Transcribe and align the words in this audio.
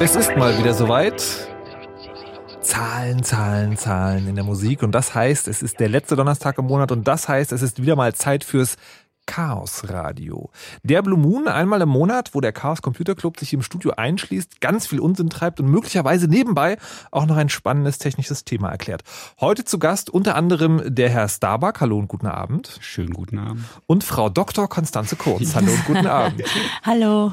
Es 0.00 0.16
ist 0.16 0.36
mal 0.36 0.58
wieder 0.58 0.74
soweit. 0.74 1.22
Zahlen, 2.60 3.22
Zahlen, 3.22 3.76
Zahlen 3.76 4.26
in 4.28 4.34
der 4.34 4.44
Musik. 4.44 4.82
Und 4.82 4.92
das 4.92 5.14
heißt, 5.14 5.46
es 5.46 5.62
ist 5.62 5.78
der 5.78 5.88
letzte 5.88 6.16
Donnerstag 6.16 6.58
im 6.58 6.66
Monat 6.66 6.90
und 6.90 7.06
das 7.06 7.28
heißt, 7.28 7.52
es 7.52 7.62
ist 7.62 7.80
wieder 7.80 7.94
mal 7.94 8.12
Zeit 8.14 8.42
fürs 8.42 8.76
Chaos 9.26 9.88
Radio. 9.88 10.50
Der 10.82 11.02
Blue 11.02 11.18
Moon 11.18 11.48
einmal 11.48 11.82
im 11.82 11.88
Monat, 11.88 12.30
wo 12.34 12.40
der 12.40 12.52
Chaos 12.52 12.80
Computer 12.80 13.14
Club 13.14 13.38
sich 13.38 13.52
im 13.52 13.62
Studio 13.62 13.92
einschließt, 13.96 14.60
ganz 14.60 14.86
viel 14.86 15.00
Unsinn 15.00 15.28
treibt 15.30 15.60
und 15.60 15.68
möglicherweise 15.68 16.28
nebenbei 16.28 16.78
auch 17.10 17.26
noch 17.26 17.36
ein 17.36 17.48
spannendes 17.48 17.98
technisches 17.98 18.44
Thema 18.44 18.70
erklärt. 18.70 19.02
Heute 19.40 19.64
zu 19.64 19.78
Gast 19.78 20.10
unter 20.10 20.36
anderem 20.36 20.82
der 20.86 21.10
Herr 21.10 21.28
Starbuck. 21.28 21.80
Hallo 21.80 21.98
und 21.98 22.08
guten 22.08 22.26
Abend. 22.26 22.78
Schönen 22.80 23.12
guten 23.12 23.38
Abend. 23.38 23.64
Und 23.86 24.04
Frau 24.04 24.28
Dr. 24.28 24.68
Konstanze 24.68 25.16
Kurz. 25.16 25.54
Hallo 25.54 25.72
und 25.72 25.84
guten 25.84 26.06
Abend. 26.06 26.42
Hallo. 26.84 27.32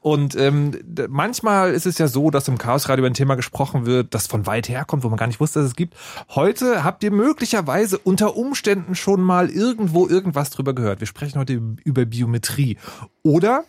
Und 0.00 0.36
ähm, 0.36 0.72
manchmal 1.08 1.72
ist 1.72 1.86
es 1.86 1.98
ja 1.98 2.08
so, 2.08 2.30
dass 2.30 2.48
im 2.48 2.58
Chaos 2.58 2.88
Radio 2.88 3.04
ein 3.04 3.14
Thema 3.14 3.34
gesprochen 3.34 3.86
wird, 3.86 4.14
das 4.14 4.26
von 4.26 4.46
weit 4.46 4.68
her 4.68 4.84
kommt, 4.84 5.04
wo 5.04 5.08
man 5.08 5.18
gar 5.18 5.26
nicht 5.26 5.40
wusste, 5.40 5.60
dass 5.60 5.68
es 5.68 5.76
gibt. 5.76 5.94
Heute 6.30 6.84
habt 6.84 7.02
ihr 7.02 7.10
möglicherweise 7.10 7.98
unter 7.98 8.36
Umständen 8.36 8.94
schon 8.94 9.20
mal 9.20 9.50
irgendwo 9.50 10.06
irgendwas 10.06 10.50
drüber 10.50 10.74
gehört. 10.74 11.00
Wir 11.00 11.06
sprechen 11.06 11.38
heute 11.38 11.60
über 11.84 12.04
Biometrie. 12.04 12.76
Oder 13.22 13.64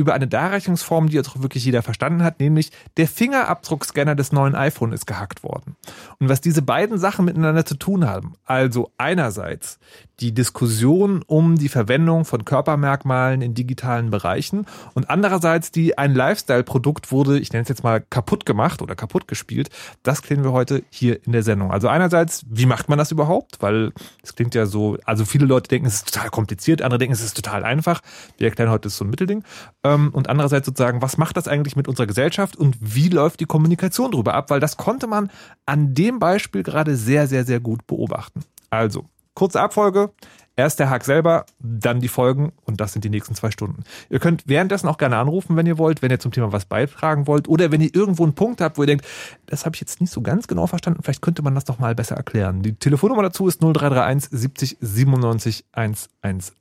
über 0.00 0.14
eine 0.14 0.26
Darreichungsform, 0.26 1.10
die 1.10 1.16
jetzt 1.16 1.28
auch 1.28 1.42
wirklich 1.42 1.64
jeder 1.64 1.82
verstanden 1.82 2.24
hat, 2.24 2.40
nämlich 2.40 2.70
der 2.96 3.06
Fingerabdruckscanner 3.06 4.14
des 4.14 4.32
neuen 4.32 4.54
iPhone 4.54 4.92
ist 4.92 5.06
gehackt 5.06 5.42
worden. 5.42 5.76
Und 6.18 6.30
was 6.30 6.40
diese 6.40 6.62
beiden 6.62 6.98
Sachen 6.98 7.26
miteinander 7.26 7.66
zu 7.66 7.74
tun 7.74 8.08
haben, 8.08 8.34
also 8.46 8.90
einerseits 8.96 9.78
die 10.20 10.32
Diskussion 10.32 11.22
um 11.26 11.56
die 11.56 11.68
Verwendung 11.68 12.24
von 12.24 12.44
Körpermerkmalen 12.44 13.42
in 13.42 13.54
digitalen 13.54 14.10
Bereichen 14.10 14.66
und 14.94 15.08
andererseits 15.08 15.70
die 15.70 15.96
ein 15.96 16.14
Lifestyle-Produkt 16.14 17.10
wurde, 17.10 17.38
ich 17.38 17.52
nenne 17.52 17.62
es 17.62 17.68
jetzt 17.68 17.84
mal 17.84 18.00
kaputt 18.00 18.44
gemacht 18.46 18.82
oder 18.82 18.94
kaputt 18.94 19.28
gespielt. 19.28 19.70
Das 20.02 20.22
klären 20.22 20.44
wir 20.44 20.52
heute 20.52 20.82
hier 20.90 21.24
in 21.24 21.32
der 21.32 21.42
Sendung. 21.42 21.72
Also 21.72 21.88
einerseits, 21.88 22.44
wie 22.48 22.66
macht 22.66 22.88
man 22.88 22.98
das 22.98 23.10
überhaupt? 23.10 23.60
Weil 23.60 23.92
es 24.22 24.34
klingt 24.34 24.54
ja 24.54 24.66
so, 24.66 24.98
also 25.04 25.24
viele 25.24 25.46
Leute 25.46 25.68
denken, 25.68 25.86
es 25.86 25.96
ist 25.96 26.12
total 26.12 26.30
kompliziert, 26.30 26.82
andere 26.82 26.98
denken, 26.98 27.14
es 27.14 27.22
ist 27.22 27.36
total 27.36 27.64
einfach. 27.64 28.02
Wir 28.36 28.48
erklären 28.48 28.70
heute 28.70 28.88
so 28.90 29.04
ein 29.04 29.10
Mittelding. 29.10 29.42
Ähm, 29.90 30.10
und 30.12 30.28
andererseits 30.28 30.66
sozusagen, 30.66 31.02
was 31.02 31.16
macht 31.16 31.36
das 31.36 31.48
eigentlich 31.48 31.76
mit 31.76 31.88
unserer 31.88 32.06
Gesellschaft 32.06 32.56
und 32.56 32.76
wie 32.80 33.08
läuft 33.08 33.40
die 33.40 33.46
Kommunikation 33.46 34.12
darüber 34.12 34.34
ab? 34.34 34.50
Weil 34.50 34.60
das 34.60 34.76
konnte 34.76 35.06
man 35.06 35.30
an 35.66 35.94
dem 35.94 36.18
Beispiel 36.18 36.62
gerade 36.62 36.96
sehr, 36.96 37.26
sehr, 37.26 37.44
sehr 37.44 37.60
gut 37.60 37.86
beobachten. 37.86 38.44
Also, 38.70 39.06
kurze 39.34 39.60
Abfolge. 39.60 40.12
Erst 40.56 40.78
der 40.78 40.90
Hack 40.90 41.04
selber, 41.04 41.46
dann 41.58 42.00
die 42.00 42.08
Folgen 42.08 42.52
und 42.66 42.82
das 42.82 42.92
sind 42.92 43.02
die 43.02 43.08
nächsten 43.08 43.34
zwei 43.34 43.50
Stunden. 43.50 43.84
Ihr 44.10 44.18
könnt 44.18 44.42
währenddessen 44.46 44.88
auch 44.88 44.98
gerne 44.98 45.16
anrufen, 45.16 45.56
wenn 45.56 45.64
ihr 45.64 45.78
wollt, 45.78 46.02
wenn 46.02 46.10
ihr 46.10 46.18
zum 46.18 46.32
Thema 46.32 46.52
was 46.52 46.66
beitragen 46.66 47.26
wollt 47.26 47.48
oder 47.48 47.72
wenn 47.72 47.80
ihr 47.80 47.94
irgendwo 47.94 48.24
einen 48.24 48.34
Punkt 48.34 48.60
habt, 48.60 48.76
wo 48.76 48.82
ihr 48.82 48.86
denkt, 48.86 49.06
das 49.46 49.64
habe 49.64 49.74
ich 49.74 49.80
jetzt 49.80 50.02
nicht 50.02 50.12
so 50.12 50.20
ganz 50.20 50.48
genau 50.48 50.66
verstanden, 50.66 51.02
vielleicht 51.02 51.22
könnte 51.22 51.40
man 51.40 51.54
das 51.54 51.64
doch 51.64 51.78
mal 51.78 51.94
besser 51.94 52.16
erklären. 52.16 52.62
Die 52.62 52.74
Telefonnummer 52.74 53.22
dazu 53.22 53.48
ist 53.48 53.62
0331 53.62 54.28
70 54.30 54.76
97 54.80 55.64
110 55.72 56.52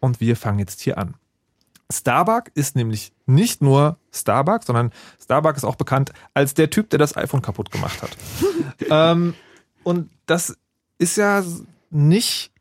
und 0.00 0.20
wir 0.20 0.36
fangen 0.36 0.58
jetzt 0.58 0.82
hier 0.82 0.98
an. 0.98 1.14
Starbuck 1.98 2.50
ist 2.54 2.76
nämlich 2.76 3.12
nicht 3.26 3.62
nur 3.62 3.98
Starbuck, 4.12 4.64
sondern 4.64 4.90
Starbuck 5.22 5.56
ist 5.56 5.64
auch 5.64 5.76
bekannt 5.76 6.12
als 6.34 6.54
der 6.54 6.70
Typ, 6.70 6.90
der 6.90 6.98
das 6.98 7.16
iPhone 7.16 7.42
kaputt 7.42 7.70
gemacht 7.70 8.02
hat. 8.02 8.16
ähm, 8.90 9.34
und 9.82 10.10
das 10.26 10.56
ist 10.98 11.16
ja 11.16 11.42
nicht 11.90 12.54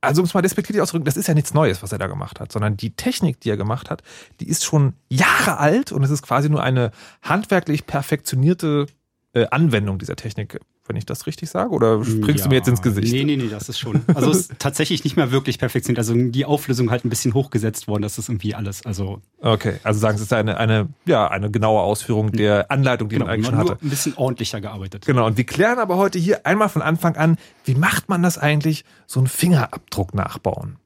also 0.00 0.22
um 0.22 0.26
es 0.26 0.34
mal 0.34 0.42
despektierlich 0.42 0.80
auszudrücken, 0.80 1.06
das 1.06 1.16
ist 1.16 1.26
ja 1.26 1.34
nichts 1.34 1.54
Neues, 1.54 1.82
was 1.82 1.92
er 1.92 1.98
da 1.98 2.06
gemacht 2.06 2.40
hat, 2.40 2.52
sondern 2.52 2.76
die 2.76 2.90
Technik, 2.90 3.40
die 3.40 3.50
er 3.50 3.56
gemacht 3.56 3.90
hat, 3.90 4.02
die 4.40 4.48
ist 4.48 4.64
schon 4.64 4.94
Jahre 5.08 5.58
alt 5.58 5.92
und 5.92 6.02
es 6.04 6.10
ist 6.10 6.22
quasi 6.22 6.48
nur 6.48 6.62
eine 6.62 6.92
handwerklich 7.22 7.86
perfektionierte 7.86 8.86
äh, 9.32 9.46
Anwendung 9.50 9.98
dieser 9.98 10.16
Technik 10.16 10.60
wenn 10.88 10.96
ich 10.96 11.06
das 11.06 11.26
richtig 11.26 11.50
sage? 11.50 11.70
Oder 11.70 12.04
springst 12.04 12.38
ja, 12.38 12.44
du 12.44 12.48
mir 12.48 12.56
jetzt 12.56 12.68
ins 12.68 12.82
Gesicht? 12.82 13.12
Nee, 13.12 13.24
nee, 13.24 13.36
nee, 13.36 13.48
das 13.48 13.68
ist 13.68 13.78
schon. 13.78 14.02
Also 14.14 14.30
es 14.30 14.40
ist 14.40 14.52
tatsächlich 14.58 15.04
nicht 15.04 15.16
mehr 15.16 15.30
wirklich 15.30 15.58
perfektioniert. 15.58 15.98
Also 15.98 16.14
die 16.14 16.44
Auflösung 16.44 16.90
halt 16.90 17.04
ein 17.04 17.10
bisschen 17.10 17.34
hochgesetzt 17.34 17.88
worden. 17.88 18.02
Das 18.02 18.18
ist 18.18 18.28
irgendwie 18.28 18.54
alles. 18.54 18.84
Also 18.84 19.20
okay, 19.40 19.74
also 19.82 20.00
sagen 20.00 20.18
Sie, 20.18 20.22
es 20.22 20.28
ist 20.28 20.32
eine, 20.32 20.56
eine, 20.56 20.88
ja, 21.04 21.28
eine 21.28 21.50
genaue 21.50 21.80
Ausführung 21.82 22.32
der 22.32 22.70
Anleitung, 22.70 23.08
die 23.08 23.16
genau, 23.16 23.26
man 23.26 23.34
eigentlich 23.34 23.46
schon 23.46 23.58
hatte. 23.58 23.78
ein 23.82 23.90
bisschen 23.90 24.14
ordentlicher 24.16 24.60
gearbeitet. 24.60 25.06
Genau, 25.06 25.26
und 25.26 25.36
wir 25.36 25.44
klären 25.44 25.78
aber 25.78 25.96
heute 25.96 26.18
hier 26.18 26.46
einmal 26.46 26.68
von 26.68 26.82
Anfang 26.82 27.16
an, 27.16 27.36
wie 27.64 27.74
macht 27.74 28.08
man 28.08 28.22
das 28.22 28.38
eigentlich, 28.38 28.84
so 29.06 29.20
einen 29.20 29.26
Fingerabdruck 29.26 30.14
nachbauen? 30.14 30.76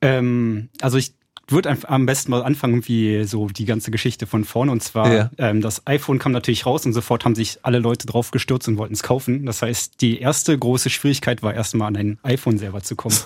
Ähm, 0.00 0.68
also 0.80 0.98
ich 0.98 1.14
würde 1.48 1.76
am 1.86 2.06
besten 2.06 2.30
mal 2.30 2.42
anfangen, 2.42 2.86
wie 2.88 3.24
so 3.24 3.48
die 3.48 3.64
ganze 3.64 3.90
Geschichte 3.90 4.26
von 4.26 4.44
vorne. 4.44 4.72
Und 4.72 4.82
zwar, 4.82 5.12
ja. 5.12 5.30
ähm, 5.38 5.60
das 5.60 5.86
iPhone 5.86 6.18
kam 6.18 6.32
natürlich 6.32 6.66
raus 6.66 6.86
und 6.86 6.92
sofort 6.92 7.24
haben 7.24 7.34
sich 7.34 7.58
alle 7.62 7.78
Leute 7.78 8.06
drauf 8.06 8.30
gestürzt 8.30 8.68
und 8.68 8.78
wollten 8.78 8.94
es 8.94 9.02
kaufen. 9.02 9.46
Das 9.46 9.62
heißt, 9.62 10.00
die 10.00 10.20
erste 10.20 10.56
große 10.58 10.90
Schwierigkeit 10.90 11.42
war 11.42 11.54
erstmal 11.54 11.88
an 11.88 11.96
ein 11.96 12.18
iPhone 12.22 12.58
selber 12.58 12.82
zu 12.82 12.96
kommen. 12.96 13.16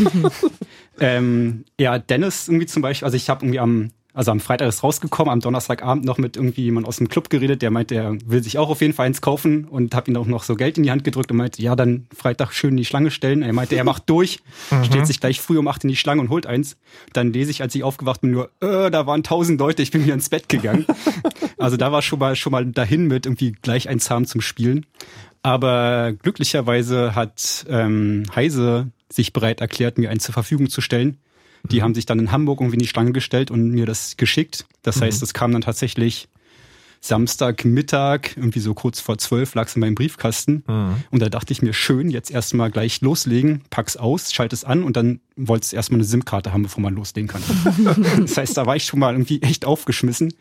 ähm, 1.00 1.64
ja, 1.78 1.98
Dennis 1.98 2.48
irgendwie 2.48 2.66
zum 2.66 2.82
Beispiel, 2.82 3.06
also 3.06 3.16
ich 3.16 3.28
habe 3.30 3.44
irgendwie 3.44 3.60
am 3.60 3.90
also 4.12 4.32
am 4.32 4.40
Freitag 4.40 4.68
ist 4.68 4.82
rausgekommen, 4.82 5.32
am 5.32 5.40
Donnerstagabend 5.40 6.04
noch 6.04 6.18
mit 6.18 6.36
irgendwie 6.36 6.64
jemand 6.64 6.86
aus 6.86 6.96
dem 6.96 7.08
Club 7.08 7.30
geredet, 7.30 7.62
der 7.62 7.70
meinte, 7.70 7.94
er 7.94 8.16
will 8.24 8.42
sich 8.42 8.58
auch 8.58 8.68
auf 8.68 8.80
jeden 8.80 8.92
Fall 8.92 9.06
eins 9.06 9.20
kaufen 9.20 9.66
und 9.66 9.94
habe 9.94 10.10
ihm 10.10 10.16
auch 10.16 10.26
noch 10.26 10.42
so 10.42 10.56
Geld 10.56 10.78
in 10.78 10.84
die 10.84 10.90
Hand 10.90 11.04
gedrückt 11.04 11.30
und 11.30 11.36
meinte, 11.36 11.62
ja, 11.62 11.76
dann 11.76 12.06
Freitag 12.14 12.52
schön 12.52 12.70
in 12.70 12.76
die 12.78 12.84
Schlange 12.84 13.10
stellen. 13.10 13.42
Er 13.42 13.52
meinte, 13.52 13.76
er 13.76 13.84
macht 13.84 14.10
durch, 14.10 14.40
mhm. 14.70 14.84
steht 14.84 15.06
sich 15.06 15.20
gleich 15.20 15.40
früh 15.40 15.58
um 15.58 15.68
acht 15.68 15.84
in 15.84 15.88
die 15.88 15.96
Schlange 15.96 16.20
und 16.20 16.30
holt 16.30 16.46
eins. 16.46 16.76
Dann 17.12 17.32
lese 17.32 17.50
ich, 17.50 17.62
als 17.62 17.74
ich 17.74 17.84
aufgewacht 17.84 18.20
bin, 18.22 18.32
nur, 18.32 18.50
äh, 18.60 18.90
da 18.90 19.06
waren 19.06 19.22
tausend 19.22 19.60
Leute, 19.60 19.82
ich 19.82 19.90
bin 19.90 20.04
wieder 20.04 20.14
ins 20.14 20.28
Bett 20.28 20.48
gegangen. 20.48 20.86
also 21.58 21.76
da 21.76 21.92
war 21.92 22.02
schon 22.02 22.18
mal 22.18 22.34
schon 22.36 22.52
mal 22.52 22.66
dahin 22.66 23.06
mit 23.06 23.26
irgendwie 23.26 23.52
gleich 23.52 23.88
eins 23.88 24.10
haben 24.10 24.26
zum 24.26 24.40
Spielen. 24.40 24.86
Aber 25.42 26.12
glücklicherweise 26.12 27.14
hat 27.14 27.64
ähm, 27.68 28.24
Heise 28.34 28.90
sich 29.08 29.32
bereit 29.32 29.60
erklärt, 29.60 29.98
mir 29.98 30.10
einen 30.10 30.20
zur 30.20 30.34
Verfügung 30.34 30.68
zu 30.68 30.80
stellen 30.80 31.18
die 31.64 31.78
mhm. 31.78 31.82
haben 31.82 31.94
sich 31.94 32.06
dann 32.06 32.18
in 32.18 32.32
Hamburg 32.32 32.60
irgendwie 32.60 32.76
in 32.76 32.82
die 32.82 32.88
Schlange 32.88 33.12
gestellt 33.12 33.50
und 33.50 33.70
mir 33.70 33.86
das 33.86 34.16
geschickt. 34.16 34.66
Das 34.82 34.96
mhm. 34.96 35.04
heißt, 35.04 35.22
es 35.22 35.34
kam 35.34 35.52
dann 35.52 35.62
tatsächlich 35.62 36.28
Samstagmittag, 37.02 38.36
irgendwie 38.36 38.60
so 38.60 38.74
kurz 38.74 39.00
vor 39.00 39.16
zwölf, 39.16 39.54
lag 39.54 39.68
es 39.68 39.74
in 39.74 39.80
meinem 39.80 39.94
Briefkasten. 39.94 40.64
Mhm. 40.66 40.96
Und 41.10 41.22
da 41.22 41.30
dachte 41.30 41.52
ich 41.52 41.62
mir, 41.62 41.72
schön, 41.72 42.10
jetzt 42.10 42.30
erstmal 42.30 42.70
gleich 42.70 43.00
loslegen, 43.00 43.62
pack's 43.70 43.96
aus, 43.96 44.32
schalte 44.32 44.54
es 44.54 44.64
an 44.64 44.84
und 44.84 44.96
dann 44.96 45.20
wollte 45.36 45.64
es 45.64 45.72
erstmal 45.72 45.98
eine 45.98 46.04
SIM-Karte 46.04 46.52
haben, 46.52 46.62
bevor 46.62 46.82
man 46.82 46.94
loslegen 46.94 47.28
kann. 47.28 47.42
das 48.20 48.36
heißt, 48.36 48.56
da 48.56 48.66
war 48.66 48.76
ich 48.76 48.84
schon 48.84 49.00
mal 49.00 49.14
irgendwie 49.14 49.40
echt 49.40 49.64
aufgeschmissen. 49.64 50.34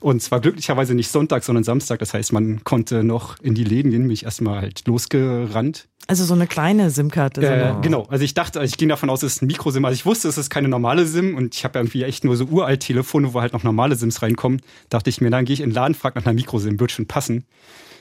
Und 0.00 0.22
zwar 0.22 0.40
glücklicherweise 0.40 0.94
nicht 0.94 1.10
Sonntag, 1.10 1.44
sondern 1.44 1.62
Samstag. 1.62 1.98
Das 1.98 2.14
heißt, 2.14 2.32
man 2.32 2.64
konnte 2.64 3.04
noch 3.04 3.38
in 3.40 3.54
die 3.54 3.64
Läden 3.64 3.90
gehen, 3.90 4.06
mich 4.06 4.24
erstmal 4.24 4.62
halt 4.62 4.86
losgerannt. 4.86 5.88
Also 6.06 6.24
so 6.24 6.34
eine 6.34 6.46
kleine 6.46 6.90
SIM-Karte. 6.90 7.42
Äh, 7.42 7.74
genau. 7.82 8.06
Also 8.08 8.24
ich 8.24 8.34
dachte, 8.34 8.64
ich 8.64 8.78
ging 8.78 8.88
davon 8.88 9.10
aus, 9.10 9.22
es 9.22 9.36
ist 9.36 9.42
ein 9.42 9.46
Mikro-SIM. 9.46 9.84
Also 9.84 9.94
ich 9.94 10.06
wusste, 10.06 10.28
es 10.28 10.38
ist 10.38 10.48
keine 10.48 10.68
normale 10.68 11.06
SIM 11.06 11.36
und 11.36 11.54
ich 11.54 11.64
habe 11.64 11.78
irgendwie 11.78 12.02
echt 12.02 12.24
nur 12.24 12.36
so 12.36 12.46
uralt 12.46 12.80
Telefone, 12.80 13.34
wo 13.34 13.40
halt 13.40 13.52
noch 13.52 13.62
normale 13.62 13.94
SIMs 13.94 14.22
reinkommen. 14.22 14.62
Dachte 14.88 15.10
ich 15.10 15.20
mir, 15.20 15.30
dann 15.30 15.44
gehe 15.44 15.54
ich 15.54 15.60
in 15.60 15.70
den 15.70 15.74
Laden, 15.74 15.94
frage 15.94 16.18
nach 16.18 16.26
einer 16.26 16.34
Mikro-SIM, 16.34 16.80
wird 16.80 16.90
schon 16.90 17.06
passen 17.06 17.44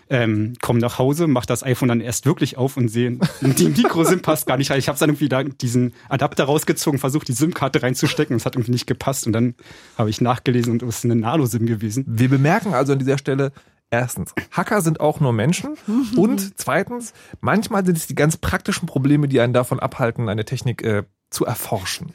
ähm, 0.09 0.53
komme 0.61 0.79
nach 0.79 0.97
Hause, 0.97 1.27
mache 1.27 1.45
das 1.45 1.63
iPhone 1.63 1.89
dann 1.89 2.01
erst 2.01 2.25
wirklich 2.25 2.57
auf 2.57 2.77
und 2.77 2.89
sehe, 2.89 3.19
die 3.41 3.69
Mikro-SIM 3.69 4.21
passt 4.21 4.47
gar 4.47 4.57
nicht. 4.57 4.71
Ich 4.71 4.89
habe 4.89 4.97
dann 4.97 5.09
irgendwie 5.09 5.29
da 5.29 5.43
diesen 5.43 5.93
Adapter 6.09 6.45
rausgezogen, 6.45 6.99
versucht 6.99 7.27
die 7.27 7.33
SIM-Karte 7.33 7.83
reinzustecken 7.83 8.33
und 8.33 8.37
es 8.37 8.45
hat 8.45 8.55
irgendwie 8.55 8.71
nicht 8.71 8.87
gepasst. 8.87 9.27
Und 9.27 9.33
dann 9.33 9.55
habe 9.97 10.09
ich 10.09 10.19
nachgelesen 10.19 10.73
und 10.73 10.83
es 10.83 10.99
ist 10.99 11.05
eine 11.05 11.15
Nano-SIM 11.15 11.65
gewesen. 11.67 12.05
Wir 12.07 12.29
bemerken 12.29 12.73
also 12.73 12.93
an 12.93 12.99
dieser 12.99 13.17
Stelle, 13.17 13.51
Erstens, 13.91 14.35
Hacker 14.51 14.81
sind 14.81 14.99
auch 14.99 15.19
nur 15.19 15.33
Menschen. 15.33 15.75
Und 16.15 16.59
zweitens, 16.59 17.13
manchmal 17.41 17.83
sind 17.83 17.97
es 17.97 18.05
die 18.05 18.13
ganz 18.13 18.37
praktischen 18.37 18.87
Probleme, 18.87 19.27
die 19.27 19.39
einen 19.39 19.53
davon 19.53 19.79
abhalten, 19.79 20.29
eine 20.29 20.45
Technik 20.45 20.83
äh, 20.83 21.05
zu 21.31 21.45
erforschen. 21.45 22.13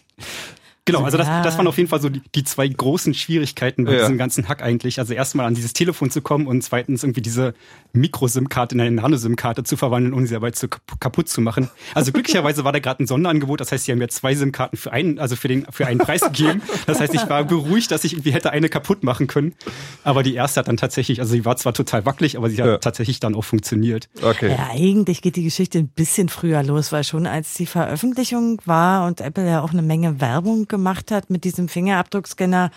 Genau, 0.87 1.03
also 1.03 1.17
das, 1.17 1.27
das 1.27 1.57
waren 1.57 1.67
auf 1.67 1.79
jeden 1.79 1.89
Fall 1.89 2.03
so 2.03 2.11
die, 2.11 2.21
die 2.35 2.45
zwei 2.45 2.69
großen 2.69 3.15
Schwierigkeiten 3.15 3.85
bei 3.85 3.95
ja. 3.95 4.01
diesem 4.01 4.19
ganzen 4.19 4.49
Hack 4.49 4.63
eigentlich. 4.63 4.99
Also 4.99 5.15
erstmal 5.15 5.47
an 5.47 5.55
dieses 5.55 5.73
Telefon 5.73 6.11
zu 6.11 6.21
kommen 6.21 6.47
und 6.47 6.63
zweitens 6.63 7.03
irgendwie 7.03 7.23
diese 7.23 7.55
Mikro-SIM-Karte 7.95 8.75
in 8.75 8.83
eine 8.83 8.91
Nano-SIM-Karte 8.91 9.65
zu 9.65 9.79
verwandeln, 9.79 10.13
ohne 10.13 10.27
sie 10.27 10.35
dabei 10.35 10.51
zu, 10.51 10.69
kaputt 11.01 11.31
zu 11.31 11.41
machen. 11.41 11.71
Also 11.95 12.13
glücklicherweise 12.13 12.65
war 12.65 12.73
da 12.73 12.81
gerade 12.81 13.03
ein 13.03 13.07
Sonderangebot, 13.07 13.61
das 13.61 13.73
heißt, 13.73 13.87
sie 13.87 13.93
haben 13.93 13.99
mir 13.99 14.09
zwei 14.09 14.35
SIM-Karten 14.35 14.77
für 14.77 14.93
einen, 14.93 15.19
also 15.19 15.37
für 15.37 15.49
den, 15.49 15.67
für 15.71 15.87
einen 15.87 16.01
Preis 16.01 16.21
gegeben. 16.21 16.61
Das 16.87 17.01
heißt, 17.01 17.15
ich 17.15 17.29
war 17.31 17.45
beruhigt, 17.45 17.91
dass 17.91 18.05
ich 18.05 18.13
irgendwie 18.13 18.33
hätte 18.33 18.51
eine 18.51 18.69
kaputt 18.69 19.05
machen 19.05 19.27
können. 19.27 19.55
Aber 20.03 20.23
die 20.23 20.35
erste 20.35 20.61
hat 20.61 20.69
dann 20.69 20.77
tatsächlich, 20.77 21.21
also 21.21 21.33
sie 21.33 21.47
war 21.47 21.57
zwar 21.57 21.73
total 21.73 22.05
wackelig, 22.05 22.37
aber 22.37 22.51
sie 22.51 22.61
hat 22.61 22.69
ja. 22.69 22.79
tatsächlich 22.79 23.21
dann 23.21 23.35
auch 23.35 23.45
funktioniert. 23.45 24.11
Okay. 24.21 24.51
Ja, 24.51 24.69
eigentlich 24.71 25.23
geht 25.23 25.37
die 25.37 25.45
Geschichte 25.45 25.79
ein 25.79 25.89
bisschen 25.89 26.29
früher 26.29 26.63
los, 26.63 26.93
weil 26.93 27.05
schon 27.05 27.27
als 27.27 27.55
die 27.55 27.67
Veröffentlichung 27.67 28.61
war 28.67 29.07
und 29.07 29.23
Apple 29.23 29.47
ja 29.47 29.63
auch 29.63 29.73
eine 29.73 29.83
Menge 29.83 30.21
Werbung 30.21 30.67
gemacht 30.75 31.11
hat 31.13 31.31
mit 31.31 31.45
diesem 31.45 31.69
Fingerabdruckscanner, 31.69 32.71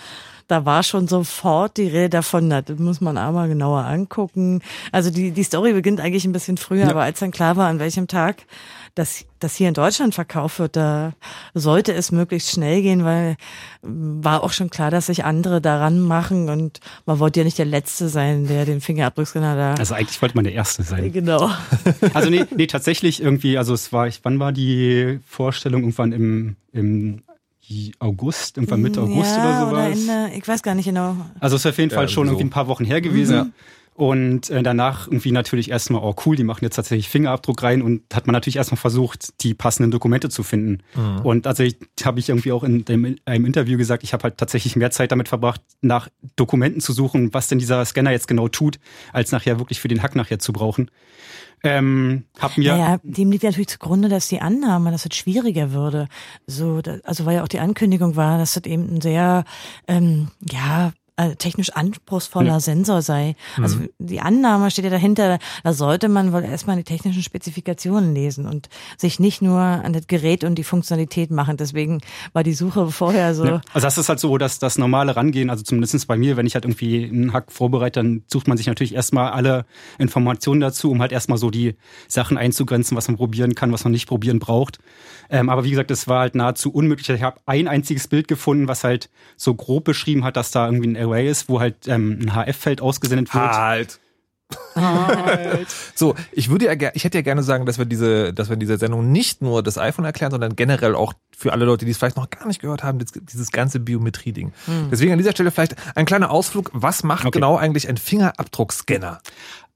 da 0.47 0.65
war 0.65 0.83
schon 0.83 1.07
sofort 1.07 1.77
die 1.77 1.87
Rede 1.87 2.09
davon, 2.09 2.49
das 2.49 2.63
muss 2.77 3.01
man 3.01 3.17
aber 3.17 3.47
genauer 3.47 3.83
angucken. 3.83 4.61
Also 4.91 5.09
die, 5.09 5.31
die 5.31 5.43
Story 5.43 5.73
beginnt 5.73 5.99
eigentlich 5.99 6.25
ein 6.25 6.31
bisschen 6.31 6.57
früher, 6.57 6.85
ja. 6.85 6.89
aber 6.89 7.03
als 7.03 7.19
dann 7.19 7.31
klar 7.31 7.57
war, 7.57 7.67
an 7.67 7.79
welchem 7.79 8.07
Tag 8.07 8.43
das, 8.95 9.25
das 9.39 9.55
hier 9.55 9.67
in 9.67 9.73
Deutschland 9.73 10.15
verkauft 10.15 10.59
wird, 10.59 10.75
da 10.75 11.13
sollte 11.53 11.93
es 11.93 12.11
möglichst 12.11 12.51
schnell 12.51 12.81
gehen, 12.81 13.03
weil 13.03 13.35
war 13.81 14.43
auch 14.43 14.53
schon 14.53 14.69
klar, 14.69 14.89
dass 14.89 15.07
sich 15.07 15.25
andere 15.25 15.59
daran 15.59 15.99
machen 15.99 16.49
und 16.49 16.79
man 17.05 17.19
wollte 17.19 17.41
ja 17.41 17.43
nicht 17.43 17.57
der 17.57 17.65
Letzte 17.65 18.07
sein, 18.07 18.47
der 18.47 18.65
den 18.65 18.79
Fingerabdruckscanner 18.79 19.55
da. 19.55 19.73
Also 19.73 19.95
eigentlich 19.95 20.21
wollte 20.21 20.35
man 20.35 20.45
der 20.45 20.53
Erste 20.53 20.83
sein. 20.83 21.11
Genau. 21.11 21.51
Also 22.13 22.29
nee, 22.29 22.45
nee, 22.55 22.67
tatsächlich 22.67 23.21
irgendwie, 23.21 23.57
also 23.57 23.73
es 23.73 23.91
war, 23.91 24.07
wann 24.23 24.39
war 24.39 24.51
die 24.51 25.19
Vorstellung? 25.25 25.81
Irgendwann 25.81 26.11
im, 26.11 26.55
im 26.71 27.21
August, 27.99 28.57
irgendwann 28.57 28.81
Mitte 28.81 29.01
August 29.01 29.35
ja, 29.35 29.41
oder 29.41 29.59
sowas. 29.59 29.73
Oder 29.73 30.23
Ende, 30.23 30.37
ich 30.37 30.47
weiß 30.47 30.63
gar 30.63 30.75
nicht 30.75 30.85
genau. 30.85 31.17
Also 31.39 31.55
es 31.57 31.65
ist 31.65 31.71
auf 31.71 31.77
jeden 31.77 31.91
Fall 31.91 32.05
ja, 32.05 32.07
schon 32.07 32.27
so. 32.27 32.33
irgendwie 32.33 32.47
ein 32.47 32.49
paar 32.49 32.67
Wochen 32.67 32.85
her 32.85 33.01
gewesen. 33.01 33.37
Mhm. 33.37 33.53
Und 33.97 34.51
äh, 34.51 34.61
danach 34.61 35.07
irgendwie 35.07 35.31
natürlich 35.31 35.71
erstmal, 35.71 36.03
oh 36.03 36.13
cool, 36.23 36.35
die 36.35 36.43
machen 36.43 36.63
jetzt 36.63 36.75
tatsächlich 36.75 37.09
Fingerabdruck 37.09 37.63
rein 37.63 37.81
und 37.81 38.03
hat 38.13 38.27
man 38.27 38.33
natürlich 38.33 38.57
erstmal 38.57 38.77
versucht, 38.77 39.41
die 39.41 39.55
passenden 39.55 39.89
Dokumente 39.89 40.29
zu 40.29 40.43
finden. 40.43 40.83
Mhm. 40.93 41.25
Und 41.25 41.47
also 41.47 41.63
habe 42.03 42.19
ich 42.19 42.29
irgendwie 42.29 42.51
auch 42.51 42.63
in 42.63 42.85
dem, 42.85 43.15
einem 43.25 43.45
Interview 43.47 43.75
gesagt, 43.75 44.03
ich 44.03 44.13
habe 44.13 44.25
halt 44.25 44.37
tatsächlich 44.37 44.75
mehr 44.75 44.91
Zeit 44.91 45.11
damit 45.11 45.29
verbracht, 45.29 45.61
nach 45.81 46.09
Dokumenten 46.35 46.79
zu 46.79 46.93
suchen, 46.93 47.33
was 47.33 47.47
denn 47.47 47.57
dieser 47.57 47.83
Scanner 47.85 48.11
jetzt 48.11 48.27
genau 48.27 48.47
tut, 48.49 48.77
als 49.13 49.31
nachher 49.31 49.57
wirklich 49.57 49.79
für 49.79 49.87
den 49.87 50.03
Hack 50.03 50.15
nachher 50.15 50.37
zu 50.37 50.53
brauchen. 50.53 50.91
Ähm, 51.63 52.25
hab 52.37 52.55
mir 52.55 52.73
naja, 52.73 52.99
dem 53.01 53.31
liegt 53.31 53.45
natürlich 53.45 53.69
zugrunde, 53.69 54.09
dass 54.09 54.27
die 54.27 54.41
Annahme, 54.41 54.91
dass 54.91 55.07
es 55.07 55.15
schwieriger 55.15 55.71
würde. 55.71 56.07
So, 56.45 56.83
also 57.03 57.25
weil 57.25 57.37
ja 57.37 57.43
auch 57.43 57.47
die 57.47 57.57
Ankündigung 57.57 58.15
war, 58.15 58.37
dass 58.37 58.53
das 58.53 58.65
eben 58.65 58.97
ein 58.97 59.01
sehr 59.01 59.43
ähm, 59.87 60.27
ja 60.47 60.93
äh, 61.17 61.35
technisch 61.35 61.71
anspruchsvoller 61.71 62.53
ja. 62.53 62.59
Sensor 62.59 63.01
sei. 63.01 63.35
Also 63.61 63.77
mhm. 63.77 63.89
die 63.97 64.21
Annahme 64.21 64.69
steht 64.71 64.85
ja 64.85 64.91
dahinter, 64.91 65.39
da 65.63 65.73
sollte 65.73 66.09
man 66.09 66.31
wohl 66.31 66.43
erstmal 66.43 66.77
die 66.77 66.83
technischen 66.83 67.23
Spezifikationen 67.23 68.13
lesen 68.13 68.45
und 68.45 68.69
sich 68.97 69.19
nicht 69.19 69.41
nur 69.41 69.59
an 69.59 69.93
das 69.93 70.07
Gerät 70.07 70.43
und 70.43 70.55
die 70.55 70.63
Funktionalität 70.63 71.31
machen. 71.31 71.57
Deswegen 71.57 72.01
war 72.33 72.43
die 72.43 72.53
Suche 72.53 72.91
vorher 72.91 73.33
so. 73.33 73.45
Ja. 73.45 73.61
Also 73.73 73.87
das 73.87 73.97
ist 73.97 74.09
halt 74.09 74.19
so, 74.19 74.37
dass 74.37 74.59
das 74.59 74.77
normale 74.77 75.15
Rangehen, 75.15 75.49
also 75.49 75.63
zumindest 75.63 76.07
bei 76.07 76.17
mir, 76.17 76.37
wenn 76.37 76.45
ich 76.45 76.53
halt 76.53 76.65
irgendwie 76.65 77.05
einen 77.05 77.33
Hack 77.33 77.51
vorbereite, 77.51 77.99
dann 77.99 78.23
sucht 78.27 78.47
man 78.47 78.57
sich 78.57 78.67
natürlich 78.67 78.93
erstmal 78.93 79.31
alle 79.31 79.65
Informationen 79.97 80.61
dazu, 80.61 80.91
um 80.91 81.01
halt 81.01 81.11
erstmal 81.11 81.39
so 81.39 81.49
die 81.49 81.75
Sachen 82.07 82.37
einzugrenzen, 82.37 82.95
was 82.95 83.07
man 83.07 83.17
probieren 83.17 83.55
kann, 83.55 83.71
was 83.71 83.83
man 83.83 83.91
nicht 83.91 84.07
probieren 84.07 84.37
braucht. 84.37 84.77
Ähm, 85.29 85.49
aber 85.49 85.63
wie 85.63 85.71
gesagt, 85.71 85.91
es 85.91 86.07
war 86.07 86.21
halt 86.21 86.35
nahezu 86.35 86.71
unmöglich. 86.71 87.09
Ich 87.09 87.23
habe 87.23 87.39
ein 87.45 87.67
einziges 87.67 88.07
Bild 88.07 88.27
gefunden, 88.27 88.67
was 88.67 88.83
halt 88.83 89.09
so 89.35 89.55
grob 89.55 89.83
beschrieben 89.83 90.23
hat, 90.23 90.37
dass 90.37 90.51
da 90.51 90.65
irgendwie 90.67 90.89
ein 90.89 90.95
Array 91.07 91.29
ist, 91.29 91.49
wo 91.49 91.59
halt 91.59 91.87
ähm, 91.87 92.19
ein 92.21 92.33
HF-Feld 92.33 92.81
ausgesendet 92.81 93.33
wird. 93.33 93.43
Halt. 93.43 93.99
halt. 94.75 95.67
so, 95.95 96.15
ich 96.31 96.49
würde 96.49 96.65
ja 96.65 96.91
ich 96.93 97.03
hätte 97.03 97.17
ja 97.17 97.21
gerne 97.21 97.43
sagen, 97.43 97.65
dass 97.65 97.77
wir 97.77 97.85
diese, 97.85 98.33
dass 98.33 98.49
wir 98.49 98.53
in 98.53 98.59
dieser 98.59 98.77
Sendung 98.77 99.11
nicht 99.11 99.41
nur 99.41 99.61
das 99.63 99.77
iPhone 99.77 100.05
erklären, 100.05 100.31
sondern 100.31 100.55
generell 100.55 100.95
auch 100.95 101.13
für 101.35 101.51
alle 101.51 101.65
Leute, 101.65 101.85
die 101.85 101.91
es 101.91 101.97
vielleicht 101.97 102.17
noch 102.17 102.29
gar 102.29 102.47
nicht 102.47 102.61
gehört 102.61 102.83
haben, 102.83 102.99
dieses 102.99 103.51
ganze 103.51 103.79
Biometrie-Ding. 103.79 104.53
Hm. 104.65 104.87
Deswegen 104.91 105.11
an 105.11 105.17
dieser 105.17 105.31
Stelle 105.31 105.51
vielleicht 105.51 105.75
ein 105.95 106.05
kleiner 106.05 106.31
Ausflug. 106.31 106.71
Was 106.73 107.03
macht 107.03 107.25
okay. 107.25 107.39
genau 107.39 107.57
eigentlich 107.57 107.89
ein 107.89 107.97
Fingerabdruckscanner? 107.97 109.19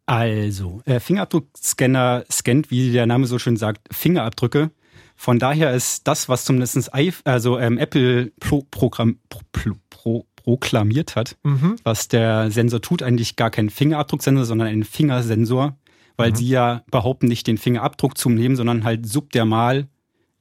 Also, 0.06 0.82
äh, 0.86 1.00
Fingerabdruckscanner 1.00 2.26
scannt, 2.32 2.72
wie 2.72 2.92
der 2.92 3.06
Name 3.06 3.28
so 3.28 3.40
schön 3.40 3.58
sagt, 3.58 3.82
Fingerabdrücke. 3.92 4.72
Von 5.16 5.38
daher 5.38 5.72
ist 5.72 6.08
das, 6.08 6.30
was 6.30 6.46
zumindest 6.46 6.94
also 6.94 7.60
ähm, 7.60 7.78
Apple 7.78 8.32
pro, 8.40 8.64
Programm, 8.72 9.20
pro, 9.30 9.42
pro, 9.52 9.72
proklamiert 10.44 11.16
hat, 11.16 11.38
mhm. 11.44 11.76
was 11.84 12.08
der 12.08 12.52
Sensor 12.52 12.82
tut, 12.82 13.04
eigentlich 13.04 13.36
gar 13.36 13.50
kein 13.50 13.70
Fingerabdrucksensor, 13.70 14.46
sondern 14.46 14.68
ein 14.68 14.84
Fingersensor, 14.84 15.78
weil 16.18 16.32
mhm. 16.32 16.36
sie 16.36 16.48
ja 16.48 16.84
behaupten, 16.92 17.28
nicht 17.28 17.48
den 17.48 17.58
Fingerabdruck 17.58 18.18
zu 18.18 18.30
nehmen, 18.30 18.56
sondern 18.56 18.84
halt 18.84 19.08
subdermal 19.08 19.88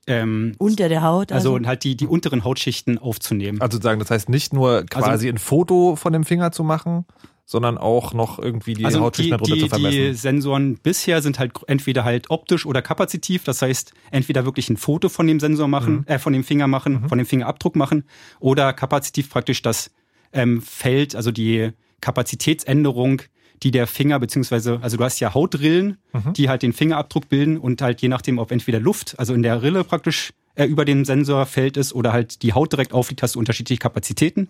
ähm, 0.06 0.54
unter 0.58 0.88
der 0.88 1.02
Haut. 1.02 1.32
Also, 1.32 1.54
also 1.54 1.66
halt 1.66 1.84
die, 1.84 1.96
die 1.96 2.06
unteren 2.06 2.44
Hautschichten 2.44 2.98
aufzunehmen. 2.98 3.60
Also 3.60 3.80
sagen, 3.80 4.00
das 4.00 4.10
heißt 4.10 4.28
nicht 4.28 4.52
nur 4.52 4.84
quasi 4.86 5.08
also, 5.08 5.28
ein 5.28 5.38
Foto 5.38 5.96
von 5.96 6.12
dem 6.12 6.24
Finger 6.24 6.52
zu 6.52 6.64
machen, 6.64 7.04
sondern 7.50 7.78
auch 7.78 8.14
noch 8.14 8.38
irgendwie 8.38 8.74
die 8.74 8.84
also 8.84 9.00
darunter 9.00 9.38
die, 9.38 9.58
zu 9.58 9.68
vermessen. 9.68 9.96
Die 9.96 10.14
Sensoren 10.14 10.76
bisher 10.76 11.20
sind 11.20 11.40
halt 11.40 11.50
entweder 11.66 12.04
halt 12.04 12.30
optisch 12.30 12.64
oder 12.64 12.80
kapazitiv, 12.80 13.42
das 13.42 13.60
heißt 13.60 13.92
entweder 14.12 14.44
wirklich 14.44 14.70
ein 14.70 14.76
Foto 14.76 15.08
von 15.08 15.26
dem 15.26 15.40
Sensor 15.40 15.66
machen, 15.66 15.94
mhm. 15.94 16.04
äh, 16.06 16.20
von 16.20 16.32
dem 16.32 16.44
Finger 16.44 16.68
machen, 16.68 17.02
mhm. 17.02 17.08
von 17.08 17.18
dem 17.18 17.26
Fingerabdruck 17.26 17.74
machen 17.74 18.04
oder 18.38 18.72
kapazitiv 18.72 19.30
praktisch 19.30 19.62
das 19.62 19.90
ähm, 20.32 20.62
Feld, 20.62 21.16
also 21.16 21.32
die 21.32 21.72
Kapazitätsänderung, 22.00 23.22
die 23.64 23.72
der 23.72 23.88
Finger 23.88 24.20
beziehungsweise, 24.20 24.78
also 24.80 24.96
du 24.96 25.02
hast 25.02 25.18
ja 25.18 25.34
Hautrillen, 25.34 25.96
mhm. 26.12 26.32
die 26.34 26.48
halt 26.48 26.62
den 26.62 26.72
Fingerabdruck 26.72 27.28
bilden 27.28 27.58
und 27.58 27.82
halt 27.82 28.00
je 28.00 28.08
nachdem, 28.08 28.38
ob 28.38 28.52
entweder 28.52 28.78
Luft, 28.78 29.18
also 29.18 29.34
in 29.34 29.42
der 29.42 29.60
Rille 29.60 29.82
praktisch 29.82 30.30
äh, 30.60 30.66
über 30.66 30.84
dem 30.84 31.06
Sensorfeld 31.06 31.78
ist 31.78 31.94
oder 31.94 32.12
halt 32.12 32.42
die 32.42 32.52
Haut 32.52 32.72
direkt 32.72 32.92
aufliegt, 32.92 33.22
hast 33.22 33.34
du 33.34 33.38
unterschiedliche 33.38 33.78
Kapazitäten 33.78 34.48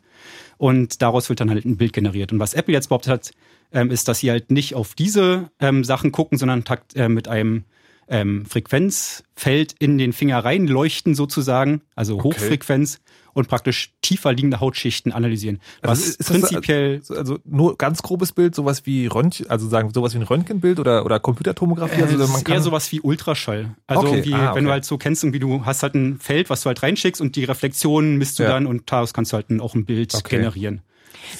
und 0.58 1.02
daraus 1.02 1.28
wird 1.28 1.38
dann 1.38 1.50
halt 1.50 1.64
ein 1.64 1.76
Bild 1.76 1.92
generiert. 1.92 2.32
Und 2.32 2.40
was 2.40 2.54
Apple 2.54 2.74
jetzt 2.74 2.88
behauptet 2.88 3.12
hat, 3.12 3.30
ähm, 3.72 3.92
ist, 3.92 4.08
dass 4.08 4.18
sie 4.18 4.30
halt 4.30 4.50
nicht 4.50 4.74
auf 4.74 4.94
diese 4.94 5.50
ähm, 5.60 5.84
Sachen 5.84 6.10
gucken, 6.10 6.36
sondern 6.36 6.64
takt, 6.64 6.96
äh, 6.96 7.08
mit 7.08 7.28
einem 7.28 7.64
ähm, 8.10 8.44
Frequenzfeld 8.44 9.74
in 9.78 9.96
den 9.96 10.12
Finger 10.12 10.44
reinleuchten 10.44 11.14
sozusagen, 11.14 11.82
also 11.94 12.16
okay. 12.16 12.24
Hochfrequenz 12.24 13.00
und 13.32 13.48
praktisch 13.48 13.92
tiefer 14.02 14.32
liegende 14.32 14.58
Hautschichten 14.58 15.12
analysieren. 15.12 15.60
Was 15.82 16.00
also 16.00 16.16
ist 16.18 16.28
prinzipiell 16.28 16.98
das, 16.98 17.12
also 17.12 17.38
nur 17.44 17.78
ganz 17.78 18.02
grobes 18.02 18.32
Bild, 18.32 18.56
sowas 18.56 18.84
wie 18.86 19.06
Röntgen, 19.06 19.48
also 19.48 19.68
sagen 19.68 19.90
sowas 19.94 20.12
wie 20.14 20.18
ein 20.18 20.24
Röntgenbild 20.24 20.80
oder 20.80 21.04
oder 21.04 21.20
Computertomographie. 21.20 22.02
Also 22.02 22.16
äh, 22.16 22.26
man 22.26 22.42
kann 22.42 22.56
eher 22.56 22.62
sowas 22.62 22.90
wie 22.90 23.00
Ultraschall. 23.00 23.76
Also 23.86 24.02
okay. 24.02 24.16
irgendwie, 24.16 24.34
ah, 24.34 24.50
okay. 24.50 24.56
wenn 24.56 24.64
du 24.64 24.70
halt 24.72 24.84
so 24.84 24.98
kennst, 24.98 25.22
irgendwie 25.22 25.38
du 25.38 25.64
hast 25.64 25.84
halt 25.84 25.94
ein 25.94 26.18
Feld, 26.18 26.50
was 26.50 26.62
du 26.62 26.66
halt 26.66 26.82
reinschickst 26.82 27.20
und 27.20 27.36
die 27.36 27.44
Reflexionen 27.44 28.16
misst 28.16 28.40
du 28.40 28.42
ja. 28.42 28.50
dann 28.50 28.66
und 28.66 28.90
daraus 28.90 29.14
kannst 29.14 29.32
du 29.32 29.36
halt 29.36 29.46
auch 29.60 29.74
ein 29.74 29.84
Bild 29.84 30.24
generieren. 30.24 30.82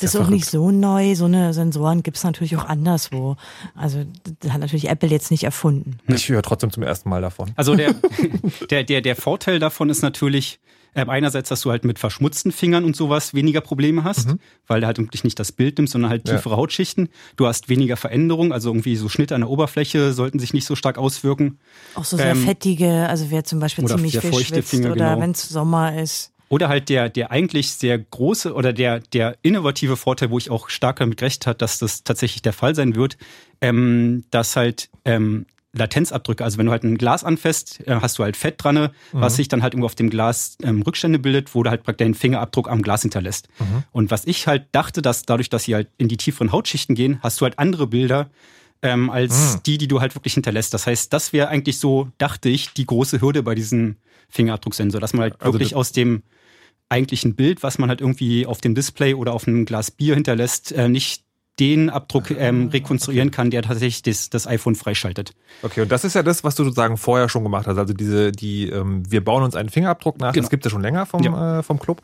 Das 0.00 0.14
ist 0.14 0.20
auch 0.20 0.28
nicht 0.28 0.46
so 0.46 0.70
neu. 0.70 1.14
So 1.14 1.26
eine 1.26 1.52
Sensoren 1.52 2.02
gibt 2.02 2.16
es 2.16 2.24
natürlich 2.24 2.56
auch 2.56 2.64
anderswo. 2.64 3.36
Also 3.74 4.04
das 4.40 4.52
hat 4.52 4.60
natürlich 4.60 4.88
Apple 4.88 5.08
jetzt 5.08 5.30
nicht 5.30 5.44
erfunden. 5.44 5.98
Ich 6.08 6.28
höre 6.28 6.42
trotzdem 6.42 6.70
zum 6.70 6.82
ersten 6.82 7.08
Mal 7.08 7.20
davon. 7.22 7.50
Also 7.56 7.74
der, 7.74 7.94
der, 8.70 8.84
der, 8.84 9.00
der 9.00 9.16
Vorteil 9.16 9.58
davon 9.58 9.90
ist 9.90 10.02
natürlich, 10.02 10.60
ähm, 10.94 11.08
einerseits, 11.08 11.48
dass 11.48 11.60
du 11.60 11.70
halt 11.70 11.84
mit 11.84 11.98
verschmutzten 11.98 12.52
Fingern 12.52 12.84
und 12.84 12.96
sowas 12.96 13.32
weniger 13.34 13.60
Probleme 13.60 14.04
hast, 14.04 14.28
mhm. 14.28 14.40
weil 14.66 14.80
du 14.80 14.86
halt 14.86 14.98
wirklich 14.98 15.24
nicht 15.24 15.38
das 15.38 15.52
Bild 15.52 15.78
nimmst, 15.78 15.92
sondern 15.92 16.10
halt 16.10 16.24
tiefere 16.24 16.54
ja. 16.54 16.56
Hautschichten. 16.56 17.08
Du 17.36 17.46
hast 17.46 17.68
weniger 17.68 17.96
Veränderung, 17.96 18.52
also 18.52 18.70
irgendwie 18.70 18.96
so 18.96 19.08
Schnitte 19.08 19.34
an 19.34 19.42
der 19.42 19.50
Oberfläche 19.50 20.12
sollten 20.12 20.38
sich 20.38 20.52
nicht 20.52 20.66
so 20.66 20.74
stark 20.74 20.98
auswirken. 20.98 21.58
Auch 21.94 22.04
so 22.04 22.16
sehr 22.16 22.32
ähm, 22.32 22.44
fettige, 22.44 23.08
also 23.08 23.30
wer 23.30 23.44
zum 23.44 23.60
Beispiel 23.60 23.84
ziemlich 23.86 24.18
viel 24.18 24.34
schwitzt 24.34 24.70
Finger, 24.70 24.92
oder 24.92 25.10
genau. 25.10 25.20
wenn 25.20 25.30
es 25.30 25.48
Sommer 25.48 25.96
ist. 25.96 26.29
Oder 26.50 26.68
halt 26.68 26.88
der, 26.88 27.08
der 27.08 27.30
eigentlich 27.30 27.70
sehr 27.70 27.96
große 27.96 28.52
oder 28.52 28.72
der, 28.72 28.98
der 28.98 29.36
innovative 29.42 29.96
Vorteil, 29.96 30.30
wo 30.30 30.38
ich 30.38 30.50
auch 30.50 30.68
stark 30.68 30.96
damit 30.96 31.16
gerechnet 31.16 31.46
habe, 31.46 31.56
dass 31.56 31.78
das 31.78 32.02
tatsächlich 32.02 32.42
der 32.42 32.52
Fall 32.52 32.74
sein 32.74 32.96
wird, 32.96 33.16
ähm, 33.60 34.24
dass 34.32 34.56
halt 34.56 34.90
ähm, 35.04 35.46
Latenzabdrücke. 35.72 36.42
Also 36.42 36.58
wenn 36.58 36.66
du 36.66 36.72
halt 36.72 36.82
ein 36.82 36.98
Glas 36.98 37.22
anfasst, 37.22 37.86
äh, 37.86 37.94
hast 38.00 38.18
du 38.18 38.24
halt 38.24 38.36
Fett 38.36 38.56
dran, 38.58 38.74
mhm. 38.74 38.88
was 39.12 39.36
sich 39.36 39.46
dann 39.46 39.62
halt 39.62 39.74
irgendwo 39.74 39.86
auf 39.86 39.94
dem 39.94 40.10
Glas 40.10 40.56
ähm, 40.62 40.82
Rückstände 40.82 41.20
bildet, 41.20 41.54
wo 41.54 41.62
du 41.62 41.70
halt 41.70 41.84
praktisch 41.84 42.04
deinen 42.04 42.14
Fingerabdruck 42.14 42.68
am 42.68 42.82
Glas 42.82 43.02
hinterlässt. 43.02 43.48
Mhm. 43.60 43.84
Und 43.92 44.10
was 44.10 44.26
ich 44.26 44.48
halt 44.48 44.64
dachte, 44.72 45.02
dass 45.02 45.22
dadurch, 45.22 45.50
dass 45.50 45.64
sie 45.64 45.76
halt 45.76 45.88
in 45.98 46.08
die 46.08 46.16
tieferen 46.16 46.50
Hautschichten 46.50 46.96
gehen, 46.96 47.20
hast 47.22 47.40
du 47.40 47.44
halt 47.44 47.60
andere 47.60 47.86
Bilder 47.86 48.28
ähm, 48.82 49.10
als 49.10 49.54
mhm. 49.54 49.62
die, 49.66 49.78
die 49.78 49.86
du 49.86 50.00
halt 50.00 50.16
wirklich 50.16 50.34
hinterlässt. 50.34 50.74
Das 50.74 50.88
heißt, 50.88 51.12
das 51.12 51.32
wäre 51.32 51.48
eigentlich 51.48 51.78
so, 51.78 52.08
dachte 52.18 52.48
ich, 52.48 52.72
die 52.72 52.86
große 52.86 53.20
Hürde 53.20 53.44
bei 53.44 53.54
diesem 53.54 53.96
Fingerabdrucksensor, 54.30 55.00
dass 55.00 55.12
man 55.12 55.22
halt 55.22 55.40
also 55.40 55.52
wirklich 55.52 55.76
aus 55.76 55.92
dem 55.92 56.22
eigentlichen 56.90 57.34
Bild, 57.34 57.62
was 57.62 57.78
man 57.78 57.88
halt 57.88 58.00
irgendwie 58.00 58.46
auf 58.46 58.60
dem 58.60 58.74
Display 58.74 59.14
oder 59.14 59.32
auf 59.32 59.48
einem 59.48 59.64
Glas 59.64 59.90
Bier 59.90 60.14
hinterlässt, 60.14 60.72
äh, 60.72 60.88
nicht 60.88 61.24
den 61.60 61.90
Abdruck 61.90 62.30
ähm, 62.30 62.68
ah, 62.68 62.72
rekonstruieren 62.72 63.28
okay. 63.28 63.36
kann, 63.36 63.50
der 63.50 63.62
tatsächlich 63.62 64.02
das, 64.02 64.30
das 64.30 64.46
iPhone 64.46 64.74
freischaltet. 64.74 65.32
Okay, 65.62 65.82
und 65.82 65.92
das 65.92 66.04
ist 66.04 66.14
ja 66.14 66.22
das, 66.22 66.42
was 66.42 66.54
du 66.54 66.64
sozusagen 66.64 66.96
vorher 66.96 67.28
schon 67.28 67.42
gemacht 67.44 67.66
hast. 67.66 67.76
Also 67.76 67.92
diese, 67.92 68.32
die, 68.32 68.70
ähm, 68.70 69.02
wir 69.10 69.22
bauen 69.22 69.42
uns 69.42 69.54
einen 69.54 69.68
Fingerabdruck 69.68 70.18
nach, 70.18 70.32
genau. 70.32 70.42
das 70.42 70.50
gibt 70.50 70.64
es 70.64 70.70
ja 70.70 70.74
schon 70.74 70.82
länger 70.82 71.04
vom, 71.04 71.22
ja. 71.22 71.58
äh, 71.58 71.62
vom 71.62 71.78
Club. 71.78 72.00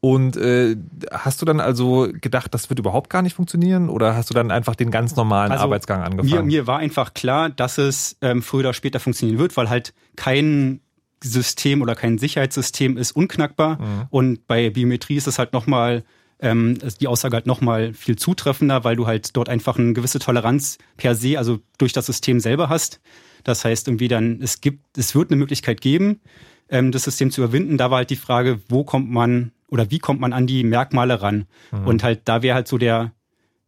Und 0.00 0.36
äh, 0.36 0.76
hast 1.12 1.40
du 1.40 1.46
dann 1.46 1.60
also 1.60 2.08
gedacht, 2.20 2.52
das 2.52 2.68
wird 2.68 2.80
überhaupt 2.80 3.08
gar 3.08 3.22
nicht 3.22 3.34
funktionieren? 3.34 3.88
Oder 3.88 4.16
hast 4.16 4.28
du 4.30 4.34
dann 4.34 4.50
einfach 4.50 4.74
den 4.74 4.90
ganz 4.90 5.14
normalen 5.14 5.52
also, 5.52 5.64
Arbeitsgang 5.64 6.02
angefangen? 6.02 6.46
Mir, 6.46 6.60
mir 6.60 6.66
war 6.66 6.78
einfach 6.78 7.14
klar, 7.14 7.48
dass 7.48 7.78
es 7.78 8.16
ähm, 8.22 8.42
früher 8.42 8.60
oder 8.60 8.74
später 8.74 8.98
funktionieren 8.98 9.38
wird, 9.38 9.56
weil 9.56 9.70
halt 9.70 9.94
kein 10.16 10.80
System 11.28 11.82
oder 11.82 11.94
kein 11.94 12.18
Sicherheitssystem 12.18 12.96
ist 12.96 13.12
unknackbar. 13.12 13.80
Mhm. 13.80 14.06
Und 14.10 14.46
bei 14.46 14.70
Biometrie 14.70 15.16
ist 15.16 15.26
es 15.26 15.38
halt 15.38 15.52
nochmal 15.52 16.04
ähm, 16.40 16.78
die 17.00 17.06
Aussage 17.06 17.34
halt 17.34 17.46
nochmal 17.46 17.94
viel 17.94 18.16
zutreffender, 18.16 18.84
weil 18.84 18.96
du 18.96 19.06
halt 19.06 19.36
dort 19.36 19.48
einfach 19.48 19.78
eine 19.78 19.92
gewisse 19.92 20.18
Toleranz 20.18 20.78
per 20.96 21.14
se, 21.14 21.38
also 21.38 21.60
durch 21.78 21.92
das 21.92 22.06
System 22.06 22.40
selber 22.40 22.68
hast. 22.68 23.00
Das 23.44 23.64
heißt 23.64 23.88
irgendwie 23.88 24.08
dann, 24.08 24.40
es 24.42 24.60
gibt, 24.60 24.98
es 24.98 25.14
wird 25.14 25.30
eine 25.30 25.38
Möglichkeit 25.38 25.80
geben, 25.80 26.20
ähm, 26.68 26.92
das 26.92 27.04
System 27.04 27.30
zu 27.30 27.42
überwinden. 27.42 27.78
Da 27.78 27.90
war 27.90 27.98
halt 27.98 28.10
die 28.10 28.16
Frage, 28.16 28.60
wo 28.68 28.84
kommt 28.84 29.10
man 29.10 29.52
oder 29.68 29.90
wie 29.90 29.98
kommt 29.98 30.20
man 30.20 30.32
an 30.32 30.46
die 30.46 30.62
Merkmale 30.64 31.22
ran? 31.22 31.46
Mhm. 31.72 31.86
Und 31.86 32.02
halt, 32.02 32.22
da 32.24 32.42
wäre 32.42 32.54
halt 32.54 32.68
so 32.68 32.78
der, 32.78 33.12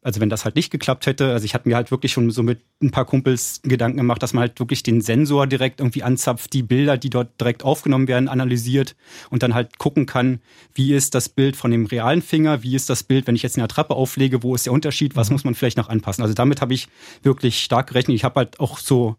also 0.09 0.23
wenn 0.23 0.31
das 0.31 0.47
halt 0.47 0.57
nicht 0.57 0.71
geklappt 0.71 1.05
hätte, 1.05 1.33
also 1.33 1.45
ich 1.45 1.53
hatte 1.53 1.69
mir 1.69 1.77
halt 1.77 1.91
wirklich 1.91 2.12
schon 2.12 2.31
so 2.31 2.43
mit 2.43 2.62
ein 2.83 2.91
paar 2.91 3.05
Kumpels 3.05 3.61
Gedanken 3.62 3.99
gemacht, 3.99 4.23
dass 4.23 4.33
man 4.33 4.41
halt 4.41 4.59
wirklich 4.59 4.83
den 4.83 5.03
Sensor 5.03 5.47
direkt 5.47 5.81
irgendwie 5.81 6.03
anzapft, 6.03 6.55
die 6.55 6.62
Bilder, 6.62 6.97
die 6.97 7.11
dort 7.11 7.38
direkt 7.38 7.62
aufgenommen 7.62 8.09
werden, 8.09 8.27
analysiert 8.27 8.97
und 9.29 9.43
dann 9.43 9.53
halt 9.53 9.77
gucken 9.77 10.07
kann, 10.07 10.41
wie 10.73 10.95
ist 10.95 11.15
das 11.15 11.29
Bild 11.29 11.57
von 11.57 11.71
dem 11.71 11.85
realen 11.85 12.23
Finger, 12.23 12.62
wie 12.62 12.75
ist 12.75 12.88
das 12.88 13.03
Bild, 13.03 13.27
wenn 13.27 13.37
ich 13.37 13.43
jetzt 13.43 13.59
eine 13.59 13.65
Attrappe 13.65 13.95
auflege, 13.95 14.43
wo 14.43 14.55
ist 14.55 14.65
der 14.65 14.73
Unterschied, 14.73 15.15
was 15.15 15.29
mhm. 15.29 15.35
muss 15.35 15.45
man 15.45 15.55
vielleicht 15.55 15.77
noch 15.77 15.91
anpassen. 15.91 16.23
Also 16.23 16.33
damit 16.33 16.62
habe 16.62 16.73
ich 16.73 16.88
wirklich 17.23 17.62
stark 17.62 17.88
gerechnet. 17.88 18.15
Ich 18.15 18.25
habe 18.25 18.37
halt 18.37 18.61
auch 18.61 18.79
so 18.79 19.17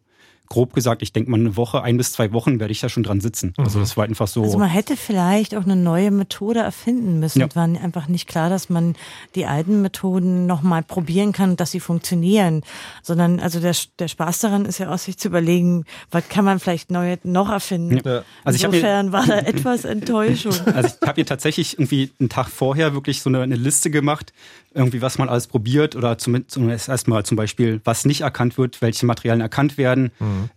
grob 0.49 0.73
gesagt, 0.73 1.03
ich 1.03 1.13
denke 1.13 1.29
mal 1.29 1.39
eine 1.39 1.55
Woche, 1.55 1.83
ein 1.83 1.97
bis 1.97 2.11
zwei 2.11 2.31
Wochen 2.33 2.59
werde 2.59 2.71
ich 2.71 2.79
da 2.81 2.89
schon 2.89 3.03
dran 3.03 3.21
sitzen. 3.21 3.53
Also 3.57 3.77
Mhm. 3.77 3.83
das 3.83 3.97
war 3.97 4.03
einfach 4.05 4.27
so. 4.27 4.41
Also 4.43 4.57
man 4.57 4.67
hätte 4.69 4.97
vielleicht 4.97 5.55
auch 5.55 5.63
eine 5.63 5.75
neue 5.75 6.09
Methode 6.09 6.59
erfinden 6.61 7.19
müssen. 7.19 7.39
Ja. 7.39 7.45
Es 7.47 7.55
war 7.55 7.63
einfach 7.65 8.07
nicht 8.07 8.27
klar, 8.27 8.49
dass 8.49 8.67
man 8.69 8.95
die 9.35 9.45
alten 9.45 9.81
Methoden 9.83 10.47
nochmal 10.47 10.81
probieren 10.81 11.33
kann, 11.33 11.55
dass 11.55 11.69
sie 11.71 11.79
funktionieren. 11.79 12.63
Sondern 13.03 13.39
also 13.39 13.59
der, 13.59 13.75
der 13.99 14.07
Spaß 14.07 14.39
daran 14.39 14.65
ist 14.65 14.79
ja 14.79 14.91
auch, 14.91 14.97
sich 14.97 15.17
zu 15.19 15.27
überlegen, 15.27 15.85
was 16.09 16.27
kann 16.29 16.45
man 16.45 16.59
vielleicht 16.59 16.89
neu 16.89 17.17
noch 17.23 17.49
erfinden. 17.51 18.01
Ja. 18.03 18.23
Also 18.43 18.55
ich 18.55 18.63
hab 18.65 18.71
mir- 18.71 18.77
Insofern 18.77 19.11
war 19.11 19.25
da 19.27 19.37
etwas 19.45 19.85
Enttäuschung. 19.85 20.53
Also 20.73 20.89
ich 20.99 21.07
habe 21.07 21.15
hier 21.15 21.25
tatsächlich 21.27 21.73
irgendwie 21.77 22.11
einen 22.19 22.29
Tag 22.29 22.47
vorher 22.49 22.93
wirklich 22.95 23.21
so 23.21 23.29
eine, 23.29 23.41
eine 23.41 23.55
Liste 23.55 23.91
gemacht, 23.91 24.33
irgendwie 24.73 25.01
was 25.01 25.17
man 25.17 25.29
alles 25.29 25.47
probiert 25.47 25.95
oder 25.95 26.17
zumindest 26.17 26.51
zumindest 26.51 26.89
erstmal 26.89 27.23
zum 27.25 27.37
Beispiel, 27.37 27.81
was 27.83 28.05
nicht 28.05 28.21
erkannt 28.21 28.57
wird, 28.57 28.81
welche 28.81 29.05
Materialien 29.05 29.41
erkannt 29.41 29.77
werden, 29.77 30.11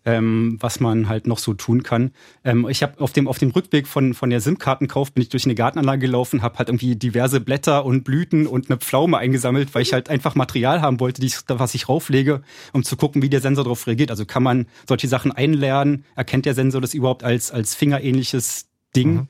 ähm, 0.04 0.56
was 0.60 0.80
man 0.80 1.08
halt 1.08 1.26
noch 1.26 1.38
so 1.38 1.54
tun 1.54 1.82
kann. 1.82 2.12
Ähm, 2.44 2.66
ich 2.68 2.82
habe 2.82 3.00
auf 3.00 3.12
dem 3.12 3.28
auf 3.28 3.38
dem 3.38 3.50
Rückweg 3.50 3.86
von 3.86 4.14
von 4.14 4.30
der 4.30 4.40
SIM-Kartenkauf 4.40 5.12
bin 5.12 5.22
ich 5.22 5.28
durch 5.28 5.44
eine 5.44 5.54
Gartenanlage 5.54 6.00
gelaufen, 6.00 6.42
habe 6.42 6.58
halt 6.58 6.68
irgendwie 6.68 6.96
diverse 6.96 7.40
Blätter 7.40 7.84
und 7.84 8.04
Blüten 8.04 8.46
und 8.46 8.70
eine 8.70 8.78
Pflaume 8.78 9.18
eingesammelt, 9.18 9.74
weil 9.74 9.82
ich 9.82 9.92
halt 9.92 10.10
einfach 10.10 10.34
Material 10.34 10.80
haben 10.82 11.00
wollte, 11.00 11.24
ich, 11.24 11.36
was 11.48 11.74
ich 11.74 11.88
rauflege, 11.88 12.42
um 12.72 12.82
zu 12.82 12.96
gucken, 12.96 13.22
wie 13.22 13.28
der 13.28 13.40
Sensor 13.40 13.64
darauf 13.64 13.86
reagiert. 13.86 14.10
Also 14.10 14.24
kann 14.26 14.42
man 14.42 14.66
solche 14.88 15.08
Sachen 15.08 15.32
einlernen, 15.32 16.04
erkennt 16.16 16.46
der 16.46 16.54
Sensor 16.54 16.80
das 16.80 16.94
überhaupt 16.94 17.24
als 17.24 17.50
als 17.50 17.74
fingerähnliches 17.74 18.66
Ding? 18.94 19.28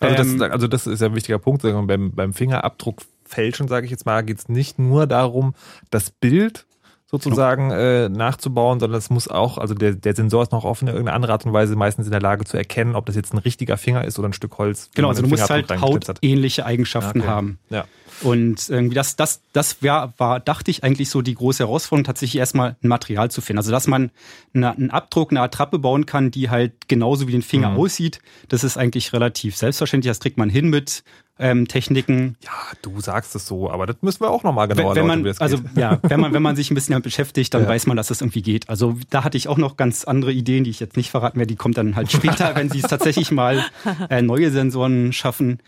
Also, 0.00 0.22
Ähm, 0.22 0.38
das, 0.38 0.50
also 0.50 0.68
das 0.68 0.86
ist 0.86 1.00
ja 1.00 1.08
ein 1.08 1.14
wichtiger 1.14 1.38
Punkt. 1.38 1.62
Beim, 1.62 2.12
beim 2.12 2.32
Fingerabdruck 2.32 3.02
fälschen, 3.24 3.68
sage 3.68 3.86
ich 3.86 3.90
jetzt 3.90 4.06
mal, 4.06 4.22
geht 4.22 4.38
es 4.38 4.48
nicht 4.48 4.78
nur 4.78 5.06
darum, 5.06 5.54
das 5.90 6.10
Bild 6.10 6.66
sozusagen 7.08 7.70
äh, 7.70 8.08
nachzubauen, 8.08 8.80
sondern 8.80 8.98
es 8.98 9.10
muss 9.10 9.28
auch, 9.28 9.58
also 9.58 9.74
der, 9.74 9.92
der 9.92 10.14
Sensor 10.14 10.42
ist 10.42 10.52
noch 10.52 10.64
auf 10.64 10.82
eine 10.82 10.90
irgendeine 10.90 11.14
andere 11.14 11.32
Art 11.32 11.46
und 11.46 11.52
Weise 11.52 11.76
meistens 11.76 12.06
in 12.06 12.10
der 12.10 12.20
Lage 12.20 12.44
zu 12.44 12.56
erkennen, 12.56 12.96
ob 12.96 13.06
das 13.06 13.14
jetzt 13.14 13.32
ein 13.32 13.38
richtiger 13.38 13.76
Finger 13.76 14.04
ist 14.04 14.18
oder 14.18 14.28
ein 14.28 14.32
Stück 14.32 14.58
Holz. 14.58 14.90
Genau, 14.94 15.08
also 15.08 15.22
du 15.22 15.28
musst 15.28 15.48
halt 15.48 15.70
hautähnliche 15.70 16.66
Eigenschaften 16.66 17.20
Okay. 17.20 17.28
haben. 17.28 17.58
Ja. 17.70 17.84
Und 18.22 18.68
irgendwie 18.70 18.94
das, 18.94 19.16
das, 19.16 19.40
das 19.52 19.82
wär, 19.82 20.12
war, 20.16 20.40
dachte 20.40 20.70
ich, 20.70 20.82
eigentlich 20.84 21.10
so 21.10 21.20
die 21.22 21.34
große 21.34 21.64
Herausforderung, 21.64 22.04
tatsächlich 22.04 22.38
erstmal 22.38 22.76
ein 22.82 22.88
Material 22.88 23.30
zu 23.30 23.40
finden. 23.40 23.58
Also, 23.58 23.70
dass 23.70 23.86
man 23.86 24.10
eine, 24.54 24.72
einen 24.72 24.90
Abdruck, 24.90 25.30
eine 25.32 25.40
Attrappe 25.42 25.78
bauen 25.78 26.06
kann, 26.06 26.30
die 26.30 26.48
halt 26.48 26.88
genauso 26.88 27.28
wie 27.28 27.32
den 27.32 27.42
Finger 27.42 27.70
Mhm. 27.70 27.76
aussieht, 27.78 28.20
das 28.48 28.64
ist 28.64 28.78
eigentlich 28.78 29.12
relativ 29.12 29.56
selbstverständlich. 29.56 30.10
Das 30.10 30.20
kriegt 30.20 30.38
man 30.38 30.48
hin 30.48 30.68
mit 30.70 31.04
ähm, 31.38 31.68
Techniken. 31.68 32.36
ja, 32.42 32.50
du 32.80 32.98
sagst 33.02 33.34
es 33.36 33.46
so, 33.46 33.70
aber 33.70 33.84
das 33.84 33.96
müssen 34.00 34.20
wir 34.22 34.30
auch 34.30 34.42
nochmal 34.42 34.68
genauer 34.68 34.94
wenn, 34.96 35.02
wenn 35.04 35.10
erläutern, 35.10 35.22
man, 35.22 35.24
das 35.24 35.38
also 35.38 35.58
ja, 35.74 35.98
wenn 36.08 36.18
man, 36.18 36.32
wenn 36.32 36.42
man 36.42 36.56
sich 36.56 36.70
ein 36.70 36.74
bisschen 36.74 36.92
damit 36.92 37.04
beschäftigt, 37.04 37.52
dann 37.52 37.64
Ja. 37.64 37.68
weiß 37.68 37.86
man, 37.86 37.98
dass 37.98 38.08
es 38.10 38.22
irgendwie 38.22 38.40
geht. 38.40 38.70
Also 38.70 38.96
da 39.10 39.22
hatte 39.24 39.36
ich 39.36 39.46
auch 39.48 39.58
noch 39.58 39.76
ganz 39.76 40.04
andere 40.04 40.32
Ideen, 40.32 40.64
die 40.64 40.70
ich 40.70 40.80
jetzt 40.80 40.96
nicht 40.96 41.10
verraten 41.10 41.38
werde. 41.38 41.48
Die 41.48 41.56
kommt 41.56 41.76
dann 41.76 41.94
halt 41.94 42.10
später, 42.10 42.54
wenn 42.56 42.70
sie 42.70 42.78
es 42.78 42.86
tatsächlich 42.88 43.30
mal 43.32 43.62
äh, 44.08 44.22
neue 44.22 44.50
Sensoren 44.50 45.12
schaffen. 45.12 45.58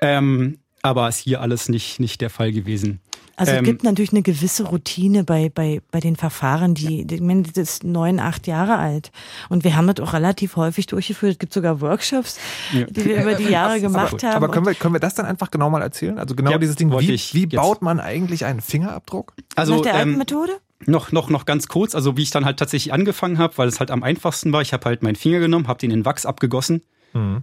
Ähm, 0.00 0.58
aber 0.82 1.08
ist 1.08 1.18
hier 1.18 1.40
alles 1.40 1.68
nicht, 1.68 2.00
nicht 2.00 2.20
der 2.20 2.30
Fall 2.30 2.52
gewesen. 2.52 3.00
Also 3.34 3.52
es 3.52 3.58
Ähm, 3.58 3.64
gibt 3.64 3.82
natürlich 3.82 4.12
eine 4.12 4.22
gewisse 4.22 4.64
Routine 4.64 5.24
bei, 5.24 5.50
bei, 5.52 5.80
bei 5.90 6.00
den 6.00 6.16
Verfahren, 6.16 6.74
die, 6.74 7.06
die 7.06 7.14
ich 7.16 7.20
meine, 7.22 7.42
das 7.44 7.56
ist 7.56 7.84
neun, 7.84 8.20
acht 8.20 8.46
Jahre 8.46 8.76
alt. 8.76 9.10
Und 9.48 9.64
wir 9.64 9.74
haben 9.74 9.86
das 9.86 10.06
auch 10.06 10.12
relativ 10.12 10.56
häufig 10.56 10.86
durchgeführt. 10.86 11.32
Es 11.32 11.38
gibt 11.38 11.52
sogar 11.54 11.80
Workshops, 11.80 12.38
Ja. 12.72 12.84
die 12.84 13.04
wir 13.06 13.22
über 13.22 13.34
die 13.34 13.48
Jahre 13.48 13.80
gemacht 13.80 14.14
aber, 14.22 14.28
haben. 14.28 14.44
aber 14.44 14.52
können 14.52 14.66
wir, 14.66 14.74
können 14.74 14.94
wir 14.94 15.00
das 15.00 15.14
dann 15.14 15.24
einfach 15.24 15.50
genau 15.50 15.70
mal 15.70 15.80
erzählen? 15.80 16.18
Also 16.18 16.34
genau 16.34 16.50
Ja, 16.50 16.58
dieses 16.58 16.76
Ding, 16.76 16.90
wollte 16.90 17.08
wie, 17.08 17.12
ich 17.14 17.32
wie 17.34 17.46
baut 17.46 17.80
man 17.80 18.00
eigentlich 18.00 18.44
einen 18.44 18.60
Fingerabdruck? 18.60 19.32
Also 19.56 19.76
Nach 19.76 19.82
der 19.82 19.94
alten 19.94 20.10
ähm, 20.12 20.18
Methode? 20.18 20.52
noch, 20.84 21.10
noch, 21.10 21.30
noch 21.30 21.46
ganz 21.46 21.68
kurz, 21.68 21.94
also 21.94 22.16
wie 22.16 22.22
ich 22.22 22.30
dann 22.30 22.44
halt 22.44 22.58
tatsächlich 22.58 22.92
angefangen 22.92 23.38
habe, 23.38 23.56
weil 23.56 23.68
es 23.68 23.80
halt 23.80 23.90
am 23.90 24.02
einfachsten 24.02 24.52
war. 24.52 24.60
Ich 24.62 24.72
habe 24.72 24.84
halt 24.84 25.02
meinen 25.02 25.16
Finger 25.16 25.38
genommen, 25.38 25.68
habe 25.68 25.78
den 25.78 25.90
in 25.90 26.04
Wachs 26.04 26.26
abgegossen. 26.26 26.82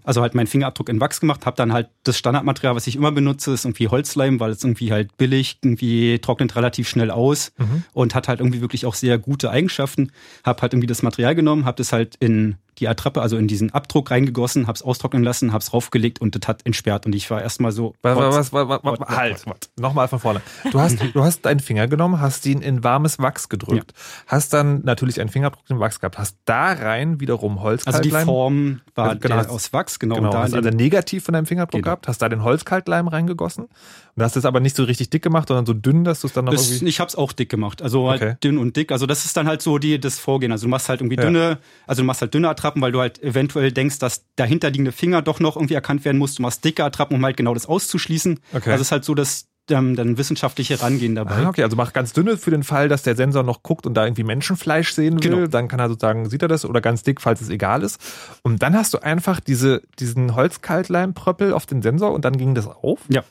Also 0.03 0.21
halt 0.21 0.35
meinen 0.35 0.47
Fingerabdruck 0.47 0.89
in 0.89 0.99
Wachs 0.99 1.19
gemacht, 1.19 1.45
habe 1.45 1.55
dann 1.55 1.73
halt 1.73 1.89
das 2.03 2.17
Standardmaterial, 2.17 2.75
was 2.75 2.88
ich 2.88 2.95
immer 2.95 3.11
benutze, 3.11 3.53
ist 3.53 3.65
irgendwie 3.65 3.88
Holzleim, 3.88 4.39
weil 4.39 4.51
es 4.51 4.63
irgendwie 4.63 4.91
halt 4.91 5.15
billig, 5.17 5.59
irgendwie 5.63 6.19
trocknet 6.19 6.55
relativ 6.55 6.89
schnell 6.89 7.11
aus 7.11 7.51
und 7.93 8.15
hat 8.15 8.27
halt 8.27 8.39
irgendwie 8.39 8.61
wirklich 8.61 8.85
auch 8.85 8.95
sehr 8.95 9.17
gute 9.17 9.51
Eigenschaften. 9.51 10.11
Habe 10.43 10.61
halt 10.61 10.73
irgendwie 10.73 10.88
das 10.88 11.03
Material 11.03 11.35
genommen, 11.35 11.65
habe 11.65 11.77
das 11.77 11.93
halt 11.93 12.15
in 12.19 12.55
die 12.79 12.88
Attrappe, 12.88 13.21
also 13.21 13.38
in 13.38 13.48
diesen 13.48 13.74
Abdruck 13.74 14.12
reingegossen, 14.12 14.67
habe 14.67 14.75
es 14.75 14.81
austrocknen 14.81 15.24
lassen, 15.24 15.51
habe 15.51 15.62
es 15.62 15.74
raufgelegt 15.74 16.21
und 16.21 16.36
das 16.36 16.48
hat 16.48 16.65
entsperrt 16.65 17.05
und 17.05 17.13
ich 17.15 17.29
war 17.29 17.41
erstmal 17.41 17.71
so 17.71 17.93
Was, 18.01 18.17
was, 18.17 18.53
was, 18.53 18.69
was, 18.69 18.79
was, 18.83 19.09
halt, 19.09 19.45
nochmal 19.77 20.07
von 20.07 20.19
vorne. 20.19 20.41
Du 20.71 20.79
hast, 20.79 20.98
du 21.13 21.24
hast 21.24 21.45
deinen 21.45 21.59
Finger 21.59 21.88
genommen, 21.88 22.19
hast 22.19 22.45
ihn 22.45 22.62
in 22.62 22.83
warmes 22.83 23.19
Wachs 23.19 23.50
gedrückt, 23.50 23.93
hast 24.27 24.53
dann 24.53 24.81
natürlich 24.83 25.19
einen 25.19 25.29
Fingerabdruck 25.29 25.69
in 25.69 25.79
Wachs 25.79 26.00
gehabt, 26.00 26.17
hast 26.17 26.38
da 26.45 26.71
rein 26.74 27.19
wiederum 27.19 27.53
Also 27.53 27.63
Holzkaltleim. 27.63 28.03
die 28.03 28.25
Form 28.25 28.81
war 28.95 29.09
Also 29.09 29.19
genau, 29.19 29.38
aus 29.38 29.74
Wachs, 29.74 30.00
genau. 30.00 30.15
Genau, 30.15 30.27
und 30.29 30.33
da 30.33 30.43
hast 30.43 30.53
also 30.53 30.69
negativ 30.69 31.24
von 31.24 31.33
deinem 31.33 31.45
Fingerabdruck 31.45 31.79
Genau. 31.79 31.86
gehabt, 31.86 32.07
hast 32.07 32.21
da 32.21 32.29
den 32.29 32.43
Holzkaltleim 32.43 33.07
reingegossen 33.07 33.67
und 34.19 34.25
hast 34.25 34.35
es 34.35 34.43
aber 34.43 34.59
nicht 34.59 34.75
so 34.75 34.83
richtig 34.83 35.09
dick 35.09 35.21
gemacht, 35.23 35.47
sondern 35.47 35.65
so 35.65 35.73
dünn, 35.73 36.03
dass 36.03 36.19
du 36.21 36.27
es 36.27 36.33
dann 36.33 36.43
noch 36.45 36.51
Das, 36.51 36.69
irgendwie... 36.69 36.88
ich 36.89 36.99
habe 36.99 37.07
es 37.07 37.15
auch 37.15 37.31
dick 37.31 37.47
gemacht, 37.49 37.81
also 37.81 38.09
halt 38.09 38.21
Okay. 38.21 38.35
dünn 38.43 38.57
und 38.57 38.75
dick. 38.75 38.91
Also 38.91 39.05
das 39.05 39.23
ist 39.23 39.38
dann 39.38 39.47
halt 39.47 39.61
so 39.61 39.77
die 39.77 39.97
das 39.97 40.19
Vorgehen. 40.19 40.51
Also 40.51 40.65
du 40.65 40.69
machst 40.69 40.89
halt 40.89 40.99
irgendwie 40.99 41.15
Ja. 41.15 41.23
dünne, 41.23 41.57
also 41.88 42.01
du 42.01 42.05
machst 42.05 42.19
halt 42.21 42.33
dünne 42.33 42.49
Attrappen, 42.49 42.81
weil 42.81 42.91
du 42.91 42.99
halt 42.99 43.23
eventuell 43.23 43.71
denkst, 43.71 43.99
dass 43.99 44.25
dahinterliegende 44.35 44.91
Finger 44.91 45.21
doch 45.21 45.39
noch 45.39 45.55
irgendwie 45.55 45.75
erkannt 45.75 46.03
werden 46.03 46.17
muss. 46.17 46.35
Du 46.35 46.41
machst 46.41 46.65
dicke 46.65 46.83
Attrappen, 46.83 47.15
um 47.15 47.23
halt 47.23 47.38
genau 47.38 47.53
das 47.53 47.65
auszuschließen. 47.65 48.39
Okay. 48.53 48.71
Also 48.71 48.81
es 48.81 48.88
ist 48.88 48.91
halt 48.91 49.05
so 49.05 49.15
das 49.15 49.45
ähm, 49.71 49.95
dann 49.95 50.17
wissenschaftliche 50.17 50.81
Rangehen 50.81 51.13
dabei. 51.13 51.45
Ah, 51.45 51.49
okay, 51.49 51.61
also 51.63 51.75
mach 51.75 51.93
ganz 51.93 52.11
dünne 52.11 52.38
für 52.38 52.49
den 52.49 52.63
Fall, 52.63 52.89
dass 52.89 53.03
der 53.03 53.15
Sensor 53.15 53.43
noch 53.43 53.61
guckt 53.61 53.85
und 53.85 53.93
da 53.93 54.03
irgendwie 54.05 54.23
Menschenfleisch 54.23 54.93
sehen 54.93 55.23
will. 55.23 55.31
Genau. 55.31 55.47
Dann 55.47 55.67
kann 55.67 55.79
er 55.79 55.88
sozusagen, 55.89 56.27
sieht 56.27 56.41
er 56.41 56.47
das 56.47 56.65
oder 56.65 56.81
ganz 56.81 57.03
dick, 57.03 57.21
falls 57.21 57.39
es 57.39 57.49
egal 57.49 57.83
ist. 57.83 58.01
Und 58.41 58.63
dann 58.63 58.73
hast 58.75 58.93
du 58.95 58.97
einfach 58.97 59.39
diese, 59.39 59.83
diesen 59.99 60.34
Holzkaltleimpröppel 60.36 61.53
auf 61.53 61.65
den 61.65 61.82
Sensor 61.82 62.13
und 62.13 62.25
dann 62.25 62.38
ging 62.38 62.55
das 62.55 62.67
auf. 62.67 62.99
Ja. 63.10 63.23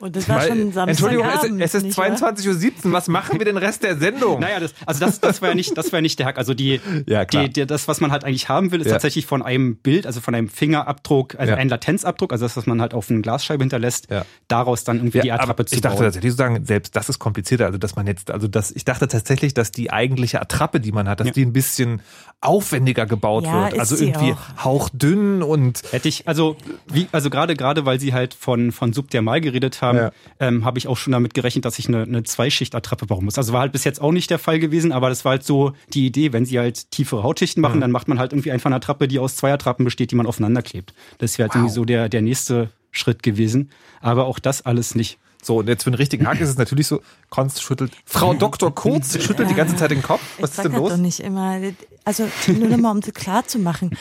Und 0.00 0.16
das 0.16 0.28
war 0.28 0.40
schon 0.40 0.72
Samstagabend. 0.72 0.90
Entschuldigung, 0.90 1.26
es, 1.60 1.74
es 1.74 1.74
ist 1.74 1.82
nicht 1.84 1.98
wahr? 1.98 2.06
22.17 2.08 2.86
Uhr. 2.86 2.92
Was 2.92 3.08
machen 3.08 3.38
wir 3.38 3.44
den 3.44 3.56
Rest 3.56 3.82
der 3.82 3.96
Sendung? 3.98 4.40
Naja, 4.40 4.60
das, 4.60 4.74
also 4.86 5.00
das, 5.04 5.20
das 5.20 5.42
war 5.42 5.50
ja 5.50 5.54
nicht, 5.54 5.76
das 5.76 5.92
war 5.92 5.98
ja 5.98 6.02
nicht 6.02 6.18
der 6.18 6.26
Hack. 6.26 6.38
Also 6.38 6.54
die, 6.54 6.80
Ja, 7.06 7.24
die, 7.24 7.50
die, 7.50 7.66
das, 7.66 7.86
was 7.88 8.00
man 8.00 8.10
halt 8.10 8.24
eigentlich 8.24 8.48
haben 8.48 8.70
will, 8.72 8.80
ist 8.80 8.86
Ja. 8.86 8.92
tatsächlich 8.94 9.26
von 9.26 9.42
einem 9.42 9.76
Bild, 9.76 10.06
also 10.06 10.20
von 10.20 10.34
einem 10.34 10.48
Fingerabdruck, 10.48 11.34
also 11.38 11.52
Ja. 11.52 11.58
ein 11.58 11.68
Latenzabdruck, 11.68 12.32
also 12.32 12.44
das, 12.44 12.56
was 12.56 12.66
man 12.66 12.80
halt 12.80 12.94
auf 12.94 13.10
eine 13.10 13.20
Glasscheibe 13.20 13.62
hinterlässt, 13.62 14.08
Ja. 14.10 14.24
daraus 14.48 14.84
dann 14.84 14.96
irgendwie 14.98 15.20
die 15.20 15.32
Attrappe 15.32 15.64
zu 15.66 15.74
ich 15.74 15.80
dachte 15.80 15.96
bauen. 15.96 16.04
tatsächlich 16.06 16.32
sozusagen, 16.32 16.64
selbst 16.64 16.96
das 16.96 17.08
ist 17.08 17.18
komplizierter. 17.18 17.66
Also, 17.66 17.78
dass 17.78 17.94
man 17.96 18.06
jetzt, 18.06 18.30
also 18.30 18.48
das, 18.48 18.70
ich 18.70 18.84
dachte 18.84 19.06
tatsächlich, 19.08 19.54
dass 19.54 19.70
die 19.70 19.90
eigentliche 19.90 20.40
Attrappe, 20.40 20.80
die 20.80 20.92
man 20.92 21.08
hat, 21.08 21.20
dass 21.20 21.26
Ja. 21.28 21.32
die 21.34 21.44
ein 21.44 21.52
bisschen 21.52 22.00
aufwendiger 22.40 23.04
gebaut 23.06 23.44
Ja, 23.44 23.64
wird. 23.70 23.78
Also 23.80 23.96
irgendwie 23.96 24.32
auch. 24.32 24.64
hauchdünn 24.64 25.42
und 25.42 25.82
Hätte 25.90 26.08
ich, 26.08 26.28
also, 26.28 26.56
wie, 26.92 27.08
also 27.12 27.30
gerade, 27.30 27.54
gerade 27.56 27.84
weil 27.84 27.98
sie 28.00 28.14
halt 28.14 28.34
von, 28.34 28.72
von 28.72 28.92
subdermal 28.92 29.40
geredet 29.58 29.82
haben, 29.82 29.98
Ja. 29.98 30.10
ähm, 30.40 30.64
habe 30.64 30.78
ich 30.78 30.86
auch 30.88 30.96
schon 30.96 31.12
damit 31.12 31.34
gerechnet, 31.34 31.64
dass 31.64 31.78
ich 31.78 31.88
eine, 31.88 32.02
eine 32.02 32.22
Zweischicht-Attrappe 32.22 33.06
bauen 33.06 33.24
muss. 33.24 33.36
Also 33.38 33.52
war 33.52 33.60
halt 33.60 33.72
bis 33.72 33.84
jetzt 33.84 34.00
auch 34.00 34.12
nicht 34.12 34.30
der 34.30 34.38
Fall 34.38 34.58
gewesen, 34.58 34.92
aber 34.92 35.08
das 35.08 35.24
war 35.24 35.30
halt 35.30 35.44
so 35.44 35.72
die 35.92 36.06
Idee, 36.06 36.32
wenn 36.32 36.44
sie 36.44 36.58
halt 36.58 36.90
tiefere 36.90 37.22
Hautschichten 37.22 37.60
machen, 37.60 37.80
dann 37.80 37.90
macht 37.90 38.08
man 38.08 38.18
halt 38.18 38.32
irgendwie 38.32 38.52
einfach 38.52 38.66
eine 38.66 38.76
Attrappe, 38.76 39.08
die 39.08 39.18
aus 39.18 39.36
zwei 39.36 39.52
Attrappen 39.52 39.84
besteht, 39.84 40.10
die 40.10 40.16
man 40.16 40.26
aufeinander 40.26 40.62
klebt. 40.62 40.94
Das 41.18 41.38
wäre 41.38 41.48
halt 41.48 41.56
irgendwie 41.56 41.74
so 41.74 41.84
der, 41.84 42.08
der 42.08 42.22
nächste 42.22 42.70
Schritt 42.90 43.22
gewesen. 43.22 43.70
Aber 44.00 44.26
auch 44.26 44.38
das 44.38 44.64
alles 44.64 44.94
nicht. 44.94 45.18
so. 45.42 45.58
Und 45.58 45.68
jetzt 45.68 45.84
für 45.84 45.90
den 45.90 45.96
richtigen 45.96 46.26
Hack 46.26 46.40
ist 46.40 46.48
es 46.48 46.56
natürlich 46.58 46.86
so, 46.86 47.00
Konst 47.30 47.62
schüttelt, 47.62 47.92
Frau 48.04 48.34
Dr. 48.34 48.74
Kurz 48.74 49.20
schüttelt 49.22 49.50
die 49.50 49.54
ganze 49.54 49.76
Zeit 49.76 49.90
den 49.90 50.02
Kopf. 50.02 50.20
Was 50.40 50.52
ich 50.52 50.56
ist 50.58 50.64
denn 50.64 50.72
das 50.72 50.80
los? 50.80 50.90
doch 50.92 50.96
nicht 50.98 51.20
immer. 51.20 51.60
Also 52.04 52.28
nur 52.46 52.68
noch 52.68 52.76
mal, 52.78 52.90
um 52.92 52.98
es 52.98 53.12
klar 53.12 53.46
zu 53.46 53.58
machen. 53.58 53.96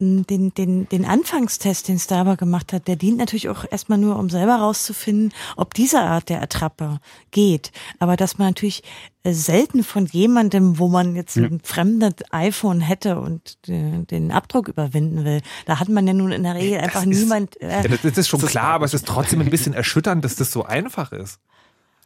Den, 0.00 0.54
den, 0.54 0.88
den 0.88 1.04
Anfangstest, 1.04 1.88
den 1.88 1.98
Starbuck 1.98 2.38
gemacht 2.38 2.72
hat, 2.72 2.86
der 2.86 2.94
dient 2.94 3.18
natürlich 3.18 3.48
auch 3.48 3.64
erstmal 3.68 3.98
nur, 3.98 4.16
um 4.16 4.30
selber 4.30 4.54
rauszufinden, 4.54 5.32
ob 5.56 5.74
diese 5.74 5.98
Art 6.00 6.28
der 6.28 6.40
Attrappe 6.40 7.00
geht. 7.32 7.72
Aber 7.98 8.16
dass 8.16 8.38
man 8.38 8.46
natürlich 8.46 8.84
äh, 9.24 9.32
selten 9.32 9.82
von 9.82 10.06
jemandem, 10.06 10.78
wo 10.78 10.86
man 10.86 11.16
jetzt 11.16 11.36
ein 11.36 11.58
fremdes 11.64 12.12
iPhone 12.30 12.80
hätte 12.80 13.18
und 13.18 13.66
den, 13.66 14.06
den 14.06 14.30
Abdruck 14.30 14.68
überwinden 14.68 15.24
will, 15.24 15.40
da 15.66 15.80
hat 15.80 15.88
man 15.88 16.06
ja 16.06 16.12
nun 16.12 16.30
in 16.30 16.44
der 16.44 16.54
Regel 16.54 16.78
einfach 16.78 17.02
ist- 17.02 17.18
niemand. 17.18 17.60
Äh, 17.60 17.82
Ja, 17.82 17.88
das, 17.88 18.02
das 18.02 18.18
ist 18.18 18.28
schon 18.28 18.38
Das 18.38 18.50
ist 18.50 18.52
klar, 18.52 18.74
aber 18.74 18.84
es 18.84 18.94
ist 18.94 19.04
trotzdem 19.04 19.40
ein 19.40 19.50
bisschen 19.50 19.74
erschütternd, 19.74 20.24
dass 20.24 20.36
das 20.36 20.52
so 20.52 20.62
einfach 20.64 21.10
ist. 21.10 21.40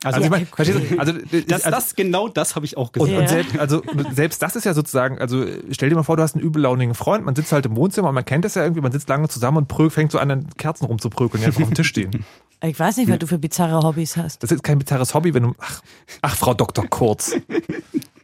Also, 0.04 0.16
Also, 0.16 0.18
ich 0.20 0.24
Ja, 0.24 0.30
meine, 0.30 0.46
verstehst 0.46 0.92
du, 0.92 0.98
also, 0.98 1.12
das, 1.12 1.64
also 1.64 1.70
das, 1.70 1.94
genau 1.94 2.28
das 2.28 2.56
habe 2.56 2.66
ich 2.66 2.76
auch 2.76 2.88
Und, 2.88 2.92
gesehen. 2.94 3.14
Ja. 3.14 3.20
und 3.20 3.28
selbst, 3.28 3.58
also 3.58 3.82
selbst 4.12 4.42
das 4.42 4.56
ist 4.56 4.64
ja 4.64 4.74
sozusagen, 4.74 5.18
also 5.18 5.44
stell 5.70 5.88
dir 5.90 5.94
mal 5.96 6.02
vor, 6.02 6.16
du 6.16 6.22
hast 6.22 6.34
einen 6.34 6.44
übellaunigen 6.44 6.94
Freund, 6.94 7.24
man 7.24 7.36
sitzt 7.36 7.52
halt 7.52 7.66
im 7.66 7.76
Wohnzimmer 7.76 8.08
und 8.08 8.14
man 8.14 8.24
kennt 8.24 8.44
das 8.44 8.54
ja 8.54 8.62
irgendwie, 8.62 8.80
man 8.80 8.92
sitzt 8.92 9.08
lange 9.08 9.28
zusammen 9.28 9.58
und 9.58 9.68
prö, 9.68 9.90
fängt 9.90 10.12
so 10.12 10.18
an, 10.18 10.30
an 10.30 10.48
Kerzen 10.56 10.86
rumzuprügeln, 10.86 11.40
die 11.40 11.46
einfach 11.46 11.62
auf 11.62 11.68
dem 11.68 11.74
Tisch 11.74 11.88
stehen. 11.88 12.24
ich 12.62 12.78
weiß 12.78 12.96
nicht, 12.96 13.10
was 13.10 13.18
du 13.18 13.26
für 13.26 13.38
bizarre 13.38 13.82
Hobbys 13.86 14.16
hast. 14.16 14.42
Das 14.42 14.50
ist 14.50 14.62
kein 14.62 14.78
bizarres 14.78 15.14
Hobby, 15.14 15.34
wenn 15.34 15.44
du, 15.44 15.54
ach, 15.58 15.82
ach 16.22 16.36
Frau 16.36 16.54
Dr. 16.54 16.86
Kurz. 16.88 17.34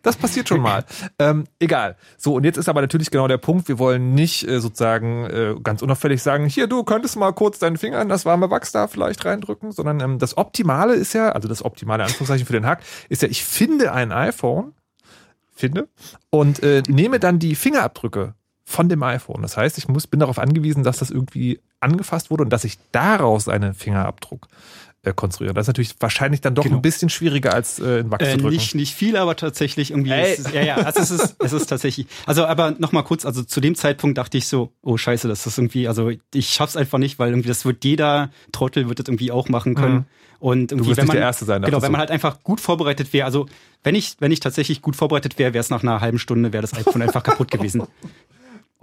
Das 0.09 0.17
passiert 0.17 0.49
schon 0.49 0.63
mal. 0.63 0.85
Ähm, 1.21 1.45
egal. 1.59 1.97
So, 2.17 2.35
und 2.35 2.45
jetzt 2.45 2.59
ist 2.59 2.69
aber 2.69 2.81
natürlich 2.81 3.11
genau 3.11 3.27
der 3.27 3.39
Punkt, 3.39 3.67
wir 3.69 3.79
wollen 3.79 4.15
nicht 4.15 4.47
äh, 4.47 4.61
sozusagen 4.61 5.25
äh, 5.25 5.55
ganz 5.63 5.83
unauffällig 5.83 6.23
sagen, 6.23 6.47
hier, 6.47 6.69
du 6.69 6.85
könntest 6.85 7.17
mal 7.17 7.33
kurz 7.33 7.59
deinen 7.59 7.77
Finger 7.77 8.01
in 8.01 8.09
das 8.09 8.25
warme 8.25 8.51
Wachs 8.51 8.71
da 8.71 8.87
vielleicht 8.87 9.25
reindrücken, 9.25 9.73
sondern 9.73 10.01
ähm, 10.01 10.19
das 10.19 10.37
Optimale 10.37 10.95
ist 10.95 11.13
ja, 11.13 11.31
also 11.31 11.49
das 11.49 11.65
optimale 11.65 12.05
Anführungszeichen 12.05 12.47
für 12.47 12.53
den 12.53 12.67
Hack, 12.67 12.83
ist 13.09 13.23
ja, 13.23 13.29
ich 13.29 13.45
finde 13.45 13.93
ein 13.93 14.13
iPhone, 14.13 14.75
finde 15.53 15.89
und 16.31 16.63
äh, 16.63 16.83
nehme 16.87 17.19
dann 17.19 17.39
die 17.39 17.57
Fingerabdrücke 17.57 18.35
von 18.65 18.89
dem 18.89 19.03
iPhone. 19.03 19.43
Das 19.43 19.57
heißt, 19.57 19.77
ich 19.79 19.89
muss, 19.89 20.07
bin 20.07 20.21
darauf 20.21 20.39
angewiesen, 20.39 20.85
dass 20.85 20.99
das 20.99 21.11
irgendwie 21.11 21.61
angefasst 21.81 22.31
wurde 22.31 22.45
und 22.45 22.51
dass 22.51 22.65
ich 22.65 22.79
daraus 22.93 23.49
einen 23.49 23.75
Fingerabdruck 23.75 24.47
äh, 25.09 25.13
konstruiere. 25.15 25.55
Das 25.55 25.65
ist 25.65 25.69
natürlich 25.69 25.95
wahrscheinlich 26.01 26.41
dann 26.41 26.55
doch 26.55 26.63
Genau. 26.65 26.77
ein 26.77 26.83
bisschen 26.83 27.09
schwieriger 27.09 27.55
als 27.55 27.79
äh, 27.79 28.01
in 28.01 28.11
Wachs 28.11 28.25
Äh, 28.25 28.33
zu 28.33 28.39
drücken. 28.39 28.55
nicht, 28.55 28.75
nicht 28.75 28.95
viel, 28.95 29.17
aber 29.17 29.37
tatsächlich 29.37 29.91
irgendwie. 29.91 30.11
Ey. 30.13 30.35
Ist, 30.35 30.53
ja, 30.53 30.63
ja, 30.63 30.77
also 30.77 31.01
es 31.01 31.11
ist, 31.11 31.37
es 31.39 31.53
ist 31.53 31.67
tatsächlich. 31.67 32.07
Also, 32.27 32.45
aber 32.47 32.73
nochmal 32.79 33.05
kurz, 33.05 33.25
also 33.27 33.43
zu 33.43 33.61
dem 33.61 33.75
Zeitpunkt 33.75 34.17
dachte 34.19 34.39
ich 34.39 34.47
so, 34.47 34.73
oh 34.83 34.97
scheiße, 34.97 35.29
das 35.29 35.47
ist 35.47 35.59
irgendwie, 35.59 35.89
also 35.89 36.11
ich 36.35 36.49
schaff's 36.51 36.77
einfach 36.77 36.99
nicht, 36.99 37.19
weil 37.19 37.31
irgendwie 37.31 37.49
das 37.49 37.65
wird 37.65 37.85
jeder 37.85 38.31
Trottel 38.53 38.89
wird 38.89 38.99
das 38.99 39.07
irgendwie 39.09 39.33
auch 39.33 39.49
machen 39.49 39.75
können. 39.75 39.95
Mhm. 39.95 40.05
Und 40.41 40.71
irgendwie, 40.73 40.97
wenn 40.97 41.07
man, 41.09 41.17
der 41.17 41.25
Erste 41.25 41.45
sein, 41.45 41.63
Genau, 41.63 41.67
dachtest 41.73 41.83
wenn 41.85 41.93
man 41.93 41.99
halt 42.01 42.11
einfach 42.13 42.43
gut 42.45 42.61
vorbereitet 42.61 43.13
wäre, 43.13 43.25
also 43.27 43.47
wenn 43.83 43.97
ich, 43.97 44.15
wenn 44.21 44.31
ich 44.31 44.39
tatsächlich 44.39 44.83
gut 44.83 44.95
vorbereitet 44.95 45.37
wäre, 45.39 45.53
wäre 45.53 45.61
es 45.61 45.69
nach 45.71 45.83
einer 45.83 46.01
halben 46.01 46.21
Stunde, 46.21 46.53
wäre 46.53 46.61
das 46.63 46.75
iPhone 46.75 47.03
einfach 47.03 47.25
kaputt 47.25 47.51
gewesen. 47.51 47.83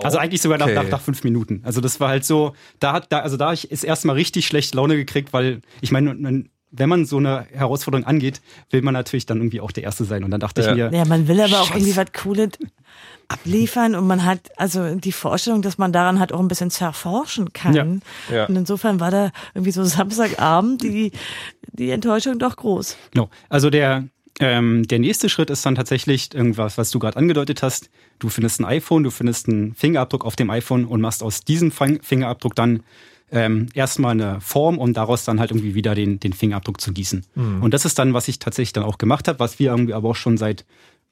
Also 0.03 0.17
eigentlich 0.17 0.41
sogar 0.41 0.57
nach, 0.57 0.65
Okay. 0.65 0.75
nach, 0.75 0.89
nach 0.89 1.01
fünf 1.01 1.23
Minuten. 1.23 1.61
Also 1.63 1.79
das 1.81 1.99
war 1.99 2.09
halt 2.09 2.25
so, 2.25 2.53
da 2.79 2.93
hat, 2.93 3.11
da, 3.11 3.19
also 3.19 3.37
da 3.37 3.47
hab 3.47 3.53
ich 3.53 3.71
ist 3.71 3.83
erstmal 3.83 4.15
richtig 4.15 4.45
schlecht 4.47 4.75
Laune 4.75 4.95
gekriegt, 4.97 5.31
weil 5.33 5.61
ich 5.81 5.91
meine, 5.91 6.45
wenn 6.71 6.89
man 6.89 7.05
so 7.05 7.17
eine 7.17 7.45
Herausforderung 7.53 8.05
angeht, 8.05 8.41
will 8.71 8.81
man 8.81 8.93
natürlich 8.93 9.25
dann 9.25 9.37
irgendwie 9.37 9.61
auch 9.61 9.71
der 9.71 9.83
Erste 9.83 10.03
sein. 10.03 10.25
Und 10.25 10.31
dann 10.31 10.41
dachte 10.41 10.61
Ja. 10.61 10.69
ich 10.71 10.75
mir, 10.75 10.91
Ja, 10.93 11.05
man 11.05 11.27
will 11.29 11.39
aber 11.39 11.61
auch 11.61 11.67
Scheiße. 11.67 11.79
irgendwie 11.79 11.95
was 11.95 12.11
Cooles 12.11 12.49
abliefern 13.27 13.95
und 13.95 14.05
man 14.07 14.23
hat 14.25 14.39
also 14.57 14.95
die 14.95 15.11
Vorstellung, 15.11 15.61
dass 15.61 15.77
man 15.77 15.91
daran 15.91 16.19
halt 16.19 16.31
auch 16.31 16.39
ein 16.39 16.47
bisschen 16.47 16.69
zerforschen 16.69 17.53
kann. 17.53 17.73
Ja. 18.29 18.35
Ja. 18.35 18.45
Und 18.45 18.55
insofern 18.55 18.99
war 18.99 19.11
da 19.11 19.31
irgendwie 19.53 19.71
so 19.71 19.83
Samstagabend 19.83 20.83
die, 20.83 21.11
die 21.71 21.89
Enttäuschung 21.91 22.37
doch 22.39 22.55
groß. 22.57 22.97
Genau. 23.11 23.29
Also 23.49 23.69
der, 23.69 24.05
ähm, 24.39 24.87
der 24.87 24.99
nächste 24.99 25.29
Schritt 25.29 25.49
ist 25.49 25.65
dann 25.65 25.75
tatsächlich 25.75 26.33
irgendwas, 26.33 26.77
was 26.77 26.91
du 26.91 26.99
gerade 26.99 27.17
angedeutet 27.17 27.63
hast. 27.63 27.89
Du 28.19 28.29
findest 28.29 28.59
ein 28.59 28.65
iPhone, 28.65 29.03
du 29.03 29.11
findest 29.11 29.47
einen 29.47 29.73
Fingerabdruck 29.75 30.25
auf 30.25 30.35
dem 30.35 30.49
iPhone 30.49 30.85
und 30.85 30.99
machst 31.01 31.23
aus 31.23 31.41
diesem 31.41 31.71
Fing- 31.71 32.01
Fingerabdruck 32.03 32.55
dann 32.55 32.83
ähm, 33.31 33.67
erstmal 33.73 34.11
eine 34.11 34.39
Form, 34.41 34.77
um 34.77 34.93
daraus 34.93 35.23
dann 35.23 35.39
halt 35.39 35.51
irgendwie 35.51 35.73
wieder 35.73 35.95
den, 35.95 36.19
den 36.19 36.31
Fingerabdruck 36.33 36.79
zu 36.79 36.91
gießen. 36.93 37.25
Und 37.61 37.73
das 37.73 37.83
ist 37.85 37.97
dann, 37.97 38.13
was 38.13 38.27
ich 38.27 38.37
tatsächlich 38.39 38.73
dann 38.73 38.83
auch 38.83 38.97
gemacht 38.97 39.27
habe, 39.27 39.39
was 39.39 39.57
wir 39.57 39.71
irgendwie 39.71 39.93
aber 39.93 40.09
auch 40.09 40.15
schon 40.15 40.37
seit 40.37 40.63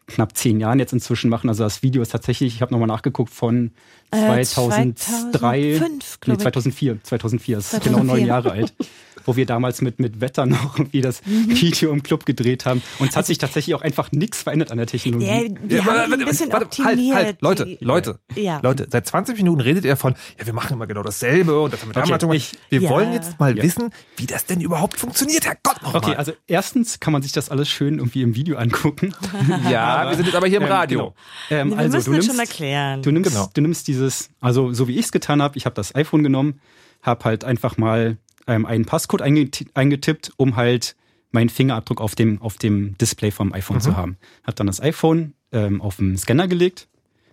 knapp 0.05 0.35
zehn 0.37 0.59
Jahren 0.59 0.79
jetzt 0.79 0.91
inzwischen 0.93 1.29
machen. 1.29 1.47
Also 1.49 1.63
das 1.63 1.81
Video 1.81 2.01
ist 2.01 2.09
tatsächlich, 2.11 2.53
ich 2.55 2.61
habe 2.61 2.71
nochmal 2.73 2.87
nachgeguckt, 2.89 3.33
von 3.33 3.71
Äh, 4.11 4.43
2003, 4.43 5.31
2005, 5.31 5.79
nee, 5.81 5.99
glaub 6.21 6.37
ich. 6.37 6.41
2004, 6.43 6.97
2004, 7.03 7.57
ist 7.57 7.69
2004. 7.71 7.91
genau 8.01 8.13
neun 8.13 8.25
Jahre 8.25 8.51
alt, 8.51 8.73
wo 9.25 9.35
wir 9.35 9.45
damals 9.45 9.81
mit, 9.81 9.99
mit 9.99 10.21
Wetter 10.21 10.45
noch 10.45 10.77
irgendwie 10.79 11.01
das 11.01 11.21
Mhm. 11.25 11.49
Video 11.49 11.91
im 11.91 12.03
Club 12.03 12.25
gedreht 12.25 12.65
haben. 12.65 12.81
Und 12.99 13.09
es 13.09 13.15
hat 13.15 13.25
sich 13.25 13.37
tatsächlich 13.37 13.75
auch 13.75 13.81
einfach 13.81 14.11
nichts 14.11 14.43
verändert 14.43 14.71
an 14.71 14.77
der 14.77 14.87
Technologie. 14.87 15.25
Ja, 15.25 15.41
wir 15.63 15.77
Ja, 15.77 15.85
haben 15.85 16.13
ein 16.13 16.25
bisschen 16.25 16.51
warte, 16.51 16.65
optimiert. 16.65 17.15
Halt, 17.15 17.25
halt, 17.25 17.41
Leute, 17.41 17.77
Leute, 17.79 18.19
Ja. 18.35 18.59
Leute, 18.61 18.87
seit 18.91 19.07
20 19.07 19.37
Minuten 19.37 19.61
redet 19.61 19.85
ihr 19.85 19.95
von, 19.95 20.15
ja, 20.39 20.45
wir 20.45 20.53
machen 20.53 20.73
immer 20.73 20.87
genau 20.87 21.03
dasselbe 21.03 21.59
und 21.61 21.73
das 21.73 21.81
haben 21.81 21.89
wir 21.89 21.93
damals 21.93 22.11
Okay, 22.11 22.19
gemacht. 22.19 22.35
ich- 22.37 22.59
Wir 22.69 22.81
Ja. 22.81 22.89
wollen 22.89 23.13
jetzt 23.13 23.39
mal 23.39 23.55
Ja. 23.57 23.63
wissen, 23.63 23.89
wie 24.17 24.25
das 24.25 24.45
denn 24.45 24.61
überhaupt 24.61 24.99
funktioniert, 24.99 25.45
Herrgott 25.45 25.81
noch 25.81 25.93
Okay, 25.95 26.11
mal. 26.11 26.17
also 26.17 26.33
erstens 26.47 26.99
kann 26.99 27.13
man 27.13 27.21
sich 27.21 27.31
das 27.31 27.49
alles 27.49 27.69
schön 27.69 27.97
irgendwie 27.99 28.21
im 28.21 28.35
Video 28.35 28.57
angucken. 28.57 29.13
ja, 29.69 30.09
wir 30.09 30.15
sind 30.17 30.25
jetzt 30.25 30.35
aber 30.35 30.47
hier 30.47 30.57
im 30.57 30.63
Ähm, 30.63 30.71
Radio. 30.71 30.99
genau. 30.99 31.15
Ähm, 31.49 31.69
Wir 31.71 31.77
also 31.77 31.97
müssen 31.97 32.11
du 32.11 32.17
das 32.17 32.25
nimmst, 32.27 32.29
schon 32.29 32.39
erklären. 32.39 33.01
Du 33.01 33.11
nimmst, 33.11 33.31
Genau. 33.31 33.49
du 33.53 33.61
nimmst 33.61 33.87
dieses, 33.87 34.29
also 34.39 34.73
so 34.73 34.87
wie 34.87 34.97
ich 34.97 35.05
es 35.05 35.11
getan 35.11 35.41
habe, 35.41 35.57
ich 35.57 35.65
habe 35.65 35.75
das 35.75 35.93
iPhone 35.95 36.23
genommen, 36.23 36.59
habe 37.01 37.25
halt 37.25 37.43
einfach 37.43 37.77
mal 37.77 38.17
ähm, 38.47 38.65
einen 38.65 38.85
Passcode 38.85 39.21
einget 39.21 39.65
eingetippt, 39.73 40.33
um 40.37 40.55
halt 40.55 40.95
meinen 41.31 41.49
Fingerabdruck 41.49 41.99
auf 41.99 42.15
dem, 42.15 42.41
auf 42.41 42.57
dem 42.57 42.97
Display 42.97 43.31
vom 43.31 43.53
iPhone 43.53 43.81
zu 43.81 43.97
haben. 43.97 44.17
Habe 44.43 44.55
dann 44.55 44.67
das 44.67 44.81
iPhone 44.81 45.33
ähm, 45.51 45.81
auf 45.81 45.97
den 45.97 46.17
Scanner 46.17 46.47
gelegt, 46.47 46.87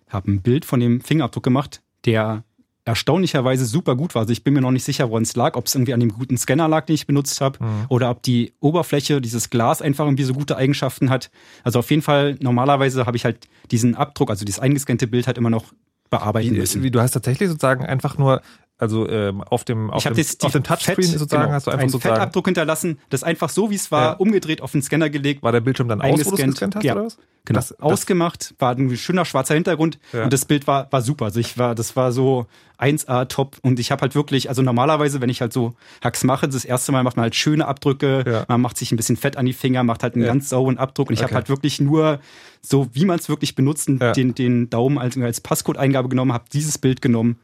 habe 0.09 0.31
ein 0.31 0.43
Bild 0.43 0.65
von 0.65 0.81
dem 0.81 1.01
Fingerabdruck 1.01 1.45
gemacht, 1.45 1.83
der 2.07 2.45
erstaunlicherweise 2.87 3.67
super 3.67 3.95
gut 3.95 4.15
war. 4.15 4.23
Also 4.23 4.33
ich 4.33 4.43
bin 4.43 4.55
mir 4.55 4.63
noch 4.63 4.71
nicht 4.71 4.85
sicher, 4.85 5.11
woran 5.11 5.23
es 5.23 5.37
lag, 5.37 5.55
ob 5.55 5.67
es 5.67 5.75
irgendwie 5.75 5.93
an 5.93 6.01
dem 6.01 6.13
guten 6.13 6.39
Scanner 6.39 6.67
lag, 6.67 6.87
den 6.87 6.95
ich 6.95 7.07
benutzt 7.07 7.41
habe, 7.41 7.59
oder 7.89 8.11
ob 8.11 8.23
die 8.23 8.55
Oberfläche, 8.61 9.21
dieses 9.21 9.51
Glas 9.51 9.83
einfach 9.83 10.07
irgendwie 10.07 10.25
so 10.25 10.33
gute 10.33 10.57
Eigenschaften 10.57 11.11
hat. 11.11 11.31
Also 11.63 11.79
auf 11.79 11.91
jeden 11.91 12.03
Fall, 12.03 12.37
normalerweise 12.41 13.07
habe 13.07 13.17
ich 13.17 13.25
halt 13.25 13.49
diesen 13.71 13.95
Abdruck, 13.95 14.31
also 14.31 14.45
dieses 14.45 14.61
eingescannte 14.61 15.07
Bild 15.07 15.27
halt 15.27 15.37
immer 15.37 15.51
noch 15.51 15.67
bearbeiten 16.09 16.55
müssen. 16.55 16.83
wie, 16.83 16.91
du 16.91 17.01
hast 17.01 17.13
tatsächlich 17.13 17.49
sozusagen 17.49 17.85
einfach 17.85 18.19
nur, 18.19 18.43
also 18.81 19.09
ähm, 19.09 19.43
auf 19.43 19.65
dem, 19.65 19.91
auf 19.91 20.05
habe 20.05 20.15
dem, 20.15 20.19
jetzt 20.19 20.45
auf 20.45 20.53
dem 20.53 20.63
Touchscreen 20.63 20.97
Fett- 20.97 21.19
sozusagen 21.19 21.43
genau, 21.45 21.55
hast 21.55 21.67
du 21.67 21.71
einfach 21.71 21.83
einen 21.83 21.91
sozusagen, 21.91 22.17
Fettabdruck 22.17 22.47
hinterlassen, 22.47 22.99
das 23.11 23.23
einfach 23.23 23.49
so 23.51 23.71
wie 23.71 23.75
es 23.77 23.91
war, 23.93 24.03
Ja. 24.03 24.13
umgedreht 24.15 24.63
auf 24.63 24.73
den 24.73 24.83
Scanner 24.83 25.11
gelegt, 25.11 25.43
war 25.43 25.53
der 25.53 25.61
Bildschirm 25.61 25.89
dann 25.89 26.01
aus, 26.01 26.25
wo 26.27 26.31
du 26.37 26.43
gescannt 26.45 26.75
hast 26.77 26.83
ja. 26.85 26.95
oder 26.95 27.05
was? 27.05 27.19
Genau, 27.45 27.59
Das- 27.59 27.69
das- 27.69 27.81
ausgemacht, 27.81 28.55
war 28.59 28.75
ein 28.77 28.95
schöner 28.97 29.25
schwarzer 29.25 29.55
Hintergrund 29.55 29.99
Ja. 30.13 30.25
und 30.25 30.33
das 30.33 30.45
Bild 30.45 30.67
war, 30.67 30.91
war 30.93 31.01
super. 31.03 31.27
Also 31.27 31.41
ich 31.41 31.57
war, 31.59 31.75
das 31.75 31.97
war 31.97 32.13
so 32.13 32.47
1A 32.79 33.27
top 33.27 33.59
und 33.63 33.79
ich 33.79 33.91
habe 33.91 34.01
halt 34.03 34.15
wirklich, 34.15 34.49
also 34.49 34.63
normalerweise, 34.63 35.21
wenn 35.21 35.29
ich 35.31 35.41
halt 35.43 35.53
so 35.53 35.75
Hacks 36.03 36.25
mache, 36.25 36.49
das 36.49 36.65
erste 36.65 36.93
Mal 36.93 37.03
macht 37.03 37.17
man 37.17 37.25
halt 37.25 37.35
schöne 37.35 37.67
Abdrücke, 37.67 38.45
man 38.49 38.61
macht 38.61 38.77
sich 38.79 38.93
ein 38.93 38.97
bisschen 38.97 39.17
Fett 39.17 39.37
an 39.37 39.45
die 39.47 39.53
Finger, 39.53 39.85
macht 39.85 40.03
halt 40.03 40.15
einen 40.15 40.25
ganz 40.25 40.49
sauberen 40.49 40.79
Abdruck 40.79 41.09
und 41.09 41.15
ich 41.15 41.21
habe 41.21 41.31
Okay. 41.31 41.35
halt 41.37 41.49
wirklich 41.51 41.81
nur 41.81 42.21
so, 42.63 42.89
wie 42.93 43.05
man 43.05 43.19
es 43.19 43.29
wirklich 43.29 43.55
benutzt, 43.55 43.89
den, 43.89 44.35
den 44.35 44.71
Daumen 44.71 44.99
als, 44.99 45.17
als 45.19 45.41
Passcode-Eingabe 45.41 46.09
genommen, 46.09 46.33
habe 46.33 46.45
dieses 46.53 46.79
Bild 46.79 47.01
genommen 47.03 47.39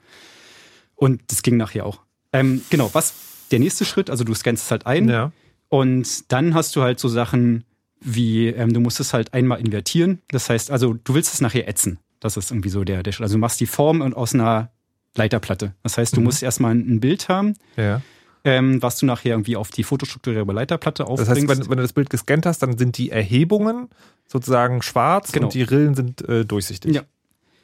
und 0.96 1.22
das 1.28 1.42
ging 1.42 1.56
nachher 1.56 1.86
auch. 1.86 2.00
Ähm, 2.32 2.62
genau, 2.70 2.90
was 2.92 3.14
der 3.52 3.60
nächste 3.60 3.84
Schritt, 3.84 4.10
also 4.10 4.24
du 4.24 4.34
scannst 4.34 4.64
es 4.64 4.70
halt 4.72 4.86
ein, 4.86 5.08
Ja. 5.08 5.30
und 5.68 6.30
dann 6.32 6.54
hast 6.54 6.74
du 6.76 6.82
halt 6.82 6.98
so 6.98 7.08
Sachen 7.08 7.64
wie, 8.00 8.48
ähm, 8.48 8.72
du 8.72 8.80
musst 8.80 9.00
es 9.00 9.14
halt 9.14 9.32
einmal 9.32 9.58
invertieren. 9.60 10.20
Das 10.28 10.50
heißt, 10.50 10.70
also 10.70 10.94
du 10.94 11.14
willst 11.14 11.32
es 11.32 11.40
nachher 11.40 11.66
ätzen. 11.68 11.98
Das 12.20 12.36
ist 12.36 12.50
irgendwie 12.50 12.68
so 12.68 12.84
der, 12.84 13.02
der 13.02 13.12
Schritt. 13.12 13.24
Also 13.24 13.36
du 13.36 13.40
machst 13.40 13.58
die 13.60 13.66
Form 13.66 14.00
und 14.00 14.14
aus 14.14 14.34
einer 14.34 14.70
Leiterplatte. 15.14 15.74
Das 15.82 15.96
heißt, 15.96 16.14
du 16.16 16.20
Mhm. 16.20 16.24
musst 16.26 16.42
erstmal 16.42 16.74
ein, 16.74 17.00
Bild 17.00 17.28
haben, 17.28 17.54
ja. 17.76 18.02
ähm, 18.44 18.82
was 18.82 18.98
du 18.98 19.06
nachher 19.06 19.30
irgendwie 19.32 19.56
auf 19.56 19.70
die 19.70 19.82
fotostrukturierende 19.82 20.52
Leiterplatte 20.52 21.04
Das 21.04 21.10
aufbringst. 21.10 21.30
heißt, 21.30 21.48
wenn, 21.48 21.70
wenn 21.70 21.76
du 21.78 21.82
das 21.82 21.94
Bild 21.94 22.10
gescannt 22.10 22.44
hast, 22.46 22.58
dann 22.62 22.76
sind 22.76 22.98
die 22.98 23.10
Erhebungen 23.10 23.88
sozusagen 24.28 24.82
schwarz 24.82 25.32
Genau. 25.32 25.46
und 25.46 25.54
die 25.54 25.62
Rillen 25.62 25.94
sind 25.94 26.28
äh, 26.28 26.44
durchsichtig 26.44 26.94
Ja. 26.94 27.02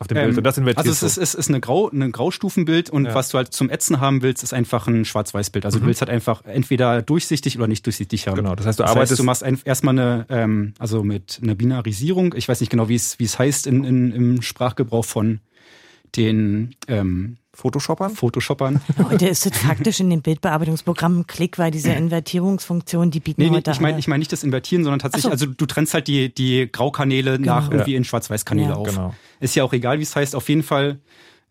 Auf 0.03 0.07
dem 0.09 0.17
Bild. 0.17 0.31
Ähm, 0.31 0.37
und 0.37 0.45
das 0.45 0.59
invertierst 0.59 0.89
also 0.89 1.07
es 1.07 1.17
ist, 1.17 1.23
es 1.23 1.35
ist 1.35 1.49
eine, 1.49 1.61
Grau, 1.61 1.89
eine 1.89 2.11
Graustufenbild 2.11 2.91
und 2.91 3.07
Ja. 3.07 3.15
was 3.15 3.31
du 3.31 3.39
halt 3.39 3.53
zum 3.53 3.71
Ätzen 3.71 4.01
haben 4.01 4.23
willst, 4.23 4.43
ist 4.43 4.53
einfach 4.53 4.87
ein 4.87 5.05
Schwarz-Weiß-Bild. 5.05 5.65
Also 5.65 5.79
du 5.79 5.87
willst 5.87 6.01
halt 6.03 6.11
einfach 6.11 6.45
entweder 6.45 7.01
durchsichtig 7.03 7.57
oder 7.57 7.67
nicht 7.67 7.87
durchsichtig 7.87 8.27
haben. 8.27 8.35
Mhm. 8.35 8.43
Genau, 8.45 8.55
das 8.55 8.67
heißt, 8.67 8.79
du 8.79 8.83
das 8.83 8.91
arbeitest 8.91 9.13
heißt, 9.13 9.21
du 9.21 9.25
machst 9.25 9.43
ein, 9.43 9.59
erstmal 9.65 9.99
eine, 9.99 10.27
ähm, 10.29 10.75
also 10.79 11.03
mit 11.03 11.41
einer 11.43 11.55
Binarisierung, 11.55 12.35
ich 12.37 12.49
weiß 12.49 12.61
nicht 12.61 12.71
genau, 12.71 12.89
wie 12.89 12.97
es 12.97 13.19
wie 13.19 13.25
es 13.25 13.39
heißt 13.39 13.67
in, 13.67 13.85
in, 13.85 14.13
im 14.13 14.43
Sprachgebrauch 14.43 15.05
von 15.05 15.41
den 16.17 16.75
ähm, 16.89 17.39
Photoshoppern. 17.55 18.15
Photoshoppern. 18.15 18.81
Heute 19.11 19.29
ist 19.29 19.45
es 19.47 19.57
faktisch 19.59 20.01
in 20.01 20.09
den 20.11 20.23
Bildbearbeitungsprogrammen 20.23 21.27
Klick, 21.27 21.59
weil 21.59 21.71
diese 21.71 21.93
Invertierungsfunktion, 21.93 23.11
die 23.11 23.21
bieten 23.21 23.43
Nee, 23.43 23.51
nee, 23.51 23.57
heute 23.57 23.73
ich 23.73 23.81
meine 23.81 23.99
ich 23.99 24.09
mein 24.09 24.21
nicht 24.21 24.33
das 24.33 24.43
Invertieren, 24.43 24.85
sondern 24.85 25.01
tatsächlich, 25.01 25.25
so. 25.25 25.31
also 25.31 25.47
du 25.47 25.67
trennst 25.67 25.93
halt 25.95 26.09
die, 26.09 26.35
die 26.35 26.69
Graukanäle 26.71 27.39
nach 27.39 27.65
Genau. 27.65 27.73
irgendwie 27.81 27.95
in 27.95 28.05
Schwarz-Weiß-Kanäle 28.05 28.71
Ja. 28.71 28.75
auf. 28.77 28.89
Genau. 28.89 29.15
Ist 29.41 29.55
ja 29.55 29.65
auch 29.65 29.73
egal, 29.73 29.99
wie 29.99 30.03
es 30.03 30.17
heißt, 30.17 30.35
auf 30.35 30.49
jeden 30.49 30.63
Fall. 30.63 30.99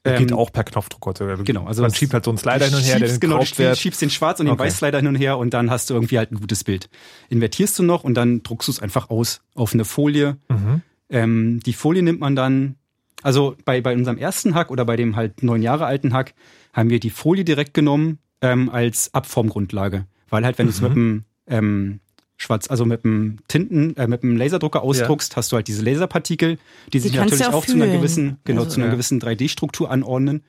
Geht 0.03 0.31
ähm, 0.31 0.37
auch 0.37 0.51
per 0.51 0.63
Knopfdruck 0.63 1.05
heutzutage. 1.05 1.43
Genau, 1.43 1.65
also 1.67 1.83
man 1.83 1.93
schiebt 1.93 2.11
halt 2.15 2.25
so 2.25 2.31
einen 2.31 2.39
Slider 2.39 2.65
hin 2.65 2.73
und 2.73 2.81
her, 2.81 2.97
der 2.97 3.05
schiebst, 3.05 3.21
den 3.21 3.29
genau, 3.29 3.43
du 3.43 3.57
wird. 3.59 3.77
schiebst 3.77 4.01
den 4.01 4.09
Schwarz 4.09 4.39
und 4.39 4.47
den 4.47 4.53
Okay. 4.53 4.63
Weiß-Slider 4.63 4.97
hin 4.97 5.05
und 5.07 5.15
her 5.15 5.37
und 5.37 5.53
dann 5.53 5.69
hast 5.69 5.91
du 5.91 5.93
irgendwie 5.93 6.17
halt 6.17 6.31
ein 6.31 6.39
gutes 6.39 6.63
Bild. 6.63 6.89
Invertierst 7.29 7.77
du 7.77 7.83
noch 7.83 8.03
und 8.03 8.15
dann 8.15 8.41
druckst 8.41 8.67
du 8.67 8.71
es 8.71 8.79
einfach 8.79 9.11
aus 9.11 9.41
auf 9.53 9.75
eine 9.75 9.85
Folie. 9.85 10.37
Mhm. 10.49 10.81
Ähm, 11.11 11.59
die 11.63 11.73
Folie 11.73 12.01
nimmt 12.01 12.19
man 12.19 12.35
dann, 12.35 12.77
also 13.21 13.55
bei, 13.65 13.81
bei 13.81 13.93
unserem 13.93 14.17
ersten 14.17 14.55
Hack 14.55 14.71
oder 14.71 14.86
bei 14.86 14.95
dem 14.95 15.15
halt 15.15 15.43
neun 15.43 15.62
Jahre 15.62 15.86
alten 15.86 16.13
Hack, 16.13 16.34
haben 16.73 16.89
wir 16.89 16.99
die 16.99 17.10
Folie 17.10 17.43
direkt 17.43 17.73
genommen 17.73 18.19
ähm, 18.41 18.69
als 18.69 19.13
Abformgrundlage. 19.13 20.05
Weil 20.29 20.45
halt, 20.45 20.57
wenn 20.57 20.67
du 20.67 20.71
es 20.71 20.81
mit 20.81 20.93
dem 20.95 21.25
ähm, 21.47 21.99
Schwarz, 22.38 22.69
also 22.69 22.86
mit 22.86 23.03
dem 23.03 23.38
Tinten, 23.47 23.95
äh, 23.97 24.07
mit 24.07 24.23
dem 24.23 24.38
Laserdrucker 24.38 24.81
ausdruckst, 24.81 25.36
hast 25.36 25.51
du 25.51 25.57
halt 25.57 25.67
diese 25.67 25.84
Laserpartikel, 25.84 26.57
die 26.93 26.99
sich 26.99 27.13
kannst 27.13 27.34
du 27.34 27.38
natürlich 27.38 27.53
auch 27.53 27.60
auch 27.60 27.65
zu 27.65 27.73
einer 27.75 27.88
gewissen, 27.88 28.38
genau, 28.45 28.62
Also- 28.62 28.71
zu 28.75 28.79
einer 28.79 28.88
Ja. 28.88 28.93
gewissen 28.93 29.19
3D-Struktur 29.19 29.91
anordnen. 29.91 30.43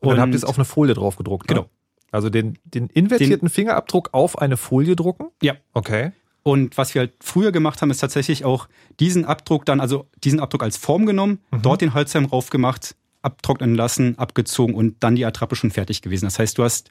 Und 0.00 0.10
dann 0.10 0.20
habt 0.20 0.32
ihr 0.32 0.36
es 0.36 0.44
auf 0.44 0.58
eine 0.58 0.66
Folie 0.66 0.92
drauf 0.94 1.16
gedruckt. 1.16 1.48
Ne? 1.48 1.54
Genau. 1.54 1.70
Also 2.10 2.28
den, 2.28 2.58
den 2.64 2.88
invertierten 2.88 3.48
Fingerabdruck 3.48 4.10
auf 4.12 4.38
eine 4.38 4.56
Folie 4.58 4.96
drucken. 4.96 5.28
Ja. 5.42 5.54
Okay. 5.72 6.12
Und 6.44 6.76
was 6.78 6.94
wir 6.94 7.00
halt 7.00 7.12
früher 7.20 7.50
gemacht 7.52 7.80
haben, 7.82 7.90
ist 7.90 7.98
tatsächlich 7.98 8.44
auch 8.44 8.68
diesen 9.00 9.24
Abdruck 9.24 9.64
dann, 9.64 9.80
also 9.80 10.06
diesen 10.22 10.38
Abdruck 10.40 10.62
als 10.62 10.76
Form 10.76 11.06
genommen, 11.06 11.40
dort 11.62 11.80
den 11.80 11.94
Holzheim 11.94 12.26
rauf 12.26 12.50
gemacht, 12.50 12.94
abtrocknen 13.22 13.74
lassen, 13.74 14.18
abgezogen 14.18 14.74
und 14.74 15.02
dann 15.02 15.16
die 15.16 15.24
Attrappe 15.24 15.56
schon 15.56 15.70
fertig 15.70 16.02
gewesen. 16.02 16.26
Das 16.26 16.38
heißt, 16.38 16.58
du 16.58 16.62
hast, 16.62 16.90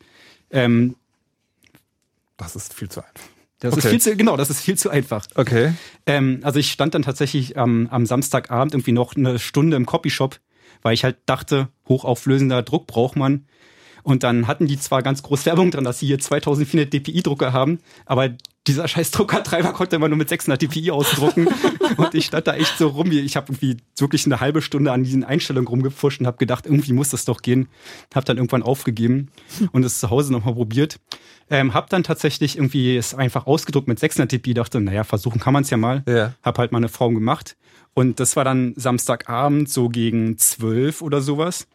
ähm, 0.50 0.96
Das 2.38 2.56
ist 2.56 2.74
viel 2.74 2.90
zu 2.90 3.02
einfach. 3.02 3.22
das 3.60 3.74
Okay. 3.74 3.80
ist 3.86 3.90
viel 3.92 4.02
zu, 4.02 4.18
genau, 4.18 4.36
das 4.38 4.50
ist 4.50 4.60
viel 4.62 4.76
zu 4.78 4.90
einfach. 4.90 5.28
Okay. 5.36 5.74
Ähm, 6.08 6.40
also 6.42 6.58
ich 6.60 6.72
stand 6.72 6.96
dann 6.96 7.04
tatsächlich 7.04 7.56
am, 7.58 7.88
am 7.92 8.06
Samstagabend 8.08 8.74
irgendwie 8.74 8.92
noch 8.92 9.16
eine 9.16 9.38
Stunde 9.38 9.78
im 9.78 9.86
Copyshop, 9.86 10.40
weil 10.82 10.96
ich 10.96 11.04
halt 11.04 11.18
dachte, 11.28 11.70
hochauflösender 11.88 12.64
Druck 12.64 12.88
braucht 12.88 13.16
man. 13.16 13.46
Und 14.02 14.24
dann 14.24 14.48
hatten 14.48 14.66
die 14.68 14.80
zwar 14.80 15.02
ganz 15.04 15.22
groß 15.24 15.46
Werbung 15.46 15.70
dran, 15.72 15.84
dass 15.86 16.00
sie 16.00 16.08
hier 16.08 16.20
2400 16.20 16.92
DPI-Drucker 16.92 17.54
haben, 17.54 17.80
aber 18.06 18.32
dieser 18.68 18.88
scheiß 18.88 19.12
Druckertreiber 19.12 19.74
konnte 19.74 20.00
man 20.00 20.10
nur 20.10 20.18
mit 20.18 20.30
600 20.30 20.62
dpi 20.62 20.92
ausdrucken. 20.92 21.48
und 21.98 22.16
ich 22.16 22.26
stand 22.26 22.48
da 22.48 22.56
echt 22.56 22.78
so 22.78 22.88
rum. 22.88 23.12
Ich 23.12 23.36
habe 23.36 23.52
irgendwie 23.52 23.78
wirklich 23.98 24.26
eine 24.26 24.40
halbe 24.40 24.62
Stunde 24.62 24.92
an 24.92 25.04
diesen 25.04 25.24
Einstellungen 25.24 25.68
rumgepfuscht 25.68 26.22
und 26.22 26.28
habe 26.28 26.38
gedacht, 26.38 26.66
irgendwie 26.66 26.94
muss 26.94 27.10
das 27.10 27.26
doch 27.26 27.42
gehen. 27.42 27.68
Habe 28.16 28.26
dann 28.26 28.38
irgendwann 28.38 28.64
aufgegeben 28.64 29.30
und 29.74 29.84
es 29.84 30.00
zu 30.00 30.10
Hause 30.10 30.32
nochmal 30.32 30.54
probiert. 30.54 31.00
Ähm, 31.50 31.74
hab 31.74 31.90
dann 31.90 32.04
tatsächlich 32.04 32.58
irgendwie 32.58 32.96
es 32.96 33.14
einfach 33.14 33.48
ausgedruckt 33.48 33.88
mit 33.88 34.00
600 34.00 34.32
dpi. 34.32 34.54
Dachte, 34.54 34.80
naja, 34.80 35.04
versuchen 35.04 35.42
kann 35.42 35.54
man 35.54 35.64
es 35.64 35.70
ja 35.70 35.78
mal. 35.78 36.04
Ja. 36.08 36.34
Hab 36.42 36.58
halt 36.58 36.72
mal 36.72 36.78
eine 36.78 36.90
Form 36.90 37.16
gemacht. 37.16 37.58
Und 37.94 38.20
das 38.20 38.36
war 38.38 38.46
dann 38.46 38.74
Samstagabend 38.78 39.70
so 39.70 39.90
gegen 39.90 40.38
zwölf 40.38 41.02
oder 41.02 41.22
sowas. 41.22 41.68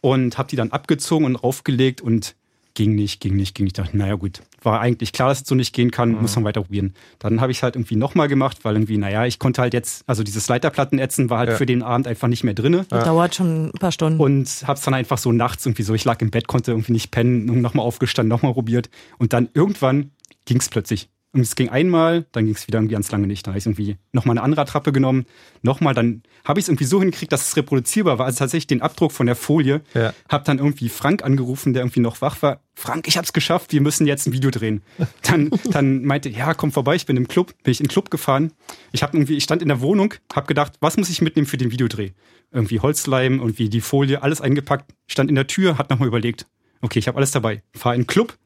Und 0.00 0.36
hab 0.36 0.48
die 0.48 0.56
dann 0.56 0.72
abgezogen 0.72 1.24
und 1.24 1.36
aufgelegt 1.36 2.00
und 2.00 2.34
ging 2.74 2.94
nicht, 2.94 3.20
ging 3.20 3.36
nicht, 3.36 3.54
ging 3.54 3.64
nicht. 3.64 3.78
Ich 3.78 3.84
dachte, 3.84 3.96
naja 3.96 4.14
gut, 4.16 4.42
war 4.62 4.80
eigentlich 4.80 5.12
klar, 5.12 5.28
dass 5.28 5.42
es 5.42 5.48
so 5.48 5.54
nicht 5.54 5.72
gehen 5.72 5.90
kann, 5.90 6.10
Mhm. 6.12 6.22
muss 6.22 6.34
man 6.34 6.44
weiter 6.44 6.62
probieren. 6.62 6.92
Dann 7.20 7.40
habe 7.40 7.52
ich 7.52 7.58
es 7.58 7.62
halt 7.62 7.76
irgendwie 7.76 7.96
nochmal 7.96 8.28
gemacht, 8.28 8.58
weil 8.64 8.74
irgendwie, 8.74 8.98
naja, 8.98 9.24
ich 9.26 9.38
konnte 9.38 9.62
halt 9.62 9.74
jetzt, 9.74 10.02
also 10.08 10.22
dieses 10.22 10.48
Leiterplattenätzen 10.48 11.30
war 11.30 11.38
halt 11.38 11.50
Ja. 11.50 11.56
für 11.56 11.66
den 11.66 11.82
Abend 11.82 12.06
einfach 12.08 12.28
nicht 12.28 12.42
mehr 12.44 12.54
drinne. 12.54 12.84
Das 12.88 13.04
dauert 13.04 13.34
schon 13.36 13.66
ein 13.66 13.78
paar 13.78 13.92
Stunden. 13.92 14.18
Und 14.20 14.64
hab's 14.66 14.82
dann 14.82 14.94
einfach 14.94 15.18
so 15.18 15.30
nachts 15.32 15.64
irgendwie 15.66 15.82
so, 15.84 15.94
ich 15.94 16.04
lag 16.04 16.20
im 16.20 16.30
Bett, 16.30 16.46
konnte 16.48 16.72
irgendwie 16.72 16.92
nicht 16.92 17.10
pennen, 17.10 17.60
nochmal 17.60 17.86
aufgestanden, 17.86 18.28
nochmal 18.28 18.52
probiert. 18.54 18.90
Und 19.18 19.32
dann 19.32 19.48
irgendwann 19.54 20.10
ging's 20.44 20.68
plötzlich. 20.68 21.08
Und 21.34 21.40
es 21.40 21.56
ging 21.56 21.68
einmal, 21.68 22.26
dann 22.30 22.46
ging's 22.46 22.68
wieder 22.68 22.78
irgendwie 22.78 22.94
ganz 22.94 23.10
lange 23.10 23.26
nicht. 23.26 23.44
Dann 23.44 23.54
habe 23.54 23.58
ich 23.58 23.66
irgendwie 23.66 23.96
nochmal 24.12 24.34
eine 24.34 24.44
andere 24.44 24.60
Attrappe 24.60 24.92
genommen, 24.92 25.26
nochmal, 25.62 25.92
dann 25.92 26.22
habe 26.44 26.60
ich 26.60 26.64
es 26.64 26.68
irgendwie 26.68 26.84
so 26.84 27.00
hingekriegt, 27.00 27.32
dass 27.32 27.48
es 27.48 27.56
reproduzierbar 27.56 28.20
war. 28.20 28.26
Also 28.26 28.38
tatsächlich 28.38 28.68
den 28.68 28.82
Abdruck 28.82 29.10
von 29.10 29.26
der 29.26 29.34
Folie. 29.34 29.80
Ja. 29.94 30.14
Hab 30.28 30.44
dann 30.44 30.58
irgendwie 30.58 30.88
Frank 30.88 31.24
angerufen, 31.24 31.72
der 31.72 31.82
irgendwie 31.82 31.98
noch 31.98 32.20
wach 32.20 32.40
war. 32.42 32.60
Frank, 32.76 33.08
ich 33.08 33.18
hab's 33.18 33.32
geschafft, 33.32 33.72
wir 33.72 33.80
müssen 33.80 34.06
jetzt 34.06 34.28
ein 34.28 34.32
Video 34.32 34.50
drehen. 34.50 34.82
Dann, 35.22 35.50
dann 35.70 36.04
meinte, 36.04 36.28
ja, 36.28 36.54
komm 36.54 36.70
vorbei, 36.70 36.94
ich 36.94 37.06
bin 37.06 37.16
im 37.16 37.26
Club, 37.26 37.54
bin 37.64 37.72
ich 37.72 37.80
in 37.80 37.86
den 37.86 37.90
Club 37.90 38.10
gefahren. 38.10 38.52
Ich 38.92 39.02
hab 39.02 39.14
irgendwie, 39.14 39.36
ich 39.36 39.44
stand 39.44 39.62
in 39.62 39.68
der 39.68 39.80
Wohnung, 39.80 40.14
hab 40.32 40.46
gedacht, 40.46 40.74
was 40.80 40.96
muss 40.96 41.08
ich 41.08 41.22
mitnehmen 41.22 41.46
für 41.46 41.56
den 41.56 41.72
Videodreh? 41.72 42.10
Irgendwie 42.52 42.78
Holzleim, 42.78 43.40
irgendwie 43.40 43.68
die 43.68 43.80
Folie, 43.80 44.22
alles 44.22 44.40
eingepackt, 44.40 44.92
stand 45.08 45.30
in 45.30 45.34
der 45.34 45.46
Tür, 45.46 45.78
hat 45.78 45.90
nochmal 45.90 46.08
überlegt, 46.08 46.46
okay, 46.82 46.98
ich 46.98 47.08
habe 47.08 47.16
alles 47.16 47.32
dabei, 47.32 47.62
fahr 47.74 47.94
in 47.94 48.02
den 48.02 48.06
Club 48.06 48.36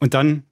und 0.00 0.14
dann 0.14 0.44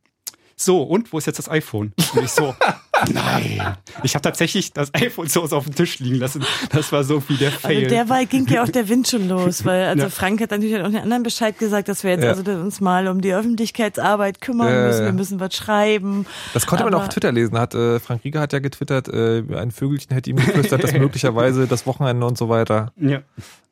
so, 0.61 0.83
und 0.83 1.13
wo 1.13 1.19
ist 1.19 1.27
jetzt 1.27 1.39
das 1.39 1.49
iPhone? 1.49 1.93
Und 2.15 2.25
ich 2.25 2.33
so, 2.33 2.53
nein. 3.13 3.77
Ich 4.03 4.15
habe 4.15 4.23
tatsächlich 4.23 4.73
das 4.73 4.93
iPhone 4.93 5.29
so 5.29 5.43
auf 5.45 5.65
dem 5.65 5.75
Tisch 5.75 6.01
liegen 6.01 6.17
lassen. 6.17 6.45
Das 6.73 6.91
war 6.91 7.05
so 7.05 7.23
wie 7.29 7.37
der 7.37 7.53
Fail. 7.53 7.77
Also 7.85 7.89
derweil 7.91 8.27
ging 8.27 8.47
ja 8.49 8.65
auch 8.65 8.69
der 8.69 8.89
Wind 8.89 9.07
schon 9.07 9.29
los, 9.29 9.65
weil 9.65 9.85
also 9.87 10.05
Ja. 10.05 10.11
Frank 10.11 10.41
hat 10.41 10.51
natürlich 10.51 10.77
auch 10.81 10.87
den 10.89 10.97
anderen 10.97 11.23
Bescheid 11.23 11.57
gesagt, 11.59 11.89
dass 11.89 12.03
wir 12.03 12.11
jetzt 12.11 12.25
Ja. 12.25 12.31
also 12.31 12.43
uns 12.51 12.81
mal 12.81 13.07
um 13.07 13.21
die 13.21 13.33
Öffentlichkeitsarbeit 13.33 14.41
kümmern 14.41 14.69
Ja, 14.73 14.87
müssen. 14.89 15.05
Wir 15.05 15.13
müssen 15.13 15.39
was 15.41 15.55
schreiben. 15.55 16.27
Das 16.55 16.67
konnte 16.67 16.85
man 16.85 16.93
Aber- 16.95 17.03
auch 17.05 17.07
auf 17.09 17.15
Twitter 17.15 17.31
lesen. 17.31 17.57
Hat, 17.57 17.75
äh, 17.75 18.01
Frank 18.01 18.25
Rieger 18.25 18.41
hat 18.41 18.53
ja 18.53 18.59
getwittert, 18.59 19.09
äh, 19.09 19.45
ein 19.57 19.71
Vögelchen 19.71 20.13
hätte 20.13 20.31
ihm 20.31 20.37
geflüstert, 20.37 20.83
dass 20.83 20.93
möglicherweise 20.95 21.67
das 21.69 21.87
Wochenende 21.87 22.27
und 22.27 22.37
so 22.37 22.49
weiter. 22.49 22.93
ja. 22.97 23.21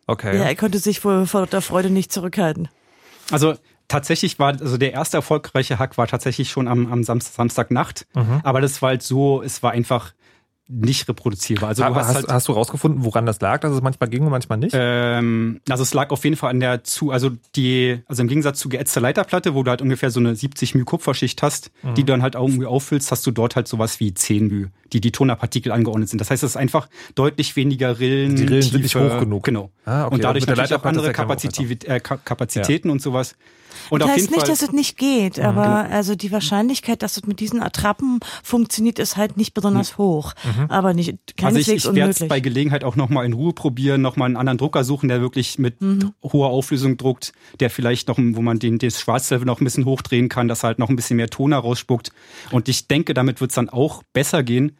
Okay. 0.08 0.36
Ja, 0.38 0.44
er 0.44 0.54
konnte 0.54 0.78
sich 0.78 1.04
wohl 1.04 1.26
vor 1.26 1.48
der 1.48 1.60
Freude 1.60 1.90
nicht 1.90 2.12
zurückhalten. 2.12 2.68
Also 3.32 3.54
tatsächlich 3.88 4.38
war, 4.38 4.48
also 4.60 4.76
der 4.76 4.92
erste 4.92 5.16
erfolgreiche 5.18 5.78
Hack 5.78 5.96
war 5.98 6.06
tatsächlich 6.06 6.50
schon 6.50 6.68
am, 6.68 6.92
am 6.92 7.02
Samstag, 7.04 7.34
Samstagnacht. 7.34 8.06
Mhm. 8.14 8.40
Aber 8.42 8.60
das 8.60 8.82
war 8.82 8.90
halt 8.90 9.02
so, 9.02 9.42
es 9.42 9.62
war 9.62 9.72
einfach 9.72 10.12
nicht 10.68 11.08
reproduzierbar. 11.08 11.68
Also 11.68 11.84
du 11.84 11.94
hast, 11.94 12.08
hast, 12.08 12.14
halt, 12.16 12.28
hast 12.28 12.48
du 12.48 12.52
rausgefunden, 12.52 13.04
woran 13.04 13.24
das 13.24 13.40
lag, 13.40 13.60
dass 13.60 13.72
es 13.72 13.82
manchmal 13.82 14.08
ging 14.10 14.24
und 14.24 14.30
manchmal 14.30 14.58
nicht? 14.58 14.72
ähm, 14.76 15.60
also 15.70 15.84
es 15.84 15.94
lag 15.94 16.10
auf 16.10 16.24
jeden 16.24 16.34
Fall 16.34 16.50
an 16.50 16.58
der 16.58 16.82
zu, 16.82 17.12
also 17.12 17.30
die, 17.54 18.00
also 18.06 18.22
im 18.22 18.26
Gegensatz 18.28 18.58
zu 18.58 18.68
geätzter 18.68 19.00
Leiterplatte, 19.00 19.54
wo 19.54 19.62
du 19.62 19.70
halt 19.70 19.80
ungefähr 19.80 20.10
so 20.10 20.18
eine 20.18 20.34
70 20.34 20.74
μ 20.74 20.82
Kupferschicht 20.84 21.40
hast, 21.42 21.70
Mhm. 21.84 21.94
die 21.94 22.02
du 22.02 22.12
dann 22.12 22.22
halt 22.22 22.34
irgendwie 22.34 22.66
auffüllst, 22.66 23.12
hast 23.12 23.24
du 23.28 23.30
dort 23.30 23.54
halt 23.54 23.68
sowas 23.68 24.00
wie 24.00 24.12
10 24.12 24.48
μ, 24.48 24.66
die 24.92 25.00
die 25.00 25.12
Tonerpartikel 25.12 25.70
angeordnet 25.70 26.08
sind. 26.08 26.20
Das 26.20 26.30
heißt, 26.30 26.42
es 26.42 26.50
ist 26.50 26.56
einfach 26.56 26.88
deutlich 27.14 27.54
weniger 27.54 28.00
Rillen. 28.00 28.34
Die 28.34 28.42
Rillen 28.46 28.62
sind 28.62 28.82
nicht 28.82 28.96
hoch 28.96 29.20
genug. 29.20 29.44
Genau. 29.44 29.70
Ah, 29.84 30.06
okay. 30.06 30.14
Und 30.16 30.24
dadurch 30.24 30.46
der 30.46 30.56
natürlich 30.56 30.74
auch 30.74 30.84
andere 30.84 31.12
Kapazität, 31.12 31.84
äh, 31.84 32.00
Ka- 32.00 32.16
Kapazitäten 32.16 32.90
und 32.90 33.00
sowas. 33.00 33.36
Und 33.90 34.00
das 34.02 34.10
heißt 34.10 34.30
nicht, 34.30 34.40
Fall, 34.40 34.44
Mhm, 34.44 34.50
dass 34.52 34.62
es 34.62 34.72
nicht 34.72 34.96
geht, 34.98 35.38
aber 35.40 35.86
also 35.90 36.14
die 36.14 36.32
Wahrscheinlichkeit, 36.32 37.02
dass 37.02 37.16
es 37.16 37.26
mit 37.26 37.40
diesen 37.40 37.62
Attrappen 37.62 38.20
funktioniert, 38.42 38.98
ist 38.98 39.16
halt 39.16 39.36
nicht 39.36 39.54
besonders 39.54 39.98
hoch. 39.98 40.32
Aber 40.68 40.94
nicht 40.94 41.12
Mhm. 41.12 41.44
also 41.46 41.58
ich, 41.58 41.68
ich 41.68 41.84
werde 41.94 42.10
es 42.10 42.26
bei 42.28 42.40
Gelegenheit 42.40 42.84
auch 42.84 42.96
nochmal 42.96 43.24
in 43.26 43.32
Ruhe 43.32 43.52
probieren, 43.52 44.00
nochmal 44.02 44.26
einen 44.26 44.36
anderen 44.36 44.58
Drucker 44.58 44.84
suchen, 44.84 45.08
der 45.08 45.20
wirklich 45.20 45.58
mit 45.58 45.80
Mhm. 45.80 46.12
hoher 46.22 46.48
Auflösung 46.48 46.96
druckt, 46.96 47.32
der 47.60 47.70
vielleicht 47.70 48.08
noch, 48.08 48.18
wo 48.18 48.42
man 48.42 48.58
den, 48.58 48.78
das 48.78 49.00
Schwarzlevel 49.00 49.46
noch 49.46 49.60
ein 49.60 49.64
bisschen 49.64 49.84
hochdrehen 49.84 50.28
kann, 50.28 50.48
dass 50.48 50.62
er 50.64 50.68
halt 50.68 50.78
noch 50.78 50.88
ein 50.88 50.96
bisschen 50.96 51.16
mehr 51.16 51.28
Ton 51.30 51.52
rausspuckt. 51.52 52.10
Und 52.50 52.68
ich 52.68 52.88
denke, 52.88 53.14
damit 53.14 53.40
wird 53.40 53.50
es 53.50 53.54
dann 53.54 53.68
auch 53.68 54.02
besser 54.12 54.42
gehen. 54.42 54.76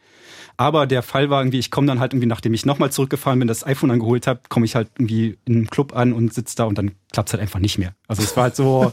Aber 0.59 0.87
der 0.87 1.03
Fall 1.03 1.29
war 1.29 1.41
irgendwie, 1.43 1.59
ich 1.59 1.71
komme 1.71 1.87
dann 1.87 2.01
halt 2.01 2.13
irgendwie, 2.15 2.27
nachdem 2.27 2.55
ich 2.55 2.65
nochmal 2.65 2.91
zurückgefahren 2.91 3.39
bin, 3.39 3.47
das 3.49 3.67
iPhone 3.67 3.91
angeholt 3.91 4.27
habe, 4.27 4.41
komme 4.49 4.65
ich 4.65 4.75
halt 4.75 4.89
irgendwie 4.99 5.37
in 5.45 5.55
einem 5.57 5.67
Club 5.71 5.95
an 5.95 6.13
und 6.13 6.33
sitze 6.33 6.57
da 6.57 6.65
und 6.65 6.79
dann 6.79 6.93
klappt's 7.13 7.33
halt 7.33 7.43
einfach 7.43 7.59
nicht 7.59 7.79
mehr. 7.79 7.95
Also 8.09 8.23
es 8.23 8.37
war 8.37 8.45
halt 8.45 8.57
so, 8.57 8.93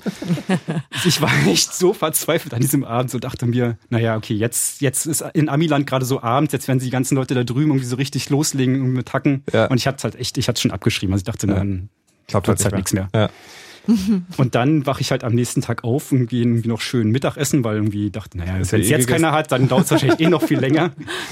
ich 1.06 1.22
war 1.22 1.32
echt 1.48 1.74
so 1.74 1.94
verzweifelt 1.94 2.54
an 2.54 2.62
diesem 2.62 2.84
Abend, 2.84 3.12
so 3.12 3.20
dachte 3.20 3.46
mir, 3.46 3.78
naja, 3.90 4.18
okay, 4.18 4.34
jetzt, 4.34 4.82
jetzt 4.82 5.06
ist 5.06 5.22
in 5.34 5.48
Amiland 5.50 5.88
gerade 5.88 6.06
so 6.06 6.22
Abend, 6.22 6.52
jetzt 6.54 6.68
werden 6.68 6.80
die 6.80 6.90
ganzen 6.90 7.16
Leute 7.16 7.34
da 7.34 7.44
drüben 7.44 7.72
irgendwie 7.72 7.86
so 7.86 7.96
richtig 7.96 8.30
loslegen 8.30 8.76
irgendwie 8.76 8.98
mit 8.98 9.14
Hacken. 9.14 9.44
Ja. 9.54 9.68
Und 9.68 9.78
ich 9.78 9.88
hatte 9.88 10.04
halt 10.04 10.16
echt, 10.16 10.38
ich 10.38 10.48
hatte 10.48 10.62
schon 10.62 10.72
abgeschrieben. 10.72 11.14
Also 11.14 11.22
ich 11.22 11.26
dachte, 11.26 11.48
Ja. 11.48 11.56
dann 11.56 11.90
Klappt 12.28 12.48
wird's 12.48 12.64
halt 12.64 12.76
nichts 12.76 12.94
mehr. 12.94 13.10
Ja. 13.14 13.30
Und 14.38 14.56
dann 14.56 14.86
wache 14.86 15.02
ich 15.02 15.12
halt 15.12 15.24
am 15.24 15.34
nächsten 15.34 15.62
Tag 15.62 15.84
auf 15.84 16.12
und 16.12 16.28
gehe 16.28 16.42
irgendwie 16.42 16.68
noch 16.68 16.82
schön 16.82 17.10
Mittagessen, 17.10 17.64
weil 17.64 17.76
irgendwie 17.76 18.12
dachte, 18.12 18.38
naja, 18.38 18.54
wenn 18.54 18.62
es 18.62 18.74
eh 18.74 18.78
jetzt 18.78 18.90
gegessen. 18.90 19.08
keiner 19.08 19.32
hat, 19.32 19.52
dann 19.52 19.68
dauert 19.68 19.86
es 19.86 19.92
wahrscheinlich 19.92 20.20
eh 20.20 20.30
noch 20.30 20.44
viel 20.44 20.60
länger. 20.60 20.92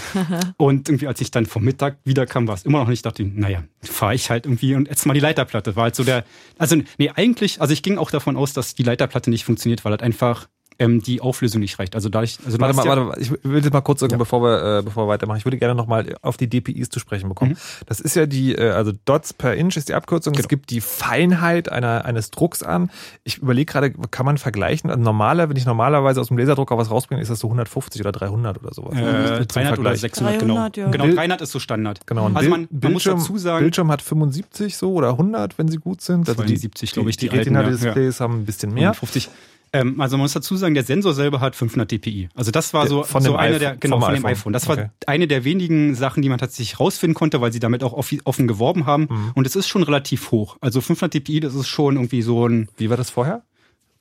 Und 0.58 0.90
irgendwie, 0.90 1.08
als 1.08 1.22
ich 1.22 1.32
dann 1.32 1.46
vom 1.46 1.64
Mittag 1.64 1.98
wiederkam, 2.04 2.48
war 2.48 2.56
es 2.56 2.64
immer 2.64 2.80
noch 2.80 2.88
nicht, 2.88 3.06
dachte 3.06 3.24
ich, 3.24 3.34
naja, 3.34 3.64
fahre 3.82 4.16
ich 4.16 4.30
halt 4.30 4.46
irgendwie 4.46 4.76
und 4.76 4.88
jetzt 4.88 5.06
mal 5.06 5.14
die 5.14 5.20
Leiterplatte. 5.20 5.76
War 5.76 5.84
halt 5.84 5.96
so 5.96 6.04
der, 6.04 6.26
also 6.58 6.76
nee, 6.98 7.12
eigentlich, 7.16 7.62
also 7.62 7.74
ich 7.74 7.84
ging 7.84 7.98
auch 7.98 8.12
davon 8.12 8.36
aus, 8.36 8.54
dass 8.54 8.76
die 8.76 8.84
Leiterplatte 8.84 9.30
nicht 9.30 9.46
funktioniert, 9.46 9.86
weil 9.86 9.92
halt 9.92 10.04
einfach 10.04 10.48
ähm, 10.80 11.02
die 11.02 11.22
Auflösung 11.22 11.60
nicht 11.62 11.78
reicht. 11.80 11.96
Also 11.96 12.10
da 12.10 12.24
ich, 12.24 12.40
also 12.46 12.60
Warte 12.60 12.76
mal, 12.76 12.84
ja, 12.86 12.90
warte 12.90 13.04
mal, 13.06 13.18
ich 13.22 13.32
will 13.44 13.62
jetzt 13.64 13.72
mal 13.74 13.82
kurz, 13.82 14.02
Ja. 14.02 14.08
bevor 14.18 14.42
wir, 14.42 14.80
äh, 14.80 14.82
bevor 14.82 15.06
wir 15.06 15.10
weitermachen, 15.12 15.38
ich 15.38 15.46
würde 15.46 15.58
gerne 15.58 15.76
nochmal 15.76 16.16
auf 16.22 16.38
die 16.38 16.48
DPIs 16.50 16.90
zu 16.90 17.00
sprechen 17.00 17.30
bekommen. 17.30 17.52
Mhm. 17.52 17.86
Das 17.86 18.00
ist 18.00 18.16
ja 18.16 18.26
die, 18.26 18.56
äh, 18.56 18.70
also 18.72 18.92
Dots 19.06 19.34
per 19.34 19.54
Inch 19.56 19.78
ist 19.78 19.90
die 19.90 19.94
Abkürzung. 19.94 20.34
Es 20.34 20.38
Genau. 20.40 20.48
gibt 20.48 20.70
die 20.72 20.82
Feinheit 20.82 21.70
einer, 21.72 22.06
eines 22.06 22.32
Drucks 22.32 22.64
an. 22.64 22.90
Ich 23.24 23.38
überlege 23.40 23.72
gerade, 23.72 23.92
kann 23.92 24.26
man 24.26 24.38
vergleichen? 24.38 24.90
Also 24.90 25.02
normaler, 25.02 25.50
wenn 25.50 25.58
ich 25.58 25.66
normalerweise 25.66 26.20
aus 26.22 26.28
dem 26.30 26.38
Laserdrucker 26.38 26.78
was 26.78 26.90
rausbringe, 26.90 27.22
ist 27.22 27.30
das 27.30 27.40
so 27.40 27.48
150 27.48 28.02
oder 28.02 28.12
300 28.12 28.60
oder 28.60 28.74
sowas. 28.74 28.94
äh, 28.96 28.98
Zum 28.98 29.48
300 29.48 29.48
oder 29.48 29.76
Vergleich. 29.76 30.00
600, 30.02 30.42
300, 30.42 30.74
genau. 30.74 30.86
ja. 30.86 30.92
Genau, 30.92 31.04
Bild- 31.06 31.18
300 31.18 31.42
ist 31.42 31.52
so 31.52 31.60
Standard. 31.60 32.08
Genau, 32.08 32.26
und 32.26 32.36
Also 32.38 32.50
man, 32.50 32.62
man 32.62 32.70
muss 32.72 32.80
Bildschirm, 33.04 33.20
dazu 33.20 33.38
sagen, 33.38 33.64
Bildschirm 33.64 33.92
hat 33.92 34.02
75 34.02 34.78
so 34.78 34.94
oder 34.94 35.10
100, 35.12 35.58
wenn 35.58 35.68
sie 35.68 35.78
gut 35.78 36.02
sind. 36.02 36.28
Also 36.30 36.42
die, 36.44 36.56
72, 36.56 36.92
glaube 36.94 37.10
ich, 37.10 37.18
die, 37.18 37.30
die 37.30 37.36
Retina-Displays 37.38 38.20
haben 38.20 38.40
ein 38.42 38.46
bisschen 38.46 38.74
mehr. 38.74 38.94
50. 38.94 39.30
Ähm, 39.74 40.02
also 40.02 40.18
man 40.18 40.24
muss 40.26 40.34
dazu 40.34 40.56
sagen, 40.58 40.74
der 40.74 40.84
Sensor 40.84 41.14
selber 41.14 41.40
hat 41.40 41.56
500 41.56 41.90
dpi. 41.92 42.28
Also 42.36 42.52
das 42.52 42.74
war 42.74 42.82
Der- 42.84 42.90
so, 42.90 43.04
von 43.04 43.22
so 43.22 43.32
dem 43.32 43.38
eine 43.38 43.56
iPhone- 43.56 43.60
der 43.60 43.76
genau 43.78 44.00
von 44.02 44.14
dem 44.14 44.26
iPhone. 44.26 44.32
iPhone. 44.32 44.54
Das 44.54 44.68
war 44.68 44.78
Okay. 44.78 44.90
eine 45.08 45.28
der 45.28 45.44
wenigen 45.46 45.96
Sachen, 45.96 46.22
die 46.22 46.28
man 46.30 46.40
tatsächlich 46.40 46.80
rausfinden 46.80 47.14
konnte, 47.14 47.40
weil 47.40 47.54
sie 47.54 47.60
damit 47.60 47.82
auch 47.84 47.94
offen 47.94 48.48
geworben 48.48 48.86
haben. 48.86 49.08
Mhm. 49.10 49.32
Und 49.36 49.48
es 49.48 49.56
ist 49.56 49.68
schon 49.70 49.84
relativ 49.84 50.32
hoch. 50.32 50.58
Also 50.60 50.82
500 50.82 51.14
dpi, 51.14 51.40
das 51.40 51.56
ist 51.56 51.68
schon 51.70 51.96
irgendwie 51.96 52.22
so 52.22 52.48
ein 52.48 52.68
Wie 52.78 52.90
war 52.90 52.98
das 52.98 53.10
vorher? 53.10 53.44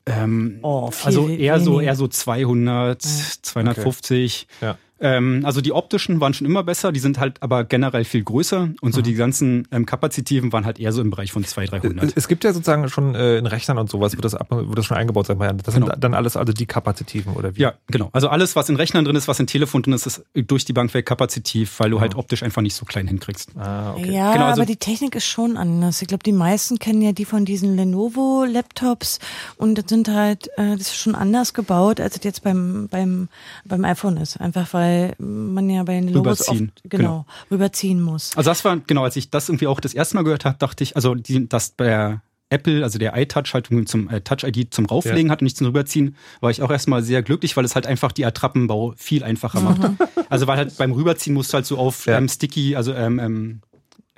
ähm, 0.07 0.59
Oh, 0.63 0.91
viel 0.91 1.07
also 1.07 1.29
eher 1.29 1.61
so 1.61 1.73
weniger. 1.75 1.83
eher 1.91 1.95
so 1.97 2.09
200, 2.09 3.03
250. 3.03 4.47
Ja. 4.61 4.77
Ähm, 5.01 5.41
also 5.45 5.61
die 5.61 5.73
optischen 5.73 6.21
waren 6.21 6.35
schon 6.35 6.47
immer 6.47 6.63
besser, 6.63 6.93
die 6.93 7.01
sind 7.01 7.19
halt 7.19 7.43
aber 7.43 7.65
generell 7.65 8.05
viel 8.05 8.23
größer 8.23 8.69
und 8.81 8.83
Mhm. 8.83 8.93
so 8.93 9.01
die 9.03 9.15
ganzen 9.15 9.67
ähm, 9.73 9.87
kapazitiven 9.87 10.53
waren 10.53 10.67
halt 10.67 10.79
eher 10.79 10.93
so 10.93 11.01
im 11.01 11.11
Bereich 11.11 11.33
von 11.33 11.43
200, 11.43 11.83
300. 11.85 12.13
Es 12.17 12.29
gibt 12.29 12.45
ja 12.45 12.53
sozusagen 12.53 12.89
schon 12.91 13.15
äh, 13.15 13.39
in 13.39 13.47
Rechnern 13.47 13.79
und 13.79 13.89
sowas, 13.91 14.13
wird 14.13 14.25
das, 14.25 14.35
ab, 14.35 14.49
wird 14.51 14.77
das 14.77 14.85
schon 14.85 14.97
eingebaut 14.99 15.27
sein. 15.27 15.39
Das 15.65 15.75
Genau. 15.75 15.87
sind 15.87 16.05
dann 16.05 16.13
alles 16.15 16.37
also 16.37 16.53
die 16.53 16.67
Kapazitiven 16.67 17.33
oder 17.35 17.57
wie? 17.57 17.61
Ja, 17.63 17.75
genau. 17.87 18.11
Also 18.13 18.29
alles, 18.29 18.57
was 18.57 18.69
in 18.69 18.77
Rechnern 18.77 19.05
drin 19.07 19.17
ist, 19.17 19.27
was 19.29 19.41
in 19.41 19.47
Telefon 19.47 19.83
drin 19.83 19.95
ist, 19.95 20.07
ist 20.07 20.23
durch 20.35 20.65
die 20.67 20.73
Bank 20.75 20.93
weg 20.93 21.07
kapazitiv, 21.07 21.81
weil 21.81 21.91
du 21.91 22.01
halt 22.01 22.15
optisch 22.15 22.43
einfach 22.43 22.61
nicht 22.63 22.75
so 22.75 22.85
klein 22.85 23.07
hinkriegst. 23.09 23.51
Ah, 23.57 23.95
okay. 23.95 24.13
Ja, 24.13 24.33
Genau, 24.35 24.45
also- 24.47 24.61
aber 24.63 24.67
die 24.67 24.77
Technik 24.77 25.15
ist 25.15 25.27
schon 25.27 25.57
anders. 25.57 26.03
Ich 26.03 26.09
glaube, 26.09 26.23
die 26.25 26.33
meisten 26.33 26.79
kennen 26.79 27.01
ja 27.01 27.13
die 27.13 27.25
von 27.25 27.45
diesen 27.47 27.75
Lenovo-Laptops 27.77 29.19
und 29.57 29.77
das 29.79 29.85
sind 29.89 30.09
halt, 30.09 30.49
äh, 30.59 30.73
das 30.73 30.83
ist 30.89 30.97
schon 30.97 31.15
anders 31.15 31.55
gebaut, 31.55 32.01
als 32.01 32.17
es 32.17 32.25
jetzt 32.25 32.43
beim, 32.43 32.89
beim, 32.91 33.29
beim 33.65 33.85
iPhone 33.85 34.17
ist. 34.19 34.39
Einfach 34.41 34.73
weil 34.75 34.89
man 35.18 35.68
ja 35.70 35.83
bei 35.85 35.94
den 36.00 36.09
oft, 36.09 36.16
Rüberziehen, 36.16 36.72
genau, 36.85 36.98
genau. 36.98 37.26
rüberziehen 37.50 38.00
muss. 38.03 38.37
Also 38.37 38.50
das 38.50 38.64
war, 38.64 38.76
genau, 38.79 39.05
als 39.05 39.16
ich 39.16 39.31
das 39.31 39.48
irgendwie 39.48 39.66
auch 39.66 39.81
das 39.81 39.94
erste 39.94 40.16
Mal 40.16 40.22
gehört 40.24 40.44
habe, 40.44 40.57
dachte 40.59 40.83
ich, 40.85 40.96
also 40.96 41.14
die, 41.14 41.48
dass 41.48 41.76
der 41.76 42.22
Apple, 42.53 42.83
also 42.83 42.98
der 42.98 43.16
iTouch 43.16 43.55
halt 43.55 43.66
irgendwie 43.70 43.85
zum 43.85 44.09
äh, 44.11 44.20
Touch-ID 44.22 44.74
zum 44.74 44.87
Rauflegen 44.87 45.31
hat 45.31 45.40
und 45.40 45.44
nicht 45.44 45.57
zum 45.57 45.68
Rüberziehen, 45.68 46.16
war 46.40 46.50
ich 46.50 46.62
auch 46.62 46.70
erstmal 46.70 47.03
sehr 47.05 47.22
glücklich, 47.22 47.57
weil 47.57 47.64
es 47.64 47.76
halt 47.76 47.87
einfach 47.87 48.11
die 48.11 48.24
Attrappenbau 48.26 48.92
viel 48.96 49.22
einfacher 49.22 49.61
macht. 49.61 49.81
Also 50.29 50.46
weil 50.48 50.57
halt 50.57 50.76
beim 50.76 50.90
Rüberziehen 50.92 51.33
musst 51.35 51.53
du 51.53 51.55
halt 51.57 51.66
so 51.66 51.79
auf 51.79 52.07
Ja. 52.07 52.18
ähm, 52.18 52.29
Sticky, 52.29 52.74
also 52.74 52.92
ähm, 52.92 53.20
ähm, 53.20 53.61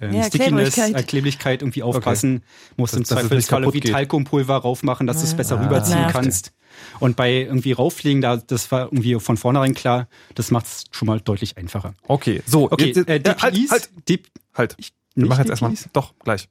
ähm, 0.00 0.14
Ja, 0.14 0.24
Stickiness, 0.24 0.78
äh, 0.78 1.02
Klebrigkeit 1.02 1.60
irgendwie 1.62 1.82
aufpassen, 1.82 2.42
musst 2.78 2.94
Dass- 2.94 2.98
im 2.98 3.02
dass 3.02 3.10
es 3.10 3.14
nicht 3.16 3.28
Zweifelsfalle 3.28 3.62
kaputt 3.66 3.74
wie 3.74 3.80
geht. 3.80 3.92
Talkumpulver 3.92 4.56
raufmachen, 4.56 5.06
dass 5.06 5.18
du 5.18 5.24
es 5.24 5.34
besser 5.34 5.60
Ah. 5.60 5.64
rüberziehen 5.64 5.98
Nervt. 5.98 6.14
kannst. 6.14 6.52
Und 7.00 7.16
bei 7.16 7.32
irgendwie 7.32 7.72
rauffliegen, 7.72 8.20
da, 8.22 8.36
das 8.36 8.70
war 8.72 8.84
irgendwie 8.84 9.18
von 9.20 9.36
vornherein 9.36 9.74
klar, 9.74 10.08
das 10.34 10.50
macht 10.50 10.66
es 10.66 10.84
schon 10.90 11.06
mal 11.06 11.20
deutlich 11.20 11.56
einfacher. 11.56 11.94
Okay, 12.08 12.42
so. 12.46 12.70
Okay, 12.70 12.92
jetzt, 12.94 13.08
äh, 13.08 13.20
ja, 13.24 13.36
halt, 13.42 13.54
DPIs, 13.56 13.70
halt, 13.70 13.90
die, 14.08 14.22
halt. 14.54 14.74
Ich- 14.78 14.92
Wir 15.14 15.26
machen 15.26 15.40
jetzt 15.40 15.50
erstmal. 15.50 15.70
DPIs? 15.72 15.88
Doch, 15.92 16.14
gleich. 16.24 16.48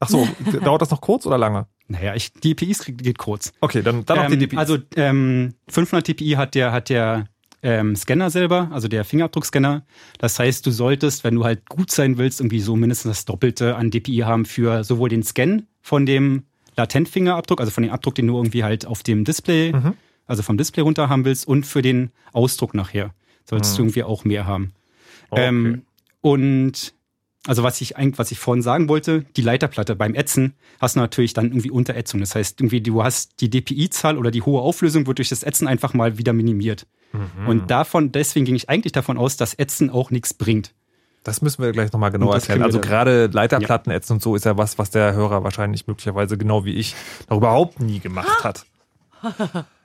Ach 0.00 0.08
so, 0.08 0.26
dauert 0.64 0.82
das 0.82 0.90
noch 0.90 1.00
kurz 1.00 1.26
oder 1.26 1.38
lange? 1.38 1.66
naja, 1.88 2.14
ich, 2.14 2.32
DPIs 2.32 2.84
geht 2.86 3.18
kurz. 3.18 3.52
Okay, 3.60 3.82
dann, 3.82 4.06
dann 4.06 4.16
noch 4.16 4.26
die 4.28 4.32
Ähm, 4.34 4.40
DPI. 4.40 4.56
Also 4.56 4.78
ähm, 4.96 5.54
500 5.68 6.08
dpi 6.08 6.30
hat 6.32 6.54
der, 6.54 6.72
hat 6.72 6.88
der 6.88 7.26
ähm, 7.62 7.94
Scanner 7.96 8.30
selber, 8.30 8.70
also 8.72 8.88
der 8.88 9.04
Fingerabdruckscanner. 9.04 9.84
Das 10.18 10.38
heißt, 10.38 10.64
du 10.64 10.70
solltest, 10.70 11.22
wenn 11.22 11.34
du 11.34 11.44
halt 11.44 11.68
gut 11.68 11.90
sein 11.90 12.16
willst, 12.16 12.40
irgendwie 12.40 12.60
so 12.60 12.76
mindestens 12.76 13.10
das 13.10 13.24
Doppelte 13.26 13.76
an 13.76 13.90
DPI 13.90 14.20
haben 14.24 14.46
für 14.46 14.84
sowohl 14.84 15.10
den 15.10 15.22
Scan 15.22 15.66
von 15.82 16.06
dem 16.06 16.44
Latentfingerabdruck, 16.76 17.60
also 17.60 17.70
von 17.70 17.82
dem 17.82 17.92
Abdruck, 17.92 18.14
den 18.14 18.26
du 18.26 18.36
irgendwie 18.36 18.64
halt 18.64 18.86
auf 18.86 19.02
dem 19.02 19.24
Display, 19.24 19.72
Mhm. 19.72 19.94
also 20.26 20.42
vom 20.42 20.56
Display 20.56 20.82
runter 20.82 21.08
haben 21.08 21.24
willst, 21.24 21.46
und 21.46 21.66
für 21.66 21.82
den 21.82 22.10
Ausdruck 22.32 22.74
nachher. 22.74 23.14
Solltest 23.44 23.76
du 23.76 23.82
irgendwie 23.82 24.04
auch 24.04 24.24
mehr 24.24 24.46
haben. 24.46 24.62
Mhm. 24.64 24.70
Okay. 25.30 25.48
Ähm, 25.48 25.82
und 26.20 26.94
also 27.46 27.64
was 27.64 27.80
ich 27.80 27.96
eigentlich, 27.96 28.18
was 28.18 28.30
ich 28.30 28.38
vorhin 28.38 28.62
sagen 28.62 28.88
wollte, 28.88 29.24
die 29.36 29.42
Leiterplatte 29.42 29.96
beim 29.96 30.14
Ätzen 30.14 30.54
hast 30.80 30.94
du 30.94 31.00
natürlich 31.00 31.34
dann 31.34 31.46
irgendwie 31.46 31.72
Unterätzung. 31.72 32.20
Das 32.20 32.36
heißt, 32.36 32.60
irgendwie 32.60 32.80
du 32.80 33.02
hast 33.02 33.40
die 33.40 33.50
DPI-Zahl 33.50 34.16
oder 34.16 34.30
die 34.30 34.42
hohe 34.42 34.60
Auflösung 34.62 35.08
wird 35.08 35.18
durch 35.18 35.30
das 35.30 35.42
Ätzen 35.42 35.66
einfach 35.66 35.92
mal 35.92 36.18
wieder 36.18 36.32
minimiert. 36.32 36.86
Mhm. 37.12 37.48
Und 37.48 37.70
davon, 37.70 38.12
deswegen 38.12 38.46
ging 38.46 38.54
ich 38.54 38.68
eigentlich 38.68 38.92
davon 38.92 39.18
aus, 39.18 39.36
dass 39.36 39.54
Ätzen 39.54 39.90
auch 39.90 40.10
nichts 40.12 40.32
bringt. 40.34 40.72
Das 41.24 41.40
müssen 41.40 41.62
wir 41.62 41.72
gleich 41.72 41.92
nochmal 41.92 42.10
das 42.10 42.48
erklären. 42.48 42.62
Also 42.62 42.80
gerade 42.80 43.26
Leiterplatten 43.26 43.92
ätzen 43.92 44.14
und 44.14 44.22
so 44.22 44.34
ist 44.34 44.44
ja 44.44 44.56
was, 44.56 44.78
was 44.78 44.90
der 44.90 45.14
Hörer 45.14 45.44
wahrscheinlich 45.44 45.86
möglicherweise 45.86 46.36
genau 46.36 46.64
wie 46.64 46.74
ich 46.74 46.96
noch 47.28 47.36
überhaupt 47.36 47.80
nie 47.80 48.00
gemacht 48.00 48.42
hat. 48.44 48.64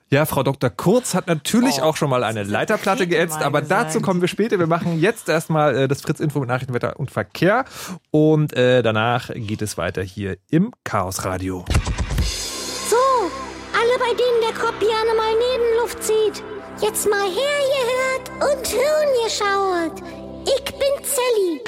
Ja, 0.10 0.26
Frau 0.26 0.42
Dr. 0.42 0.70
Kurz 0.70 1.14
hat 1.14 1.28
natürlich 1.28 1.80
Oh, 1.80 1.86
auch 1.86 1.98
schon 1.98 2.10
mal 2.10 2.24
eine 2.24 2.44
Leiterplatte 2.44 3.08
geätzt, 3.08 3.42
aber 3.42 3.62
dazu 3.62 4.00
kommen 4.00 4.22
wir 4.22 4.30
später. 4.30 4.58
Wir 4.58 4.66
machen 4.66 5.00
jetzt 5.00 5.28
erstmal 5.28 5.76
äh, 5.76 5.88
das 5.90 6.02
Fritz-Info 6.02 6.40
mit 6.40 6.48
Nachrichtenwetter 6.48 6.98
und 6.98 7.12
Verkehr 7.12 7.66
und 8.10 8.54
äh, 8.54 8.82
danach 8.84 9.30
geht 9.34 9.62
es 9.62 9.78
weiter 9.78 10.02
hier 10.02 10.38
im 10.50 10.72
Chaos 10.86 11.26
Radio. 11.26 11.66
So, 12.90 12.96
alle 12.96 14.00
bei 14.00 14.16
denen 14.16 14.42
der 14.50 14.58
Kopf 14.60 14.80
gerne 14.80 15.14
mal 15.18 15.34
Nebenluft 15.34 16.02
zieht. 16.02 16.44
Jetzt 16.82 17.10
mal 17.10 17.26
hergehört 17.26 18.56
und 18.58 18.68
Hirn 18.68 19.10
geschaut. 19.26 20.17
Ich 20.56 20.64
bin 20.64 20.94
Sally. 21.04 21.62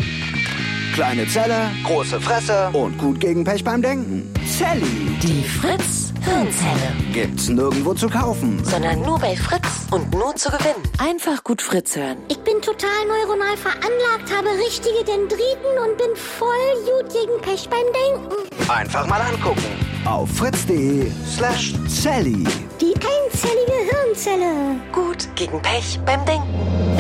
Kleine 0.94 1.28
Zelle, 1.28 1.70
große 1.84 2.20
Fresse 2.20 2.70
und 2.74 2.98
gut 2.98 3.20
gegen 3.20 3.44
Pech 3.44 3.64
beim 3.64 3.82
Denken. 3.82 4.34
Sally 4.46 5.18
Die 5.22 5.44
Fritz 5.44 6.14
Hirnzelle. 6.24 6.94
gibt's 7.14 7.48
nirgendwo 7.50 7.94
zu 7.94 8.10
kaufen. 8.10 8.64
Sondern 8.64 9.02
nur 9.02 9.18
bei 9.20 9.36
Fritz 9.36 9.88
und 9.92 10.14
nur 10.14 10.36
zu 10.36 10.50
gewinnen. 10.50 10.84
Einfach 10.98 11.44
gut 11.44 11.62
Fritz 11.62 11.96
hören. 11.96 12.18
Ich 12.28 12.40
bin 12.40 12.62
total 12.62 12.90
neuronal 13.08 13.56
veranlagt, 13.58 14.30
habe 14.36 14.50
richtige 14.66 15.04
Dendriten 15.06 15.72
und 15.86 15.98
bin 15.98 16.16
voll 16.16 16.74
gut 16.86 17.12
gegen 17.14 17.42
Pech 17.42 17.70
beim 17.70 17.86
Denken. 17.94 18.36
Einfach 18.70 19.08
mal 19.08 19.22
angucken. 19.22 19.64
Auf 20.06 20.30
fritz.de 20.32 21.10
slash 21.36 21.74
Sally. 21.88 22.44
Die 22.82 22.94
einzellige 22.96 23.90
Hirnzelle. 23.92 24.82
Gut 24.92 25.28
gegen 25.36 25.62
Pech 25.62 26.00
beim 26.06 26.26
Denken. 26.26 26.98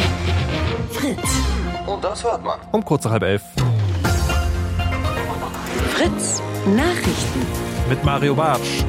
Fritz. 0.91 1.58
Und 1.89 2.03
das 2.03 2.23
hört 2.23 2.43
man. 2.43 2.59
Um 2.71 2.85
kurz 2.85 3.03
nach 3.03 3.11
halb 3.13 3.23
elf 3.23 3.41
Fritz 5.89 6.41
Nachrichten. 6.75 7.41
mit 7.89 8.03
Mario 8.03 8.35
Bartsch. 8.35 8.83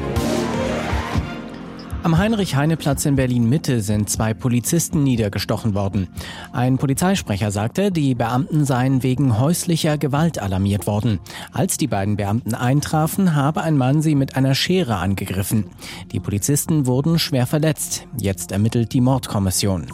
Am 2.03 2.17
Heinrich-Heine-Platz 2.17 3.05
in 3.05 3.15
Berlin-Mitte 3.15 3.81
sind 3.81 4.09
zwei 4.09 4.33
Polizisten 4.33 5.03
niedergestochen 5.03 5.75
worden. 5.75 6.07
Ein 6.51 6.77
Polizeisprecher 6.77 7.51
sagte, 7.51 7.91
die 7.91 8.15
Beamten 8.15 8.65
seien 8.65 9.03
wegen 9.03 9.39
häuslicher 9.39 9.99
Gewalt 9.99 10.39
alarmiert 10.39 10.87
worden. 10.87 11.19
Als 11.53 11.77
die 11.77 11.87
beiden 11.87 12.17
Beamten 12.17 12.55
eintrafen, 12.55 13.35
habe 13.35 13.61
ein 13.61 13.77
Mann 13.77 14.01
sie 14.01 14.15
mit 14.15 14.35
einer 14.35 14.55
Schere 14.55 14.95
angegriffen. 14.95 15.69
Die 16.11 16.19
Polizisten 16.19 16.87
wurden 16.87 17.19
schwer 17.19 17.45
verletzt. 17.45 18.07
Jetzt 18.17 18.51
ermittelt 18.51 18.93
die 18.93 19.01
Mordkommission. 19.01 19.87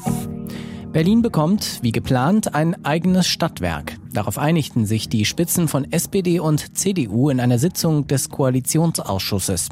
Berlin 0.97 1.21
bekommt, 1.21 1.77
wie 1.83 1.91
geplant, 1.91 2.55
ein 2.55 2.83
eigenes 2.83 3.27
Stadtwerk. 3.27 3.99
Darauf 4.13 4.39
einigten 4.39 4.87
sich 4.87 5.07
die 5.07 5.25
Spitzen 5.25 5.67
von 5.67 5.91
SPD 5.91 6.39
und 6.39 6.75
CDU 6.75 7.29
in 7.29 7.39
einer 7.39 7.59
Sitzung 7.59 8.07
des 8.07 8.29
Koalitionsausschusses. 8.29 9.69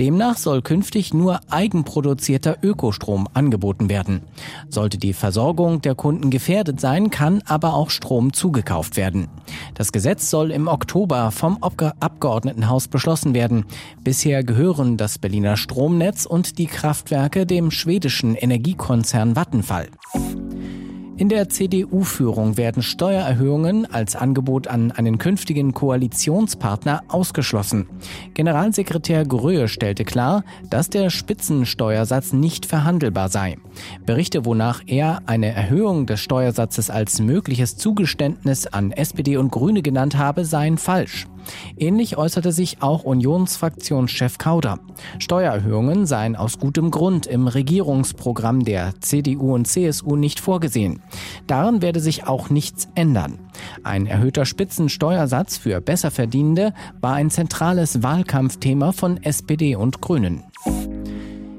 Demnach 0.00 0.38
soll 0.38 0.62
künftig 0.62 1.12
nur 1.12 1.40
eigenproduzierter 1.50 2.56
Ökostrom 2.62 3.28
angeboten 3.34 3.90
werden. 3.90 4.22
Sollte 4.70 4.96
die 4.96 5.12
Versorgung 5.12 5.82
der 5.82 5.94
Kunden 5.94 6.30
gefährdet 6.30 6.80
sein, 6.80 7.10
kann 7.10 7.42
aber 7.44 7.74
auch 7.74 7.90
Strom 7.90 8.32
zugekauft 8.32 8.96
werden. 8.96 9.28
Das 9.74 9.92
Gesetz 9.92 10.30
soll 10.30 10.50
im 10.50 10.66
Oktober 10.66 11.30
vom 11.30 11.58
Abge 11.62 11.92
Abgeordnetenhaus 12.00 12.88
beschlossen 12.88 13.34
werden. 13.34 13.66
Bisher 14.02 14.42
gehören 14.42 14.96
das 14.96 15.18
Berliner 15.18 15.58
Stromnetz 15.58 16.24
und 16.24 16.56
die 16.56 16.68
Kraftwerke 16.68 17.44
dem 17.44 17.70
schwedischen 17.70 18.34
Energiekonzern 18.34 19.36
Vattenfall. 19.36 19.88
In 21.16 21.28
der 21.28 21.48
CDU-Führung 21.48 22.56
werden 22.56 22.82
Steuererhöhungen 22.82 23.86
als 23.92 24.16
Angebot 24.16 24.66
an 24.66 24.90
einen 24.90 25.18
künftigen 25.18 25.72
Koalitionspartner 25.72 27.04
ausgeschlossen. 27.06 27.86
Generalsekretär 28.34 29.24
Gröhe 29.24 29.68
stellte 29.68 30.04
klar, 30.04 30.42
dass 30.70 30.90
der 30.90 31.10
Spitzensteuersatz 31.10 32.32
nicht 32.32 32.66
verhandelbar 32.66 33.28
sei. 33.28 33.58
Berichte, 34.04 34.44
wonach 34.44 34.82
er 34.86 35.22
eine 35.26 35.54
Erhöhung 35.54 36.06
des 36.06 36.20
Steuersatzes 36.20 36.90
als 36.90 37.20
mögliches 37.20 37.76
Zugeständnis 37.76 38.66
an 38.66 38.90
SPD 38.90 39.36
und 39.36 39.52
Grüne 39.52 39.82
genannt 39.82 40.18
habe, 40.18 40.44
seien 40.44 40.78
falsch. 40.78 41.28
Ähnlich 41.76 42.16
äußerte 42.16 42.52
sich 42.52 42.82
auch 42.82 43.04
Unionsfraktionschef 43.04 44.38
Kauder. 44.38 44.78
Steuererhöhungen 45.18 46.06
seien 46.06 46.36
aus 46.36 46.58
gutem 46.58 46.90
Grund 46.90 47.26
im 47.26 47.48
Regierungsprogramm 47.48 48.64
der 48.64 48.94
CDU 49.00 49.54
und 49.54 49.66
CSU 49.66 50.16
nicht 50.16 50.40
vorgesehen. 50.40 51.02
Daran 51.46 51.82
werde 51.82 52.00
sich 52.00 52.26
auch 52.26 52.50
nichts 52.50 52.88
ändern. 52.94 53.38
Ein 53.82 54.06
erhöhter 54.06 54.44
Spitzensteuersatz 54.44 55.56
für 55.56 55.80
Besserverdienende 55.80 56.74
war 57.00 57.14
ein 57.14 57.30
zentrales 57.30 58.02
Wahlkampfthema 58.02 58.92
von 58.92 59.22
SPD 59.22 59.76
und 59.76 60.00
Grünen. 60.00 60.44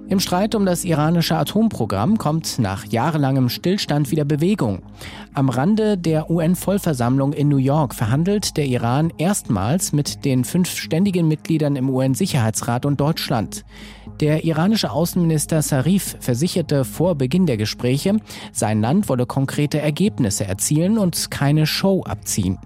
Im 0.07 0.19
Streit 0.19 0.53
um 0.53 0.67
das 0.67 0.85
iranische 0.85 1.35
Atomprogramm 1.35 2.19
kommt 2.19 2.59
nach 2.59 2.85
jahrelangem 2.85 3.49
Stillstand 3.49 4.11
wieder 4.11 4.23
Bewegung. 4.23 4.83
Am 5.33 5.49
Rande 5.49 5.97
der 5.97 6.29
UN-Vollversammlung 6.29 7.33
in 7.33 7.47
New 7.47 7.57
York 7.57 7.95
verhandelt 7.95 8.55
der 8.55 8.67
Iran 8.67 9.11
erstmals 9.17 9.93
mit 9.93 10.23
den 10.23 10.43
fünf 10.43 10.69
ständigen 10.69 11.27
Mitgliedern 11.27 11.75
im 11.75 11.89
UN-Sicherheitsrat 11.89 12.85
und 12.85 12.99
Deutschland. 12.99 13.65
Der 14.19 14.45
iranische 14.45 14.91
Außenminister 14.91 15.63
Sarif 15.63 16.17
versicherte 16.19 16.85
vor 16.85 17.15
Beginn 17.15 17.47
der 17.47 17.57
Gespräche, 17.57 18.17
sein 18.51 18.81
Land 18.81 19.09
wolle 19.09 19.25
konkrete 19.25 19.79
Ergebnisse 19.79 20.45
erzielen 20.45 20.99
und 20.99 21.31
keine 21.31 21.65
Show 21.65 22.03
abziehen. 22.03 22.59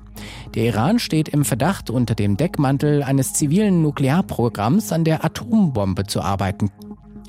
Der 0.55 0.65
Iran 0.65 0.99
steht 0.99 1.29
im 1.29 1.45
Verdacht, 1.45 1.89
unter 1.89 2.15
dem 2.15 2.35
Deckmantel 2.35 3.01
eines 3.01 3.31
zivilen 3.31 3.81
Nuklearprogramms 3.81 4.91
an 4.91 5.05
der 5.05 5.23
Atombombe 5.23 6.05
zu 6.05 6.21
arbeiten. 6.21 6.69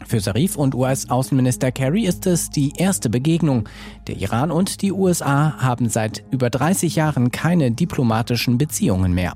Für 0.06 0.20
Sarif 0.20 0.56
und 0.56 0.74
US-Außenminister 0.74 1.72
Kerry 1.72 2.04
ist 2.04 2.26
es 2.26 2.50
die 2.50 2.72
erste 2.76 3.10
Begegnung. 3.10 3.68
Der 4.06 4.16
Iran 4.16 4.50
und 4.50 4.82
die 4.82 4.92
USA 4.92 5.54
haben 5.58 5.88
seit 5.88 6.24
über 6.30 6.50
30 6.50 6.96
Jahren 6.96 7.30
keine 7.30 7.70
diplomatischen 7.70 8.58
Beziehungen 8.58 9.12
mehr. 9.12 9.34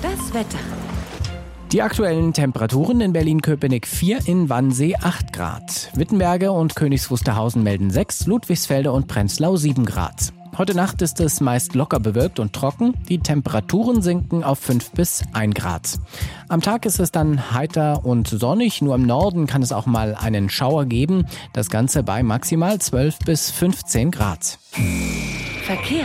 Das 0.00 0.34
Wetter. 0.34 0.58
Die 1.72 1.80
aktuellen 1.80 2.34
Temperaturen 2.34 3.00
in 3.00 3.14
Berlin-Köpenick 3.14 3.86
4, 3.86 4.26
in 4.26 4.50
Wannsee 4.50 4.94
8 4.96 5.32
Grad. 5.32 5.90
Wittenberge 5.94 6.52
und 6.52 6.76
Königs 6.76 7.10
Wusterhausen 7.10 7.62
melden 7.62 7.90
6, 7.90 8.26
Ludwigsfelde 8.26 8.92
und 8.92 9.08
Prenzlau 9.08 9.56
7 9.56 9.86
Grad. 9.86 10.34
Heute 10.58 10.74
Nacht 10.74 11.00
ist 11.00 11.18
es 11.18 11.40
meist 11.40 11.74
locker 11.74 11.98
bewölkt 11.98 12.38
und 12.38 12.52
trocken. 12.52 12.92
Die 13.08 13.20
Temperaturen 13.20 14.02
sinken 14.02 14.44
auf 14.44 14.58
5 14.58 14.90
bis 14.90 15.22
1 15.32 15.54
Grad. 15.54 15.98
Am 16.48 16.60
Tag 16.60 16.84
ist 16.84 17.00
es 17.00 17.10
dann 17.10 17.52
heiter 17.52 18.04
und 18.04 18.28
sonnig. 18.28 18.82
Nur 18.82 18.94
im 18.96 19.06
Norden 19.06 19.46
kann 19.46 19.62
es 19.62 19.72
auch 19.72 19.86
mal 19.86 20.14
einen 20.14 20.50
Schauer 20.50 20.84
geben. 20.84 21.24
Das 21.54 21.70
Ganze 21.70 22.02
bei 22.02 22.22
maximal 22.22 22.78
12 22.78 23.20
bis 23.20 23.50
15 23.50 24.10
Grad. 24.10 24.58
Verkehr. 25.64 26.04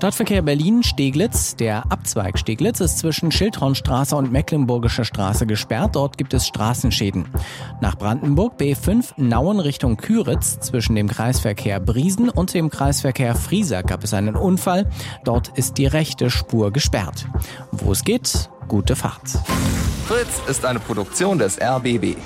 Stadtverkehr 0.00 0.40
Berlin-Steglitz. 0.40 1.56
Der 1.56 1.92
Abzweig 1.92 2.38
Steglitz 2.38 2.80
ist 2.80 3.00
zwischen 3.00 3.30
Schildhornstraße 3.30 4.16
und 4.16 4.32
Mecklenburgische 4.32 5.04
Straße 5.04 5.44
gesperrt. 5.46 5.94
Dort 5.94 6.16
gibt 6.16 6.32
es 6.32 6.46
Straßenschäden. 6.46 7.26
Nach 7.82 7.98
Brandenburg 7.98 8.54
B5 8.58 9.12
Nauen 9.18 9.60
Richtung 9.60 9.98
Küritz. 9.98 10.58
Zwischen 10.60 10.94
dem 10.94 11.06
Kreisverkehr 11.06 11.80
Briesen 11.80 12.30
und 12.30 12.54
dem 12.54 12.70
Kreisverkehr 12.70 13.34
Frieser 13.34 13.82
gab 13.82 14.02
es 14.02 14.14
einen 14.14 14.36
Unfall. 14.36 14.88
Dort 15.24 15.48
ist 15.58 15.76
die 15.76 15.84
rechte 15.84 16.30
Spur 16.30 16.72
gesperrt. 16.72 17.26
Wo 17.70 17.92
es 17.92 18.02
geht, 18.02 18.48
gute 18.68 18.96
Fahrt. 18.96 19.28
Fritz 20.06 20.40
ist 20.48 20.64
eine 20.64 20.80
Produktion 20.80 21.36
des 21.38 21.60
RBB. 21.60 22.16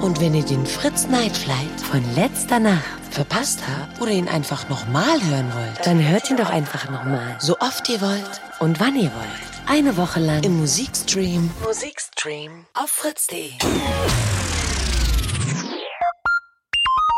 Und 0.00 0.20
wenn 0.20 0.32
ihr 0.32 0.44
den 0.44 0.64
Fritz 0.64 1.08
Night 1.08 1.36
Flight 1.36 1.80
von 1.90 2.02
letzter 2.14 2.60
Nacht 2.60 3.00
verpasst 3.10 3.60
habt 3.66 4.00
oder 4.00 4.12
ihn 4.12 4.28
einfach 4.28 4.68
nochmal 4.68 5.20
hören 5.24 5.52
wollt, 5.52 5.84
dann 5.84 6.06
hört 6.06 6.30
ihn 6.30 6.36
doch 6.36 6.50
einfach 6.50 6.88
nochmal. 6.88 7.36
So 7.40 7.58
oft 7.58 7.88
ihr 7.88 8.00
wollt 8.00 8.40
und 8.60 8.78
wann 8.78 8.94
ihr 8.94 9.10
wollt. 9.12 9.48
Eine 9.66 9.96
Woche 9.96 10.20
lang 10.20 10.44
im 10.44 10.58
Musikstream. 10.58 11.50
Musikstream 11.64 12.66
auf 12.74 12.90
fritz.de. 12.90 13.50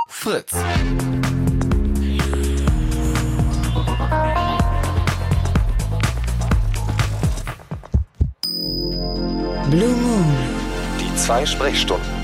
Fritz. 0.09 0.52
Blue 9.70 9.88
Moon. 9.88 10.36
Die 10.98 11.14
zwei 11.16 11.44
Sprechstunden. 11.44 12.19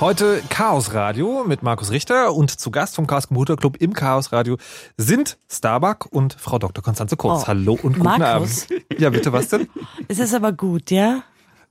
Heute 0.00 0.40
Chaos 0.48 0.94
Radio 0.94 1.42
mit 1.44 1.64
Markus 1.64 1.90
Richter 1.90 2.32
und 2.32 2.52
zu 2.52 2.70
Gast 2.70 2.94
vom 2.94 3.08
Chaos 3.08 3.26
Computer 3.26 3.56
Club 3.56 3.78
im 3.80 3.94
Chaos 3.94 4.30
Radio 4.30 4.56
sind 4.96 5.38
Starbuck 5.50 6.06
und 6.12 6.34
Frau 6.34 6.60
Dr. 6.60 6.84
Konstanze 6.84 7.16
Kurz. 7.16 7.42
Oh, 7.42 7.46
Hallo 7.48 7.72
und 7.72 7.94
guten 7.94 8.04
Markus. 8.04 8.66
Abend. 8.70 8.84
Ja, 9.00 9.10
bitte, 9.10 9.32
was 9.32 9.48
denn? 9.48 9.68
Es 10.06 10.20
ist 10.20 10.34
aber 10.34 10.52
gut, 10.52 10.92
ja? 10.92 11.24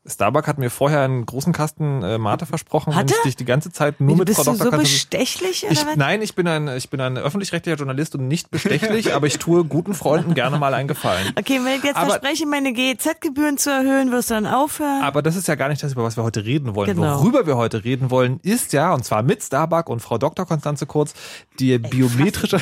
Starbuck 0.07 0.47
hat 0.47 0.57
mir 0.57 0.69
vorher 0.69 1.01
einen 1.01 1.25
großen 1.25 1.53
Kasten 1.53 2.01
äh, 2.03 2.17
Mate 2.17 2.45
versprochen, 2.45 2.95
Hat 2.95 3.09
wenn 3.09 3.15
ich 3.17 3.23
dich 3.23 3.35
die 3.35 3.45
ganze 3.45 3.71
Zeit 3.71 3.99
nur 3.99 4.15
Wie, 4.15 4.19
mit 4.19 4.27
bist 4.27 4.41
Frau 4.41 4.51
du 4.53 4.57
Dr. 4.57 4.71
so 4.71 4.77
bestechlich 4.77 5.63
oder 5.63 5.73
ich, 5.73 5.85
was? 5.85 5.95
nein, 5.97 6.21
ich 6.21 6.33
bin 6.35 6.47
ein, 6.47 6.67
ich 6.69 6.89
bin 6.89 7.01
ein 7.01 7.17
öffentlich-rechtlicher 7.17 7.77
Journalist 7.77 8.15
und 8.15 8.27
nicht 8.27 8.49
bestechlich, 8.49 9.13
aber 9.15 9.27
ich 9.27 9.37
tue 9.37 9.65
guten 9.65 9.93
Freunden 9.93 10.33
gerne 10.33 10.57
mal 10.57 10.73
einen 10.73 10.87
Gefallen. 10.87 11.33
Okay, 11.37 11.59
wenn 11.63 11.77
ich 11.77 11.83
jetzt 11.83 11.97
Aber- 11.97 12.11
verspreche, 12.11 12.45
meine 12.45 12.73
GEZ-Gebühren 12.73 13.57
zu 13.57 13.69
erhöhen, 13.69 14.11
wirst 14.11 14.29
du 14.29 14.35
dann 14.35 14.47
aufhören? 14.47 15.03
Aber 15.03 15.21
das 15.21 15.35
ist 15.35 15.47
ja 15.47 15.55
gar 15.55 15.69
nicht 15.69 15.83
das, 15.83 15.91
über 15.91 16.03
was 16.03 16.15
wir 16.17 16.23
heute 16.23 16.45
reden 16.45 16.73
wollen. 16.75 16.95
Genau. 16.95 17.19
Worüber 17.19 17.45
wir 17.45 17.57
heute 17.57 17.83
reden 17.83 18.09
wollen, 18.09 18.39
ist 18.43 18.73
ja, 18.73 18.93
und 18.93 19.03
zwar 19.03 19.23
mit 19.23 19.43
Starbuck 19.43 19.89
und 19.89 19.99
Frau 20.01 20.17
Dr. 20.17 20.45
Konstanze 20.45 20.85
Kurz, 20.85 21.13
die 21.59 21.77
biometrische, 21.77 22.59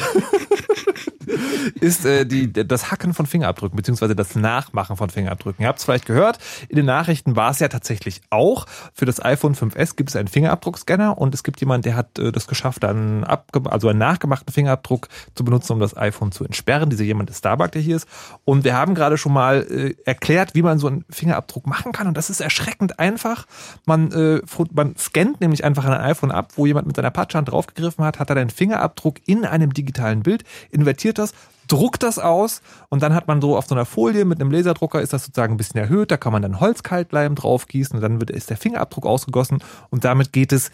ist 1.80 2.06
äh, 2.06 2.26
die, 2.26 2.52
das 2.52 2.92
Hacken 2.92 3.14
von 3.14 3.26
Fingerabdrücken, 3.26 3.76
beziehungsweise 3.76 4.16
das 4.16 4.36
Nachmachen 4.36 4.98
von 4.98 5.10
Fingerabdrücken. 5.10 5.64
Ihr 5.64 5.68
habt 5.68 5.80
es 5.80 5.86
vielleicht 5.86 6.06
gehört, 6.06 6.40
in 6.70 6.76
den 6.76 6.86
Nachrichten 6.86 7.36
war 7.36 7.52
es 7.52 7.60
ja 7.60 7.68
tatsächlich 7.68 8.22
auch. 8.30 8.66
Für 8.94 9.06
das 9.06 9.24
iPhone 9.24 9.56
5S 9.56 9.96
gibt 9.96 10.10
es 10.10 10.16
einen 10.16 10.28
Fingerabdruckscanner 10.28 11.18
und 11.18 11.34
es 11.34 11.44
gibt 11.44 11.60
jemand, 11.60 11.86
der 11.86 11.96
hat 11.96 12.20
äh, 12.20 12.32
das 12.32 12.48
geschafft, 12.48 12.86
einen, 12.86 13.24
abge 13.24 13.62
also 13.72 13.90
einen 13.90 14.00
nachgemachten 14.00 14.54
Fingerabdruck 14.54 15.08
zu 15.36 15.44
benutzen, 15.44 15.74
um 15.74 15.80
das 15.80 15.96
iPhone 15.98 16.32
zu 16.32 16.44
entsperren. 16.44 16.90
Dieser 16.90 17.04
jemand 17.04 17.30
ist 17.30 17.40
Starbuck, 17.40 17.72
der 17.72 17.82
hier 17.82 17.96
ist. 17.96 18.08
Und 18.44 18.64
wir 18.64 18.76
haben 18.76 18.96
gerade 18.96 19.18
schon 19.18 19.34
mal 19.34 19.66
äh, 19.70 19.96
erklärt, 20.06 20.56
wie 20.56 20.62
man 20.62 20.80
so 20.80 20.88
einen 20.88 21.06
Fingerabdruck 21.10 21.68
machen 21.68 21.92
kann. 21.92 22.08
Und 22.08 22.18
das 22.18 22.30
ist 22.30 22.42
erschreckend 22.42 23.00
einfach. 23.00 23.46
Man, 23.86 24.12
äh, 24.12 24.42
man 24.74 24.96
scannt 24.98 25.42
nämlich 25.42 25.64
einfach 25.64 25.86
ein 25.86 25.94
iPhone 25.94 26.32
ab, 26.32 26.54
wo 26.56 26.66
jemand 26.66 26.88
mit 26.88 26.96
seiner 26.96 27.12
Patschhand 27.12 27.50
draufgegriffen 27.50 28.04
hat, 28.04 28.20
hat 28.20 28.30
er 28.30 28.36
den 28.36 28.50
Fingerabdruck 28.50 29.20
in 29.26 29.46
einem 29.46 29.74
digitalen 29.74 30.24
Bild, 30.24 30.44
invertiert 30.72 31.15
das, 31.18 31.34
druckt 31.68 32.04
das 32.04 32.20
aus 32.20 32.62
und 32.90 33.02
dann 33.02 33.14
hat 33.14 33.28
man 33.28 33.42
so 33.42 33.58
auf 33.58 33.66
so 33.68 33.76
einer 33.76 33.86
Folie 33.86 34.26
mit 34.26 34.40
einem 34.40 34.52
Laserdrucker 34.52 35.02
ist 35.02 35.14
das 35.14 35.26
sozusagen 35.26 35.56
ein 35.56 35.58
bisschen 35.58 35.80
erhöht, 35.80 36.12
da 36.12 36.18
kann 36.18 36.32
man 36.32 36.42
dann 36.42 36.60
Holzkaltleim 36.60 37.36
draufgießen 37.36 37.96
und 37.96 38.02
dann 38.02 38.20
wird, 38.20 38.30
ist 38.30 38.50
der 38.50 38.58
Fingerabdruck 38.58 39.06
ausgegossen 39.06 39.64
und 39.90 40.06
damit 40.06 40.32
geht 40.32 40.52
es 40.52 40.72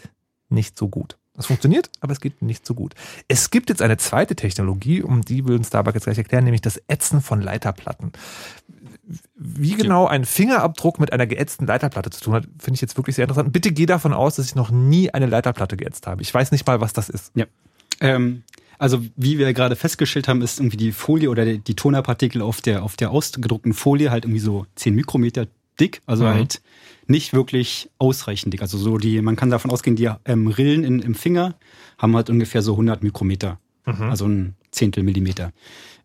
nicht 0.48 0.78
so 0.78 0.88
gut. 0.88 1.16
Das 1.34 1.46
funktioniert, 1.46 1.90
aber 2.00 2.12
es 2.12 2.20
geht 2.20 2.42
nicht 2.42 2.66
so 2.66 2.74
gut. 2.74 2.94
Es 3.26 3.50
gibt 3.50 3.70
jetzt 3.70 3.80
eine 3.80 3.96
zweite 3.96 4.36
Technologie, 4.36 5.02
um 5.02 5.22
die 5.22 5.46
will 5.46 5.56
uns 5.56 5.68
Starbuck 5.68 5.94
jetzt 5.94 6.04
gleich 6.04 6.18
erklären, 6.18 6.44
nämlich 6.44 6.60
das 6.60 6.80
Ätzen 6.88 7.22
von 7.22 7.40
Leiterplatten. 7.40 8.12
Wie 9.34 9.74
genau 9.74 10.06
ein 10.06 10.26
Fingerabdruck 10.26 11.00
mit 11.00 11.12
einer 11.12 11.26
geätzten 11.26 11.66
Leiterplatte 11.66 12.10
zu 12.10 12.20
tun 12.20 12.34
hat, 12.34 12.44
finde 12.58 12.74
ich 12.74 12.82
jetzt 12.82 12.98
wirklich 12.98 13.16
sehr 13.16 13.24
interessant. 13.24 13.50
Bitte 13.50 13.72
geh 13.72 13.86
davon 13.86 14.12
aus, 14.12 14.36
dass 14.36 14.46
ich 14.46 14.54
noch 14.54 14.70
nie 14.70 15.10
eine 15.10 15.26
Leiterplatte 15.26 15.78
geätzt 15.78 16.06
habe. 16.06 16.20
Ich 16.20 16.32
weiß 16.32 16.52
nicht 16.52 16.66
mal, 16.66 16.82
was 16.82 16.92
das 16.92 17.08
ist. 17.08 17.32
Ja. 17.34 17.46
Ähm, 18.00 18.44
also 18.82 19.00
wie 19.14 19.38
wir 19.38 19.52
gerade 19.54 19.76
festgestellt 19.76 20.26
haben, 20.26 20.42
ist 20.42 20.58
irgendwie 20.58 20.76
die 20.76 20.90
Folie 20.90 21.30
oder 21.30 21.44
die, 21.44 21.58
die 21.58 21.76
Tonerpartikel 21.76 22.42
auf 22.42 22.60
der, 22.60 22.82
auf 22.82 22.96
der 22.96 23.12
ausgedruckten 23.12 23.74
Folie 23.74 24.10
halt 24.10 24.24
irgendwie 24.24 24.40
so 24.40 24.66
10 24.74 24.96
Mikrometer 24.96 25.46
dick, 25.78 26.02
also 26.04 26.24
Mhm. 26.24 26.28
halt 26.30 26.62
nicht 27.06 27.32
wirklich 27.32 27.90
ausreichend 27.98 28.52
dick. 28.52 28.60
Also 28.60 28.78
so 28.78 28.98
die, 28.98 29.22
man 29.22 29.36
kann 29.36 29.50
davon 29.50 29.70
ausgehen, 29.70 29.94
die 29.94 30.10
ähm, 30.24 30.48
Rillen 30.48 30.82
in, 30.82 30.98
im 30.98 31.14
Finger 31.14 31.54
haben 31.96 32.16
halt 32.16 32.28
ungefähr 32.28 32.60
so 32.60 32.72
100 32.72 33.04
Mikrometer, 33.04 33.60
also 33.84 34.26
ein 34.26 34.56
Zehntel 34.72 35.04
Millimeter. 35.04 35.52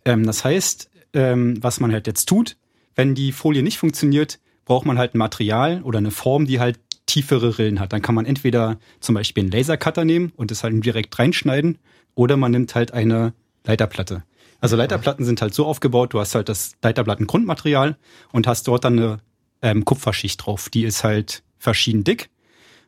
Ähm, 0.05 0.23
das 0.27 0.45
heißt, 0.45 0.91
ähm, 1.13 1.57
was 1.63 1.79
man 1.79 1.91
halt 1.91 2.05
jetzt 2.05 2.25
tut, 2.25 2.57
wenn 2.95 3.15
die 3.15 3.31
Folie 3.31 3.63
nicht 3.63 3.79
funktioniert, 3.79 4.39
braucht 4.65 4.85
man 4.85 4.99
halt 4.99 5.15
ein 5.15 5.17
Material 5.17 5.81
oder 5.81 5.97
eine 5.97 6.11
Form, 6.11 6.45
die 6.45 6.59
halt 6.59 6.79
tiefere 7.07 7.57
Rillen 7.57 7.79
hat. 7.79 7.91
Dann 7.93 8.03
kann 8.03 8.13
man 8.13 8.25
entweder 8.25 8.77
zum 8.99 9.15
Beispiel 9.15 9.43
einen 9.43 9.51
Lasercutter 9.51 10.05
nehmen 10.05 10.31
und 10.35 10.51
es 10.51 10.63
halt 10.63 10.85
direkt 10.85 11.17
reinschneiden 11.17 11.79
oder 12.17 12.35
man 12.35 12.51
nimmt 12.51 12.73
halt 12.75 12.91
eine 12.93 13.33
Leiterplatte. 13.65 14.23
Also 14.59 14.75
Leiterplatten 14.75 15.23
sind 15.23 15.41
halt 15.41 15.53
so 15.53 15.65
aufgebaut, 15.65 16.13
du 16.13 16.19
hast 16.19 16.33
halt 16.35 16.49
das 16.49 16.71
Leiterplattengrundmaterial 16.81 17.95
und 18.31 18.47
hast 18.47 18.67
dort 18.67 18.83
dann 18.85 18.97
eine 18.97 19.19
ähm, 19.61 19.85
Kupferschicht 19.85 20.43
drauf. 20.45 20.69
Die 20.69 20.83
ist 20.83 21.03
halt 21.03 21.43
verschieden 21.59 22.03
dick 22.03 22.29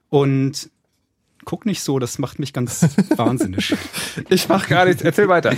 und 0.09 0.69
guck 1.45 1.65
nicht 1.65 1.81
so, 1.81 1.99
das 1.99 2.17
macht 2.17 2.39
mich 2.39 2.53
ganz 2.53 2.81
wahnsinnig. 3.15 3.75
Ich 4.29 4.49
mache 4.49 4.67
gar 4.67 4.85
nichts. 4.85 5.01
Erzähl 5.03 5.27
weiter. 5.29 5.53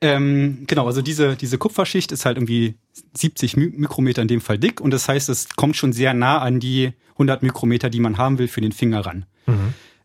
Ähm, 0.00 0.62
genau, 0.68 0.86
also 0.86 1.02
diese, 1.02 1.34
diese 1.34 1.58
Kupferschicht 1.58 2.12
ist 2.12 2.24
halt 2.24 2.36
irgendwie 2.36 2.76
70 3.16 3.56
Mi- 3.56 3.72
Mikrometer 3.76 4.22
in 4.22 4.28
dem 4.28 4.40
Fall 4.40 4.58
dick 4.58 4.80
und 4.80 4.92
das 4.92 5.08
heißt, 5.08 5.28
es 5.28 5.48
kommt 5.56 5.76
schon 5.76 5.92
sehr 5.92 6.14
nah 6.14 6.38
an 6.38 6.60
die 6.60 6.92
100 7.14 7.42
Mikrometer, 7.42 7.90
die 7.90 7.98
man 7.98 8.16
haben 8.16 8.38
will 8.38 8.46
für 8.46 8.60
den 8.60 8.70
Finger 8.70 9.00
ran. 9.04 9.26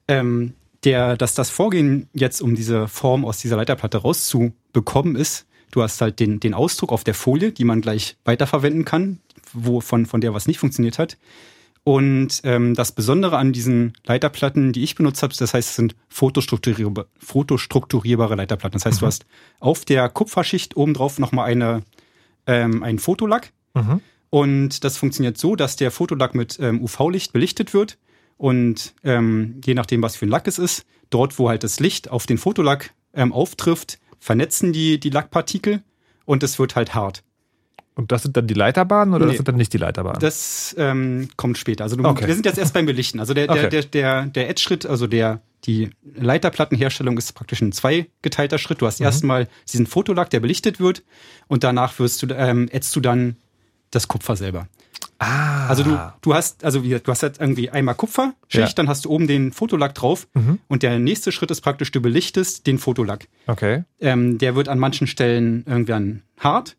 Ähm, 0.08 0.54
der, 0.84 1.18
dass 1.18 1.34
das 1.34 1.50
Vorgehen 1.50 2.10
jetzt, 2.14 2.42
um 2.42 2.56
diese 2.56 2.88
Form 2.88 3.26
aus 3.26 3.38
dieser 3.38 3.58
Leiterplatte 3.58 3.98
rauszubekommen, 3.98 5.16
ist, 5.16 5.46
du 5.72 5.82
hast 5.82 6.02
halt 6.02 6.20
den, 6.20 6.40
den 6.40 6.54
Ausdruck 6.54 6.92
auf 6.92 7.04
der 7.04 7.14
Folie, 7.14 7.52
die 7.52 7.64
man 7.64 7.82
gleich 7.82 8.18
weiterverwenden 8.26 8.86
kann, 8.86 9.20
wo 9.54 9.82
von, 9.82 10.06
von 10.06 10.22
der 10.22 10.34
was 10.34 10.48
nicht 10.48 10.60
funktioniert 10.60 11.00
hat. 11.00 11.18
Und 11.86 12.42
ähm, 12.46 12.76
das 12.76 12.94
Besondere 12.94 13.38
an 13.38 13.52
diesen 13.52 13.94
Leiterplatten, 14.06 14.72
die 14.72 14.84
ich 14.84 14.96
benutzt 14.96 15.22
habe, 15.22 15.34
das 15.38 15.54
heißt, 15.54 15.70
es 15.70 15.76
sind 15.76 15.96
fotostrukturierba- 16.10 17.08
fotostrukturierbare 17.20 18.36
Leiterplatten. 18.36 18.80
Das 18.80 18.86
heißt, 18.86 19.02
du 19.02 19.06
hast 19.06 19.26
auf 19.60 19.84
der 19.84 20.08
Kupferschicht 20.08 20.78
obendrauf 20.78 21.20
nochmal 21.20 21.50
eine, 21.50 21.84
ähm, 22.48 22.84
einen 22.84 23.00
Fotolack. 23.00 23.52
Mhm. 23.74 24.00
Und 24.30 24.84
das 24.86 24.98
funktioniert 24.98 25.38
so, 25.38 25.56
dass 25.58 25.76
der 25.76 25.92
Fotolack 25.92 26.36
mit 26.36 26.58
ähm, 26.60 26.82
UV-Licht 26.82 27.34
belichtet 27.34 27.74
wird. 27.74 27.98
Und 28.44 28.94
ähm, 29.06 29.62
je 29.64 29.74
nachdem, 29.74 30.02
was 30.02 30.18
für 30.18 30.26
ein 30.26 30.30
Lack 30.30 30.50
es 30.50 30.60
ist, 30.60 30.86
dort, 31.10 31.40
wo 31.40 31.48
halt 31.48 31.64
das 31.64 31.80
Licht 31.80 32.12
auf 32.12 32.26
den 32.26 32.38
Fotolack 32.38 32.92
ähm, 33.14 33.32
auftrifft, 33.32 34.00
vernetzen 34.20 34.74
die, 34.74 35.00
die 35.00 35.12
Lackpartikel 35.12 35.82
und 36.26 36.44
es 36.44 36.60
wird 36.60 36.76
halt 36.76 36.94
hart. 36.94 37.24
Und 37.96 38.12
das 38.12 38.24
sind 38.24 38.36
dann 38.36 38.46
die 38.48 38.54
Leiterbahnen 38.54 39.14
oder 39.14 39.24
Nee. 39.28 39.32
das 39.32 39.38
sind 39.38 39.48
dann 39.48 39.56
nicht 39.56 39.72
die 39.72 39.78
Leiterbahnen? 39.78 40.20
Das 40.20 40.76
ähm, 40.78 41.30
kommt 41.38 41.58
später. 41.58 41.86
Also 41.86 41.96
du, 41.96 42.04
Okay. 42.04 42.28
wir 42.28 42.34
sind 42.34 42.46
jetzt 42.46 42.58
erst 42.58 42.74
beim 42.74 42.86
Belichten. 42.86 43.22
Also 43.22 43.34
der, 43.34 43.48
der, 43.48 43.56
Okay. 43.56 43.70
der, 43.70 43.84
der, 43.84 44.26
der 44.26 44.50
Edge-Schritt, 44.50 44.86
also 44.86 45.08
der, 45.08 45.40
die 45.64 45.92
Leiterplattenherstellung 46.14 47.18
ist 47.18 47.32
praktisch 47.32 47.62
ein 47.62 47.72
zweigeteilter 47.72 48.58
Schritt. 48.58 48.82
Du 48.82 48.88
hast 48.88 49.00
Mhm. 49.00 49.06
erstmal 49.06 49.48
diesen 49.72 49.88
Fotolack, 49.88 50.30
der 50.32 50.42
belichtet 50.42 50.82
wird 50.82 51.04
und 51.48 51.64
danach 51.64 51.98
wirst 51.98 52.22
du, 52.24 52.28
ähm, 52.36 52.68
ätzt 52.74 52.94
du 52.94 53.00
dann 53.00 53.38
das 53.92 54.10
Kupfer 54.10 54.36
selber. 54.36 54.68
Ah. 55.24 55.68
Also 55.68 55.84
du, 55.84 55.98
du 56.22 56.34
hast, 56.34 56.64
also 56.64 56.84
wie, 56.84 56.90
du 57.00 57.12
hast 57.12 57.22
jetzt 57.22 57.40
irgendwie 57.40 57.70
einmal 57.70 57.96
Kupferschicht, 57.96 58.34
Ja. 58.54 58.68
dann 58.76 58.88
hast 58.90 59.06
du 59.06 59.10
oben 59.10 59.28
den 59.28 59.52
Fotolack 59.52 59.96
drauf 59.96 60.28
Mhm. 60.34 60.60
und 60.68 60.84
der 60.84 61.00
nächste 61.00 61.32
Schritt 61.32 61.52
ist 61.52 61.62
praktisch, 61.62 61.92
du 61.92 62.02
belichtest 62.02 62.68
den 62.68 62.78
Fotolack. 62.78 63.28
Okay. 63.48 63.84
Ähm, 64.00 64.38
der 64.38 64.56
wird 64.56 64.68
an 64.70 64.80
manchen 64.80 65.08
Stellen 65.08 65.64
irgendwann 65.68 66.22
hart. 66.40 66.76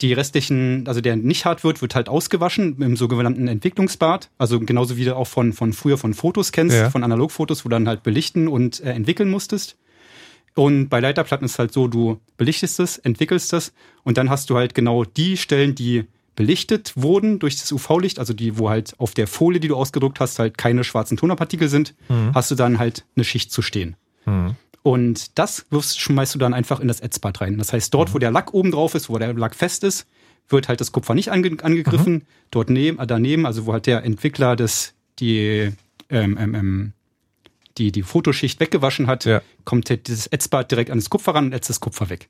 Die 0.00 0.12
restlichen, 0.12 0.88
also 0.88 1.00
der 1.00 1.14
nicht 1.14 1.44
hart 1.44 1.62
wird, 1.62 1.80
wird 1.80 1.94
halt 1.94 2.08
ausgewaschen 2.08 2.82
im 2.82 2.96
sogenannten 2.96 3.46
Entwicklungsbad. 3.46 4.28
Also 4.38 4.58
genauso 4.58 4.96
wie 4.96 5.04
du 5.04 5.14
auch 5.14 5.28
von, 5.28 5.52
von 5.52 5.72
früher 5.72 5.96
von 5.98 6.14
Fotos 6.14 6.50
kennst, 6.50 6.76
Ja. 6.76 6.90
von 6.90 7.04
Analogfotos, 7.04 7.64
wo 7.64 7.68
du 7.68 7.76
dann 7.76 7.86
halt 7.86 8.02
belichten 8.02 8.48
und 8.48 8.80
äh, 8.80 8.90
entwickeln 8.90 9.30
musstest. 9.30 9.76
Und 10.56 10.88
bei 10.88 11.00
Leiterplatten 11.00 11.44
ist 11.44 11.52
es 11.52 11.58
halt 11.58 11.72
so, 11.72 11.88
du 11.88 12.20
belichtest 12.36 12.78
es, 12.80 12.98
entwickelst 12.98 13.52
es 13.52 13.72
und 14.02 14.18
dann 14.18 14.30
hast 14.30 14.50
du 14.50 14.56
halt 14.56 14.74
genau 14.74 15.04
die 15.04 15.36
Stellen, 15.36 15.74
die 15.74 16.04
belichtet 16.36 16.92
wurden 16.96 17.38
durch 17.38 17.58
das 17.58 17.70
UV-Licht, 17.72 18.18
also 18.18 18.32
die, 18.32 18.58
wo 18.58 18.68
halt 18.70 18.94
auf 18.98 19.14
der 19.14 19.26
Folie, 19.26 19.60
die 19.60 19.68
du 19.68 19.76
ausgedruckt 19.76 20.20
hast, 20.20 20.38
halt 20.38 20.58
keine 20.58 20.84
schwarzen 20.84 21.16
Tonerpartikel 21.16 21.68
sind, 21.68 21.94
hast 22.34 22.50
du 22.50 22.54
dann 22.54 22.78
halt 22.78 23.04
eine 23.16 23.24
Schicht 23.24 23.52
zu 23.52 23.62
stehen. 23.62 23.96
Mhm. 24.26 24.56
Und 24.82 25.38
das 25.38 25.64
wirfst, 25.70 25.98
schmeißt 25.98 26.34
du 26.34 26.38
dann 26.38 26.52
einfach 26.52 26.78
in 26.78 26.88
das 26.88 27.00
Ätzbad 27.00 27.40
rein. 27.40 27.56
Das 27.56 27.72
heißt, 27.72 27.92
dort, 27.94 28.12
wo 28.12 28.18
der 28.18 28.30
Lack 28.30 28.52
oben 28.52 28.70
drauf 28.70 28.94
ist, 28.94 29.08
wo 29.08 29.16
der 29.16 29.32
Lack 29.32 29.54
fest 29.54 29.82
ist, 29.82 30.06
wird 30.48 30.68
halt 30.68 30.80
das 30.80 30.92
Kupfer 30.92 31.14
nicht 31.14 31.30
ange 31.30 31.56
angegriffen. 31.62 32.24
Dort 32.50 32.68
neben, 32.68 32.98
äh, 32.98 33.06
daneben, 33.06 33.46
also 33.46 33.64
wo 33.64 33.72
halt 33.72 33.86
der 33.86 34.04
Entwickler 34.04 34.56
das, 34.56 34.92
die, 35.18 35.72
ähm, 36.10 36.36
ähm, 36.38 36.54
ähm, 36.54 36.92
die, 37.78 37.90
die 37.92 38.02
Fotoschicht 38.02 38.60
weggewaschen 38.60 39.06
hat, 39.06 39.24
Ja. 39.24 39.42
kommt 39.64 39.88
dieses 40.06 40.26
Ätzbad 40.32 40.70
direkt 40.70 40.90
an 40.90 40.98
das 40.98 41.10
Kupfer 41.10 41.34
ran 41.34 41.46
und 41.46 41.52
ätzt 41.52 41.70
das 41.70 41.80
Kupfer 41.80 42.08
weg. 42.10 42.28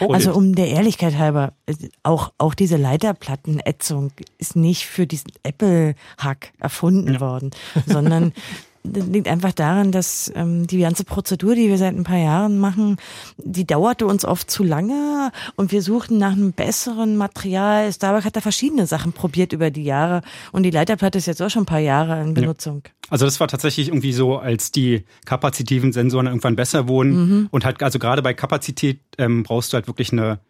Oh, 0.00 0.12
Also 0.12 0.32
um 0.32 0.54
der 0.54 0.68
Ehrlichkeit 0.68 1.18
halber, 1.18 1.52
äh, 1.66 1.74
auch, 2.02 2.32
auch 2.38 2.54
diese 2.54 2.76
Leiterplattenätzung 2.78 4.12
ist 4.38 4.56
nicht 4.56 4.86
für 4.86 5.06
diesen 5.06 5.32
Apple-Hack 5.42 6.52
erfunden 6.58 7.20
worden, 7.20 7.50
sondern 7.86 8.32
das 8.84 9.06
liegt 9.06 9.28
einfach 9.28 9.52
daran, 9.52 9.92
dass 9.92 10.32
ähm, 10.34 10.66
die 10.66 10.80
ganze 10.80 11.04
Prozedur, 11.04 11.54
die 11.54 11.68
wir 11.68 11.78
seit 11.78 11.94
ein 11.94 12.04
paar 12.04 12.18
Jahren 12.18 12.58
machen, 12.58 12.96
die 13.36 13.64
dauerte 13.64 14.06
uns 14.06 14.24
oft 14.24 14.50
zu 14.50 14.64
lange. 14.64 15.30
Und 15.56 15.72
wir 15.72 15.82
suchten 15.82 16.18
nach 16.18 16.32
einem 16.32 16.52
besseren 16.52 17.16
Material. 17.16 17.92
Starbucks 17.92 18.24
hat 18.24 18.36
da 18.36 18.40
verschiedene 18.40 18.86
Sachen 18.86 19.12
probiert 19.12 19.52
über 19.52 19.70
die 19.70 19.84
Jahre. 19.84 20.22
Und 20.50 20.64
die 20.64 20.70
Leiterplatte 20.70 21.18
ist 21.18 21.26
jetzt 21.26 21.40
auch 21.40 21.50
schon 21.50 21.62
ein 21.62 21.66
paar 21.66 21.78
Jahre 21.78 22.20
in 22.20 22.34
Benutzung. 22.34 22.82
Also 23.08 23.24
das 23.24 23.38
war 23.40 23.48
tatsächlich 23.48 23.88
irgendwie 23.88 24.12
so, 24.12 24.38
als 24.38 24.72
die 24.72 25.04
kapazitiven 25.26 25.92
Sensoren 25.92 26.26
irgendwann 26.26 26.56
besser 26.56 26.88
wurden. 26.88 27.48
Und 27.50 27.64
halt 27.64 27.82
also 27.82 27.98
gerade 27.98 28.22
bei 28.22 28.34
Kapazität 28.34 29.00
ähm, 29.18 29.44
brauchst 29.44 29.72
du 29.72 29.74
halt 29.76 29.86
wirklich 29.86 30.12
eine, 30.12 30.40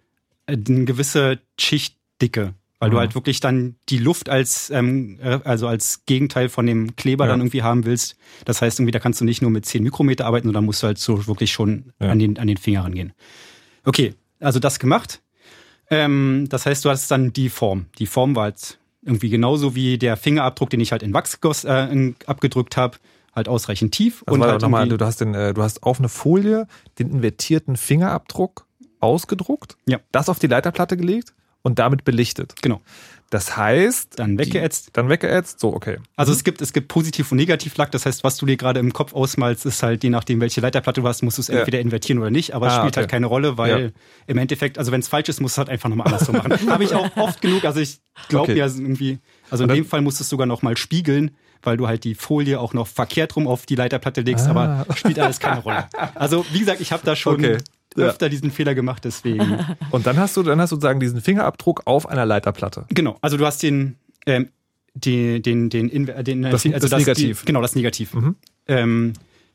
äh, 0.47 0.57
eine 0.57 0.85
gewisse 0.85 1.39
Schichtdicke, 1.59 2.55
weil 2.83 2.91
du 2.91 2.99
halt 2.99 3.15
wirklich 3.15 3.39
dann 3.41 3.77
die 3.89 3.99
Luft 3.99 4.29
als 4.29 4.69
ähm, 4.71 5.19
äh, 5.23 5.39
also 5.45 5.69
als 5.69 6.05
Gegenteil 6.05 6.49
von 6.49 6.67
dem 6.67 6.97
Kleber 6.97 7.25
Ja. 7.27 7.31
dann 7.31 7.41
irgendwie 7.41 7.63
haben 7.63 7.85
willst. 7.87 8.17
Das 8.45 8.61
heißt 8.61 8.81
irgendwie, 8.81 8.91
da 8.91 8.99
kannst 8.99 9.21
du 9.21 9.25
nicht 9.25 9.41
nur 9.41 9.51
mit 9.53 9.65
10 9.67 9.83
Mikrometer 9.85 10.27
arbeiten, 10.27 10.49
sondern 10.49 10.65
musst 10.65 10.83
du 10.83 10.89
halt 10.89 10.99
so 10.99 11.27
wirklich 11.29 11.53
schon 11.53 11.93
Ja. 12.01 12.11
an 12.11 12.19
den 12.19 12.39
an 12.39 12.49
den 12.49 12.57
Finger 12.57 12.83
rangehen. 12.85 13.13
Okay, 13.85 14.15
also 14.41 14.59
das 14.59 14.79
gemacht. 14.81 15.23
Ähm, 15.91 16.47
das 16.49 16.67
heißt, 16.67 16.85
du 16.85 16.91
hast 16.91 17.11
dann 17.11 17.33
die 17.33 17.49
Form. 17.51 17.87
Die 17.99 18.07
Form 18.07 18.35
war 18.35 18.45
halt 18.45 18.79
irgendwie 19.05 19.31
genauso 19.31 19.75
wie 19.75 19.97
der 19.99 20.17
Fingerabdruck, 20.17 20.71
den 20.71 20.81
ich 20.81 20.91
halt 20.93 21.03
in 21.03 21.13
Wachs 21.15 21.39
äh, 21.65 22.13
abgedrückt 22.27 22.77
habe, 22.77 22.99
halt 23.35 23.49
ausreichend 23.49 23.93
tief. 23.95 24.25
Also 24.27 24.41
warte, 24.41 24.53
halt 24.55 24.63
nochmal, 24.63 24.89
du 24.89 24.99
hast 25.05 25.21
den, 25.21 25.35
äh, 25.35 25.55
du 25.55 25.63
hast 25.63 25.83
auf 25.83 25.99
eine 25.99 26.09
Folie 26.09 26.67
den 26.99 27.11
invertierten 27.13 27.77
Fingerabdruck 27.77 28.67
ausgedruckt, 29.01 29.77
Ja. 29.87 29.99
das 30.13 30.29
auf 30.29 30.39
die 30.39 30.47
Leiterplatte 30.49 30.97
gelegt 30.97 31.33
und 31.63 31.79
damit 31.79 32.05
belichtet. 32.05 32.55
genau. 32.63 32.81
Das 33.31 33.57
heißt, 33.57 34.19
Dann 34.19 34.39
weggeätzt. 34.39 34.89
Die, 34.89 34.93
dann 34.93 35.09
weggeätzt, 35.09 35.59
so 35.59 35.75
okay. 35.75 35.97
Also 36.17 36.33
es 36.33 36.45
gibt 36.45 36.61
es 36.61 36.75
gibt 36.75 36.89
Positiv- 36.89 37.33
und 37.33 37.39
Negativlack. 37.39 37.91
Das 37.91 38.05
heißt, 38.05 38.25
was 38.25 38.37
du 38.37 38.45
dir 38.45 38.59
gerade 38.59 38.79
im 38.79 38.93
Kopf 38.93 39.15
ausmalst, 39.15 39.65
ist 39.65 39.83
halt 39.83 40.05
je 40.05 40.11
nachdem, 40.11 40.39
welche 40.43 40.61
Leiterplatte 40.61 41.01
du 41.01 41.09
hast, 41.09 41.23
musst 41.23 41.39
du 41.39 41.41
es 41.41 41.49
Ja. 41.49 41.61
entweder 41.61 41.81
invertieren 41.81 42.21
oder 42.21 42.31
nicht. 42.31 42.53
Aber 42.55 42.67
es 42.67 42.75
Ah, 42.75 42.81
spielt 42.81 42.93
okay. 42.93 43.01
halt 43.01 43.11
keine 43.11 43.25
Rolle, 43.25 43.57
weil 43.57 43.85
Ja. 43.85 43.91
im 44.27 44.37
Endeffekt, 44.37 44.77
also 44.77 44.93
wenn 44.93 45.01
es 45.01 45.09
falsch 45.09 45.31
ist, 45.31 45.41
musst 45.41 45.57
du 45.57 45.61
halt 45.61 45.71
einfach 45.71 45.89
nochmal 45.89 46.09
andersrum 46.09 46.37
machen. 46.37 46.53
Habe 46.71 46.85
ich 46.85 46.93
auch 46.95 47.09
oft 47.17 47.41
genug. 47.41 47.65
Also 47.65 47.81
ich 47.81 48.01
glaube 48.29 48.53
Okay. 48.53 48.59
ja 48.59 48.67
irgendwie. 48.67 49.19
Also 49.49 49.65
in 49.65 49.69
dann- 49.69 49.77
dem 49.77 49.87
Fall 49.87 50.03
musst 50.03 50.21
du 50.21 50.25
es 50.25 50.29
sogar 50.29 50.47
nochmal 50.47 50.77
spiegeln, 50.77 51.31
weil 51.63 51.79
du 51.79 51.89
halt 51.89 52.05
die 52.05 52.15
Folie 52.15 52.61
auch 52.61 52.75
noch 52.75 52.87
verkehrt 52.87 53.35
rum 53.37 53.47
auf 53.47 53.65
die 53.65 53.77
Leiterplatte 53.77 54.21
legst. 54.21 54.47
Aber 54.47 54.85
spielt 54.95 55.19
alles 55.19 55.39
keine 55.41 55.61
Rolle. 55.63 55.89
Also 56.17 56.45
wie 56.53 56.59
gesagt, 56.59 56.83
ich 56.83 56.93
habe 56.93 57.03
da 57.03 57.17
schon 57.17 57.37
Ah. 57.43 57.49
Okay. 57.49 57.59
Ja. 57.97 58.07
öfter 58.07 58.29
diesen 58.29 58.51
Fehler 58.51 58.75
gemacht. 58.75 59.05
Deswegen. 59.05 59.59
Und 59.91 60.07
dann 60.07 60.17
hast 60.19 60.37
du, 60.37 60.43
dann 60.43 60.61
hast 60.61 60.71
du 60.71 60.77
sozusagen 60.77 61.01
diesen 61.01 61.21
Fingerabdruck 61.21 61.83
auf 61.87 62.09
einer 62.09 62.25
Leiterplatte. 62.27 62.87
Genau, 62.91 63.17
also 63.21 63.37
du 63.37 63.47
hast 63.47 63.63
den, 63.63 63.97
ähm, 64.27 64.49
den, 64.95 65.43
den, 65.43 65.71
den, 65.71 65.91
Inver- 65.91 66.23
den 66.23 66.43
Das- 66.43 66.65
also 66.67 66.89
das 66.89 66.99
Negativ. 66.99 67.41
Die, 67.41 67.47
genau, 67.47 67.63
das 67.63 67.75
Negativ. 67.75 68.15
Mhm. 68.15 68.37
Ähm, 68.69 69.13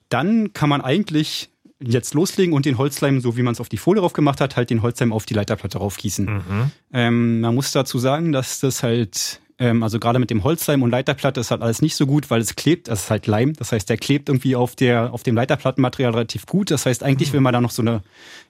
dann 0.10 0.54
kann 0.54 0.70
man 0.70 0.82
eigentlich 0.82 1.50
jetzt 1.80 2.16
loslegen 2.16 2.54
und 2.56 2.66
den 2.66 2.78
Holzleim, 2.80 3.22
so 3.22 3.38
wie 3.38 3.44
man 3.44 3.54
es 3.54 3.60
auf 3.62 3.70
die 3.70 3.78
Folie 3.78 4.02
drauf 4.02 4.14
gemacht 4.14 4.42
hat, 4.42 4.56
halt 4.56 4.70
den 4.72 4.82
Holzleim 4.82 5.14
auf 5.14 5.26
die 5.28 5.36
Leiterplatte 5.36 5.78
raufgießen. 5.78 6.26
Mhm. 6.26 6.72
Ähm, 6.92 7.42
man 7.42 7.54
muss 7.54 7.72
dazu 7.72 8.00
sagen, 8.00 8.32
dass 8.32 8.60
das 8.60 8.82
halt, 8.82 9.42
ähm, 9.60 9.84
also 9.84 10.00
gerade 10.00 10.20
mit 10.20 10.30
dem 10.30 10.44
Holzleim 10.44 10.84
und 10.84 10.92
Leiterplatte 10.92 11.40
ist 11.40 11.52
halt 11.52 11.62
alles 11.62 11.82
nicht 11.82 11.96
so 11.96 12.06
gut, 12.06 12.30
weil 12.30 12.42
es 12.42 12.56
klebt, 12.56 12.88
das 12.88 13.04
ist 13.04 13.10
halt 13.10 13.28
Leim, 13.28 13.54
das 13.54 13.72
heißt, 13.72 13.90
der 13.90 13.98
klebt 13.98 14.30
irgendwie 14.30 14.56
auf 14.56 14.76
der, 14.76 15.14
auf 15.14 15.24
dem 15.24 15.36
Leiterplattenmaterial 15.36 16.12
relativ 16.12 16.46
gut. 16.46 16.72
Das 16.72 16.86
heißt, 16.86 17.04
eigentlich 17.04 17.34
will 17.34 17.42
man 17.42 17.54
da 17.54 17.62
noch 17.62 17.72
so 17.72 17.82
eine 17.82 18.02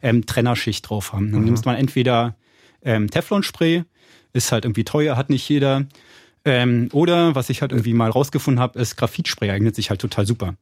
ähm, 0.02 0.26
Trennerschicht 0.26 0.90
drauf 0.90 1.14
haben. 1.14 1.32
Dann 1.32 1.46
nimmt 1.46 1.66
man 1.66 1.76
entweder 1.76 2.36
ähm, 2.84 3.10
Teflonspray, 3.10 3.84
ist 4.34 4.52
halt 4.52 4.66
irgendwie 4.66 4.84
teuer, 4.84 5.16
hat 5.16 5.30
nicht 5.30 5.48
jeder. 5.48 5.86
Ähm, 6.46 6.90
oder 6.94 7.36
was 7.36 7.50
ich 7.50 7.62
halt 7.62 7.72
irgendwie 7.72 7.94
mal 7.94 8.10
rausgefunden 8.10 8.62
habe, 8.62 8.80
ist 8.80 8.96
Graphitspray 8.96 9.50
eignet 9.50 9.76
sich 9.76 9.90
halt 9.90 10.02
total 10.02 10.26
super. 10.26 10.56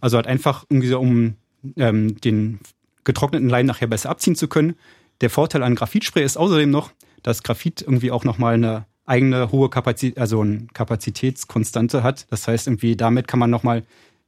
Also 0.00 0.16
halt 0.16 0.26
einfach 0.26 0.64
irgendwie 0.68 0.88
so, 0.88 1.00
um 1.00 1.34
ähm, 1.76 2.20
den 2.20 2.60
getrockneten 3.04 3.48
Leim 3.48 3.66
nachher 3.66 3.86
besser 3.86 4.10
abziehen 4.10 4.36
zu 4.36 4.48
können. 4.48 4.74
Der 5.20 5.30
Vorteil 5.30 5.62
an 5.62 5.74
Graphitspray 5.74 6.24
ist 6.24 6.36
außerdem 6.36 6.70
noch, 6.70 6.90
dass 7.22 7.42
Graphit 7.42 7.82
irgendwie 7.82 8.10
auch 8.10 8.24
nochmal 8.24 8.54
eine 8.54 8.86
eigene 9.06 9.50
hohe 9.52 9.68
Kapazität, 9.68 10.18
also 10.18 10.40
eine 10.40 10.66
Kapazitätskonstante 10.72 12.02
hat. 12.02 12.26
Das 12.30 12.48
heißt, 12.48 12.66
irgendwie 12.66 12.96
damit 12.96 13.28
kann 13.28 13.38
man 13.38 13.50
nochmal 13.50 13.82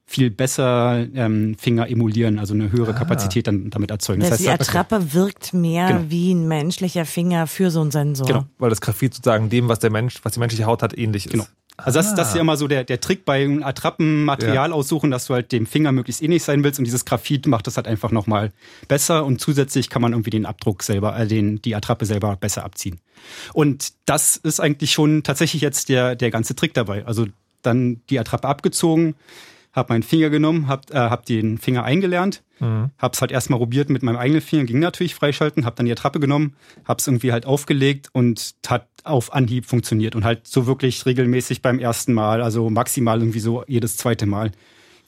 viel 0.09 0.31
besser 0.31 1.05
ähm, 1.15 1.57
Finger 1.59 1.91
emulieren, 1.91 2.39
also 2.39 2.55
eine 2.55 2.71
höhere 2.71 2.95
Kapazität 2.95 3.49
dann 3.49 3.71
damit 3.71 3.91
erzeugen. 3.91 4.21
Das 4.21 4.31
Das 4.31 4.39
die 4.39 4.49
heißt, 4.49 4.61
Attrappe 4.61 5.13
wirkt 5.15 5.53
mehr 5.53 5.89
Genau. 5.89 6.05
wie 6.11 6.33
ein 6.33 6.47
menschlicher 6.47 7.05
Finger 7.05 7.49
für 7.49 7.73
so 7.73 7.81
einen 7.81 7.91
Sensor. 7.91 8.27
Genau. 8.27 8.45
Weil 8.59 8.71
das 8.71 8.81
Graphit 8.81 9.15
sozusagen 9.15 9.51
dem, 9.51 9.69
was 9.69 9.81
der 9.81 9.91
Mensch, 9.91 10.21
was 10.23 10.35
die 10.35 10.39
menschliche 10.41 10.67
Haut 10.67 10.83
hat, 10.83 10.97
ähnlich 10.97 11.27
ist. 11.27 11.51
Also 11.77 11.99
das, 11.99 12.15
das 12.15 12.29
ist 12.29 12.35
ja 12.35 12.41
immer 12.41 12.57
so 12.57 12.69
der, 12.69 12.85
der 12.85 13.01
Trick 13.01 13.25
bei 13.25 13.47
Attrappenmaterial 13.63 14.73
aussuchen, 14.73 15.11
dass 15.11 15.27
du 15.27 15.35
halt 15.35 15.53
dem 15.53 15.67
Finger 15.67 15.93
möglichst 15.93 16.23
ähnlich 16.23 16.43
sein 16.43 16.65
willst 16.65 16.79
und 16.79 16.85
dieses 16.85 17.05
Graphit 17.05 17.47
macht 17.47 17.67
das 17.67 17.77
halt 17.77 17.87
einfach 17.87 18.11
nochmal 18.11 18.53
besser 18.89 19.27
und 19.27 19.41
zusätzlich 19.41 19.91
kann 19.91 20.01
man 20.01 20.13
irgendwie 20.13 20.31
den 20.31 20.47
Abdruck 20.47 20.83
selber, 20.83 21.19
äh, 21.19 21.27
den, 21.27 21.61
die 21.61 21.75
Attrappe 21.75 22.07
selber 22.07 22.37
besser 22.37 22.65
abziehen. 22.65 22.99
Und 23.53 23.93
das 24.07 24.37
ist 24.37 24.59
eigentlich 24.61 24.93
schon 24.93 25.23
tatsächlich 25.23 25.61
jetzt 25.61 25.91
der, 25.91 26.17
der 26.17 26.31
ganze 26.31 26.57
Trick 26.57 26.73
dabei. 26.73 27.05
Also 27.05 27.27
dann 27.61 28.01
die 28.09 28.19
Attrappe 28.19 28.49
abgezogen, 28.49 29.15
hab 29.77 29.91
meinen 29.91 30.03
Finger 30.03 30.31
genommen, 30.31 30.67
hab, 30.67 30.91
äh, 30.91 30.97
hab 30.97 31.27
den 31.27 31.59
Finger 31.59 31.85
eingelernt, 31.85 32.43
hab's 32.99 33.21
halt 33.21 33.31
erstmal 33.31 33.59
probiert 33.59 33.91
mit 33.91 34.03
meinem 34.03 34.17
eigenen 34.17 34.41
Finger, 34.41 34.65
ging 34.65 34.79
natürlich 34.79 35.15
freischalten, 35.15 35.67
hab 35.67 35.77
dann 35.77 35.85
die 35.85 35.93
Attrappe 35.93 36.19
genommen, 36.19 36.57
hab's 36.87 37.07
irgendwie 37.07 37.31
halt 37.31 37.45
aufgelegt 37.45 38.09
und 38.13 38.55
hat 38.67 38.89
auf 39.05 39.35
Anhieb 39.35 39.67
funktioniert 39.67 40.17
und 40.17 40.25
halt 40.25 40.49
so 40.49 40.67
wirklich 40.67 41.05
regelmäßig 41.05 41.61
beim 41.61 41.79
ersten 41.79 42.15
Mal, 42.15 42.41
also 42.43 42.71
maximal 42.71 43.19
irgendwie 43.21 43.41
so 43.41 43.63
jedes 43.69 43.99
zweite 43.99 44.25
Mal. 44.25 44.51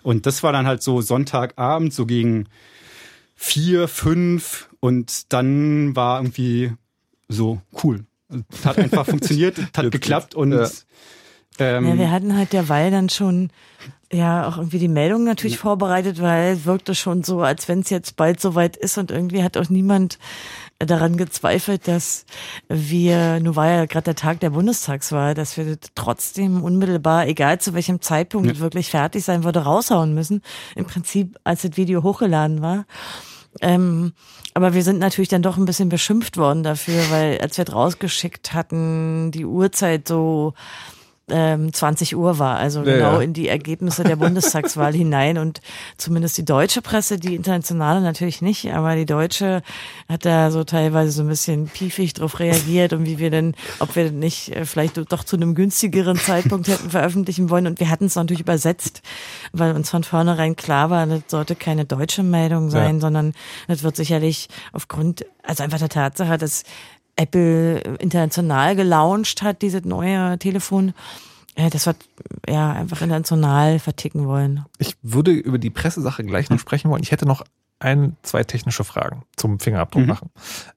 Und 0.02 0.26
das 0.26 0.42
war 0.42 0.52
dann 0.52 0.66
halt 0.66 0.82
so 0.82 1.00
Sonntagabend, 1.00 1.92
so 1.94 2.04
gegen 2.04 2.44
vier, 3.34 3.88
fünf 3.88 4.68
und 4.80 5.32
dann 5.32 5.96
war 5.96 6.20
irgendwie 6.20 6.72
so 7.28 7.60
cool. 7.82 8.04
Es 8.52 8.66
hat 8.66 8.78
einfach 8.78 9.06
funktioniert, 9.10 9.56
es 9.58 9.66
hat 9.76 9.90
geklappt 9.90 10.34
und 10.34 10.52
Ja. 10.52 10.68
Ähm, 11.60 11.86
Ja, 11.86 11.98
wir 11.98 12.10
hatten 12.10 12.36
halt 12.36 12.52
derweil 12.52 12.90
dann 12.90 13.08
schon 13.08 13.50
ja 14.12 14.48
auch 14.48 14.56
irgendwie 14.56 14.78
die 14.78 14.88
Meldung 14.88 15.24
natürlich 15.24 15.58
vorbereitet, 15.58 16.22
weil 16.22 16.54
es 16.54 16.64
wirkte 16.64 16.94
schon 16.94 17.22
so, 17.22 17.42
als 17.42 17.68
wenn 17.68 17.80
es 17.80 17.90
jetzt 17.90 18.16
bald 18.16 18.40
soweit 18.40 18.76
ist 18.76 18.96
und 18.96 19.10
irgendwie 19.10 19.42
hat 19.42 19.56
auch 19.56 19.68
niemand 19.68 20.18
daran 20.78 21.16
gezweifelt, 21.16 21.88
dass 21.88 22.24
wir, 22.68 23.40
nur 23.40 23.56
war 23.56 23.68
ja 23.68 23.86
gerade 23.86 24.04
der 24.04 24.14
Tag 24.14 24.40
der 24.40 24.50
Bundestagswahl, 24.50 25.34
dass 25.34 25.56
wir 25.56 25.76
trotzdem 25.94 26.62
unmittelbar, 26.62 27.26
egal 27.26 27.60
zu 27.60 27.74
welchem 27.74 28.00
Zeitpunkt 28.00 28.60
wirklich 28.60 28.90
fertig 28.90 29.24
sein 29.24 29.44
würde, 29.44 29.60
raushauen 29.60 30.14
müssen. 30.14 30.42
Im 30.76 30.86
Prinzip, 30.86 31.38
als 31.42 31.62
das 31.62 31.76
Video 31.76 32.02
hochgeladen 32.02 32.62
war. 32.62 32.86
Ähm, 33.60 34.12
aber 34.54 34.72
wir 34.72 34.82
sind 34.82 34.98
natürlich 35.00 35.28
dann 35.28 35.42
doch 35.42 35.56
ein 35.56 35.64
bisschen 35.64 35.88
beschimpft 35.88 36.36
worden 36.36 36.62
dafür, 36.62 37.02
weil 37.10 37.40
als 37.40 37.58
wir 37.58 37.66
es 37.66 37.74
rausgeschickt 37.74 38.54
hatten, 38.54 39.32
die 39.32 39.44
Uhrzeit 39.44 40.06
so 40.06 40.54
ähm, 41.30 41.72
20 41.72 42.16
Uhr 42.16 42.38
war, 42.38 42.56
also 42.56 42.80
Ja, 42.82 42.94
genau 42.96 43.18
in 43.20 43.32
die 43.32 43.48
Ergebnisse 43.48 44.02
der 44.04 44.16
Bundestagswahl 44.24 44.92
hinein 44.94 45.38
und 45.38 45.60
zumindest 45.96 46.38
die 46.38 46.44
deutsche 46.44 46.82
Presse, 46.82 47.18
die 47.18 47.34
internationale 47.34 48.00
natürlich 48.00 48.42
nicht, 48.42 48.72
aber 48.72 48.96
die 48.96 49.06
deutsche 49.06 49.62
hat 50.08 50.24
da 50.24 50.50
so 50.50 50.64
teilweise 50.64 51.10
so 51.12 51.22
ein 51.22 51.28
bisschen 51.28 51.66
piefig 51.68 52.14
drauf 52.14 52.38
reagiert 52.40 52.92
und 52.92 53.06
wie 53.06 53.18
wir 53.18 53.30
denn, 53.30 53.54
ob 53.78 53.94
wir 53.96 54.04
denn 54.04 54.18
nicht 54.18 54.54
äh, 54.54 54.64
vielleicht 54.64 54.96
doch 55.12 55.24
zu 55.24 55.36
einem 55.36 55.54
günstigeren 55.54 56.16
Zeitpunkt 56.18 56.68
hätten 56.68 56.90
veröffentlichen 56.90 57.50
wollen 57.50 57.66
und 57.66 57.80
wir 57.80 57.90
hatten 57.90 58.06
es 58.06 58.14
natürlich 58.16 58.40
übersetzt, 58.40 59.02
weil 59.52 59.74
uns 59.74 59.90
von 59.90 60.04
vornherein 60.04 60.56
klar 60.56 60.90
war, 60.90 61.06
das 61.06 61.22
sollte 61.28 61.54
keine 61.56 61.84
deutsche 61.84 62.22
Meldung 62.22 62.70
sein, 62.70 62.96
Ja. 62.96 63.00
sondern 63.00 63.32
das 63.66 63.82
wird 63.82 63.96
sicherlich 63.96 64.48
aufgrund, 64.72 65.24
also 65.42 65.62
einfach 65.62 65.78
der 65.78 65.88
Tatsache, 65.88 66.38
dass 66.38 66.62
Apple 67.18 67.80
international 67.98 68.76
gelauncht 68.76 69.42
hat, 69.42 69.62
dieses 69.62 69.84
neue 69.84 70.38
Telefon, 70.38 70.94
äh, 71.56 71.68
das 71.68 71.86
wird 71.86 71.96
ja 72.48 72.72
einfach 72.72 73.02
international 73.02 73.78
verticken 73.80 74.26
wollen. 74.26 74.64
Ich 74.78 74.94
würde 75.02 75.32
über 75.32 75.58
die 75.58 75.70
Pressesache 75.70 76.24
gleich 76.24 76.48
noch 76.48 76.58
sprechen 76.58 76.90
wollen. 76.90 77.02
Ich 77.02 77.10
hätte 77.10 77.26
noch 77.26 77.42
ein, 77.80 78.16
zwei 78.22 78.44
technische 78.44 78.84
Fragen 78.84 79.22
zum 79.36 79.58
Fingerabdruck 79.60 80.02
Mhm. 80.02 80.08
machen. 80.08 80.30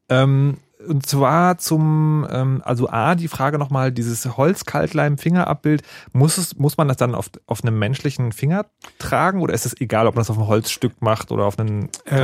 Ähm, 0.10 0.58
und 0.88 1.05
zwar 1.05 1.57
zum, 1.57 2.27
ähm, 2.29 2.61
also 2.65 2.89
A, 2.89 3.15
die 3.15 3.27
Frage 3.27 3.57
nochmal, 3.57 3.91
dieses 3.91 4.25
Holz-Kaltleim-Fingerabbild, 4.38 5.84
muss, 6.13 6.38
es, 6.38 6.57
muss 6.57 6.77
man 6.77 6.88
das 6.88 6.97
dann 6.97 7.15
auf, 7.15 7.29
auf 7.45 7.63
einem 7.63 7.77
menschlichen 7.77 8.32
Finger 8.32 8.65
tragen 8.99 9.41
oder 9.41 9.53
ist 9.53 9.65
es 9.65 9.79
egal, 9.79 10.07
ob 10.07 10.15
man 10.15 10.21
das 10.21 10.29
auf 10.29 10.38
ein 10.38 10.47
Holzstück 10.47 11.01
macht 11.01 11.32
oder 11.32 11.45
auf 11.45 11.57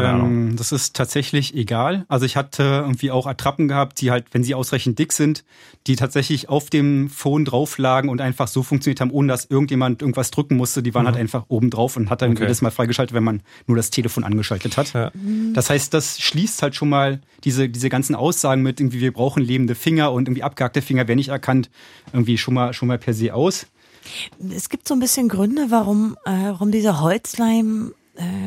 Ahnung? 0.09 0.31
Ähm, 0.31 0.55
das 0.57 0.71
ist 0.71 0.95
tatsächlich 0.95 1.55
egal. 1.55 2.05
Also 2.07 2.25
ich 2.25 2.35
hatte 2.35 2.63
irgendwie 2.63 3.11
auch 3.11 3.27
Attrappen 3.27 3.67
gehabt, 3.67 4.01
die 4.01 4.11
halt, 4.11 4.25
wenn 4.31 4.43
sie 4.43 4.55
ausreichend 4.55 4.99
dick 4.99 5.13
sind, 5.13 5.43
die 5.87 5.95
tatsächlich 5.95 6.49
auf 6.49 6.69
dem 6.69 7.09
Phone 7.09 7.45
drauf 7.45 7.77
lagen 7.77 8.09
und 8.09 8.21
einfach 8.21 8.47
so 8.47 8.63
funktioniert 8.63 9.01
haben, 9.01 9.11
ohne 9.11 9.27
dass 9.29 9.45
irgendjemand 9.45 10.01
irgendwas 10.01 10.31
drücken 10.31 10.55
musste. 10.57 10.83
Die 10.83 10.93
waren 10.93 11.05
halt 11.05 11.17
einfach 11.17 11.45
oben 11.47 11.69
drauf 11.69 11.97
und 11.97 12.09
hat 12.09 12.21
dann 12.21 12.31
Okay. 12.31 12.43
jedes 12.43 12.61
Mal 12.61 12.71
freigeschaltet, 12.71 13.13
wenn 13.15 13.23
man 13.23 13.41
nur 13.67 13.77
das 13.77 13.89
Telefon 13.89 14.23
angeschaltet 14.23 14.77
hat. 14.77 14.93
Ja. 14.93 15.11
Das 15.53 15.69
heißt, 15.69 15.93
das 15.93 16.19
schließt 16.19 16.61
halt 16.61 16.75
schon 16.75 16.89
mal 16.89 17.21
diese, 17.43 17.69
diese 17.69 17.89
ganzen 17.89 18.15
Aussagen 18.15 18.46
mit 18.55 18.79
irgendwie, 18.79 19.01
wir 19.01 19.11
brauchen 19.11 19.43
lebende 19.43 19.75
Finger 19.75 20.11
und 20.11 20.27
irgendwie 20.27 20.43
abgehackte 20.43 20.81
Finger 20.81 21.07
werden 21.07 21.17
nicht 21.17 21.29
erkannt, 21.29 21.69
irgendwie 22.13 22.37
schon 22.37 22.53
mal, 22.53 22.73
schon 22.73 22.87
mal 22.87 22.97
per 22.97 23.13
se 23.13 23.33
aus. 23.33 23.67
Es 24.49 24.69
gibt 24.69 24.87
so 24.87 24.93
ein 24.93 24.99
bisschen 24.99 25.27
Gründe, 25.27 25.67
warum, 25.69 26.15
äh, 26.25 26.31
warum 26.31 26.71
dieser 26.71 27.01
Holzleim 27.01 27.93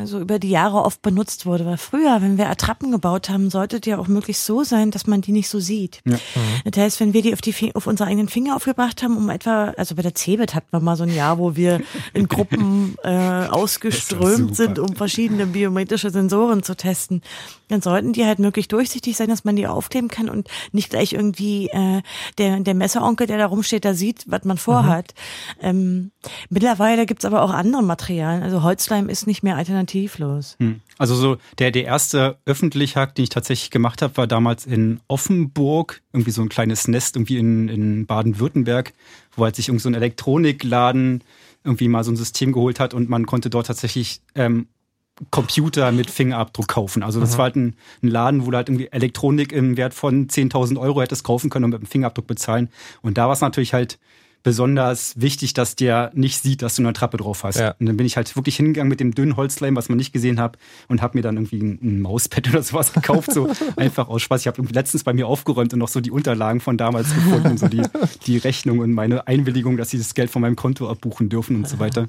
so 0.05 0.19
über 0.19 0.39
die 0.39 0.51
Jahre 0.51 0.83
oft 0.83 1.03
benutzt 1.03 1.47
wurde. 1.47 1.65
Weil 1.65 1.77
früher, 1.77 2.21
wenn 2.21 2.39
wir 2.39 2.49
Attrappen 2.49 2.91
gebaut 2.91 3.29
haben, 3.29 3.51
sollte 3.51 3.81
die 3.81 3.91
ja 3.91 3.99
auch 3.99 4.09
möglichst 4.09 4.45
so 4.47 4.65
sein, 4.65 4.91
dass 4.91 5.07
man 5.07 5.21
die 5.21 5.33
nicht 5.33 5.49
so 5.49 5.61
sieht. 5.61 6.01
Ja. 6.05 6.19
Das 6.65 6.83
heißt, 6.83 7.01
wenn 7.01 7.13
wir 7.13 7.23
die 7.23 7.33
auf, 7.33 7.41
die 7.41 7.75
auf 7.75 7.87
unsere 7.87 8.09
eigenen 8.09 8.29
Finger 8.29 8.57
aufgebracht 8.57 9.03
haben, 9.03 9.17
um 9.17 9.29
etwa, 9.31 9.71
also 9.77 9.95
bei 9.95 10.03
der 10.03 10.15
Cebit 10.15 10.55
hatten 10.55 10.69
wir 10.71 10.81
mal 10.81 10.97
so 10.97 11.05
ein 11.05 11.15
Jahr, 11.15 11.39
wo 11.39 11.57
wir 11.57 11.81
in 12.13 12.27
Gruppen 12.29 12.97
äh, 13.05 13.47
ausgeströmt 13.47 14.57
sind, 14.57 14.79
um 14.79 14.97
verschiedene 14.97 15.47
biometrische 15.47 16.11
Sensoren 16.11 16.63
zu 16.63 16.77
testen, 16.77 17.23
dann 17.69 17.81
sollten 17.81 18.13
die 18.13 18.25
halt 18.25 18.41
möglichst 18.41 18.73
durchsichtig 18.73 19.17
sein, 19.17 19.29
dass 19.29 19.45
man 19.45 19.57
die 19.57 19.67
aufkleben 19.67 20.09
kann 20.09 20.29
und 20.29 20.49
nicht 20.73 20.91
gleich 20.91 21.13
irgendwie 21.13 21.69
äh, 21.69 22.03
der, 22.39 22.59
der 22.61 22.75
Messeronkel, 22.75 23.27
der 23.27 23.39
da 23.39 23.47
rumsteht, 23.47 23.85
da 23.85 23.95
sieht, 23.95 24.25
was 24.27 24.45
man 24.45 24.59
vorhat. 24.59 25.15
Ähm, 25.61 26.11
mittlerweile 26.49 27.07
gibt's 27.07 27.25
aber 27.25 27.43
auch 27.43 27.51
andere 27.51 27.83
Materialien. 27.83 28.43
Also 28.43 28.63
Holzleim 28.63 29.09
ist 29.09 29.27
nicht 29.27 29.43
mehr 29.43 29.60
alternativlos. 29.61 30.57
Hm. 30.59 30.81
Also 30.99 31.15
so 31.15 31.37
der, 31.59 31.71
der 31.71 31.85
erste 31.85 32.39
öffentliche 32.47 32.99
Hack, 32.99 33.15
den 33.15 33.23
ich 33.23 33.29
tatsächlich 33.29 33.71
gemacht 33.71 34.03
habe, 34.03 34.17
war 34.17 34.27
damals 34.27 34.67
in 34.67 35.01
Offenburg, 35.07 36.03
irgendwie 36.13 36.31
so 36.31 36.43
ein 36.43 36.49
kleines 36.49 36.89
Nest 36.89 37.17
irgendwie 37.17 37.39
in, 37.39 37.69
in 37.69 38.07
Baden-Württemberg, 38.07 38.93
wo 39.37 39.45
halt 39.45 39.57
sich 39.57 39.69
irgend 39.69 39.83
so 39.83 39.89
ein 39.89 39.95
Elektronikladen 39.95 41.23
irgendwie 41.63 41.89
mal 41.89 42.05
so 42.05 42.11
ein 42.11 42.17
System 42.17 42.53
geholt 42.53 42.81
hat 42.81 42.95
und 42.95 43.11
man 43.11 43.27
konnte 43.27 43.51
dort 43.51 43.67
tatsächlich 43.67 44.23
ähm, 44.35 44.67
Computer 45.31 45.93
mit 45.93 46.11
Fingerabdruck 46.11 46.69
kaufen. 46.69 47.03
Also 47.03 47.21
das 47.21 47.37
war 47.37 47.45
halt 47.45 47.57
ein, 47.57 47.77
ein 48.03 48.09
Laden, 48.09 48.47
wo 48.47 48.51
du 48.51 48.57
halt 48.57 48.71
irgendwie 48.71 48.89
Elektronik 48.91 49.53
im 49.53 49.77
Wert 49.77 49.93
von 49.93 50.29
10.000 50.29 50.81
Euro 50.81 51.03
hättest 51.03 51.25
kaufen 51.25 51.51
können 51.51 51.67
und 51.67 51.73
mit 51.73 51.83
dem 51.83 51.87
Fingerabdruck 51.87 52.27
bezahlen. 52.27 52.71
Und 53.03 53.19
da 53.19 53.27
war 53.27 53.35
es 53.35 53.43
natürlich 53.43 53.75
halt 53.75 53.99
besonders 54.43 55.15
wichtig, 55.21 55.55
dass 55.55 55.77
der 55.77 56.11
nicht 56.15 56.43
sieht, 56.43 56.63
dass 56.63 56.77
du 56.77 56.83
eine 56.83 56.93
Trappe 56.93 57.17
drauf 57.19 57.45
hast. 57.45 57.59
Ja. 57.59 57.75
Und 57.79 57.87
dann 57.87 57.97
bin 57.97 58.07
ich 58.07 58.17
halt 58.17 58.35
wirklich 58.37 58.57
hingegangen 58.57 58.89
mit 58.89 59.01
dem 59.01 59.15
dünnen 59.15 59.37
Holzleim, 59.37 59.77
was 59.77 59.89
man 59.89 59.99
nicht 59.99 60.13
gesehen 60.13 60.41
hat, 60.41 60.57
und 60.89 61.03
habe 61.03 61.19
mir 61.19 61.23
dann 61.23 61.37
irgendwie 61.37 61.59
ein, 61.61 61.79
ein 61.83 62.01
Mauspad 62.01 62.49
oder 62.51 62.63
sowas 62.63 62.93
gekauft, 62.93 63.33
so 63.33 63.49
einfach 63.77 64.09
aus 64.09 64.23
Spaß. 64.23 64.41
Ich 64.43 64.47
habe 64.47 64.63
letztens 64.73 65.05
bei 65.05 65.13
mir 65.13 65.27
aufgeräumt 65.27 65.73
und 65.73 65.79
noch 65.79 65.89
so 65.89 66.01
die 66.01 66.11
Unterlagen 66.11 66.61
von 66.61 66.77
damals 66.77 67.15
gefunden, 67.15 67.59
so 67.59 67.69
die, 67.69 67.83
die 68.27 68.39
Rechnung 68.39 68.79
und 68.81 68.93
meine 68.93 69.27
Einwilligung, 69.27 69.77
dass 69.77 69.91
sie 69.91 69.99
das 69.99 70.15
Geld 70.15 70.31
von 70.31 70.43
meinem 70.43 70.57
Konto 70.57 70.89
abbuchen 70.89 71.29
dürfen 71.29 71.57
und 71.57 71.69
so 71.69 71.79
weiter. 71.79 72.09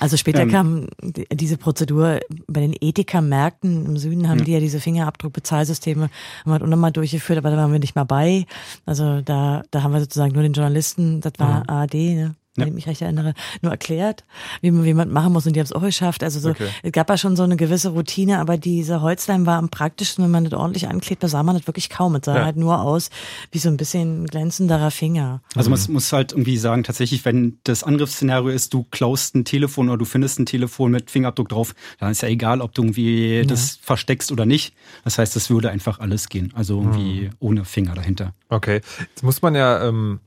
Also 0.00 0.16
später 0.16 0.42
Ähm. 0.42 0.50
kam 0.50 0.86
die- 1.02 1.26
diese 1.32 1.56
Prozedur 1.56 2.20
bei 2.46 2.60
den 2.60 2.74
Edeka-Märkten 2.78 3.86
im 3.86 3.96
Süden 3.96 4.28
haben 4.28 4.44
die 4.44 4.52
ja 4.52 4.60
diese 4.60 4.78
Fingerabdruck-Bezahlsysteme 4.80 6.10
haben 6.44 6.52
halt 6.52 6.62
auch 6.62 6.66
nochmal 6.66 6.92
durchgeführt, 6.92 7.38
aber 7.38 7.50
da 7.50 7.56
waren 7.56 7.72
wir 7.72 7.78
nicht 7.78 7.94
mal 7.96 8.04
bei. 8.04 8.46
Also 8.86 9.20
da, 9.22 9.62
da 9.70 9.82
haben 9.82 9.92
wir 9.92 10.00
sozusagen 10.00 10.32
nur 10.34 10.42
den 10.42 10.52
Journalisten, 10.52 11.20
das 11.20 11.32
war 11.38 11.63
ARD, 11.68 11.94
ne? 11.94 12.34
Wenn 12.56 12.66
Ja. 12.66 12.68
ich 12.68 12.74
mich 12.74 12.86
recht 12.86 13.02
erinnere, 13.02 13.34
nur 13.62 13.72
erklärt, 13.72 14.22
wie 14.60 14.70
man, 14.70 14.84
wie 14.84 14.94
man 14.94 15.10
machen 15.10 15.32
muss 15.32 15.44
und 15.44 15.56
die 15.56 15.58
haben 15.58 15.64
es 15.64 15.72
auch 15.72 15.80
geschafft. 15.82 16.22
Also 16.22 16.38
so, 16.38 16.50
Okay. 16.50 16.68
es 16.84 16.92
gab 16.92 17.10
ja 17.10 17.18
schon 17.18 17.34
so 17.34 17.42
eine 17.42 17.56
gewisse 17.56 17.88
Routine, 17.88 18.38
aber 18.38 18.58
diese 18.58 19.00
Holzleim 19.02 19.44
war 19.44 19.58
am 19.58 19.70
praktischsten, 19.70 20.22
wenn 20.22 20.30
man 20.30 20.44
das 20.44 20.52
ordentlich 20.52 20.86
anklebt, 20.86 21.24
da 21.24 21.26
sah 21.26 21.42
man 21.42 21.56
das 21.56 21.66
wirklich 21.66 21.90
kaum. 21.90 22.14
Es 22.14 22.26
sah 22.26 22.36
Ja. 22.36 22.44
halt 22.44 22.56
nur 22.56 22.80
aus 22.80 23.10
wie 23.50 23.58
so 23.58 23.68
ein 23.68 23.76
bisschen 23.76 24.28
glänzenderer 24.28 24.92
Finger. 24.92 25.42
Also 25.56 25.68
man 25.68 25.80
muss 25.88 26.12
halt 26.12 26.30
irgendwie 26.30 26.56
sagen, 26.56 26.84
tatsächlich, 26.84 27.24
wenn 27.24 27.58
das 27.64 27.82
Angriffsszenario 27.82 28.50
ist, 28.50 28.72
du 28.72 28.84
klaust 28.88 29.34
ein 29.34 29.44
Telefon 29.44 29.88
oder 29.88 29.98
du 29.98 30.04
findest 30.04 30.38
ein 30.38 30.46
Telefon 30.46 30.92
mit 30.92 31.10
Fingerabdruck 31.10 31.48
drauf, 31.48 31.74
dann 31.98 32.12
ist 32.12 32.22
ja 32.22 32.28
egal, 32.28 32.60
ob 32.60 32.72
du 32.72 32.82
irgendwie 32.82 33.44
das 33.48 33.80
versteckst 33.82 34.30
oder 34.30 34.46
nicht. 34.46 34.74
Das 35.02 35.18
heißt, 35.18 35.34
das 35.34 35.50
würde 35.50 35.70
einfach 35.70 35.98
alles 35.98 36.28
gehen. 36.28 36.52
Also 36.54 36.78
irgendwie 36.80 37.30
ohne 37.40 37.64
Finger 37.64 37.94
dahinter. 37.96 38.32
Okay. 38.48 38.80
Jetzt 39.10 39.24
muss 39.24 39.42
man 39.42 39.56
ja, 39.56 39.82
ähm, 39.88 40.20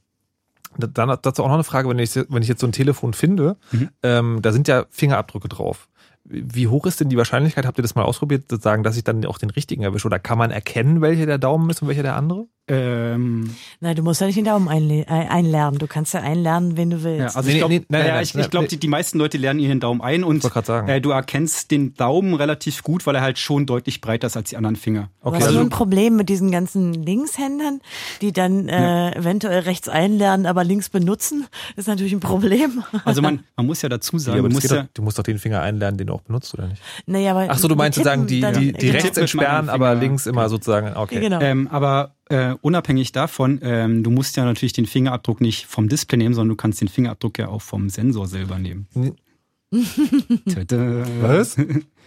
dann 0.77 1.17
dazu 1.21 1.43
auch 1.43 1.47
noch 1.47 1.53
eine 1.55 1.63
Frage, 1.63 1.89
wenn 1.89 1.99
ich, 1.99 2.15
wenn 2.15 2.41
ich 2.41 2.47
jetzt 2.47 2.61
so 2.61 2.67
ein 2.67 2.71
Telefon 2.71 3.13
finde, 3.13 3.57
Mhm. 3.71 3.89
ähm, 4.03 4.39
da 4.41 4.51
sind 4.51 4.67
ja 4.67 4.85
Fingerabdrücke 4.89 5.47
drauf. 5.49 5.87
Wie 6.29 6.67
hoch 6.67 6.85
ist 6.85 6.99
denn 6.99 7.07
die 7.09 7.17
Wahrscheinlichkeit, 7.17 7.65
habt 7.65 7.79
ihr 7.79 7.83
das 7.83 7.95
mal 7.95 8.03
ausprobiert, 8.03 8.49
zu 8.49 8.57
sagen, 8.57 8.83
dass 8.83 8.97
ich 8.97 9.03
dann 9.05 9.23
auch 9.25 9.37
den 9.37 9.49
richtigen 9.49 9.83
erwische? 9.83 10.07
Oder 10.07 10.19
kann 10.19 10.37
man 10.37 10.51
erkennen, 10.51 10.99
welcher 11.01 11.25
der 11.25 11.37
Daumen 11.37 11.69
ist 11.69 11.81
und 11.81 11.87
welcher 11.87 12.03
der 12.03 12.15
andere? 12.17 12.47
Ähm, 12.69 13.49
Nein, 13.79 13.95
du 13.95 14.03
musst 14.03 14.19
ja 14.19 14.27
nicht 14.27 14.35
den 14.37 14.43
Daumen 14.43 14.67
einle- 14.67 15.07
ein- 15.07 15.29
einlernen. 15.29 15.79
Du 15.79 15.87
kannst 15.87 16.13
ja 16.13 16.19
einlernen, 16.19 16.75
wen 16.75 16.89
du 16.89 17.01
willst. 17.01 17.33
ja, 17.33 17.37
also 17.37 17.47
Nee, 17.47 17.53
ich 17.53 17.57
glaube, 17.59 17.73
nee, 17.75 17.85
nein, 17.87 18.07
ja, 18.07 18.21
ich, 18.21 18.35
ich 18.35 18.49
glaub, 18.49 18.63
nee. 18.63 18.67
die, 18.67 18.77
die 18.77 18.89
meisten 18.89 19.17
Leute 19.17 19.37
lernen 19.37 19.61
ihren 19.61 19.79
Daumen 19.79 20.01
ein 20.01 20.25
und 20.25 20.43
wollte 20.43 20.53
grad 20.53 20.65
sagen. 20.65 20.89
äh, 20.89 20.99
du 20.99 21.11
erkennst 21.11 21.71
den 21.71 21.93
Daumen 21.93 22.33
relativ 22.33 22.83
gut, 22.83 23.05
weil 23.07 23.15
er 23.15 23.21
halt 23.21 23.39
schon 23.39 23.65
deutlich 23.65 24.01
breiter 24.01 24.27
ist 24.27 24.35
als 24.35 24.49
die 24.49 24.57
anderen 24.57 24.75
Finger. 24.75 25.09
Du 25.21 25.29
Okay, 25.29 25.37
hast 25.37 25.43
also- 25.45 25.55
nur 25.59 25.65
ein 25.65 25.69
Problem 25.69 26.17
mit 26.17 26.27
diesen 26.27 26.51
ganzen 26.51 26.93
Linkshändern, 26.93 27.79
die 28.19 28.33
dann 28.33 28.67
äh, 28.67 29.15
eventuell 29.15 29.59
rechts 29.61 29.87
einlernen, 29.87 30.45
aber 30.45 30.65
links 30.65 30.89
benutzen. 30.89 31.47
Das 31.77 31.83
ist 31.83 31.87
natürlich 31.87 32.11
ein 32.13 32.19
Problem. 32.19 32.83
Also 33.05 33.21
man, 33.21 33.45
man 33.55 33.65
muss 33.65 33.81
ja 33.81 33.87
dazu 33.87 34.17
Ja, 34.17 34.19
sagen, 34.19 34.39
aber 34.39 34.49
du 34.49 34.55
musst 34.55 34.69
ja, 34.69 34.81
doch, 34.83 34.89
du 34.93 35.01
musst 35.03 35.17
doch 35.17 35.23
den 35.23 35.39
Finger 35.39 35.61
einlernen, 35.61 35.97
den 35.97 36.07
du 36.07 36.13
auch 36.17 36.21
benutzt, 36.23 36.53
oder 36.53 36.67
nicht? 36.67 36.81
Naja, 37.05 37.31
aber 37.31 37.47
Ach 37.49 37.57
so, 37.57 37.67
du 37.67 37.75
meinst 37.75 37.95
sozusagen, 37.95 38.27
die, 38.27 38.41
die, 38.41 38.73
die 38.73 38.87
Genau. 38.87 38.99
rechts 38.99 39.17
entsperren, 39.17 39.69
aber 39.69 39.95
links 39.95 40.25
immer 40.25 40.49
sozusagen, 40.49 40.95
okay. 40.97 41.19
Genau. 41.19 41.39
Ähm, 41.41 41.67
aber 41.69 42.15
äh, 42.29 42.55
unabhängig 42.61 43.11
davon, 43.11 43.59
ähm, 43.63 44.03
du 44.03 44.11
musst 44.11 44.35
ja 44.35 44.45
natürlich 44.45 44.73
den 44.73 44.85
Fingerabdruck 44.85 45.39
nicht 45.41 45.65
vom 45.67 45.87
Display 45.89 46.17
nehmen, 46.17 46.35
sondern 46.35 46.49
du 46.49 46.55
kannst 46.55 46.81
den 46.81 46.87
Fingerabdruck 46.89 47.37
ja 47.39 47.47
auch 47.47 47.61
vom 47.61 47.89
Sensor 47.89 48.27
selber 48.27 48.59
nehmen. 48.59 48.87
Was? 49.71 51.57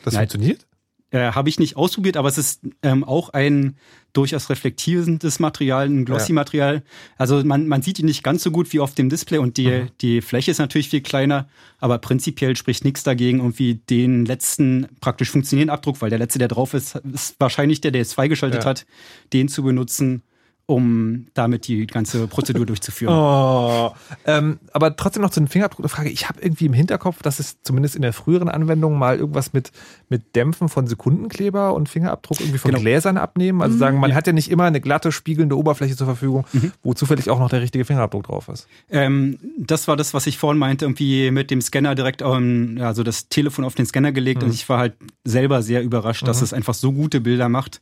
Das 0.05 0.15
funktioniert? 0.17 0.67
Äh, 1.11 1.33
Habe 1.33 1.49
ich 1.49 1.59
nicht 1.59 1.77
ausprobiert, 1.77 2.17
aber 2.17 2.29
es 2.29 2.39
ist 2.39 2.63
ähm, 2.83 3.03
auch 3.05 3.31
ein 3.31 3.77
durchaus 4.13 4.51
reflektierendes 4.51 5.39
Material, 5.39 5.87
ein 5.89 6.05
Glossy-Material. 6.05 6.83
Also 7.17 7.43
man, 7.45 7.69
man 7.69 7.83
sieht 7.83 7.99
ihn 7.99 8.07
nicht 8.07 8.23
ganz 8.23 8.43
so 8.43 8.51
gut 8.51 8.73
wie 8.73 8.81
auf 8.81 8.95
dem 8.95 9.09
Display 9.09 9.39
und 9.39 9.57
die, 9.57 9.69
Mhm. 9.69 9.89
die 10.01 10.21
Fläche 10.21 10.51
ist 10.51 10.59
natürlich 10.59 10.89
viel 10.89 11.01
kleiner, 11.01 11.49
aber 11.79 11.99
prinzipiell 11.99 12.57
spricht 12.57 12.85
nichts 12.85 13.03
dagegen, 13.03 13.39
irgendwie 13.39 13.75
den 13.75 14.25
letzten 14.27 14.89
praktisch 15.01 15.31
funktionierenden 15.31 15.73
Abdruck, 15.75 16.01
weil 16.03 16.11
der 16.11 16.19
letzte, 16.19 16.39
der 16.39 16.49
drauf 16.49 16.75
ist, 16.75 16.97
ist 17.13 17.37
wahrscheinlich 17.39 17.81
der, 17.81 17.91
der 17.93 18.03
es 18.03 18.15
freigeschaltet 18.15 18.65
Ja. 18.65 18.71
hat, 18.71 18.87
den 19.33 19.49
zu 19.49 19.63
benutzen, 19.63 20.23
um 20.71 21.27
damit 21.35 21.67
die 21.67 21.87
ganze 21.87 22.27
Prozedur 22.27 22.67
durchzuführen. 22.67 23.15
Oh, 23.21 23.93
ähm, 24.27 24.59
aber 24.73 24.95
trotzdem 24.97 25.23
noch 25.23 25.31
zu 25.31 25.41
den 25.41 25.49
Fingerabdruck 25.49 25.81
eine 25.81 25.89
Frage. 25.89 26.11
Ich 26.11 26.29
habe 26.29 26.41
irgendwie 26.41 26.67
im 26.67 26.73
Hinterkopf, 26.73 27.23
dass 27.23 27.39
es 27.39 27.63
zumindest 27.63 27.97
in 27.97 28.03
der 28.03 28.13
früheren 28.13 28.49
Anwendung 28.49 28.99
mal 28.99 29.19
irgendwas 29.19 29.53
mit, 29.53 29.73
mit 30.09 30.37
Dämpfen 30.37 30.69
von 30.69 30.87
Sekundenkleber 30.87 31.75
und 31.75 31.89
Fingerabdruck 31.89 32.41
irgendwie 32.41 32.59
von 32.59 32.71
Genau. 32.71 32.81
Gläsern 32.81 33.17
abnehmen. 33.17 33.63
Also 33.63 33.77
sagen, 33.77 33.99
man 33.99 34.15
hat 34.15 34.27
ja 34.27 34.33
nicht 34.33 34.51
immer 34.51 34.65
eine 34.65 34.81
glatte, 34.81 35.13
spiegelnde 35.13 35.57
Oberfläche 35.57 35.97
zur 35.97 36.07
Verfügung, 36.07 36.45
wo 36.83 36.95
zufällig 36.95 37.31
auch 37.31 37.39
noch 37.39 37.51
der 37.51 37.61
richtige 37.61 37.85
Fingerabdruck 37.85 38.25
drauf 38.25 38.49
ist. 38.49 38.67
Ähm, 38.91 39.39
das 39.59 39.89
war 39.89 39.97
das, 39.97 40.15
was 40.15 40.27
ich 40.27 40.39
vorhin 40.39 40.59
meinte, 40.59 40.85
irgendwie 40.85 41.31
mit 41.31 41.51
dem 41.51 41.61
Scanner 41.61 41.95
direkt, 41.95 42.23
ähm, 42.23 42.79
also 42.81 43.03
das 43.03 43.29
Telefon 43.29 43.65
auf 43.65 43.75
den 43.75 43.87
Scanner 43.87 44.13
gelegt 44.13 44.43
und 44.43 44.53
ich 44.55 44.69
war 44.69 44.79
halt 44.79 44.95
selber 45.25 45.63
sehr 45.63 45.83
überrascht, 45.83 46.27
dass 46.27 46.43
es 46.43 46.53
einfach 46.53 46.75
so 46.75 46.93
gute 46.93 47.21
Bilder 47.21 47.49
macht. 47.49 47.81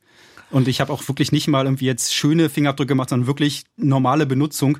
Und 0.50 0.66
ich 0.66 0.80
habe 0.80 0.92
auch 0.92 1.06
wirklich 1.08 1.30
nicht 1.30 1.46
mal 1.48 1.66
irgendwie 1.66 1.84
jetzt 1.84 2.14
schöne 2.14 2.48
Fingerabdrücke 2.48 2.88
gemacht, 2.88 3.10
sondern 3.10 3.26
wirklich 3.26 3.64
normale 3.76 4.24
Benutzung. 4.24 4.78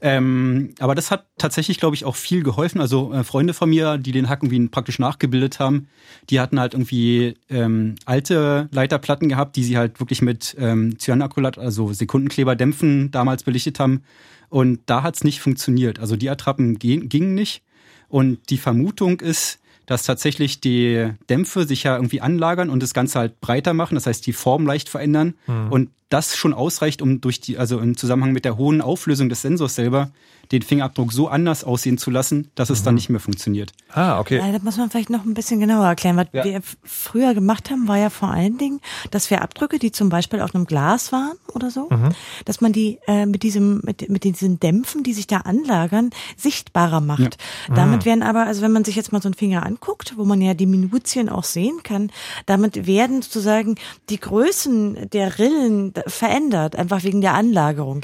Ähm, 0.00 0.74
aber 0.78 0.94
das 0.94 1.10
hat 1.10 1.26
tatsächlich, 1.36 1.78
glaube 1.78 1.96
ich, 1.96 2.04
auch 2.04 2.14
viel 2.14 2.42
geholfen. 2.42 2.80
Also 2.80 3.12
äh, 3.12 3.24
Freunde 3.24 3.52
von 3.52 3.68
mir, 3.68 3.98
die 3.98 4.12
den 4.12 4.28
Hack 4.28 4.42
irgendwie 4.42 4.68
praktisch 4.68 4.98
nachgebildet 4.98 5.58
haben, 5.58 5.88
die 6.28 6.38
hatten 6.38 6.60
halt 6.60 6.74
irgendwie 6.74 7.34
ähm, 7.48 7.96
alte 8.04 8.68
Leiterplatten 8.70 9.28
gehabt, 9.28 9.56
die 9.56 9.64
sie 9.64 9.76
halt 9.76 9.98
wirklich 9.98 10.22
mit 10.22 10.54
ähm, 10.58 10.96
Cyanacrylat, 10.98 11.58
also 11.58 11.92
Sekundenkleberdämpfen 11.92 13.10
damals 13.10 13.42
belichtet 13.42 13.80
haben. 13.80 14.04
Und 14.48 14.80
da 14.86 15.02
hat's 15.02 15.24
nicht 15.24 15.40
funktioniert. 15.40 15.98
Also 15.98 16.16
die 16.16 16.30
Attrappen 16.30 16.78
gingen 16.78 17.34
nicht. 17.34 17.62
Und 18.08 18.50
die 18.50 18.58
Vermutung 18.58 19.20
ist, 19.20 19.60
dass 19.90 20.04
tatsächlich 20.04 20.60
die 20.60 21.10
Dämpfe 21.28 21.66
sich 21.66 21.82
ja 21.82 21.96
irgendwie 21.96 22.20
anlagern 22.20 22.70
und 22.70 22.80
das 22.80 22.94
Ganze 22.94 23.18
halt 23.18 23.40
breiter 23.40 23.74
machen, 23.74 23.96
das 23.96 24.06
heißt 24.06 24.24
die 24.24 24.32
Form 24.32 24.64
leicht 24.64 24.88
verändern. 24.88 25.34
Und 25.68 25.90
das 26.10 26.36
schon 26.36 26.52
ausreicht, 26.52 27.00
um 27.02 27.20
durch 27.22 27.40
die, 27.40 27.56
also 27.56 27.78
im 27.78 27.96
Zusammenhang 27.96 28.32
mit 28.32 28.44
der 28.44 28.58
hohen 28.58 28.82
Auflösung 28.82 29.28
des 29.30 29.40
Sensors 29.42 29.74
selber, 29.76 30.10
den 30.52 30.62
Fingerabdruck 30.62 31.12
so 31.12 31.28
anders 31.28 31.62
aussehen 31.62 31.96
zu 31.96 32.10
lassen, 32.10 32.50
dass 32.56 32.70
es 32.70 32.82
dann 32.82 32.96
nicht 32.96 33.08
mehr 33.08 33.20
funktioniert. 33.20 33.72
Ah, 33.92 34.18
okay. 34.18 34.38
Ja, 34.38 34.50
das 34.50 34.62
muss 34.64 34.76
man 34.78 34.90
vielleicht 34.90 35.08
noch 35.08 35.24
ein 35.24 35.32
bisschen 35.34 35.60
genauer 35.60 35.86
erklären. 35.86 36.16
Was 36.16 36.26
Ja. 36.32 36.42
wir 36.44 36.60
früher 36.82 37.34
gemacht 37.34 37.70
haben, 37.70 37.86
war 37.86 37.98
ja 37.98 38.10
vor 38.10 38.30
allen 38.30 38.58
Dingen, 38.58 38.80
dass 39.12 39.30
wir 39.30 39.42
Abdrücke, 39.42 39.78
die 39.78 39.92
zum 39.92 40.08
Beispiel 40.08 40.40
auf 40.40 40.52
einem 40.52 40.64
Glas 40.66 41.12
waren 41.12 41.36
oder 41.54 41.70
so, 41.70 41.86
Mhm. 41.88 42.08
dass 42.46 42.60
man 42.60 42.72
die 42.72 42.98
äh, 43.06 43.26
mit 43.26 43.44
diesem, 43.44 43.80
mit, 43.84 44.10
mit 44.10 44.24
diesen 44.24 44.58
Dämpfen, 44.58 45.04
die 45.04 45.12
sich 45.12 45.28
da 45.28 45.36
anlagern, 45.38 46.10
sichtbarer 46.36 47.00
macht. 47.00 47.36
Mhm. 47.68 47.74
Damit 47.76 48.04
werden 48.04 48.24
aber, 48.24 48.46
also 48.46 48.60
wenn 48.62 48.72
man 48.72 48.84
sich 48.84 48.96
jetzt 48.96 49.12
mal 49.12 49.22
so 49.22 49.28
einen 49.28 49.34
Finger 49.34 49.64
anguckt, 49.64 50.14
wo 50.16 50.24
man 50.24 50.40
ja 50.40 50.54
die 50.54 50.66
Minutien 50.66 51.28
auch 51.28 51.44
sehen 51.44 51.84
kann, 51.84 52.10
damit 52.46 52.88
werden 52.88 53.22
sozusagen 53.22 53.76
die 54.08 54.18
Größen 54.18 55.10
der 55.12 55.38
Rillen 55.38 55.92
verändert, 56.06 56.76
einfach 56.76 57.02
wegen 57.04 57.20
der 57.20 57.34
Anlagerung. 57.34 58.02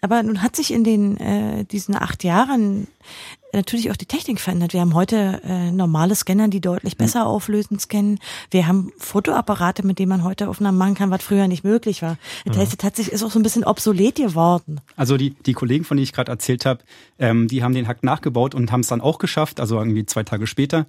Aber 0.00 0.22
nun 0.22 0.42
hat 0.42 0.56
sich 0.56 0.72
in 0.72 0.84
den 0.84 1.16
äh, 1.16 1.64
diesen 1.64 1.96
acht 1.96 2.24
Jahren 2.24 2.86
natürlich 3.54 3.90
auch 3.90 3.96
die 3.96 4.06
Technik 4.06 4.40
verändert. 4.40 4.72
Wir 4.72 4.80
haben 4.80 4.94
heute 4.94 5.40
äh, 5.44 5.70
normale 5.70 6.14
Scanner, 6.14 6.48
die 6.48 6.60
deutlich 6.60 6.96
besser 6.96 7.26
auflösend 7.26 7.80
scannen. 7.80 8.18
Wir 8.50 8.66
haben 8.66 8.92
Fotoapparate, 8.98 9.86
mit 9.86 9.98
denen 9.98 10.10
man 10.10 10.24
heute 10.24 10.48
Aufnahmen 10.48 10.76
machen 10.76 10.94
kann, 10.94 11.10
was 11.10 11.22
früher 11.22 11.48
nicht 11.48 11.64
möglich 11.64 12.02
war. 12.02 12.18
Das 12.44 12.56
heißt, 12.56 12.78
tatsächlich 12.78 13.14
ist 13.14 13.22
auch 13.22 13.30
so 13.30 13.38
ein 13.38 13.42
bisschen 13.42 13.64
obsolet 13.64 14.16
geworden. 14.16 14.80
Also 14.96 15.16
die, 15.16 15.30
die 15.30 15.52
Kollegen, 15.52 15.84
von 15.84 15.96
denen 15.96 16.04
ich 16.04 16.12
gerade 16.12 16.30
erzählt 16.30 16.66
habe, 16.66 16.80
ähm, 17.18 17.48
die 17.48 17.62
haben 17.62 17.74
den 17.74 17.88
Hack 17.88 18.02
nachgebaut 18.02 18.54
und 18.54 18.72
haben 18.72 18.80
es 18.80 18.88
dann 18.88 19.00
auch 19.00 19.18
geschafft, 19.18 19.60
also 19.60 19.78
irgendwie 19.78 20.04
zwei 20.06 20.24
Tage 20.24 20.46
später. 20.46 20.86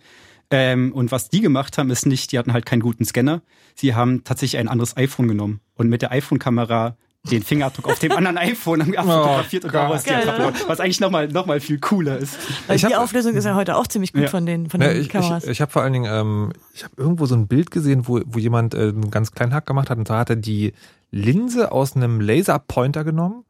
Ähm, 0.51 0.91
und 0.93 1.11
was 1.11 1.29
die 1.29 1.41
gemacht 1.41 1.77
haben, 1.77 1.89
ist 1.89 2.05
nicht, 2.05 2.31
die 2.31 2.37
hatten 2.39 2.53
halt 2.53 2.65
keinen 2.65 2.81
guten 2.81 3.03
Scanner. 3.05 3.41
Sie 3.75 3.95
haben 3.95 4.23
tatsächlich 4.23 4.59
ein 4.59 4.67
anderes 4.67 4.95
iPhone 4.97 5.27
genommen 5.27 5.59
und 5.75 5.89
mit 5.89 6.01
der 6.01 6.11
iPhone-Kamera 6.11 6.95
den 7.31 7.41
Fingerabdruck 7.41 7.87
auf 7.89 7.97
dem 7.97 8.11
anderen 8.15 8.37
iPhone 8.37 8.81
abfotografiert 8.95 9.65
und 9.65 9.73
daraus 9.73 10.03
die 10.03 10.11
Attrappe 10.11 10.53
was 10.67 10.79
eigentlich 10.79 10.99
nochmal 10.99 11.27
noch 11.29 11.47
mal 11.47 11.59
viel 11.59 11.79
cooler 11.79 12.19
ist. 12.19 12.37
Weil 12.67 12.75
Ich 12.75 12.83
die 12.85 12.93
hab- 12.93 13.01
Auflösung 13.01 13.33
ist 13.33 13.45
ja 13.45 13.55
heute 13.55 13.75
auch 13.75 13.87
ziemlich 13.87 14.13
gut 14.13 14.21
Ja. 14.21 14.27
von 14.27 14.45
den 14.45 14.69
von 14.69 14.79
Ja, 14.79 14.89
den 14.89 14.97
ich 14.97 15.07
ich, 15.07 15.09
Kameras. 15.09 15.47
ich 15.47 15.59
habe 15.59 15.71
vor 15.71 15.81
allen 15.81 15.93
Dingen, 15.93 16.05
ähm, 16.13 16.51
ich 16.75 16.83
habe 16.83 16.93
irgendwo 16.97 17.25
so 17.25 17.33
ein 17.33 17.47
Bild 17.47 17.71
gesehen, 17.71 18.07
wo, 18.07 18.21
wo 18.25 18.37
jemand 18.37 18.75
äh, 18.75 18.89
einen 18.89 19.09
ganz 19.09 19.31
kleinen 19.31 19.55
Hack 19.55 19.65
gemacht 19.65 19.89
hat 19.89 19.97
und 19.97 20.07
da 20.07 20.19
hat 20.19 20.29
er 20.29 20.35
die 20.35 20.73
Linse 21.09 21.71
aus 21.71 21.95
einem 21.95 22.21
Laserpointer 22.21 23.03
genommen, 23.03 23.43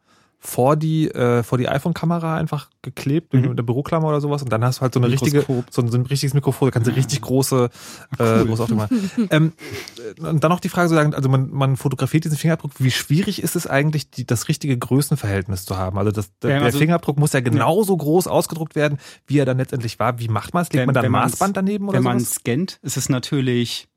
vor 0.46 0.76
die, 0.76 1.10
äh, 1.10 1.42
vor 1.44 1.58
die 1.58 1.68
iPhone-Kamera 1.68 2.36
einfach 2.38 2.70
geklebt, 2.84 3.34
Mhm. 3.34 3.50
mit 3.50 3.58
der 3.58 3.64
Büroklammer 3.64 4.08
oder 4.10 4.22
sowas 4.22 4.44
und 4.44 4.52
dann 4.52 4.64
hast 4.64 4.78
du 4.78 4.82
halt 4.84 4.94
so 4.94 5.00
eine 5.00 5.10
richtige, 5.12 5.42
so 5.72 5.82
ein, 5.82 5.90
so 5.90 5.98
ein 5.98 6.06
richtiges 6.06 6.34
Mikrofon, 6.36 6.68
da 6.68 6.72
kannst 6.72 6.88
du 6.88 6.96
richtig 6.96 7.22
große, 7.22 7.70
äh, 8.20 8.24
cool. 8.24 8.46
große 8.46 8.64
Aufnahmen 8.64 8.82
machen. 8.82 9.28
ähm, 9.32 9.54
äh, 10.20 10.22
und 10.28 10.44
dann 10.44 10.52
noch 10.52 10.60
die 10.60 10.70
Frage 10.70 10.96
also 11.16 11.30
man, 11.30 11.50
man 11.52 11.78
fotografiert 11.78 12.26
diesen 12.26 12.38
Fingerabdruck, 12.38 12.72
wie 12.78 12.92
schwierig 12.92 13.42
ist 13.42 13.56
es 13.56 13.66
eigentlich, 13.66 14.12
die, 14.12 14.26
das 14.26 14.48
richtige 14.48 14.78
Größenverhältnis 14.78 15.66
zu 15.66 15.78
haben? 15.78 15.98
Also, 15.98 16.12
das, 16.12 16.30
der, 16.42 16.52
Ja, 16.52 16.56
der 16.58 16.66
also- 16.68 16.78
Fingerabdruck 16.78 17.18
muss 17.18 17.34
ja 17.34 17.40
genauso 17.40 17.98
groß 17.98 18.28
ausgedruckt 18.28 18.76
werden, 18.76 19.00
wie 19.26 19.40
er 19.40 19.46
dann 19.46 19.58
letztendlich 19.58 19.98
war. 20.00 20.20
Wie 20.20 20.28
macht 20.28 20.54
man 20.54 20.62
es? 20.64 20.70
Legt 20.72 20.82
Wenn- 20.82 20.86
man 20.88 20.94
da 20.96 21.02
ein 21.02 21.12
Maßband 21.12 21.58
daneben 21.58 21.88
oder 21.90 21.98
Wenn 21.98 22.04
man 22.04 22.20
sowas? 22.20 22.36
scannt, 22.36 22.80
ist 22.84 22.98
es 22.98 23.10
natürlich 23.10 23.88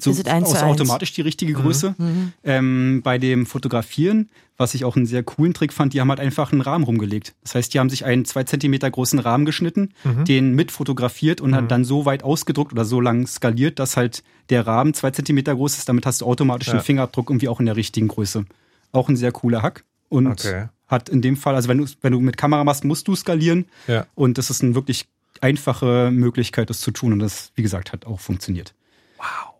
so 0.00 0.10
Ist 0.10 0.28
aus- 0.28 0.62
automatisch 0.62 1.12
die 1.12 1.20
richtige 1.22 1.52
Größe. 1.52 1.94
Mhm. 1.98 2.32
Ähm, 2.44 3.00
bei 3.02 3.18
dem 3.18 3.46
Fotografieren, 3.46 4.28
was 4.56 4.74
ich 4.74 4.84
auch 4.84 4.96
einen 4.96 5.06
sehr 5.06 5.22
coolen 5.22 5.54
Trick 5.54 5.72
fand, 5.72 5.92
die 5.92 6.00
haben 6.00 6.08
halt 6.10 6.20
einfach 6.20 6.52
einen 6.52 6.60
Rahmen 6.60 6.84
rumgelegt. 6.84 7.34
Das 7.42 7.54
heißt, 7.54 7.74
die 7.74 7.78
haben 7.78 7.90
sich 7.90 8.04
einen 8.04 8.24
zwei 8.24 8.44
Zentimeter 8.44 8.90
großen 8.90 9.18
Rahmen 9.18 9.44
geschnitten, 9.44 9.90
Mhm. 10.04 10.24
den 10.24 10.54
mit 10.54 10.70
fotografiert 10.70 11.40
und 11.40 11.54
hat 11.54 11.70
dann 11.70 11.84
so 11.84 12.04
weit 12.04 12.22
ausgedruckt 12.22 12.72
oder 12.72 12.84
so 12.84 13.00
lang 13.00 13.26
skaliert, 13.26 13.78
dass 13.78 13.96
halt 13.96 14.22
der 14.50 14.66
Rahmen 14.66 14.94
zwei 14.94 15.10
Zentimeter 15.10 15.54
groß 15.54 15.78
ist. 15.78 15.88
Damit 15.88 16.06
hast 16.06 16.20
du 16.20 16.26
automatisch 16.26 16.68
Ja. 16.68 16.74
einen 16.74 16.82
Fingerabdruck 16.82 17.30
irgendwie 17.30 17.48
auch 17.48 17.60
in 17.60 17.66
der 17.66 17.76
richtigen 17.76 18.08
Größe. 18.08 18.44
Auch 18.92 19.08
ein 19.08 19.16
sehr 19.16 19.32
cooler 19.32 19.62
Hack. 19.62 19.84
Und 20.08 20.26
Okay. 20.26 20.66
hat 20.88 21.08
in 21.08 21.22
dem 21.22 21.36
Fall, 21.36 21.54
also 21.54 21.68
wenn 21.68 21.78
du, 21.78 21.86
wenn 22.02 22.12
du 22.12 22.20
mit 22.20 22.36
Kamera 22.36 22.62
machst, 22.64 22.84
musst 22.84 23.08
du 23.08 23.14
skalieren. 23.16 23.64
Ja. 23.88 24.06
Und 24.14 24.36
das 24.38 24.50
ist 24.50 24.62
eine 24.62 24.74
wirklich 24.74 25.06
einfache 25.40 26.10
Möglichkeit, 26.12 26.70
das 26.70 26.80
zu 26.80 26.90
tun. 26.90 27.12
Und 27.14 27.18
das, 27.18 27.50
wie 27.56 27.62
gesagt, 27.62 27.92
hat 27.92 28.06
auch 28.06 28.20
funktioniert. 28.20 28.74
Wow. 29.16 29.51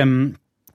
Ähm, 0.00 0.34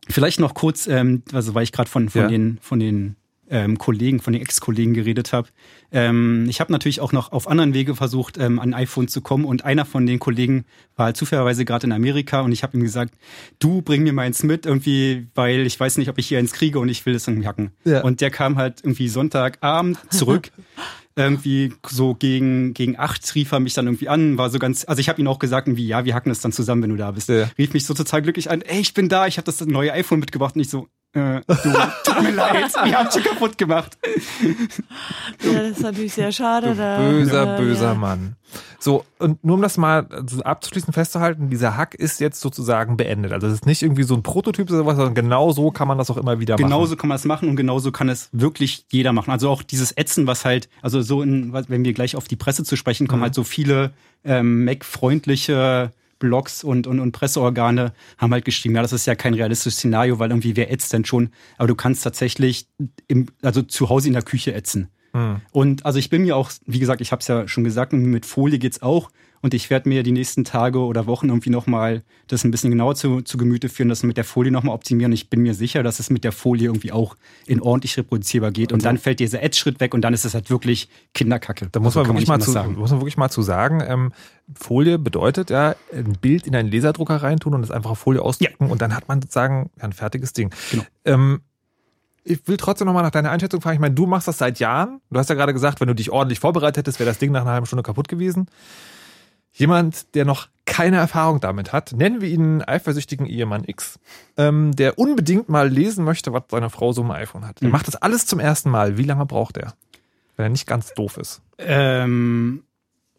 vielleicht 0.09 0.39
noch 0.39 0.53
kurz, 0.53 0.87
ähm, 0.87 1.23
also 1.33 1.53
weil 1.55 1.63
ich 1.63 1.71
gerade 1.71 1.89
von, 1.89 2.09
von 2.09 2.21
Ja. 2.21 2.27
den, 2.27 2.57
von 2.61 2.79
den 2.79 3.15
ähm, 3.51 3.79
Kollegen, 3.79 4.19
von 4.19 4.33
den 4.33 4.43
Ex-Kollegen 4.43 4.93
geredet 4.93 5.33
habe. 5.33 5.47
Ähm, 5.91 6.45
ich 6.49 6.59
habe 6.59 6.71
natürlich 6.71 7.01
auch 7.01 7.11
noch 7.13 7.31
auf 7.31 7.47
anderen 7.47 7.73
Wege 7.73 7.95
versucht, 7.95 8.37
ähm, 8.37 8.59
an 8.59 8.75
iPhone 8.75 9.07
zu 9.07 9.21
kommen. 9.21 9.43
Und 9.45 9.65
einer 9.65 9.85
von 9.85 10.05
den 10.05 10.19
Kollegen 10.19 10.65
war 10.95 11.07
halt 11.07 11.17
zufälligerweise 11.17 11.65
gerade 11.65 11.87
in 11.87 11.91
Amerika 11.91 12.41
und 12.41 12.51
ich 12.51 12.61
habe 12.61 12.77
ihm 12.77 12.83
gesagt, 12.83 13.15
du 13.57 13.81
bring 13.81 14.03
mir 14.03 14.13
meins 14.13 14.43
mit, 14.43 14.67
irgendwie, 14.67 15.27
weil 15.33 15.61
ich 15.65 15.79
weiß 15.79 15.97
nicht, 15.97 16.09
ob 16.09 16.19
ich 16.19 16.27
hier 16.27 16.37
eins 16.37 16.53
kriege 16.53 16.79
und 16.79 16.89
ich 16.89 17.05
will 17.07 17.15
es 17.15 17.27
irgendwie 17.27 17.47
hacken. 17.47 17.71
Ja. 17.85 18.01
Und 18.03 18.21
der 18.21 18.29
kam 18.29 18.57
halt 18.57 18.81
irgendwie 18.83 19.07
Sonntagabend 19.07 19.97
zurück. 20.11 20.51
irgendwie 21.23 21.73
so 21.87 22.15
gegen 22.15 22.73
gegen 22.73 22.97
acht 22.97 23.35
rief 23.35 23.51
er 23.51 23.59
mich 23.59 23.73
dann 23.73 23.87
irgendwie 23.87 24.09
an, 24.09 24.37
war 24.37 24.49
so 24.49 24.59
ganz, 24.59 24.85
also 24.87 24.99
ich 24.99 25.09
habe 25.09 25.21
ihm 25.21 25.27
auch 25.27 25.39
gesagt, 25.39 25.67
irgendwie, 25.67 25.87
ja, 25.87 26.05
wir 26.05 26.15
hacken 26.15 26.31
es 26.31 26.41
dann 26.41 26.51
zusammen, 26.51 26.83
wenn 26.83 26.89
du 26.89 26.95
da 26.95 27.11
bist. 27.11 27.29
Ja. 27.29 27.49
Rief 27.57 27.73
mich 27.73 27.85
so 27.85 27.93
total 27.93 28.21
glücklich 28.21 28.49
an, 28.49 28.61
ey, 28.61 28.79
ich 28.79 28.93
bin 28.93 29.09
da, 29.09 29.27
ich 29.27 29.37
habe 29.37 29.45
das 29.45 29.59
neue 29.65 29.93
iPhone 29.93 30.19
mitgebracht 30.19 30.55
und 30.55 30.61
ich 30.61 30.69
so, 30.69 30.87
äh, 31.13 31.41
du, 31.47 31.55
tut 32.03 32.21
mir 32.21 32.31
leid, 32.31 32.71
wir 32.83 32.99
haben 32.99 33.11
schon 33.11 33.23
kaputt 33.23 33.57
gemacht. 33.57 33.97
Ja, 35.41 35.53
das 35.53 35.71
ist 35.71 35.81
natürlich 35.81 36.13
sehr 36.13 36.31
schade. 36.31 36.75
Da, 36.75 36.99
Böser, 36.99 37.55
äh, 37.55 37.61
böser 37.61 37.87
ja. 37.87 37.93
Mann. 37.95 38.35
So, 38.79 39.05
und 39.17 39.43
nur 39.43 39.55
um 39.55 39.61
das 39.61 39.77
mal 39.77 40.07
abzuschließend 40.43 40.93
festzuhalten, 40.93 41.49
dieser 41.49 41.75
Hack 41.75 41.95
ist 41.95 42.19
jetzt 42.19 42.39
sozusagen 42.39 42.95
beendet. 42.95 43.33
Also 43.33 43.47
es 43.47 43.53
ist 43.53 43.65
nicht 43.65 43.81
irgendwie 43.81 44.03
so 44.03 44.15
ein 44.15 44.23
Prototyp 44.23 44.69
oder 44.69 44.79
sowas, 44.79 44.95
sondern 44.97 45.15
genau 45.15 45.51
so 45.51 45.71
kann 45.71 45.87
man 45.87 45.97
das 45.97 46.09
auch 46.11 46.17
immer 46.17 46.39
wieder 46.39 46.53
machen. 46.53 46.63
Genauso 46.63 46.95
kann 46.95 47.09
man 47.09 47.15
es 47.15 47.25
machen 47.25 47.49
und 47.49 47.55
genauso 47.55 47.91
kann 47.91 48.07
es 48.07 48.29
wirklich 48.31 48.85
jeder 48.89 49.11
machen. 49.11 49.31
Also 49.31 49.49
auch 49.49 49.63
dieses 49.63 49.91
Ätzen, 49.91 50.27
was 50.27 50.45
halt, 50.45 50.69
also 50.81 51.01
so 51.01 51.21
in, 51.21 51.53
wenn 51.53 51.83
wir 51.83 51.93
gleich 51.93 52.15
auf 52.15 52.27
die 52.27 52.35
Presse 52.35 52.63
zu 52.63 52.75
sprechen 52.75 53.07
kommen, 53.07 53.23
halt 53.23 53.35
so 53.35 53.43
viele 53.43 53.91
ähm, 54.23 54.63
Mac-freundliche 54.65 55.91
Blogs 56.19 56.63
und, 56.63 56.85
und, 56.87 56.99
und 56.99 57.11
Presseorgane 57.11 57.93
haben 58.17 58.33
halt 58.33 58.45
geschrieben, 58.45 58.75
ja, 58.75 58.81
das 58.81 58.93
ist 58.93 59.05
ja 59.05 59.15
kein 59.15 59.33
realistisches 59.33 59.77
Szenario, 59.77 60.19
weil 60.19 60.29
irgendwie 60.29 60.55
wer 60.55 60.71
ätzt 60.71 60.93
denn 60.93 61.05
schon? 61.05 61.29
Aber 61.57 61.67
du 61.67 61.75
kannst 61.75 62.03
tatsächlich 62.03 62.67
im, 63.07 63.27
also 63.41 63.61
zu 63.61 63.89
Hause 63.89 64.07
in 64.07 64.13
der 64.13 64.23
Küche 64.23 64.53
ätzen. 64.53 64.89
Und 65.51 65.85
also 65.85 65.97
ich 65.97 66.09
bin 66.09 66.21
mir 66.21 66.35
auch, 66.35 66.51
wie 66.65 66.79
gesagt, 66.79 67.01
ich 67.01 67.11
habe 67.11 67.21
es 67.21 67.27
ja 67.27 67.47
schon 67.47 67.63
gesagt, 67.63 67.93
mit 67.93 68.25
Folie 68.25 68.59
geht's 68.59 68.81
auch. 68.81 69.09
Und 69.41 69.53
ich 69.53 69.69
werde 69.69 69.87
mir 69.87 70.03
die 70.03 70.11
nächsten 70.11 70.43
Tage 70.43 70.79
oder 70.79 71.07
Wochen 71.07 71.29
irgendwie 71.29 71.49
nochmal 71.49 72.03
das 72.27 72.43
ein 72.43 72.51
bisschen 72.51 72.71
genauer 72.71 72.95
zu, 72.95 73.21
zu 73.21 73.37
Gemüte 73.37 73.69
führen, 73.69 73.89
das 73.89 74.03
mit 74.03 74.17
der 74.17 74.23
Folie 74.23 74.51
nochmal 74.51 74.75
optimieren. 74.75 75.11
Ich 75.11 75.29
bin 75.29 75.41
mir 75.41 75.53
sicher, 75.53 75.83
dass 75.83 75.99
es 75.99 76.09
mit 76.09 76.23
der 76.23 76.31
Folie 76.31 76.67
irgendwie 76.67 76.91
auch 76.91 77.15
in 77.45 77.61
ordentlich 77.61 77.97
reproduzierbar 77.97 78.51
geht. 78.51 78.71
Und 78.71 78.85
dann 78.85 78.97
fällt 78.97 79.19
dieser 79.19 79.41
Edge-Schritt 79.41 79.79
weg 79.79 79.93
und 79.93 80.01
dann 80.01 80.13
ist 80.13 80.25
es 80.25 80.33
halt 80.33 80.49
wirklich 80.49 80.89
Kinderkacke. 81.13 81.69
Da 81.71 81.79
muss 81.79 81.95
Also 81.95 81.99
man, 81.99 82.07
kann 82.07 82.15
wirklich 82.15 82.29
nicht 82.29 82.37
mal 82.37 82.43
zu, 82.43 82.51
sagen. 82.51 82.75
muss 82.77 82.91
man 82.91 82.99
wirklich 82.99 83.17
mal 83.17 83.29
zu 83.29 83.41
sagen, 83.41 83.81
ähm, 83.85 84.11
Folie 84.53 84.99
bedeutet 84.99 85.49
ja, 85.49 85.75
ein 85.93 86.17
Bild 86.19 86.47
in 86.47 86.55
einen 86.55 86.71
Laserdrucker 86.71 87.17
reintun 87.17 87.53
und 87.53 87.61
das 87.61 87.71
einfach 87.71 87.91
auf 87.91 87.99
Folie 87.99 88.21
ausdrucken 88.21 88.69
und 88.69 88.81
dann 88.81 88.95
hat 88.95 89.07
man 89.07 89.21
sozusagen 89.21 89.69
ja, 89.77 89.83
ein 89.83 89.93
fertiges 89.93 90.33
Ding. 90.33 90.51
Genau. 90.71 90.83
Ähm, 91.05 91.41
ich 92.23 92.47
will 92.47 92.57
trotzdem 92.57 92.85
nochmal 92.85 93.03
nach 93.03 93.11
deiner 93.11 93.31
Einschätzung 93.31 93.61
fragen. 93.61 93.75
Ich 93.75 93.79
meine, 93.79 93.95
du 93.95 94.05
machst 94.05 94.27
das 94.27 94.37
seit 94.37 94.59
Jahren. 94.59 95.01
Du 95.09 95.19
hast 95.19 95.29
ja 95.29 95.35
gerade 95.35 95.53
gesagt, 95.53 95.81
wenn 95.81 95.87
du 95.87 95.95
dich 95.95 96.11
ordentlich 96.11 96.39
vorbereitet 96.39 96.77
hättest, 96.77 96.99
wäre 96.99 97.09
das 97.09 97.17
Ding 97.17 97.31
nach 97.31 97.41
einer 97.41 97.51
halben 97.51 97.65
Stunde 97.65 97.83
kaputt 97.83 98.07
gewesen. 98.07 98.47
Jemand, 99.59 100.15
der 100.15 100.25
noch 100.25 100.47
keine 100.65 100.97
Erfahrung 100.97 101.39
damit 101.41 101.73
hat, 101.73 101.93
nennen 101.93 102.21
wir 102.21 102.29
ihn 102.29 102.41
einen 102.41 102.61
eifersüchtigen 102.61 103.25
Ehemann 103.25 103.63
X, 103.65 103.99
ähm, 104.37 104.75
der 104.75 104.97
unbedingt 104.99 105.49
mal 105.49 105.67
lesen 105.67 106.05
möchte, 106.05 106.31
was 106.31 106.43
seine 106.49 106.69
Frau 106.69 106.91
so 106.93 107.01
im 107.01 107.11
iPhone 107.11 107.45
hat. 107.45 107.61
Er 107.61 107.67
Mhm. 107.67 107.71
macht 107.73 107.87
das 107.87 107.95
alles 107.95 108.25
zum 108.25 108.39
ersten 108.39 108.69
Mal. 108.69 108.97
Wie 108.97 109.03
lange 109.03 109.25
braucht 109.25 109.57
er? 109.57 109.73
Wenn 110.37 110.45
er 110.45 110.49
nicht 110.49 110.67
ganz 110.67 110.93
doof 110.93 111.17
ist. 111.17 111.41
Ähm, 111.57 112.63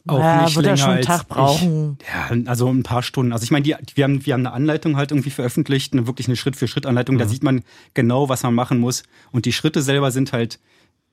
auch 0.07 0.19
Ja, 0.19 0.45
nicht 0.45 0.57
wird 0.57 0.65
er 0.67 0.73
länger 0.73 0.77
schon 0.79 0.89
einen 0.91 0.97
als 0.99 1.07
Tag 1.07 1.29
brauchen. 1.29 1.99
Ich, 2.01 2.09
ja, 2.09 2.51
also 2.51 2.69
ein 2.73 2.83
paar 2.85 3.03
Stunden. 3.03 3.33
Also 3.33 3.43
ich 3.45 3.51
meine, 3.51 3.65
die, 3.65 3.75
wir, 3.95 4.05
haben, 4.05 4.25
wir 4.25 4.33
haben 4.33 4.47
eine 4.47 4.53
Anleitung 4.55 4.97
halt 4.97 5.11
irgendwie 5.11 5.31
veröffentlicht, 5.31 5.93
eine 5.93 6.07
wirklich 6.07 6.27
eine 6.29 6.37
Schritt-für-Schritt-Anleitung. 6.37 7.19
Da 7.19 7.27
sieht 7.29 7.43
man 7.43 7.63
genau, 7.93 8.29
was 8.31 8.43
man 8.43 8.55
machen 8.55 8.79
muss. 8.79 9.03
Und 9.33 9.45
die 9.45 9.53
Schritte 9.53 9.83
selber 9.83 10.11
sind 10.11 10.33
halt 10.33 10.59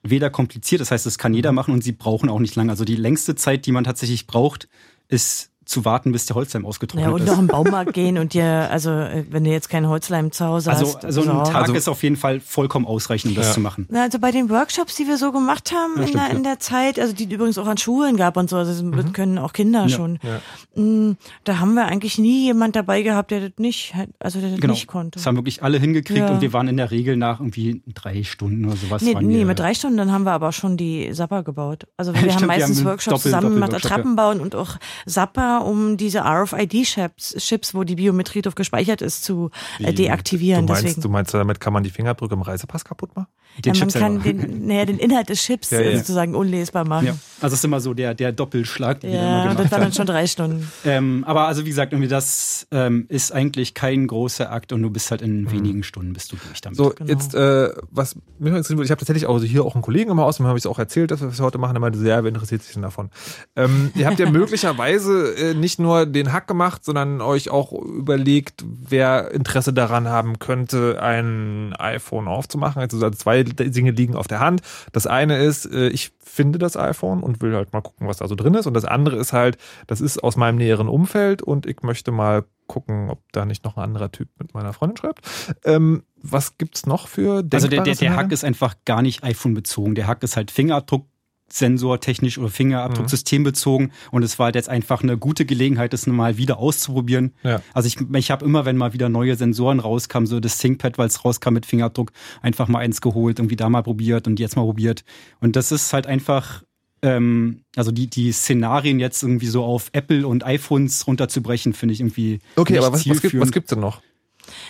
weder 0.04 0.30
kompliziert, 0.30 0.80
das 0.80 0.92
heißt, 0.92 1.06
das 1.06 1.18
kann 1.18 1.34
jeder 1.34 1.52
machen 1.52 1.74
und 1.74 1.84
sie 1.84 1.92
brauchen 1.92 2.30
auch 2.30 2.40
nicht 2.40 2.56
lange. 2.56 2.70
Also 2.72 2.86
die 2.86 2.96
längste 2.96 3.36
Zeit, 3.36 3.66
die 3.66 3.72
man 3.74 3.84
tatsächlich 3.84 4.26
braucht, 4.28 4.70
ist 5.08 5.52
zu 5.68 5.86
warten, 5.86 6.12
bis 6.12 6.26
der 6.26 6.36
Holzleim 6.36 6.66
ausgetrocknet 6.66 7.06
Ja, 7.08 7.14
und 7.14 7.22
ist. 7.22 7.28
noch 7.28 7.38
im 7.40 7.48
Baumarkt 7.48 7.94
gehen 7.94 8.18
und 8.18 8.34
dir, 8.34 8.70
also 8.72 8.90
äh, 8.92 9.26
wenn 9.30 9.44
du 9.44 9.52
jetzt 9.52 9.70
keinen 9.70 9.88
Holzleim 9.88 10.32
zu 10.32 10.46
Hause 10.46 10.72
also, 10.72 10.86
hast. 10.88 11.06
also 11.06 11.22
ein 11.22 11.28
besorgen. 11.28 11.52
Tag 11.52 11.56
Also- 11.62 11.74
ist 11.74 11.88
auf 11.90 12.02
jeden 12.04 12.16
Fall 12.16 12.40
vollkommen 12.40 12.86
ausreichend, 12.86 13.32
um 13.32 13.36
das 13.36 13.48
Ja. 13.48 13.54
zu 13.54 13.60
machen. 13.60 13.86
Na, 13.90 14.04
Also 14.04 14.20
bei 14.20 14.32
den 14.32 14.50
Workshops, 14.50 14.96
die 14.96 15.08
wir 15.08 15.18
so 15.18 15.32
gemacht 15.32 15.72
haben 15.74 15.94
Ja, 15.98 16.02
in, 16.04 16.08
stimmt, 16.08 16.24
der, 16.24 16.30
in 16.32 16.38
ja. 16.38 16.44
der 16.52 16.60
Zeit, 16.60 17.00
also 17.00 17.14
die 17.14 17.26
es 17.26 17.32
übrigens 17.32 17.58
auch 17.58 17.68
an 17.68 17.78
Schulen 17.78 18.18
gab 18.18 18.38
und 18.38 18.50
so, 18.50 18.56
also 18.58 18.90
das 18.92 19.14
können 19.14 19.38
auch 19.38 19.54
Kinder 19.54 19.90
schon. 19.90 20.20
Ja. 20.24 20.82
Mm, 20.82 21.18
Da 21.44 21.60
haben 21.60 21.74
wir 21.74 21.86
eigentlich 21.86 22.18
nie 22.18 22.46
jemand 22.46 22.76
dabei 22.76 23.02
gehabt, 23.02 23.32
der 23.32 23.42
das 23.42 23.52
nicht, 23.58 23.94
also 24.20 24.40
der 24.40 24.52
das 24.52 24.60
Genau. 24.60 24.74
nicht 24.74 24.88
konnte. 24.88 25.18
Das 25.20 25.26
haben 25.26 25.36
wirklich 25.36 25.64
alle 25.64 25.80
hingekriegt 25.80 26.20
Ja. 26.20 26.30
und 26.30 26.42
wir 26.42 26.54
waren 26.54 26.68
in 26.68 26.78
der 26.78 26.92
Regel 26.92 27.18
nach 27.18 27.40
irgendwie 27.40 27.82
drei 27.94 28.24
Stunden 28.24 28.66
oder 28.66 28.76
sowas. 28.78 29.02
Nee, 29.02 29.16
waren 29.16 29.28
nee, 29.28 29.40
wir, 29.40 29.46
mit 29.46 29.60
drei 29.60 29.74
Stunden, 29.74 29.98
dann 29.98 30.12
haben 30.12 30.24
wir 30.24 30.32
aber 30.32 30.52
schon 30.52 30.78
die 30.78 31.12
Sapper 31.14 31.44
gebaut. 31.44 31.88
Also 31.98 32.14
wir 32.14 32.20
Stimmt, 32.20 32.34
haben 32.36 32.42
wir 32.42 32.48
meistens 32.48 32.78
haben 32.78 32.88
einen 32.88 32.92
Workshops 32.94 33.24
Doppel- 33.24 33.32
zusammen 33.32 33.54
gemacht, 33.56 33.74
Doppelworkshop, 33.74 33.92
Attrappen 33.92 34.16
bauen 34.16 34.40
und 34.40 34.56
auch 34.56 34.78
Sapper 35.06 35.57
Um 35.66 35.98
diese 35.98 36.22
RFID-Chips, 36.26 37.36
Chips, 37.38 37.74
wo 37.76 37.84
die 37.84 37.96
Biometrie 37.96 38.42
drauf 38.42 38.56
gespeichert 38.56 39.02
ist, 39.02 39.24
zu 39.24 39.52
äh, 39.80 39.94
deaktivieren. 39.94 40.66
Du 40.68 40.74
meinst, 40.74 40.86
Deswegen. 40.86 41.02
du 41.02 41.10
meinst, 41.10 41.34
damit 41.34 41.60
kann 41.60 41.74
man 41.74 41.84
die 41.84 41.90
Fingerabdrücke 41.90 42.34
im 42.34 42.42
Reisepass 42.42 42.84
kaputt 42.86 43.16
machen? 43.16 43.28
Den 43.66 43.74
ja, 43.74 43.80
man 43.80 43.90
Chip 43.90 44.00
kann 44.02 44.22
selber. 44.22 44.44
den, 44.48 44.68
naja, 44.68 44.86
den 44.86 45.00
Inhalt 45.00 45.30
des 45.30 45.42
Chips 45.42 45.70
Ja, 45.72 45.82
ja. 45.82 45.90
äh, 45.92 45.98
sozusagen 45.98 46.36
unlesbar 46.36 46.86
machen. 46.86 47.08
Ja. 47.08 47.18
Also 47.42 47.54
es 47.54 47.60
ist 47.62 47.66
immer 47.66 47.80
so 47.80 47.94
der, 47.94 48.14
der 48.14 48.32
Doppelschlag, 48.32 49.00
den 49.00 49.12
wir 49.14 49.20
immer 49.20 49.28
Ja, 49.30 49.42
gemacht 49.44 49.60
das 49.60 49.72
war 49.72 49.80
dann 49.80 49.94
schon 49.94 50.06
drei 50.06 50.28
Stunden. 50.28 50.72
Ähm, 50.86 51.24
aber 51.26 51.48
also 51.48 51.66
wie 51.66 51.70
gesagt, 51.70 51.92
irgendwie 51.94 52.08
das 52.10 52.68
ähm, 52.72 53.06
ist 53.10 53.32
eigentlich 53.32 53.74
kein 53.74 54.06
großer 54.08 54.52
Akt 54.52 54.74
und 54.74 54.84
du 54.84 54.90
bist 54.92 55.10
halt 55.10 55.22
in 55.24 55.50
wenigen 55.52 55.82
Stunden 55.84 56.14
bist 56.14 56.32
du 56.32 56.36
durch 56.36 56.62
damit. 56.62 56.78
Mhm. 56.78 56.84
So, 56.84 56.90
Genau. 56.98 57.10
jetzt, 57.10 57.34
äh, 57.36 57.70
was 57.90 58.16
mich 58.38 58.50
interessieren 58.50 58.78
würde, 58.78 58.86
ich 58.86 58.92
habe 58.92 59.00
tatsächlich 59.00 59.26
auch 59.26 59.42
hier 59.42 59.64
auch 59.66 59.74
einen 59.76 59.82
Kollegen 59.82 60.12
im 60.12 60.20
Haus, 60.20 60.38
dem 60.38 60.46
habe 60.46 60.58
ich 60.58 60.64
es 60.64 60.68
auch 60.68 60.78
erzählt, 60.80 61.10
dass 61.12 61.22
wir 61.22 61.28
das 61.28 61.40
heute 61.40 61.58
machen, 61.58 61.74
der 61.74 61.82
meinte, 61.82 61.98
sehr, 62.00 62.24
wer 62.24 62.30
interessiert 62.30 62.62
sich 62.64 62.74
denn 62.74 62.84
davon? 62.84 63.10
Ähm, 63.56 63.92
ihr 63.96 64.06
habt 64.06 64.20
ja 64.20 64.30
möglicherweise 64.32 65.32
äh, 65.52 65.54
nicht 65.54 65.80
nur 65.80 66.06
den 66.06 66.34
Hack 66.34 66.48
gemacht, 66.48 66.84
sondern 66.86 67.22
euch 67.22 67.50
auch 67.50 67.72
überlegt, 67.72 68.64
wer 68.66 69.32
Interesse 69.32 69.74
daran 69.74 70.08
haben 70.08 70.40
könnte, 70.40 71.02
ein 71.02 71.74
iPhone 71.78 72.28
aufzumachen. 72.28 72.82
Also 72.82 73.10
zwei 73.12 73.44
Dinge 73.44 73.92
liegen 73.92 74.16
auf 74.16 74.28
der 74.28 74.40
Hand. 74.40 74.62
Das 74.92 75.08
eine 75.08 75.38
ist, 75.38 75.66
äh, 75.66 75.90
ich 75.90 76.12
finde 76.20 76.60
das 76.60 76.78
iPhone 76.78 77.24
und 77.24 77.42
will 77.42 77.56
halt 77.56 77.74
mal 77.74 77.82
gucken, 77.82 78.08
was 78.08 78.18
da 78.18 78.28
so 78.28 78.36
drin 78.36 78.54
ist. 78.54 78.68
Und 78.68 78.74
das 78.74 78.86
andere 78.86 79.18
ist 79.18 79.34
halt, 79.34 79.58
das 79.88 80.02
ist 80.02 80.24
aus 80.24 80.36
meinem 80.36 80.58
näheren 80.58 80.88
Umfeld 80.88 81.42
und 81.42 81.66
ich 81.66 81.82
möchte 81.82 82.12
mal 82.12 82.46
gucken, 82.68 83.10
ob 83.10 83.22
da 83.32 83.46
nicht 83.46 83.64
noch 83.64 83.78
ein 83.78 83.84
anderer 83.84 84.12
Typ 84.12 84.30
mit 84.40 84.54
meiner 84.54 84.74
Freundin 84.74 84.98
schreibt. 84.98 85.22
Ähm, 85.64 86.04
was 86.22 86.58
gibt's 86.58 86.86
noch 86.86 87.08
für 87.08 87.44
Also 87.52 87.68
der, 87.68 87.84
der, 87.84 87.96
der? 87.96 88.16
Hack 88.16 88.32
ist 88.32 88.44
einfach 88.44 88.76
gar 88.86 89.02
nicht 89.02 89.24
iPhone 89.24 89.54
bezogen. 89.54 89.96
Der 89.96 90.08
Hack 90.08 90.22
ist 90.24 90.36
halt 90.36 90.52
Fingerabdrucksensor 90.52 91.17
technisch 91.50 92.38
oder 92.38 92.50
Fingerabdrucksystem 92.50 93.44
bezogen 93.44 93.92
und 94.12 94.24
es 94.24 94.38
war 94.40 94.46
halt 94.46 94.56
jetzt 94.56 94.70
einfach 94.70 95.02
eine 95.02 95.18
gute 95.18 95.46
Gelegenheit, 95.46 95.94
das 95.94 96.08
mal 96.08 96.38
wieder 96.38 96.58
auszuprobieren. 96.60 97.34
Ja. 97.44 97.62
Also 97.74 97.88
ich, 97.88 97.98
ich 98.16 98.32
habe 98.32 98.46
immer, 98.46 98.66
wenn 98.66 98.78
mal 98.78 98.94
wieder 98.94 99.10
neue 99.10 99.36
Sensoren 99.36 99.80
rauskamen, 99.80 100.28
so 100.28 100.40
das 100.40 100.58
ThinkPad, 100.58 100.98
weil 100.98 101.08
es 101.08 101.24
rauskam 101.24 101.54
mit 101.54 101.66
Fingerabdruck, 101.66 102.12
einfach 102.42 102.68
mal 102.68 102.80
eins 102.80 103.02
geholt, 103.02 103.40
irgendwie 103.40 103.56
da 103.56 103.70
mal 103.70 103.84
probiert 103.84 104.28
und 104.28 104.40
jetzt 104.40 104.56
mal 104.56 104.64
probiert. 104.64 105.04
Und 105.40 105.56
das 105.56 105.72
ist 105.72 105.94
halt 105.94 106.08
einfach, 106.08 106.64
ähm, 107.02 107.62
also 107.76 107.92
die, 107.92 108.10
die 108.10 108.32
Szenarien 108.32 109.00
jetzt 109.00 109.24
irgendwie 109.24 109.48
so 109.48 109.64
auf 109.64 109.90
Apple 109.94 110.28
und 110.28 110.46
iPhones 110.46 111.08
runterzubrechen, 111.08 111.74
finde 111.74 111.94
ich 111.94 112.02
irgendwie. 112.02 112.40
Okay, 112.56 112.78
aber 112.78 112.94
was, 112.94 113.08
was, 113.08 113.22
gibt, 113.22 113.40
was 113.40 113.52
gibt's 113.52 113.70
denn 113.70 113.80
noch? 113.80 114.02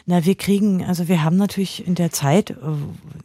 Na, 0.05 0.25
wir 0.25 0.35
kriegen, 0.35 0.83
also 0.83 1.07
wir 1.07 1.23
haben 1.23 1.37
natürlich 1.37 1.85
in 1.87 1.95
der 1.95 2.11
Zeit, 2.11 2.51
äh, 2.51 2.55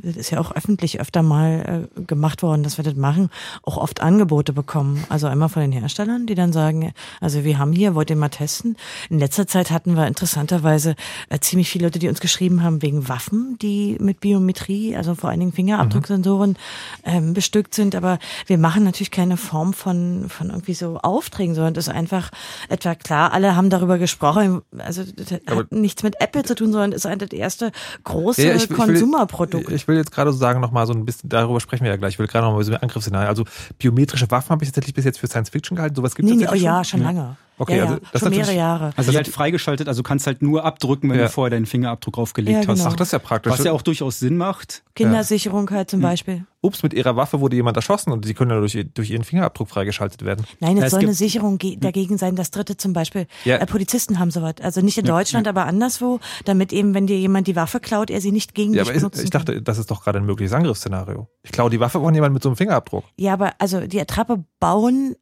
das 0.02 0.16
ist 0.16 0.30
ja 0.30 0.40
auch 0.40 0.52
öffentlich 0.52 1.00
öfter 1.00 1.22
mal 1.22 1.88
äh, 1.96 2.02
gemacht 2.02 2.42
worden, 2.42 2.62
dass 2.62 2.76
wir 2.76 2.84
das 2.84 2.94
machen, 2.94 3.30
auch 3.62 3.76
oft 3.76 4.00
Angebote 4.00 4.52
bekommen. 4.52 5.04
Also 5.08 5.26
einmal 5.26 5.48
von 5.48 5.62
den 5.62 5.72
Herstellern, 5.72 6.26
die 6.26 6.34
dann 6.34 6.52
sagen, 6.52 6.92
also 7.20 7.44
wir 7.44 7.58
haben 7.58 7.72
hier, 7.72 7.94
wollt 7.94 8.10
ihr 8.10 8.16
mal 8.16 8.28
testen. 8.28 8.76
In 9.10 9.18
letzter 9.18 9.46
Zeit 9.46 9.70
hatten 9.70 9.94
wir 9.96 10.06
interessanterweise 10.06 10.94
äh, 11.28 11.38
ziemlich 11.38 11.68
viele 11.70 11.86
Leute, 11.86 11.98
die 11.98 12.08
uns 12.08 12.20
geschrieben 12.20 12.62
haben 12.62 12.82
wegen 12.82 13.08
Waffen, 13.08 13.56
die 13.60 13.96
mit 14.00 14.20
Biometrie, 14.20 14.96
also 14.96 15.14
vor 15.14 15.30
allen 15.30 15.40
Dingen 15.40 15.52
Fingerabdrucksensoren 15.52 16.56
ähm, 17.04 17.34
bestückt 17.34 17.74
sind. 17.74 17.94
Aber 17.94 18.18
wir 18.46 18.58
machen 18.58 18.84
natürlich 18.84 19.10
keine 19.10 19.36
Form 19.36 19.72
von, 19.72 20.28
von 20.28 20.50
irgendwie 20.50 20.74
so 20.74 20.98
Aufträgen, 20.98 21.54
sondern 21.54 21.74
das 21.74 21.88
ist 21.88 21.94
einfach 21.94 22.30
etwa 22.68 22.94
klar, 22.94 23.32
alle 23.32 23.56
haben 23.56 23.70
darüber 23.70 23.98
gesprochen. 23.98 24.62
Also 24.78 25.02
das 25.04 25.40
Aber- 25.46 25.60
hat 25.60 25.72
nichts 25.72 26.02
mit 26.02 26.20
Apple 26.20 26.41
zu 26.44 26.54
tun, 26.54 26.72
sondern 26.72 26.92
ist 26.92 27.04
halt 27.04 27.22
das 27.22 27.30
erste 27.30 27.72
große 28.04 28.42
Ja, 28.46 28.54
ich- 28.54 28.64
ich 28.64 28.70
will- 28.70 28.76
Konsumerprodukt. 28.76 29.70
Ich 29.70 29.86
will 29.88 29.96
jetzt 29.96 30.10
gerade 30.12 30.32
so 30.32 30.38
sagen, 30.38 30.60
nochmal 30.60 30.86
so 30.86 30.92
ein 30.92 31.04
bisschen, 31.04 31.28
darüber 31.28 31.60
sprechen 31.60 31.84
wir 31.84 31.90
ja 31.90 31.96
gleich. 31.96 32.14
Ich 32.14 32.18
will 32.18 32.26
gerade 32.26 32.46
nochmal 32.46 32.62
so 32.64 32.72
ein 32.72 32.78
Angriffsszenario. 32.78 33.28
Also 33.28 33.44
biometrische 33.78 34.30
Waffen 34.30 34.50
habe 34.50 34.64
ich 34.64 34.70
tatsächlich 34.70 34.94
bis 34.94 35.04
jetzt 35.04 35.18
für 35.18 35.26
Science 35.26 35.50
Fiction 35.50 35.76
gehalten. 35.76 35.94
Sowas 35.96 36.14
gibt 36.14 36.28
es 36.28 36.34
nee, 36.34 36.42
nee, 36.44 36.48
oh 36.50 36.54
ja, 36.54 36.82
schon? 36.84 37.00
schon 37.00 37.06
lange. 37.06 37.36
Okay, 37.58 37.76
ja, 37.76 37.84
also 37.84 37.98
das 38.12 38.20
schon 38.22 38.32
ist 38.32 38.38
mehrere 38.38 38.56
Jahre. 38.56 38.90
Also 38.96 39.10
die 39.10 39.16
halt 39.16 39.28
freigeschaltet, 39.28 39.86
also 39.88 40.02
du 40.02 40.08
kannst 40.08 40.26
halt 40.26 40.42
nur 40.42 40.64
abdrücken, 40.64 41.10
wenn 41.10 41.18
Ja. 41.18 41.24
du 41.26 41.30
vorher 41.30 41.50
deinen 41.50 41.66
Fingerabdruck 41.66 42.14
draufgelegt 42.14 42.64
Ja, 42.64 42.68
hast. 42.68 42.78
genau. 42.78 42.90
Ach, 42.90 42.96
das 42.96 43.08
ist 43.08 43.12
ja 43.12 43.18
praktisch. 43.18 43.52
Was 43.52 43.62
ja 43.64 43.72
auch 43.72 43.82
durchaus 43.82 44.18
Sinn 44.18 44.36
macht. 44.36 44.82
Kindersicherung 44.94 45.70
halt 45.70 45.90
zum 45.90 46.00
Beispiel. 46.00 46.46
Ups, 46.64 46.82
mit 46.84 46.94
ihrer 46.94 47.16
Waffe 47.16 47.40
wurde 47.40 47.56
jemand 47.56 47.76
erschossen 47.76 48.12
und 48.12 48.24
sie 48.24 48.34
können 48.34 48.52
ja 48.52 48.58
durch, 48.60 48.78
durch 48.94 49.10
ihren 49.10 49.24
Fingerabdruck 49.24 49.68
freigeschaltet 49.68 50.24
werden. 50.24 50.44
Nein, 50.60 50.76
es 50.76 50.80
Ja, 50.80 50.86
es 50.86 50.90
soll 50.92 51.00
eine 51.00 51.14
Sicherung 51.14 51.58
ge 51.58 51.76
dagegen 51.76 52.18
sein, 52.18 52.36
dass 52.36 52.52
Dritte 52.52 52.76
zum 52.76 52.92
Beispiel, 52.92 53.26
Ja. 53.44 53.56
äh, 53.56 53.66
Polizisten 53.66 54.18
haben 54.20 54.30
sowas. 54.30 54.54
Also 54.62 54.80
nicht 54.80 54.96
in 54.96 55.04
Deutschland, 55.04 55.48
aber 55.48 55.66
anderswo, 55.66 56.20
damit 56.44 56.72
eben, 56.72 56.94
wenn 56.94 57.06
dir 57.08 57.18
jemand 57.18 57.48
die 57.48 57.56
Waffe 57.56 57.80
klaut, 57.80 58.10
er 58.10 58.20
sie 58.20 58.30
nicht 58.32 58.54
gegen 58.54 58.74
Ja, 58.74 58.82
dich 58.82 58.88
aber 58.90 58.96
ich, 58.96 59.00
benutzen 59.02 59.24
ich 59.24 59.30
kann. 59.32 59.44
dachte, 59.44 59.60
das 59.62 59.78
ist 59.78 59.90
doch 59.90 60.04
gerade 60.04 60.18
ein 60.18 60.24
mögliches 60.26 60.52
Angriffsszenario. 60.52 61.26
Ich 61.42 61.50
klaue 61.50 61.68
die 61.70 61.80
Waffe 61.80 61.98
von 62.00 62.14
jemandem 62.14 62.34
mit 62.34 62.42
so 62.44 62.48
einem 62.50 62.56
Fingerabdruck. 62.56 63.04
Ja, 63.16 63.32
aber 63.32 63.54
also 63.58 63.80
die 63.86 64.00
Attrappe 64.00 64.44
bauen 64.60 65.16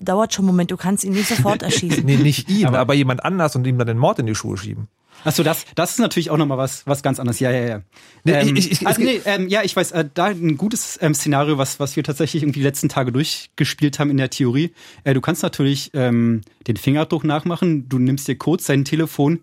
dauert 0.00 0.32
schon 0.34 0.44
einen 0.44 0.48
Moment. 0.54 0.70
Du 0.70 0.76
kannst 0.76 1.04
ihn 1.04 1.12
nicht 1.12 1.28
sofort 1.28 1.62
erschießen. 1.62 2.04
Nee, 2.04 2.16
nicht 2.16 2.48
ihn, 2.50 2.66
aber, 2.66 2.78
Aber- 2.78 2.94
jemand 2.94 3.24
anders 3.24 3.56
und 3.56 3.66
ihm 3.66 3.78
dann 3.78 3.86
den 3.86 3.98
Mord 3.98 4.18
in 4.18 4.26
die 4.26 4.34
Schuhe 4.34 4.56
schieben. 4.56 4.88
Achso, 5.24 5.44
das, 5.44 5.64
das 5.76 5.92
ist 5.92 5.98
natürlich 6.00 6.30
auch 6.30 6.36
nochmal 6.36 6.58
was, 6.58 6.84
was 6.86 7.02
ganz 7.04 7.20
anderes. 7.20 7.38
Ja, 7.38 7.52
ja, 7.52 7.64
ja. 7.66 7.82
Nee, 8.24 8.32
ähm, 8.32 8.56
ich- 8.56 8.72
ich- 8.72 8.86
also, 8.86 9.00
nee, 9.02 9.20
ähm, 9.24 9.46
ja, 9.46 9.62
ich 9.62 9.76
weiß, 9.76 9.92
äh, 9.92 10.08
da 10.12 10.26
ein 10.26 10.56
gutes 10.56 10.98
ähm, 11.00 11.14
Szenario, 11.14 11.58
was, 11.58 11.78
was 11.78 11.94
wir 11.94 12.02
tatsächlich 12.02 12.42
irgendwie 12.42 12.58
die 12.58 12.64
letzten 12.66 12.88
Tage 12.88 13.12
durchgespielt 13.12 14.00
haben 14.00 14.10
in 14.10 14.16
der 14.16 14.30
Theorie. 14.30 14.72
Äh, 15.04 15.14
du 15.14 15.20
kannst 15.20 15.44
natürlich 15.44 15.90
ähm, 15.94 16.40
den 16.66 16.76
Fingerabdruck 16.76 17.22
nachmachen. 17.22 17.88
Du 17.88 18.00
nimmst 18.00 18.26
dir 18.26 18.34
kurz 18.36 18.66
sein 18.66 18.84
Telefon, 18.84 19.40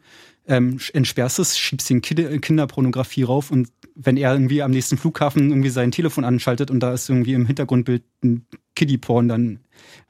ähm, 0.47 0.80
entsperrst 0.91 1.39
es, 1.39 1.57
schiebst 1.57 1.89
den 1.89 2.01
Kid 2.01 2.41
Kinderpornografie 2.41 3.24
rauf 3.24 3.49
und 3.49 3.70
wenn 4.01 4.18
er 4.18 4.34
irgendwie 4.34 4.62
am 4.62 4.72
nächsten 4.72 4.97
Flughafen 4.97 5.49
irgendwie 5.49 5.70
sein 5.70 5.91
Telefon 5.91 6.24
anschaltet 6.26 6.72
und 6.72 6.80
da 6.82 6.93
ist 6.93 7.10
irgendwie 7.10 7.34
im 7.34 7.45
Hintergrundbild 7.45 8.03
ein 8.24 8.45
Kiddie-Porn, 8.76 9.28
dann 9.28 9.60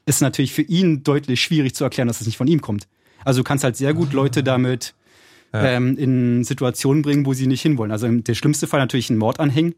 ist 0.06 0.20
natürlich 0.20 0.52
für 0.52 0.62
ihn 0.62 1.02
deutlich 1.02 1.40
schwierig 1.40 1.74
zu 1.74 1.84
erklären, 1.84 2.08
dass 2.08 2.20
es 2.20 2.26
nicht 2.26 2.36
von 2.36 2.46
ihm 2.46 2.60
kommt. 2.60 2.88
Also 3.24 3.40
du 3.40 3.44
kannst 3.44 3.64
halt 3.64 3.76
sehr 3.76 3.94
gut 3.94 4.12
Leute 4.12 4.42
damit 4.42 4.94
ähm, 5.52 5.96
in 5.96 6.44
Situationen 6.44 7.02
bringen, 7.02 7.26
wo 7.26 7.32
sie 7.34 7.46
nicht 7.46 7.62
hinwollen. 7.62 7.92
Also 7.92 8.08
der 8.08 8.34
schlimmste 8.34 8.66
Fall 8.66 8.80
natürlich 8.80 9.10
ein 9.10 9.18
Mord 9.18 9.40
anhängen, 9.40 9.74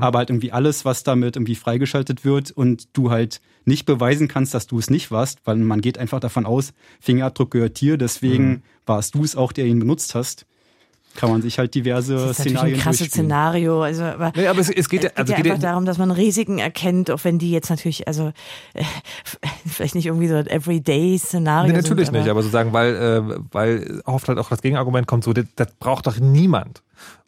aber 0.00 0.20
halt 0.20 0.30
irgendwie 0.30 0.52
alles, 0.52 0.86
was 0.86 1.02
damit 1.02 1.36
irgendwie 1.36 1.54
freigeschaltet 1.54 2.24
wird 2.24 2.50
und 2.50 2.88
du 2.94 3.10
halt 3.10 3.42
nicht 3.66 3.84
beweisen 3.84 4.28
kannst, 4.28 4.54
dass 4.54 4.66
du 4.66 4.78
es 4.78 4.88
nicht 4.88 5.10
warst, 5.10 5.40
weil 5.44 5.56
man 5.56 5.82
geht 5.82 5.98
einfach 5.98 6.20
davon 6.20 6.46
aus, 6.46 6.72
Fingerabdruck 7.00 7.50
gehört 7.50 7.80
dir, 7.80 7.98
deswegen 7.98 8.62
warst 8.86 9.14
du 9.14 9.24
es 9.24 9.36
auch, 9.36 9.52
der 9.52 9.66
ihn 9.66 9.78
benutzt 9.78 10.14
hast. 10.14 10.46
Kann 11.16 11.30
man 11.30 11.42
sich 11.42 11.58
halt 11.58 11.74
diverse 11.74 12.14
Das 12.14 12.22
ist 12.22 12.38
natürlich 12.38 12.54
ein 12.54 12.58
Szenarien 12.58 12.80
krasses. 12.80 13.06
Szenario. 13.08 13.82
Also, 13.82 14.04
aber 14.04 14.32
Nee, 14.36 14.46
aber 14.46 14.60
es, 14.60 14.70
es 14.70 14.88
geht 14.88 15.04
es 15.04 15.10
geht 15.10 15.18
also 15.18 15.32
ja 15.32 15.36
geht 15.36 15.46
ja, 15.46 15.52
einfach 15.52 15.68
darum, 15.68 15.84
dass 15.84 15.98
man 15.98 16.10
Risiken 16.10 16.58
erkennt, 16.58 17.10
auch 17.10 17.24
wenn 17.24 17.38
die 17.38 17.50
jetzt 17.50 17.70
natürlich, 17.70 18.06
also 18.06 18.32
äh, 18.74 18.84
vielleicht 19.66 19.94
nicht 19.94 20.06
irgendwie 20.06 20.28
so 20.28 20.34
ein 20.36 20.46
Everyday-Szenario 20.46 21.72
Nee, 21.72 21.78
natürlich 21.80 22.06
sind, 22.06 22.18
nicht, 22.18 22.28
aber 22.28 22.42
sozusagen, 22.42 22.72
weil, 22.72 22.94
äh, 22.94 23.38
weil 23.52 24.02
oft 24.04 24.28
halt 24.28 24.38
auch 24.38 24.48
das 24.48 24.62
Gegenargument 24.62 25.06
kommt, 25.06 25.24
so, 25.24 25.32
das, 25.32 25.46
das 25.56 25.68
braucht 25.78 26.06
doch 26.06 26.18
niemand. 26.18 26.82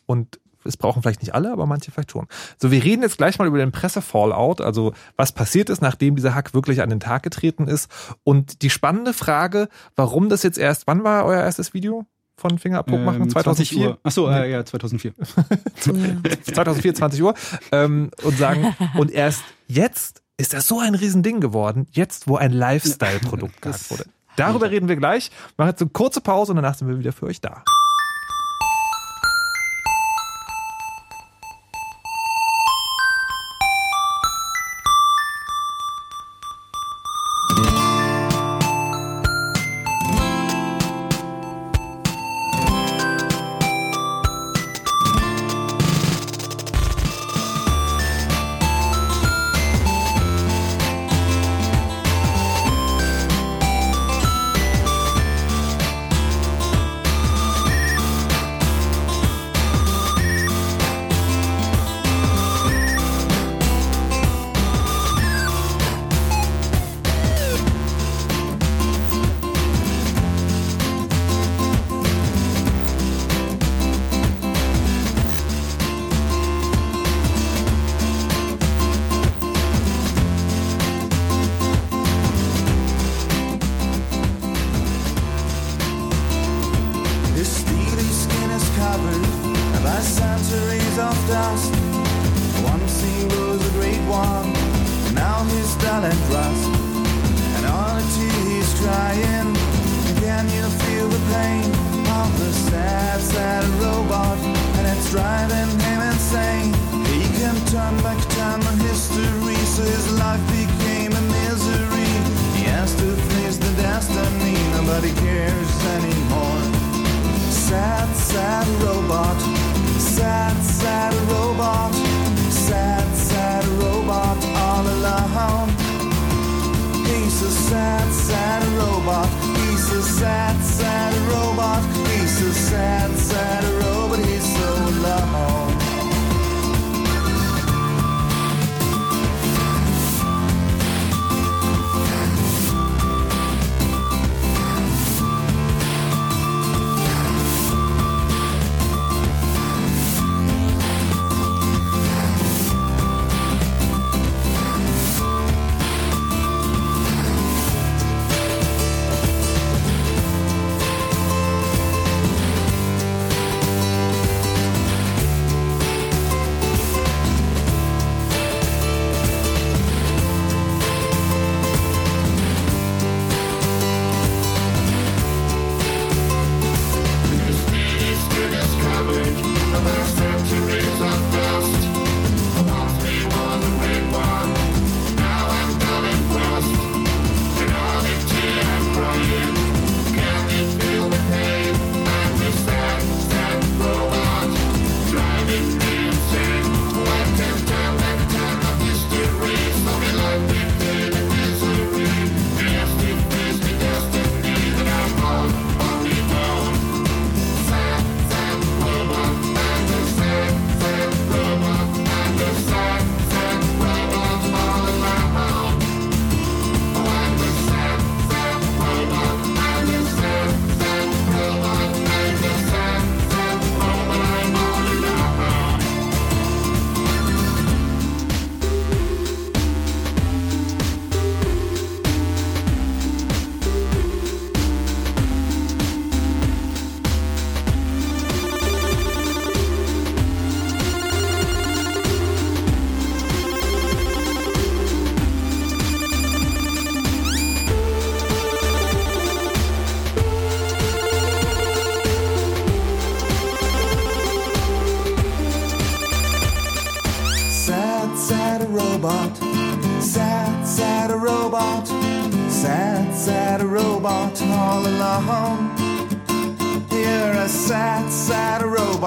Und 0.07 0.39
es 0.64 0.76
brauchen 0.76 1.03
vielleicht 1.03 1.22
nicht 1.22 1.34
alle, 1.34 1.53
aber 1.53 1.66
manche 1.66 1.91
vielleicht 1.91 2.12
schon. 2.12 2.26
So, 2.59 2.70
wir 2.70 2.82
reden 2.82 3.03
jetzt 3.03 3.18
gleich 3.18 3.39
mal 3.39 3.49
über 3.49 3.59
den 3.59 3.72
Presse-Fallout, 3.72 4.61
also 4.61 4.93
was 5.16 5.32
passiert 5.32 5.70
ist, 5.70 5.82
nachdem 5.82 6.16
dieser 6.16 6.34
Hack 6.34 6.55
wirklich 6.55 6.82
an 6.82 6.91
den 6.91 7.01
Tag 7.01 7.22
getreten 7.22 7.66
ist. 7.66 7.91
Und 8.24 8.62
die 8.62 8.70
spannende 8.70 9.12
Frage, 9.14 9.68
warum 9.97 10.28
das 10.28 10.43
jetzt 10.43 10.59
erst, 10.59 10.86
wann 10.86 11.05
war 11.05 11.24
euer 11.24 11.43
erstes 11.43 11.74
Video 11.74 12.07
von 12.39 12.59
Fingerabdruck 12.59 13.01
machen? 13.01 13.22
Ähm, 13.22 13.30
20 13.30 13.68
2004? 13.68 13.89
Uhr. 13.89 13.99
Achso, 14.03 14.30
äh, 14.30 14.51
ja, 14.51 14.64
2004. 14.64 15.12
2004, 16.43 16.95
20 16.95 17.22
Uhr. 17.22 17.34
Ähm, 17.72 18.11
und 18.22 18.39
sagen, 18.39 18.74
und 18.97 19.11
erst 19.11 19.43
jetzt 19.66 20.22
ist 20.36 20.55
das 20.55 20.68
so 20.68 20.78
ein 20.78 20.95
Riesending 20.95 21.41
geworden, 21.41 21.86
jetzt 21.91 22.28
wo 22.28 22.36
ein 22.36 22.53
Lifestyle-Produkt 22.53 23.61
gehabt 23.61 23.91
wurde. 23.91 24.05
Darüber 24.36 24.70
reden 24.70 24.89
wir 24.89 24.97
gleich. 24.97 25.32
Machen 25.57 25.70
jetzt 25.70 25.80
eine 25.82 25.91
kurze 25.91 26.20
Pause 26.20 26.53
und 26.53 26.57
danach 26.57 26.74
sind 26.74 26.86
wir 26.86 26.99
wieder 26.99 27.12
für 27.12 27.26
euch 27.26 27.41
da. 27.41 27.64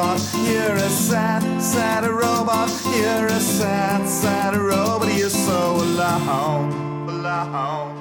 Robot. 0.01 0.33
You're 0.47 0.75
a 0.75 0.89
sad, 0.89 1.61
sad 1.61 2.05
robot. 2.07 2.69
You're 2.95 3.27
a 3.27 3.39
sad, 3.39 4.07
sad 4.07 4.55
robot. 4.55 5.13
You're 5.13 5.29
so 5.29 5.75
alone. 5.75 7.09
Alone. 7.09 8.00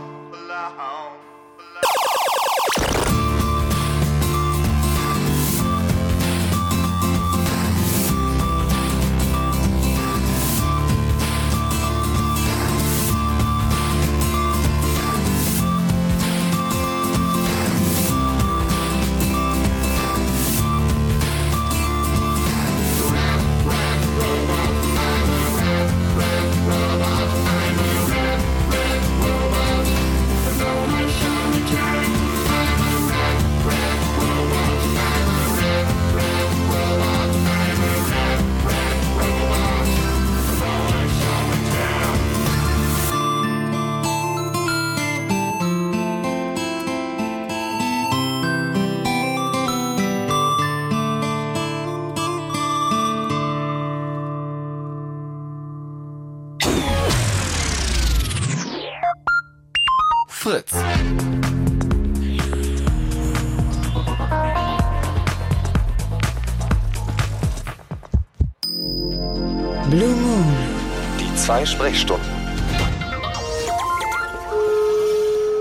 Zwei 71.61 71.67
Sprechstunden. 71.67 72.27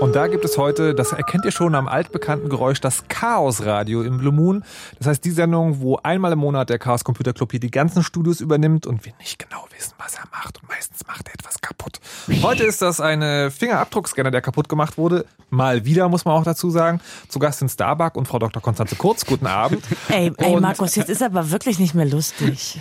Und 0.00 0.16
da 0.16 0.28
gibt 0.28 0.46
es 0.46 0.56
heute, 0.56 0.94
das 0.94 1.12
erkennt 1.12 1.44
ihr 1.44 1.50
schon 1.50 1.74
am 1.74 1.88
altbekannten 1.88 2.48
Geräusch, 2.48 2.80
das 2.80 3.06
Chaos-Radio 3.08 4.00
im 4.00 4.16
Blue 4.16 4.32
Moon. 4.32 4.64
Das 4.98 5.08
heißt, 5.08 5.24
die 5.26 5.30
Sendung, 5.30 5.80
wo 5.80 5.98
einmal 5.98 6.32
im 6.32 6.38
Monat 6.38 6.70
der 6.70 6.78
Chaos 6.78 7.04
Computer 7.04 7.34
Club 7.34 7.50
hier 7.50 7.60
die 7.60 7.70
ganzen 7.70 8.02
Studios 8.02 8.40
übernimmt 8.40 8.86
und 8.86 9.04
wir 9.04 9.12
nicht 9.18 9.38
genau 9.38 9.66
wissen, 9.76 9.92
was 9.98 10.14
er 10.14 10.24
macht. 10.32 10.62
Und 10.62 10.70
meistens 10.70 11.06
macht 11.06 11.28
er 11.28 11.34
etwas 11.34 11.60
kaputt. 11.60 12.00
Heute 12.40 12.64
ist 12.64 12.80
das 12.80 13.02
eine 13.02 13.50
Fingerabdruckscanner, 13.50 14.30
der 14.30 14.40
kaputt 14.40 14.70
gemacht 14.70 14.96
wurde. 14.96 15.26
Mal 15.50 15.84
wieder, 15.84 16.08
muss 16.08 16.24
man 16.24 16.34
auch 16.34 16.44
dazu 16.44 16.70
sagen. 16.70 17.02
Zu 17.28 17.38
Gast 17.38 17.58
sind 17.58 17.68
Starbuck 17.68 18.16
und 18.16 18.26
Frau 18.26 18.38
Dr. 18.38 18.62
Konstanze 18.62 18.96
Kurz. 18.96 19.26
Guten 19.26 19.46
Abend. 19.46 19.84
Ey, 20.08 20.32
ey 20.38 20.58
Markus, 20.60 20.94
jetzt 20.94 21.10
ist 21.10 21.22
aber 21.22 21.50
wirklich 21.50 21.78
nicht 21.78 21.94
mehr 21.94 22.06
lustig. 22.06 22.80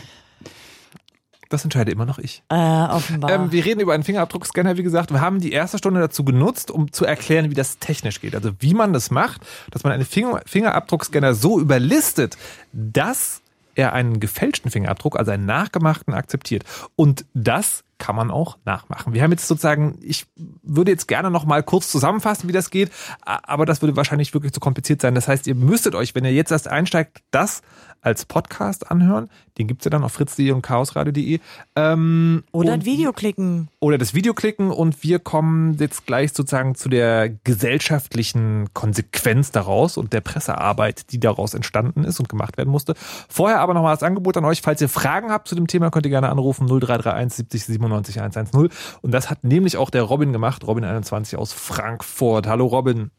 Das 1.49 1.63
entscheide 1.63 1.91
immer 1.91 2.05
noch 2.05 2.19
ich. 2.19 2.43
Äh, 2.49 2.55
offenbar. 2.55 3.31
Ähm, 3.31 3.51
wir 3.51 3.65
reden 3.65 3.79
über 3.79 3.93
einen 3.93 4.03
Fingerabdruckscanner, 4.03 4.77
wie 4.77 4.83
gesagt. 4.83 5.11
Wir 5.11 5.19
haben 5.19 5.41
die 5.41 5.51
erste 5.51 5.79
Stunde 5.79 5.99
dazu 5.99 6.23
genutzt, 6.23 6.69
um 6.69 6.93
zu 6.93 7.05
erklären, 7.05 7.49
wie 7.49 7.55
das 7.55 7.79
technisch 7.79 8.21
geht. 8.21 8.35
Also 8.35 8.51
wie 8.59 8.75
man 8.75 8.93
das 8.93 9.09
macht, 9.09 9.41
dass 9.71 9.83
man 9.83 9.91
einen 9.91 10.05
Finger 10.05 10.41
Fingerabdruckscanner 10.45 11.33
so 11.33 11.59
überlistet, 11.59 12.37
dass 12.71 13.41
er 13.73 13.93
einen 13.93 14.19
gefälschten 14.19 14.69
Fingerabdruck, 14.69 15.17
also 15.17 15.31
einen 15.31 15.47
nachgemachten, 15.47 16.13
akzeptiert. 16.13 16.63
Und 16.95 17.25
das 17.33 17.83
kann 17.99 18.15
man 18.15 18.31
auch 18.31 18.57
nachmachen. 18.65 19.13
Wir 19.13 19.21
haben 19.21 19.31
jetzt 19.31 19.47
sozusagen, 19.47 19.99
ich 20.01 20.25
würde 20.63 20.89
jetzt 20.91 21.07
gerne 21.07 21.29
noch 21.29 21.45
mal 21.45 21.61
kurz 21.61 21.91
zusammenfassen, 21.91 22.49
wie 22.49 22.53
das 22.53 22.71
geht, 22.71 22.89
aber 23.21 23.65
das 23.67 23.81
würde 23.83 23.95
wahrscheinlich 23.95 24.33
wirklich 24.33 24.53
zu 24.53 24.59
kompliziert 24.59 25.01
sein. 25.01 25.13
Das 25.13 25.27
heißt, 25.27 25.45
ihr 25.45 25.55
müsstet 25.55 25.93
euch, 25.93 26.15
wenn 26.15 26.25
ihr 26.25 26.33
jetzt 26.33 26.51
erst 26.51 26.67
einsteigt, 26.67 27.19
das 27.29 27.61
als 28.01 28.23
Podcast 28.25 28.89
anhören. 28.89 29.29
Den 29.57 29.67
gibt's 29.67 29.83
ja 29.83 29.91
dann 29.91 30.05
auf 30.05 30.13
fritz.de 30.13 30.51
und 30.51 30.61
chaosradio.de. 30.61 31.39
Ähm, 31.75 32.43
Oder 32.53 32.67
und- 32.69 32.73
ein 32.75 32.85
Video 32.85 33.11
klicken. 33.11 33.67
oder 33.81 33.97
das 33.97 34.13
Video 34.13 34.33
klicken 34.33 34.71
und 34.71 35.03
wir 35.03 35.19
kommen 35.19 35.75
jetzt 35.79 36.05
gleich 36.05 36.31
sozusagen 36.31 36.75
zu 36.75 36.87
der 36.87 37.27
gesellschaftlichen 37.43 38.69
Konsequenz 38.73 39.51
daraus 39.51 39.97
und 39.97 40.13
der 40.13 40.21
Pressearbeit, 40.21 41.11
die 41.11 41.19
daraus 41.19 41.53
entstanden 41.53 42.03
ist 42.05 42.21
und 42.21 42.29
gemacht 42.29 42.57
werden 42.57 42.69
musste. 42.69 42.93
Vorher 43.27 43.59
aber 43.59 43.73
nochmal 43.73 43.95
das 43.95 44.03
Angebot 44.03 44.37
an 44.37 44.45
euch, 44.45 44.61
falls 44.61 44.79
ihr 44.81 44.87
Fragen 44.89 45.29
habt 45.31 45.47
zu 45.49 45.55
dem 45.55 45.67
Thema, 45.67 45.91
könnt 45.91 46.05
ihr 46.05 46.09
gerne 46.09 46.29
anrufen 46.29 46.67
0331 46.67 47.35
70 47.37 47.65
97 47.65 47.88
110 47.91 48.59
und 49.01 49.11
das 49.13 49.29
hat 49.29 49.43
nämlich 49.43 49.77
auch 49.77 49.89
der 49.89 50.03
Robin 50.03 50.31
gemacht, 50.33 50.65
Robin 50.65 50.83
21 50.85 51.37
aus 51.37 51.53
Frankfurt. 51.53 52.47
Hallo 52.47 52.65
Robin. 52.65 53.11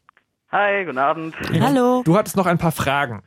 Hi, 0.51 0.83
guten 0.85 0.97
Abend. 0.97 1.35
Hallo. 1.61 2.01
Du 2.03 2.17
hattest 2.17 2.35
noch 2.35 2.45
ein 2.45 2.57
paar 2.57 2.71
Fragen. 2.73 3.23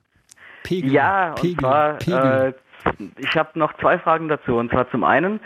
Pegel, 0.63 0.93
Ja, 0.93 1.29
und 1.31 1.41
Pegel, 1.41 1.59
zwar, 1.59 1.93
Pegel. 1.95 2.55
äh, 2.89 3.05
ich 3.19 3.35
habe 3.37 3.59
noch 3.59 3.73
zwei 3.79 3.99
Fragen 3.99 4.29
dazu. 4.29 4.57
Und 4.57 4.71
zwar 4.71 4.91
zum 4.91 5.05
einen, 5.05 5.41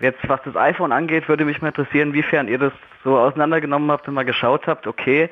jetzt 0.00 0.18
was 0.28 0.40
das 0.44 0.56
iPhone 0.56 0.92
angeht, 0.92 1.28
würde 1.28 1.44
mich 1.44 1.62
mal 1.62 1.68
interessieren, 1.68 2.08
inwiefern 2.08 2.48
ihr 2.48 2.58
das 2.58 2.72
so 3.04 3.18
auseinandergenommen 3.18 3.90
habt 3.90 4.06
und 4.08 4.14
mal 4.14 4.24
geschaut 4.24 4.66
habt, 4.66 4.86
okay, 4.86 5.30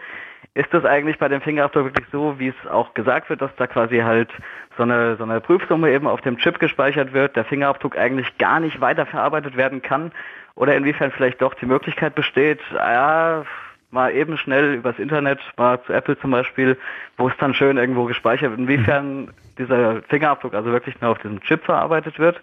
ist 0.54 0.72
das 0.72 0.84
eigentlich 0.84 1.18
bei 1.18 1.28
dem 1.28 1.40
Fingerabdruck 1.40 1.86
wirklich 1.86 2.06
so, 2.10 2.38
wie 2.38 2.48
es 2.48 2.70
auch 2.70 2.94
gesagt 2.94 3.30
wird, 3.30 3.40
dass 3.40 3.54
da 3.56 3.66
quasi 3.66 3.98
halt 3.98 4.30
so 4.76 4.82
eine, 4.82 5.16
so 5.16 5.24
eine 5.24 5.40
Prüfsumme 5.40 5.90
eben 5.92 6.06
auf 6.06 6.20
dem 6.22 6.38
Chip 6.38 6.58
gespeichert 6.58 7.12
wird, 7.12 7.36
der 7.36 7.44
Fingerabdruck 7.44 7.96
eigentlich 7.96 8.36
gar 8.38 8.58
nicht 8.58 8.80
weiterverarbeitet 8.80 9.56
werden 9.56 9.80
kann? 9.82 10.10
Oder 10.56 10.76
inwiefern 10.76 11.12
vielleicht 11.12 11.40
doch 11.40 11.54
die 11.54 11.66
Möglichkeit 11.66 12.14
besteht, 12.14 12.60
ja, 12.74 13.44
mal 13.92 14.12
eben 14.12 14.36
schnell 14.36 14.74
übers 14.74 14.98
Internet, 14.98 15.40
mal 15.56 15.82
zu 15.84 15.92
Apple 15.92 16.18
zum 16.18 16.32
Beispiel, 16.32 16.76
wo 17.16 17.28
es 17.28 17.36
dann 17.38 17.54
schön 17.54 17.76
irgendwo 17.76 18.04
gespeichert 18.04 18.50
wird, 18.50 18.60
inwiefern 18.60 19.32
dieser 19.58 20.02
Fingerabdruck 20.02 20.54
also 20.54 20.72
wirklich 20.72 21.00
nur 21.00 21.10
auf 21.10 21.18
diesem 21.18 21.40
Chip 21.42 21.64
verarbeitet 21.64 22.18
wird 22.18 22.40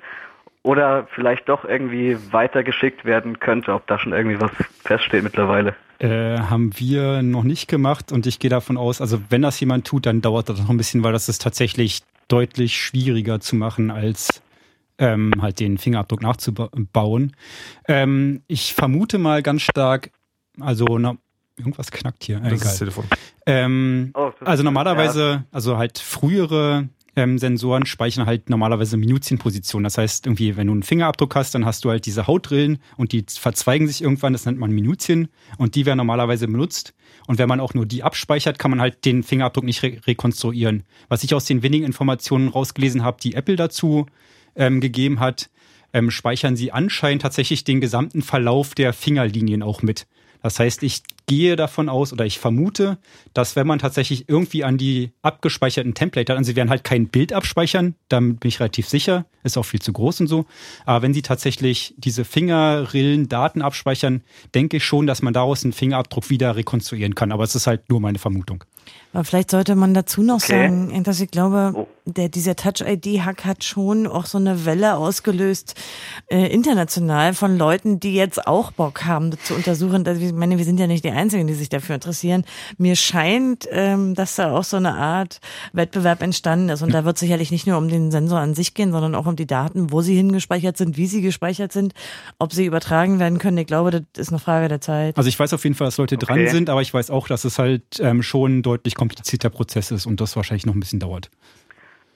oder 0.64 1.08
vielleicht 1.14 1.48
doch 1.50 1.64
irgendwie 1.66 2.18
weitergeschickt 2.32 3.06
werden 3.06 3.40
könnte, 3.40 3.74
ob 3.74 3.88
da 3.88 3.98
schon 4.00 4.14
irgendwie 4.14 4.40
was 4.42 4.52
feststeht 4.84 5.24
mittlerweile. 5.24 5.76
Äh, 6.00 6.38
haben 6.40 6.72
wir 6.78 7.22
noch 7.24 7.44
nicht 7.44 7.68
gemacht 7.68 8.12
und 8.12 8.28
ich 8.28 8.38
gehe 8.40 8.50
davon 8.50 8.78
aus, 8.78 9.02
also 9.02 9.20
wenn 9.30 9.42
das 9.42 9.60
jemand 9.60 9.88
tut, 9.88 10.06
dann 10.06 10.22
dauert 10.22 10.50
das 10.50 10.60
noch 10.60 10.70
ein 10.70 10.78
bisschen, 10.78 11.04
weil 11.04 11.14
das 11.14 11.28
ist 11.30 11.42
tatsächlich 11.42 12.02
deutlich 12.28 12.76
schwieriger 12.80 13.40
zu 13.40 13.56
machen 13.56 13.90
als 13.90 14.42
ähm, 15.00 15.32
halt 15.42 15.60
den 15.60 15.78
Fingerabdruck 15.78 16.22
nachzubauen. 16.22 17.36
Ähm, 17.88 18.42
ich 18.48 18.74
vermute 18.74 19.18
mal 19.18 19.42
ganz 19.44 19.62
stark, 19.64 20.12
also 20.60 20.98
na, 21.00 21.16
irgendwas 21.58 21.92
knackt 21.92 22.24
hier. 22.24 22.38
Äh, 22.38 22.42
Das 22.50 22.54
ist 22.54 22.62
das 22.62 22.68
egal. 22.76 22.78
Telefon. 22.80 23.06
Ähm, 23.46 24.12
Oh, 24.14 24.32
das- 24.40 24.48
also 24.48 24.64
normalerweise, 24.64 25.46
also 25.52 25.78
halt 25.78 25.98
frühere 26.00 26.90
ähm, 27.18 27.40
Sensoren 27.40 27.86
speichern 27.88 28.28
halt 28.28 28.50
normalerweise 28.50 28.96
Minuzienposition. 28.96 29.84
Das 29.84 29.98
heißt, 29.98 30.28
irgendwie, 30.28 30.56
wenn 30.56 30.68
du 30.68 30.74
einen 30.74 30.84
Fingerabdruck 30.84 31.36
hast, 31.36 31.56
dann 31.56 31.66
hast 31.66 31.84
du 31.84 31.90
halt 31.90 32.06
diese 32.06 32.28
Hautrillen 32.28 32.78
und 32.96 33.12
die 33.12 33.26
verzweigen 33.28 33.88
sich 33.88 34.04
irgendwann, 34.04 34.34
das 34.34 34.46
nennt 34.46 34.60
man 34.60 34.72
Minutien 34.72 35.28
und 35.58 35.74
die 35.74 35.86
werden 35.88 35.98
normalerweise 35.98 36.48
benutzt. 36.48 36.94
Und 37.26 37.40
wenn 37.40 37.50
man 37.50 37.60
auch 37.60 37.74
nur 37.74 37.88
die 37.88 38.04
abspeichert, 38.04 38.60
kann 38.60 38.72
man 38.72 38.80
halt 38.80 39.04
den 39.04 39.24
Fingerabdruck 39.24 39.66
nicht 39.66 39.82
re 39.82 39.98
rekonstruieren. 40.06 40.84
Was 41.10 41.24
ich 41.24 41.34
aus 41.34 41.46
den 41.46 41.64
wenigen 41.64 41.86
Informationen 41.86 42.50
rausgelesen 42.50 43.04
habe, 43.04 43.18
die 43.22 43.34
Apple 43.34 43.56
dazu 43.56 44.06
ähm, 44.56 44.80
gegeben 44.80 45.20
hat, 45.20 45.50
ähm, 45.94 46.12
speichern 46.12 46.56
sie 46.56 46.72
anscheinend 46.72 47.24
tatsächlich 47.24 47.64
den 47.64 47.82
gesamten 47.82 48.22
Verlauf 48.22 48.76
der 48.76 48.94
Fingerlinien 48.94 49.64
auch 49.64 49.82
mit. 49.82 50.06
Das 50.44 50.60
heißt, 50.60 50.84
ich 50.84 51.02
gehe 51.28 51.56
davon 51.58 51.90
aus 51.90 52.14
oder 52.14 52.26
ich 52.26 52.40
vermute, 52.40 52.98
dass 53.34 53.56
wenn 53.56 53.68
man 53.68 53.80
tatsächlich 53.80 54.28
irgendwie 54.30 54.64
an 54.64 54.78
die 54.78 55.12
abgespeicherten 55.22 55.94
Template 55.94 56.32
hat, 56.32 56.38
also 56.38 56.50
sie 56.50 56.56
werden 56.56 56.70
halt 56.70 56.84
kein 56.86 57.10
Bild 57.10 57.34
abspeichern, 57.34 57.96
damit 58.08 58.40
bin 58.40 58.50
ich 58.50 58.60
relativ 58.62 58.88
sicher, 58.88 59.26
ist 59.44 59.58
auch 59.58 59.64
viel 59.66 59.82
zu 59.82 59.92
groß 59.94 60.22
und 60.22 60.28
so, 60.28 60.46
aber 60.86 61.02
wenn 61.04 61.14
sie 61.14 61.22
tatsächlich 61.22 61.94
diese 61.98 62.24
Fingerrillen 62.26 63.28
Daten 63.28 63.62
abspeichern, 63.62 64.22
denke 64.56 64.78
ich 64.78 64.86
schon, 64.86 65.06
dass 65.06 65.22
man 65.22 65.34
daraus 65.34 65.64
einen 65.64 65.74
Fingerabdruck 65.74 66.30
wieder 66.30 66.56
rekonstruieren 66.56 67.14
kann, 67.14 67.32
aber 67.34 67.44
es 67.44 67.56
ist 67.56 67.68
halt 67.68 67.90
nur 67.90 68.00
meine 68.00 68.20
Vermutung. 68.20 68.64
Aber 69.12 69.24
vielleicht 69.26 69.52
sollte 69.52 69.76
man 69.76 69.94
dazu 69.94 70.22
noch 70.22 70.36
Okay. 70.36 70.48
sagen, 70.66 71.04
dass 71.04 71.20
ich 71.20 71.30
glaube, 71.30 71.74
Oh. 71.76 71.88
der, 72.06 72.30
dieser 72.30 72.56
Touch-ID-Hack 72.56 73.44
hat 73.46 73.64
schon 73.66 74.08
auch 74.08 74.26
so 74.26 74.38
eine 74.38 74.66
Welle 74.66 74.96
ausgelöst, 74.96 75.76
äh, 76.30 76.48
international 76.54 77.34
von 77.34 77.58
Leuten, 77.58 78.00
die 78.00 78.14
jetzt 78.14 78.48
auch 78.48 78.72
Bock 78.72 79.04
haben, 79.06 79.32
das 79.32 79.42
zu 79.44 79.56
untersuchen. 79.56 80.08
Also 80.08 80.22
Ich 80.22 80.34
meine, 80.34 80.58
wir 80.58 80.64
sind 80.66 80.80
ja 80.80 80.88
nicht 80.88 81.04
die 81.04 81.10
Einzigen, 81.18 81.48
die 81.48 81.54
sich 81.54 81.70
dafür 81.70 81.96
interessieren. 81.96 82.46
Mir 82.78 82.96
scheint, 82.96 83.68
ähm, 83.72 84.16
dass 84.16 84.36
da 84.36 84.52
auch 84.52 84.64
so 84.64 84.78
eine 84.78 84.94
Art 84.96 85.40
Wettbewerb 85.74 86.22
entstanden 86.22 86.70
ist. 86.70 86.82
Und 86.82 86.94
da 86.94 87.04
wird 87.06 87.18
sicherlich 87.18 87.52
nicht 87.52 87.68
nur 87.68 87.78
um 87.78 87.90
den 87.90 88.12
Sensor 88.12 88.40
an 88.40 88.54
sich 88.54 88.74
gehen, 88.74 88.92
sondern 88.92 89.16
auch 89.16 89.26
um 89.26 89.36
die 89.36 89.48
Daten, 89.48 89.92
wo 89.92 90.02
sie 90.02 90.16
hingespeichert 90.16 90.78
sind, 90.78 90.98
wie 90.98 91.08
sie 91.08 91.22
gespeichert 91.22 91.72
sind, 91.72 91.94
ob 92.40 92.54
sie 92.54 92.66
übertragen 92.66 93.20
werden 93.20 93.40
können. 93.40 93.58
Ich 93.58 93.68
glaube, 93.68 93.92
das 93.92 94.02
ist 94.16 94.30
eine 94.30 94.40
Frage 94.40 94.68
der 94.68 94.82
Zeit. 94.82 95.18
Also 95.18 95.28
ich 95.28 95.40
weiß 95.40 95.54
auf 95.54 95.64
jeden 95.64 95.76
Fall, 95.76 95.88
dass 95.88 95.98
Leute 95.98 96.18
dran 96.18 96.40
Okay. 96.40 96.48
sind, 96.50 96.70
aber 96.70 96.82
ich 96.82 96.94
weiß 96.94 97.10
auch, 97.12 97.28
dass 97.28 97.44
es 97.46 97.60
halt 97.60 98.00
ähm, 98.00 98.22
schon 98.24 98.60
ein 98.60 98.62
deutlich 98.62 98.96
komplizierter 98.96 99.50
Prozess 99.50 99.92
ist 99.92 100.06
und 100.06 100.22
das 100.22 100.36
wahrscheinlich 100.36 100.66
noch 100.66 100.74
ein 100.76 100.80
bisschen 100.80 101.00
dauert. 101.00 101.30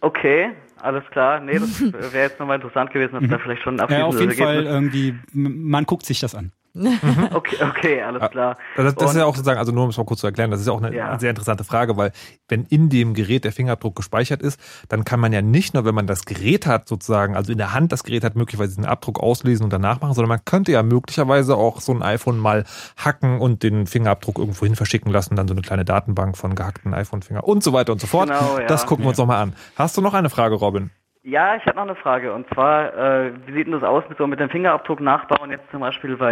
Okay, 0.01 0.49
alles 0.81 1.03
klar. 1.11 1.39
Nee, 1.39 1.59
das 1.59 1.81
wäre 2.13 2.27
jetzt 2.27 2.39
nochmal 2.39 2.55
interessant 2.55 2.91
gewesen, 2.91 3.15
ob 3.15 3.27
da 3.29 3.37
vielleicht 3.37 3.61
schon 3.61 3.79
ein 3.79 3.89
Ja, 3.89 4.05
auf 4.05 4.19
jeden 4.19 4.31
Fall 4.33 4.65
irgendwie, 4.65 5.13
man 5.33 5.85
guckt 5.85 6.05
sich 6.05 6.19
das 6.19 6.33
an. 6.35 6.51
Okay, 7.33 7.57
okay, 7.61 8.01
alles 8.01 8.29
klar. 8.31 8.57
Das, 8.75 8.95
das 8.95 9.11
ist 9.11 9.17
ja 9.17 9.25
auch 9.25 9.35
sozusagen, 9.35 9.59
also 9.59 9.71
nur 9.71 9.83
um 9.83 9.89
es 9.89 9.97
mal 9.97 10.05
kurz 10.05 10.21
zu 10.21 10.27
erklären, 10.27 10.51
das 10.51 10.61
ist 10.61 10.67
ja 10.67 10.73
auch 10.73 10.81
eine 10.81 10.95
Ja. 10.95 11.17
sehr 11.19 11.29
interessante 11.29 11.63
Frage, 11.63 11.97
weil 11.97 12.11
wenn 12.47 12.65
in 12.65 12.89
dem 12.89 13.13
Gerät 13.13 13.43
der 13.43 13.51
Fingerabdruck 13.51 13.95
gespeichert 13.95 14.41
ist, 14.41 14.59
dann 14.89 15.03
kann 15.05 15.19
man 15.19 15.33
ja 15.33 15.41
nicht 15.41 15.73
nur, 15.73 15.85
wenn 15.85 15.95
man 15.95 16.07
das 16.07 16.25
Gerät 16.25 16.65
hat, 16.65 16.87
sozusagen, 16.87 17.35
also 17.35 17.51
in 17.51 17.57
der 17.57 17.73
Hand 17.73 17.91
das 17.91 18.03
Gerät 18.03 18.23
hat, 18.23 18.35
möglicherweise 18.35 18.75
den 18.75 18.85
Abdruck 18.85 19.19
auslesen 19.19 19.63
und 19.65 19.73
danach 19.73 19.99
machen, 20.01 20.13
sondern 20.13 20.29
man 20.29 20.45
könnte 20.45 20.71
ja 20.71 20.83
möglicherweise 20.83 21.55
auch 21.57 21.81
so 21.81 21.93
ein 21.93 22.01
iPhone 22.01 22.37
mal 22.37 22.63
hacken 22.97 23.39
und 23.39 23.63
den 23.63 23.87
Fingerabdruck 23.87 24.37
irgendwo 24.39 24.65
hin 24.65 24.75
verschicken 24.75 25.11
lassen, 25.11 25.35
dann 25.35 25.47
so 25.47 25.53
eine 25.53 25.61
kleine 25.61 25.85
Datenbank 25.85 26.37
von 26.37 26.55
gehackten 26.55 26.93
iPhone-Finger 26.93 27.43
und 27.43 27.63
so 27.63 27.73
weiter 27.73 27.91
und 27.91 27.99
so 28.01 28.07
fort. 28.07 28.29
Genau, 28.29 28.59
ja. 28.59 28.67
Das 28.67 28.85
gucken 28.85 29.05
wir 29.05 29.09
uns 29.09 29.17
nochmal 29.17 29.41
an. 29.41 29.53
Hast 29.75 29.97
du 29.97 30.01
noch 30.01 30.13
eine 30.13 30.29
Frage, 30.29 30.55
Robin? 30.55 30.91
Ja, 31.23 31.55
ich 31.55 31.65
habe 31.65 31.75
noch 31.75 31.83
eine 31.83 31.95
Frage. 31.95 32.33
Und 32.33 32.47
zwar, 32.53 32.93
äh, 32.97 33.31
wie 33.45 33.53
sieht 33.53 33.67
denn 33.67 33.73
das 33.73 33.83
aus 33.83 34.03
mit 34.09 34.17
so 34.17 34.25
mit 34.25 34.39
dem 34.39 34.49
Fingerabdruck 34.49 34.99
nachbauen 34.99 35.51
jetzt 35.51 35.69
zum 35.71 35.81
Beispiel 35.81 36.17
bei 36.17 36.31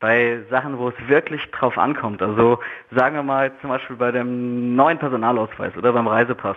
bei 0.00 0.38
Sachen, 0.48 0.78
wo 0.78 0.90
es 0.90 0.94
wirklich 1.08 1.42
drauf 1.50 1.76
ankommt? 1.76 2.22
Also 2.22 2.58
sagen 2.94 3.16
wir 3.16 3.24
mal 3.24 3.50
zum 3.60 3.70
Beispiel 3.70 3.96
bei 3.96 4.12
dem 4.12 4.76
neuen 4.76 4.98
Personalausweis 4.98 5.76
oder 5.76 5.92
beim 5.92 6.06
Reisepass. 6.06 6.56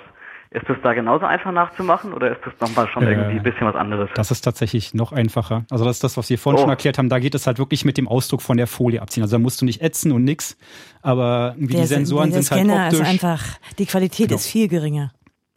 Ist 0.52 0.68
das 0.70 0.78
da 0.84 0.94
genauso 0.94 1.26
einfach 1.26 1.52
nachzumachen 1.54 2.14
oder 2.14 2.30
ist 2.34 2.42
das 2.46 2.54
nochmal 2.60 2.88
schon 2.90 3.04
Äh, 3.04 3.12
irgendwie 3.14 3.38
ein 3.38 3.44
bisschen 3.44 3.66
was 3.66 3.76
anderes? 3.76 4.10
Das 4.16 4.30
ist 4.32 4.42
tatsächlich 4.42 4.94
noch 4.94 5.12
einfacher. 5.14 5.64
Also 5.72 5.86
das 5.86 5.96
ist 5.96 6.04
das, 6.04 6.18
was 6.18 6.30
wir 6.30 6.38
vorhin 6.38 6.60
Oh. 6.60 6.62
schon 6.64 6.70
erklärt 6.70 6.98
haben. 7.00 7.08
Da 7.10 7.20
geht 7.20 7.34
es 7.34 7.48
halt 7.48 7.58
wirklich 7.58 7.84
mit 7.86 7.98
dem 7.98 8.08
Ausdruck 8.08 8.42
von 8.44 8.58
der 8.58 8.68
Folie 8.68 9.02
abziehen. 9.02 9.24
Also 9.24 9.38
da 9.38 9.42
musst 9.42 9.62
du 9.62 9.66
nicht 9.66 9.82
ätzen 9.82 10.12
und 10.12 10.24
nix. 10.26 10.58
Aber 11.02 11.56
wie 11.58 11.68
die 11.68 11.78
Der- 11.78 11.88
Sensoren 11.88 12.32
der 12.32 12.44
sind 12.44 12.52
halt 12.58 12.68
Scanner 12.68 12.84
optisch. 12.88 13.00
ist 13.00 13.08
einfach, 13.08 13.44
die 13.80 13.86
Qualität 13.88 14.28
Genau. 14.28 14.36
ist 14.36 14.48
viel 14.48 14.68
geringer. 14.68 15.12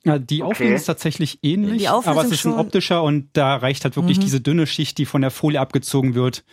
Ja, 0.05 0.19
die 0.19 0.43
Okay. 0.43 0.51
Auflösung 0.53 0.75
ist 0.77 0.85
tatsächlich 0.85 1.39
ähnlich, 1.43 1.89
aber 1.89 2.25
es 2.25 2.31
ist 2.31 2.45
ein 2.47 2.53
optischer 2.55 3.03
und 3.03 3.29
da 3.33 3.57
reicht 3.57 3.85
halt 3.85 3.97
wirklich 3.97 4.19
Mhm. 4.19 4.23
diese 4.23 4.41
dünne 4.41 4.67
Schicht, 4.67 4.99
die 4.99 5.07
von 5.07 5.21
der 5.23 5.31
Folie 5.31 5.61
abgezogen 5.61 6.15
wird. 6.15 6.45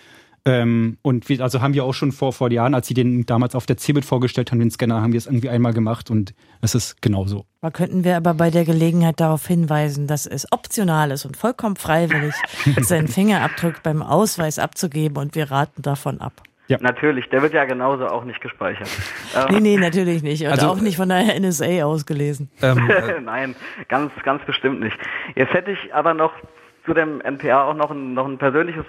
Ähm, 0.44 0.98
und 1.04 1.30
wir, 1.30 1.40
also 1.42 1.62
haben 1.62 1.76
wir 1.76 1.84
auch 1.84 1.94
schon 1.94 2.12
vor, 2.12 2.34
vor 2.34 2.52
Jahren, 2.52 2.74
als 2.74 2.88
sie 2.88 2.96
den 2.96 3.28
damals 3.28 3.54
auf 3.54 3.68
der 3.68 3.78
CeBIT 3.78 4.06
vorgestellt 4.06 4.52
haben, 4.52 4.58
den 4.60 4.72
Scanner, 4.72 5.00
haben 5.00 5.14
wir 5.14 5.20
es 5.20 5.28
irgendwie 5.28 5.50
einmal 5.50 5.72
gemacht 5.72 6.10
und 6.10 6.34
es 6.62 6.74
ist 6.74 7.00
genauso. 7.00 7.46
Da 7.62 7.70
könnten 7.70 8.04
wir 8.04 8.18
aber 8.18 8.34
bei 8.34 8.50
der 8.50 8.66
Gelegenheit 8.66 9.20
darauf 9.20 9.46
hinweisen, 9.46 10.08
dass 10.08 10.26
es 10.26 10.48
optional 10.52 11.12
ist 11.12 11.26
und 11.26 11.38
vollkommen 11.38 11.76
freiwillig, 11.76 12.34
seinen 12.82 13.08
Fingerabdruck 13.08 13.84
beim 13.84 14.02
Ausweis 14.02 14.58
abzugeben 14.58 15.18
und 15.18 15.36
wir 15.36 15.52
raten 15.52 15.84
davon 15.84 16.20
ab. 16.22 16.42
Natürlich, 16.80 17.30
der 17.30 17.42
wird 17.42 17.54
ja 17.54 17.66
genauso 17.66 18.08
auch 18.08 18.24
nicht 18.24 18.42
gespeichert. 18.42 18.90
Nee, 19.50 19.60
nee, 19.60 19.78
natürlich 19.78 20.24
nicht. 20.24 20.44
Und 20.46 20.52
Also, 20.52 20.68
auch 20.68 20.80
nicht 20.82 20.98
von 20.98 21.10
der 21.10 21.40
NSA 21.40 21.84
ausgelesen. 21.84 22.50
Ähm, 22.62 22.90
äh, 22.90 23.20
Nein, 23.22 23.56
ganz, 23.88 24.12
ganz 24.24 24.44
bestimmt 24.46 24.80
nicht. 24.80 24.98
Jetzt 25.36 25.54
hätte 25.54 25.72
ich 25.72 25.94
aber 25.94 26.14
noch 26.14 26.34
zu 26.86 26.94
dem 26.94 27.22
NPA 27.22 27.70
auch 27.70 27.76
noch 27.76 27.92
ein, 27.92 28.14
noch 28.14 28.28
ein 28.28 28.38
persönliches 28.38 28.86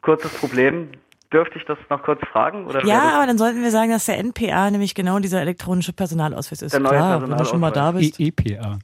kurzes 0.00 0.32
Problem. 0.32 0.88
Dürfte 1.32 1.58
ich 1.58 1.64
das 1.64 1.78
noch 1.88 2.02
kurz 2.02 2.20
fragen? 2.30 2.68
Ja, 2.84 3.14
aber 3.14 3.26
dann 3.26 3.38
sollten 3.38 3.62
wir 3.62 3.70
sagen, 3.70 3.90
dass 3.90 4.04
der 4.04 4.18
NPA 4.18 4.70
nämlich 4.70 4.94
genau 4.94 5.18
dieser 5.18 5.40
elektronische 5.40 5.94
Personalausweis 5.94 6.60
ist. 6.60 6.72
Der 6.72 6.80
neue 6.80 6.90
Klar, 6.90 7.22
wenn 7.22 7.38
du 7.38 7.44
schon 7.46 7.60
mal 7.60 7.70
da 7.70 7.92
bist. 7.92 8.20
E 8.20 8.28
EPA. 8.28 8.78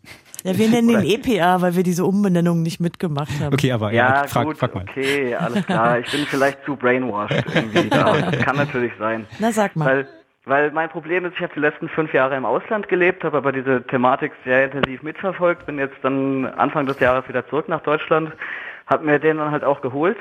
Ja, 0.45 0.57
wir 0.57 0.69
nennen 0.69 0.89
den 0.89 1.03
EPA, 1.03 1.61
weil 1.63 1.75
wir 1.75 1.83
diese 1.83 2.05
Umbenennung 2.05 2.63
nicht 2.63 2.81
mitgemacht 2.81 3.31
haben. 3.41 3.53
Okay, 3.53 3.73
aber 3.73 3.93
ja, 3.93 4.23
Ja, 4.23 4.29
frag, 4.29 4.45
gut, 4.47 4.59
frag 4.59 4.75
mal. 4.75 4.85
okay, 4.89 5.35
alles 5.35 5.67
klar. 5.67 5.99
Ich 5.99 6.11
bin 6.11 6.21
vielleicht 6.27 6.65
zu 6.65 6.77
brainwashed 6.77 7.45
irgendwie 7.55 7.89
da. 7.89 8.13
Kann 8.45 8.57
natürlich 8.57 8.93
sein. 8.99 9.27
Na, 9.41 9.51
sag 9.51 9.75
mal. 9.75 9.87
Weil, 9.87 10.07
weil 10.45 10.71
mein 10.71 10.89
Problem 10.91 11.25
ist, 11.25 11.35
ich 11.35 11.43
habe 11.43 11.53
die 11.55 11.61
letzten 11.61 11.89
fünf 11.89 12.13
Jahre 12.15 12.37
im 12.37 12.45
Ausland 12.45 12.89
gelebt, 12.89 13.25
habe 13.25 13.37
aber 13.37 13.53
diese 13.53 13.83
Thematik 13.89 14.33
sehr 14.45 14.65
intensiv 14.67 15.03
mitverfolgt, 15.03 15.67
bin 15.67 15.79
jetzt 15.79 15.97
dann 16.03 16.47
Anfang 16.47 16.87
des 16.87 17.01
Jahres 17.01 17.29
wieder 17.29 17.47
zurück 17.49 17.69
nach 17.69 17.83
Deutschland, 17.83 18.33
habe 18.87 19.05
mir 19.05 19.19
den 19.19 19.39
dann 19.39 19.51
halt 19.51 19.65
auch 19.65 19.81
geholt 19.83 20.17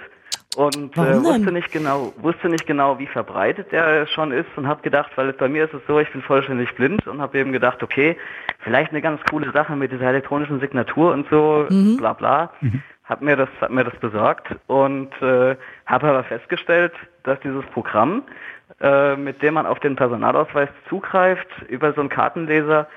und 0.57 0.97
äh, 0.97 1.23
wusste 1.23 1.51
nicht 1.51 1.71
genau, 1.71 2.13
wusste 2.17 2.49
nicht 2.49 2.65
genau, 2.65 2.97
wie 2.97 3.05
verbreitet 3.05 3.71
der 3.71 4.07
schon 4.07 4.31
ist 4.31 4.47
und 4.55 4.67
habe 4.67 4.81
gedacht, 4.81 5.11
weil 5.15 5.31
bei 5.33 5.47
mir 5.47 5.65
ist 5.65 5.73
es 5.75 5.81
so, 5.87 5.99
ich 5.99 6.11
bin 6.11 6.23
vollständig 6.23 6.73
blind 6.73 7.05
und 7.05 7.21
habe 7.21 7.37
eben 7.37 7.51
gedacht, 7.51 7.83
okay, 7.83 8.17
vielleicht 8.61 8.89
eine 8.89 9.03
ganz 9.03 9.21
coole 9.29 9.51
Sache 9.51 9.75
mit 9.75 9.91
dieser 9.91 10.07
elektronischen 10.07 10.59
Signatur 10.59 11.13
und 11.13 11.27
so, 11.29 11.67
Mhm. 11.69 11.97
bla 11.97 12.13
bla. 12.13 12.51
Hab 13.03 13.21
mir 13.21 13.35
das, 13.37 13.49
hab 13.61 13.69
mir 13.69 13.83
das 13.83 13.95
besorgt 13.99 14.47
und 14.65 15.11
äh, 15.21 15.55
habe 15.85 16.07
aber 16.07 16.23
festgestellt, 16.23 16.93
dass 17.21 17.39
dieses 17.41 17.63
Programm, 17.67 18.23
äh, 18.81 19.15
mit 19.15 19.43
dem 19.43 19.53
man 19.53 19.67
auf 19.67 19.79
den 19.79 19.95
Personalausweis 19.95 20.69
zugreift, 20.89 21.47
über 21.69 21.93
so 21.93 22.01
einen 22.01 22.09
Kartenleser 22.09 22.87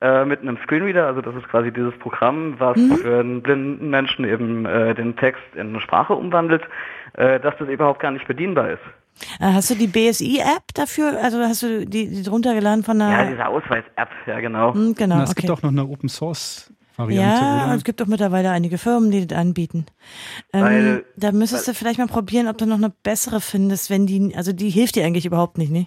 äh, 0.00 0.24
mit 0.24 0.40
einem 0.40 0.58
Screenreader, 0.64 1.06
also 1.06 1.20
das 1.20 1.34
ist 1.36 1.48
quasi 1.48 1.70
dieses 1.72 1.96
Programm, 1.98 2.54
was 2.58 2.76
Mhm. 2.76 2.96
für 2.96 3.20
einen 3.20 3.42
blinden 3.42 3.90
Menschen 3.90 4.24
eben 4.24 4.64
äh, 4.66 4.94
den 4.94 5.16
Text 5.16 5.42
in 5.54 5.68
eine 5.68 5.80
Sprache 5.80 6.14
umwandelt, 6.14 6.62
äh, 7.14 7.38
dass 7.40 7.54
das 7.58 7.68
überhaupt 7.68 8.00
gar 8.00 8.10
nicht 8.10 8.26
bedienbar 8.26 8.70
ist. 8.70 8.82
Äh, 9.38 9.52
Hast 9.52 9.68
du 9.70 9.74
die 9.74 9.86
BSI-App 9.86 10.72
dafür? 10.74 11.18
Also 11.22 11.38
hast 11.40 11.62
du 11.62 11.84
die, 11.86 12.08
die 12.22 12.28
runtergeladen 12.28 12.82
von 12.84 12.98
Ja, 13.00 13.22
der... 13.24 13.30
diese 13.32 13.46
Ausweis-App, 13.46 14.08
ja 14.26 14.40
genau. 14.40 14.72
Hm, 14.74 14.94
genau, 14.94 15.16
Na, 15.16 15.24
es 15.24 15.30
okay. 15.32 15.42
gibt 15.42 15.50
auch 15.52 15.62
noch 15.62 15.70
eine 15.70 15.84
Open 15.84 16.08
Source 16.08 16.72
Variante, 16.96 17.42
Ja, 17.44 17.58
und 17.58 17.64
oder? 17.68 17.74
es 17.76 17.84
gibt 17.84 18.00
auch 18.02 18.06
mittlerweile 18.06 18.50
einige 18.50 18.76
Firmen, 18.78 19.10
die 19.10 19.26
das 19.26 19.38
anbieten. 19.38 19.86
Ähm, 20.52 20.62
Weil- 20.62 21.04
da 21.16 21.32
müsstest 21.32 21.66
du 21.68 21.74
vielleicht 21.74 21.98
mal 21.98 22.06
probieren, 22.08 22.48
ob 22.48 22.56
du 22.58 22.66
noch 22.66 22.76
eine 22.78 22.90
bessere 23.02 23.40
findest, 23.40 23.90
wenn 23.90 24.06
die, 24.06 24.34
also 24.36 24.52
die 24.52 24.70
hilft 24.70 24.96
dir 24.96 25.04
eigentlich 25.04 25.26
überhaupt 25.26 25.58
nicht, 25.58 25.70
ne? 25.72 25.86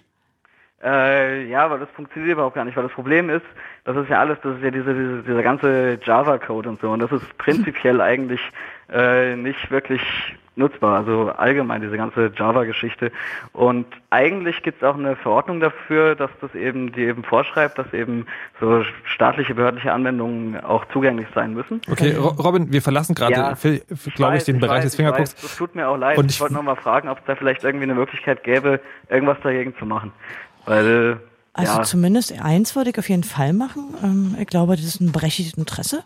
Äh, 0.84 1.45
ja, 1.47 1.64
aber 1.65 1.77
das 1.77 1.89
funktioniert 1.95 2.34
überhaupt 2.34 2.55
gar 2.55 2.65
nicht, 2.65 2.76
weil 2.76 2.84
das 2.84 2.91
Problem 2.91 3.30
ist, 3.30 3.45
das 3.85 3.95
ist 3.95 4.10
ja 4.10 4.19
alles, 4.19 4.38
das 4.43 4.57
ist 4.57 4.64
ja 4.64 4.72
diese, 4.72 4.93
diese, 4.93 5.23
dieser 5.23 5.43
ganze 5.43 5.97
Java-Code 6.03 6.69
und 6.69 6.81
so 6.81 6.91
und 6.91 6.99
das 6.99 7.11
ist 7.11 7.38
prinzipiell 7.38 8.01
eigentlich 8.01 8.41
äh, 8.91 9.35
nicht 9.35 9.72
wirklich 9.72 10.01
nutzbar, 10.55 10.97
also 10.99 11.31
allgemein 11.35 11.81
diese 11.81 11.97
ganze 11.97 12.31
Java-Geschichte. 12.35 13.11
Und 13.53 13.88
eigentlich 14.11 14.61
gibt 14.61 14.84
es 14.84 14.88
auch 14.88 14.95
eine 14.95 15.15
Verordnung 15.15 15.60
dafür, 15.60 16.14
dass 16.15 16.30
das 16.41 16.53
eben, 16.53 16.91
die 16.91 17.05
eben 17.05 17.23
vorschreibt, 17.23 17.80
dass 17.80 17.91
eben 17.91 18.27
so 18.60 18.84
staatliche 19.05 19.55
behördliche 19.55 19.91
Anwendungen 19.91 20.60
auch 20.64 20.85
zugänglich 20.93 21.26
sein 21.34 21.55
müssen. 21.55 21.81
Okay, 21.89 22.14
Ro- 22.15 22.35
Robin, 22.39 22.72
wir 22.72 22.84
verlassen 22.84 23.15
gerade, 23.15 23.34
Ja, 23.34 23.53
glaube 24.15 24.38
ich, 24.38 24.43
den 24.43 24.60
Bereich 24.60 24.77
weiß, 24.77 24.84
des 24.84 24.93
ich 24.93 24.97
Fingergucks. 24.97 25.43
Es 25.43 25.57
tut 25.57 25.73
mir 25.73 25.88
auch 25.88 25.97
leid. 25.97 26.19
Und 26.19 26.26
ich, 26.30 26.35
ich- 26.35 26.41
wollte 26.41 26.53
noch 26.53 26.61
mal 26.61 26.76
fragen, 26.76 27.10
ob 27.10 27.18
es 27.18 27.23
da 27.26 27.35
vielleicht 27.35 27.64
irgendwie 27.64 27.85
eine 27.85 27.95
Möglichkeit 27.95 28.43
gäbe, 28.43 28.80
irgendwas 29.10 29.38
dagegen 29.41 29.73
zu 29.80 29.88
machen. 29.88 30.11
Weil, 30.65 31.19
Also 31.53 31.73
ja, 31.73 31.84
zumindest 31.84 32.40
eins 32.40 32.76
würde 32.76 32.90
ich 32.90 32.98
auf 32.98 33.10
jeden 33.10 33.23
Fall 33.23 33.53
machen. 33.53 33.94
Ähm, 34.03 34.35
ich 34.40 34.48
glaube, 34.48 34.76
das 34.76 34.85
ist 34.85 35.02
ein 35.02 35.11
berechtigtes 35.11 35.57
Interesse. 35.57 36.03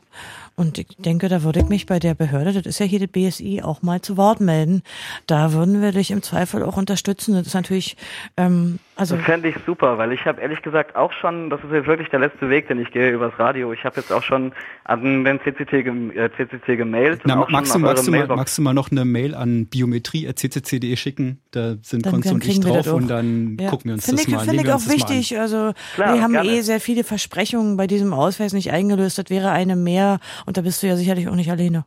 Und 0.55 0.79
ich 0.79 0.87
denke, 0.97 1.29
da 1.29 1.43
würde 1.43 1.59
ich 1.59 1.67
mich 1.69 1.85
bei 1.85 1.99
der 1.99 2.15
Behörde, 2.15 2.51
das 2.51 2.65
ist 2.65 2.79
ja 2.79 2.85
hier 2.85 2.99
die 2.99 3.07
BSI, 3.07 3.61
auch 3.61 3.83
mal 3.83 4.01
zu 4.01 4.17
Wort 4.17 4.41
melden. 4.41 4.81
Da 5.27 5.53
würden 5.53 5.81
wir 5.81 5.91
dich 5.91 6.09
im 6.09 6.23
Zweifel 6.23 6.63
auch 6.63 6.77
unterstützen. 6.77 7.35
Das 7.35 7.45
ist 7.45 7.53
natürlich, 7.53 7.95
ähm, 8.37 8.79
also 8.97 9.15
das 9.15 9.25
fände 9.25 9.47
ich 9.49 9.55
super, 9.65 9.97
weil 9.97 10.11
ich 10.11 10.25
habe 10.25 10.41
ehrlich 10.41 10.61
gesagt 10.61 10.95
auch 10.95 11.11
schon, 11.13 11.49
das 11.49 11.63
ist 11.63 11.71
jetzt 11.71 11.87
wirklich 11.87 12.09
der 12.09 12.19
letzte 12.19 12.49
Weg, 12.49 12.67
den 12.67 12.79
ich 12.79 12.91
gehe 12.91 13.11
übers 13.11 13.37
Radio. 13.39 13.71
Ich 13.73 13.83
habe 13.85 13.95
jetzt 13.97 14.11
auch 14.11 14.23
schon 14.23 14.51
an 14.83 15.23
den 15.23 15.39
CCT, 15.39 15.73
äh, 15.73 16.29
CCT 16.35 16.75
gemailt. 16.77 17.21
Na, 17.25 17.45
magst, 17.49 17.73
du, 17.75 17.79
magst, 17.79 18.07
du 18.07 18.11
mal, 18.11 18.27
magst 18.27 18.57
du 18.57 18.61
mal 18.61 18.73
noch 18.73 18.91
eine 18.91 19.05
Mail 19.05 19.35
an 19.35 19.67
biometrie.ccc.de 19.67 20.95
schicken? 20.95 21.39
Da 21.51 21.75
sind 21.81 22.05
Dann- 22.05 22.21
dann 22.21 22.33
und 22.33 22.45
ich 22.47 22.59
drauf 22.59 22.87
und 22.91 23.07
dann 23.09 23.57
Ja. 23.59 23.69
gucken 23.69 23.85
wir 23.89 23.93
uns 23.93 24.05
Finde 24.05 24.21
das 24.21 24.27
ich, 24.27 24.33
mal 24.33 24.39
Finde 24.41 24.55
nehmen 24.63 24.67
ich 24.69 24.73
auch 24.73 24.85
an. 24.87 24.91
wichtig. 24.93 25.39
Also 25.39 25.73
Klar, 25.95 26.13
wir 26.15 26.21
haben 26.21 26.33
gerne. 26.33 26.49
eh 26.49 26.61
sehr 26.61 26.79
viele 26.79 27.03
Versprechungen 27.03 27.77
bei 27.77 27.87
diesem 27.87 28.13
Ausweis 28.13 28.53
nicht 28.53 28.71
eingelöst. 28.71 29.17
Das 29.17 29.29
wäre 29.29 29.51
eine 29.51 29.75
mehr 29.75 30.19
und 30.45 30.57
da 30.57 30.61
bist 30.61 30.81
du 30.83 30.87
ja 30.87 30.95
sicherlich 30.95 31.27
auch 31.27 31.35
nicht 31.35 31.51
alleine. 31.51 31.85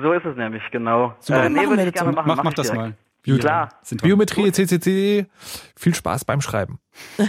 So 0.00 0.12
ist 0.12 0.24
es 0.24 0.36
nämlich, 0.36 0.62
genau. 0.70 1.14
Super. 1.18 1.44
Äh, 1.44 1.48
nee, 1.48 1.56
Machen 1.56 1.70
würde 1.70 1.82
wir 1.82 1.86
ich 1.88 1.92
das 1.94 2.02
gerne 2.02 2.12
so. 2.12 2.16
machen. 2.16 2.28
Mach, 2.28 2.36
mach 2.36 2.44
mach 2.44 2.54
das 2.54 2.66
direkt. 2.70 2.82
mal. 2.82 2.94
Gut. 3.32 3.40
Klar. 3.40 3.68
Biometrie, 4.02 4.52
CCC, 4.52 5.26
viel 5.76 5.94
Spaß 5.94 6.24
beim 6.24 6.40
Schreiben. 6.40 6.78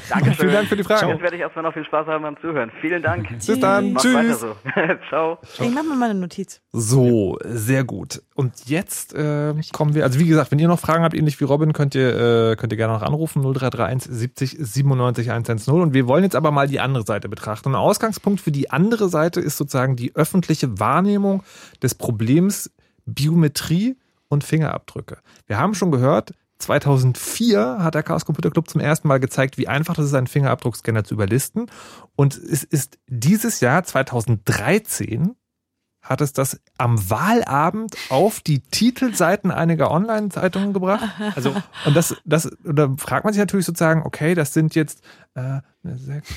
Dankeschön. 0.09 0.35
Vielen 0.35 0.53
Dank 0.53 0.67
für 0.67 0.75
die 0.75 0.83
Frage. 0.83 1.07
Jetzt 1.07 1.21
werde 1.21 1.35
ich 1.35 1.41
erstmal 1.41 1.63
noch 1.63 1.73
viel 1.73 1.85
Spaß 1.85 2.07
haben 2.07 2.23
beim 2.23 2.37
Zuhören. 2.39 2.71
Vielen 2.81 3.03
Dank. 3.03 3.29
Bis 3.29 3.59
dann. 3.59 3.93
Mach 3.93 4.03
weiter 4.03 4.21
Tschüss. 4.21 4.39
so. 4.39 4.55
Ciao. 5.09 5.37
Ich 5.59 5.71
mach 5.71 5.83
mir 5.83 5.95
mal 5.95 6.09
eine 6.09 6.19
Notiz. 6.19 6.61
So, 6.71 7.37
sehr 7.43 7.83
gut. 7.83 8.21
Und 8.33 8.67
jetzt 8.67 9.13
äh, 9.13 9.53
kommen 9.71 9.93
wir, 9.93 10.03
also 10.03 10.19
wie 10.19 10.25
gesagt, 10.25 10.51
wenn 10.51 10.59
ihr 10.59 10.67
noch 10.67 10.79
Fragen 10.79 11.03
habt, 11.03 11.13
ähnlich 11.13 11.39
wie 11.39 11.43
Robin, 11.43 11.73
könnt 11.73 11.95
ihr, 11.95 12.51
äh, 12.51 12.55
könnt 12.55 12.73
ihr 12.73 12.77
gerne 12.77 12.93
noch 12.93 13.03
anrufen, 13.03 13.41
0331 13.41 14.11
70 14.11 14.57
97 14.59 15.29
110. 15.31 15.73
Und 15.73 15.93
wir 15.93 16.07
wollen 16.07 16.23
jetzt 16.23 16.35
aber 16.35 16.51
mal 16.51 16.67
die 16.67 16.79
andere 16.79 17.03
Seite 17.03 17.29
betrachten. 17.29 17.69
Und 17.69 17.75
ein 17.75 17.81
Ausgangspunkt 17.81 18.41
für 18.41 18.51
die 18.51 18.71
andere 18.71 19.09
Seite 19.09 19.39
ist 19.39 19.57
sozusagen 19.57 19.95
die 19.95 20.15
öffentliche 20.15 20.79
Wahrnehmung 20.79 21.43
des 21.81 21.95
Problems 21.95 22.71
Biometrie 23.05 23.97
und 24.29 24.43
Fingerabdrücke. 24.43 25.17
Wir 25.47 25.59
haben 25.59 25.73
schon 25.73 25.91
gehört, 25.91 26.33
2004 26.59 27.77
hat 27.79 27.95
der 27.95 28.03
Chaos 28.03 28.25
Computer 28.25 28.51
Club 28.51 28.69
zum 28.69 28.81
ersten 28.81 29.07
Mal 29.07 29.19
gezeigt, 29.19 29.57
wie 29.57 29.67
einfach 29.67 29.97
es 29.97 30.07
ist, 30.07 30.13
einen 30.13 30.27
Fingerabdruckscanner 30.27 31.03
zu 31.03 31.13
überlisten. 31.13 31.67
Und 32.15 32.37
es 32.37 32.63
ist 32.63 32.99
dieses 33.07 33.61
Jahr, 33.61 33.83
2013, 33.83 35.35
hat 36.01 36.21
es 36.21 36.33
das 36.33 36.59
am 36.77 37.09
Wahlabend 37.09 37.95
auf 38.09 38.39
die 38.39 38.61
Titelseiten 38.61 39.51
einiger 39.51 39.91
Online-Zeitungen 39.91 40.73
gebracht. 40.73 41.07
Also 41.35 41.53
Und 41.85 41.95
das, 41.95 42.15
das, 42.25 42.45
und 42.63 42.75
da 42.77 42.89
fragt 42.97 43.25
man 43.25 43.33
sich 43.33 43.39
natürlich 43.39 43.65
sozusagen, 43.65 44.03
okay, 44.03 44.33
das 44.33 44.53
sind 44.53 44.75
jetzt 44.75 45.01
äh, 45.35 45.59
sechs, 45.83 46.29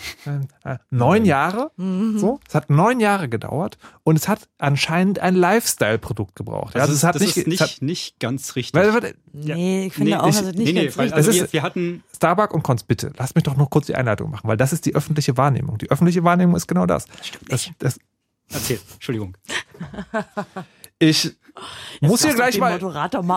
äh, 0.64 0.76
neun 0.90 1.24
Jahre. 1.24 1.70
So, 1.76 2.40
es 2.46 2.54
hat 2.54 2.70
neun 2.70 3.00
Jahre 3.00 3.28
gedauert 3.28 3.78
und 4.04 4.16
es 4.16 4.28
hat 4.28 4.48
anscheinend 4.58 5.20
ein 5.20 5.34
Lifestyle-Produkt 5.34 6.36
gebraucht. 6.36 6.74
das, 6.74 6.82
also 6.82 6.92
ist, 6.92 6.98
es 6.98 7.04
hat 7.04 7.14
das 7.14 7.22
nicht, 7.22 7.36
ist 7.38 7.46
es 7.54 7.60
hat, 7.60 7.68
nicht, 7.70 7.82
nicht 7.82 8.20
ganz 8.20 8.56
richtig. 8.56 8.80
weil, 8.80 8.92
weil, 8.94 9.14
Nee, 9.32 9.86
ich 9.86 9.94
finde 9.94 10.10
Nee, 10.10 10.16
auch, 10.16 10.28
ich- 10.28 10.36
also 10.36 10.50
nicht 10.50 10.58
nee, 10.58 10.72
nee, 10.72 10.84
ganz 10.84 10.98
weil, 10.98 11.04
richtig. 11.04 11.16
also 11.16 11.32
wir, 11.32 11.44
ist- 11.44 11.52
wir 11.52 11.62
hatten 11.62 12.02
Starbuck 12.14 12.52
und 12.52 12.62
Konz, 12.62 12.82
bitte, 12.82 13.12
lass 13.16 13.34
mich 13.34 13.44
doch 13.44 13.56
noch 13.56 13.70
kurz 13.70 13.86
die 13.86 13.94
Einleitung 13.94 14.30
machen, 14.30 14.46
weil 14.48 14.56
das 14.58 14.72
ist 14.72 14.84
die 14.86 14.94
öffentliche 14.94 15.36
Wahrnehmung. 15.36 15.78
Die 15.78 15.90
öffentliche 15.90 16.22
Wahrnehmung 16.24 16.54
ist 16.56 16.66
genau 16.66 16.84
das. 16.86 17.06
das, 17.48 17.70
das 17.78 17.98
Erzähl, 18.50 18.80
Entschuldigung. 18.94 19.36
ich 20.98 21.36
muss 22.00 22.22
hier 22.22 22.34
gleich 22.34 22.58
mal, 22.58 22.80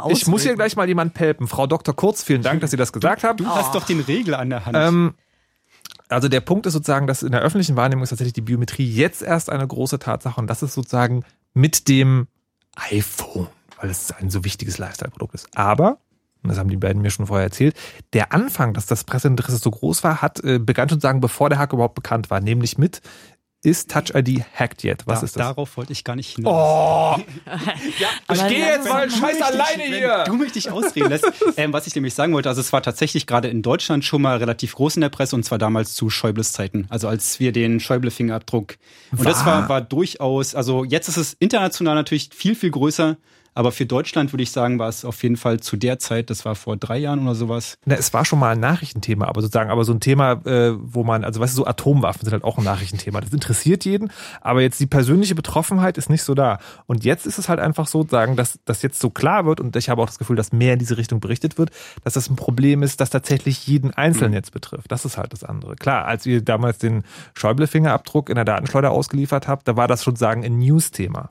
ich 0.09 0.27
muss 0.27 0.43
hier 0.43 0.55
gleich 0.55 0.75
mal 0.75 0.87
jemand 0.87 1.13
pelpen. 1.13 1.47
Frau 1.47 1.67
Dr. 1.67 1.95
Kurz, 1.95 2.23
vielen 2.23 2.41
Dank, 2.41 2.61
dass 2.61 2.71
Sie 2.71 2.77
das 2.77 2.93
gesagt 2.93 3.23
haben. 3.23 3.37
Du 3.37 3.47
hast 3.47 3.75
doch 3.75 3.85
den 3.85 4.01
Regel 4.01 4.35
an 4.35 4.49
der 4.49 4.65
Hand. 4.65 4.77
Ähm, 4.77 5.13
also 6.09 6.27
der 6.27 6.41
Punkt 6.41 6.65
ist 6.65 6.73
sozusagen, 6.73 7.07
dass 7.07 7.23
in 7.23 7.31
der 7.31 7.41
öffentlichen 7.41 7.75
Wahrnehmung 7.75 8.03
ist 8.03 8.09
tatsächlich 8.09 8.33
die 8.33 8.41
Biometrie 8.41 8.87
jetzt 8.87 9.21
erst 9.21 9.49
eine 9.49 9.67
große 9.67 9.99
Tatsache 9.99 10.39
und 10.39 10.47
das 10.47 10.61
ist 10.61 10.73
sozusagen 10.73 11.23
mit 11.53 11.87
dem 11.87 12.27
iPhone, 12.91 13.47
weil 13.79 13.89
es 13.89 14.11
ein 14.11 14.29
so 14.29 14.43
wichtiges 14.43 14.77
Lifestyle-Produkt 14.77 15.33
ist. 15.33 15.57
Aber, 15.57 15.99
und 16.43 16.49
das 16.49 16.59
haben 16.59 16.69
die 16.69 16.77
beiden 16.77 17.01
mir 17.01 17.09
schon 17.09 17.27
vorher 17.27 17.45
erzählt, 17.45 17.75
der 18.13 18.33
Anfang, 18.33 18.73
dass 18.73 18.85
das 18.85 19.03
Presseinteresse 19.03 19.57
so 19.57 19.71
groß 19.71 20.03
war, 20.03 20.21
hat 20.21 20.43
äh, 20.43 20.59
begann 20.59 20.89
schon 20.89 20.99
sagen, 20.99 21.21
bevor 21.21 21.49
der 21.49 21.57
Hack 21.57 21.73
überhaupt 21.73 21.95
bekannt 21.95 22.29
war, 22.29 22.39
nämlich 22.39 22.77
mit 22.77 23.01
ist 23.65 23.91
Touch 23.91 24.13
ID 24.13 24.43
hacked 24.53 24.83
yet? 24.83 25.05
Was 25.05 25.19
da, 25.19 25.25
ist 25.25 25.35
das? 25.35 25.47
Darauf 25.47 25.77
wollte 25.77 25.91
ich 25.91 26.03
gar 26.03 26.15
nicht 26.15 26.35
hinaus. 26.35 27.17
Oh! 27.17 27.21
ich 27.97 28.05
Aber 28.27 28.49
gehe 28.49 28.59
jetzt 28.59 28.87
mal 28.87 29.09
scheiß 29.09 29.41
alleine 29.41 29.77
nicht- 29.77 29.97
hier! 29.97 30.23
Wenn 30.25 30.37
du 30.37 30.43
mich 30.43 30.55
nicht 30.55 30.69
ausreden 30.69 31.09
lässt. 31.09 31.25
ähm, 31.57 31.73
was 31.73 31.87
ich 31.87 31.95
nämlich 31.95 32.13
sagen 32.13 32.33
wollte, 32.33 32.49
also 32.49 32.61
es 32.61 32.71
war 32.71 32.81
tatsächlich 32.81 33.27
gerade 33.27 33.47
in 33.47 33.61
Deutschland 33.61 34.05
schon 34.05 34.21
mal 34.21 34.37
relativ 34.37 34.75
groß 34.75 34.95
in 34.95 35.01
der 35.01 35.09
Presse 35.09 35.35
und 35.35 35.43
zwar 35.43 35.57
damals 35.57 35.93
zu 35.95 36.09
Schäubles 36.09 36.53
Zeiten. 36.53 36.85
Also 36.89 37.07
als 37.07 37.39
wir 37.39 37.51
den 37.51 37.79
Schäuble-Fingerabdruck. 37.79 38.75
Und 39.11 39.25
das 39.25 39.45
war, 39.45 39.67
war 39.67 39.81
durchaus, 39.81 40.55
also 40.55 40.83
jetzt 40.83 41.07
ist 41.07 41.17
es 41.17 41.33
international 41.39 41.95
natürlich 41.95 42.29
viel, 42.33 42.55
viel 42.55 42.71
größer. 42.71 43.17
Aber 43.55 43.71
für 43.71 43.85
Deutschland 43.85 44.33
würde 44.33 44.43
ich 44.43 44.51
sagen, 44.51 44.77
war 44.79 44.89
es 44.89 45.05
auf 45.05 45.23
jeden 45.23 45.37
Fall 45.37 45.59
zu 45.61 45.77
der 45.77 45.97
Zeit, 45.97 46.29
das 46.29 46.45
war 46.45 46.55
vor 46.55 46.77
drei 46.77 46.97
Jahren 46.97 47.23
oder 47.23 47.35
sowas. 47.35 47.77
Na, 47.85 47.95
es 47.95 48.13
war 48.13 48.25
schon 48.25 48.37
mal 48.37 48.51
ein 48.51 48.59
Nachrichtenthema, 48.59 49.25
aber 49.27 49.41
sozusagen, 49.41 49.69
aber 49.69 49.85
so 49.85 49.93
ein 49.93 50.01
Thema, 50.01 50.33
äh, 50.45 50.73
wo 50.77 51.03
man, 51.03 51.23
also 51.23 51.39
weißt 51.39 51.53
du, 51.53 51.61
so 51.61 51.65
Atomwaffen 51.65 52.25
sind 52.25 52.33
halt 52.33 52.43
auch 52.43 52.57
ein 52.57 52.65
Nachrichtenthema. 52.65 53.21
Das 53.21 53.31
interessiert 53.31 53.85
jeden, 53.85 54.11
aber 54.41 54.61
jetzt 54.61 54.79
die 54.79 54.87
persönliche 54.87 55.35
Betroffenheit 55.35 55.97
ist 55.97 56.09
nicht 56.09 56.23
so 56.23 56.33
da. 56.33 56.59
Und 56.85 57.05
jetzt 57.05 57.25
ist 57.25 57.39
es 57.39 57.49
halt 57.49 57.59
einfach 57.59 57.87
so, 57.87 58.05
sagen, 58.05 58.35
dass 58.35 58.59
das 58.65 58.81
jetzt 58.81 58.99
so 58.99 59.09
klar 59.09 59.45
wird, 59.45 59.61
und 59.61 59.75
ich 59.75 59.89
habe 59.89 60.01
auch 60.01 60.07
das 60.07 60.19
Gefühl, 60.19 60.35
dass 60.35 60.51
mehr 60.51 60.73
in 60.73 60.79
diese 60.79 60.97
Richtung 60.97 61.21
berichtet 61.21 61.57
wird, 61.57 61.71
dass 62.03 62.13
das 62.13 62.29
ein 62.29 62.35
Problem 62.35 62.83
ist, 62.83 62.99
das 62.99 63.09
tatsächlich 63.09 63.65
jeden 63.67 63.91
Einzelnen 63.91 64.33
jetzt 64.33 64.51
betrifft. 64.51 64.91
Das 64.91 65.05
ist 65.05 65.17
halt 65.17 65.31
das 65.31 65.45
andere. 65.45 65.75
Klar, 65.75 66.05
als 66.05 66.25
ihr 66.25 66.41
damals 66.41 66.77
den 66.77 67.03
Schäuble-Fingerabdruck 67.35 68.29
in 68.29 68.35
der 68.35 68.43
Datenschleuder 68.43 68.91
ausgeliefert 68.91 69.47
habt, 69.47 69.65
da 69.67 69.77
war 69.77 69.87
das 69.87 70.03
schon 70.03 70.17
sagen 70.17 70.43
ein 70.43 70.59
News-Thema. 70.59 71.29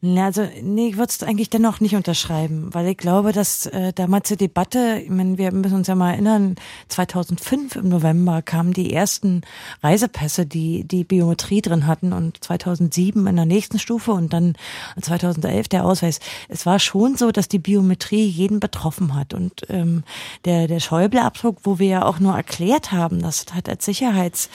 Na, 0.00 0.24
also, 0.24 0.48
nee, 0.62 0.88
ich 0.88 0.96
würde 0.96 1.10
es 1.10 1.22
eigentlich 1.22 1.50
dennoch 1.50 1.65
nicht 1.80 1.94
unterschreiben, 1.94 2.72
weil 2.72 2.86
ich 2.88 2.96
glaube, 2.96 3.32
dass 3.32 3.66
äh, 3.66 3.92
damals 3.92 4.28
die 4.28 4.36
Debatte, 4.36 5.00
ich 5.02 5.10
meine, 5.10 5.38
wir 5.38 5.52
müssen 5.52 5.76
uns 5.76 5.86
ja 5.86 5.94
mal 5.94 6.12
erinnern, 6.12 6.56
2005 6.88 7.76
im 7.76 7.88
November 7.88 8.42
kamen 8.42 8.72
die 8.72 8.92
ersten 8.92 9.42
Reisepässe, 9.82 10.46
die 10.46 10.84
die 10.84 11.04
Biometrie 11.04 11.60
drin 11.62 11.86
hatten 11.86 12.12
und 12.12 12.42
2007 12.42 13.26
in 13.26 13.36
der 13.36 13.44
nächsten 13.44 13.78
Stufe 13.78 14.12
und 14.12 14.32
dann 14.32 14.54
2011 15.00 15.68
der 15.68 15.84
Ausweis. 15.84 16.20
Es 16.48 16.66
war 16.66 16.78
schon 16.78 17.16
so, 17.16 17.32
dass 17.32 17.48
die 17.48 17.58
Biometrie 17.58 18.26
jeden 18.26 18.60
betroffen 18.60 19.14
hat 19.14 19.34
und 19.34 19.62
ähm, 19.68 20.04
der, 20.44 20.68
der 20.68 20.80
Schäuble-Abdruck, 20.80 21.58
wo 21.64 21.78
wir 21.78 21.88
ja 21.88 22.04
auch 22.04 22.20
nur 22.20 22.34
erklärt 22.34 22.92
haben, 22.92 23.20
das 23.20 23.46
hat 23.52 23.68
als 23.68 23.84
Sicherheits 23.84 24.48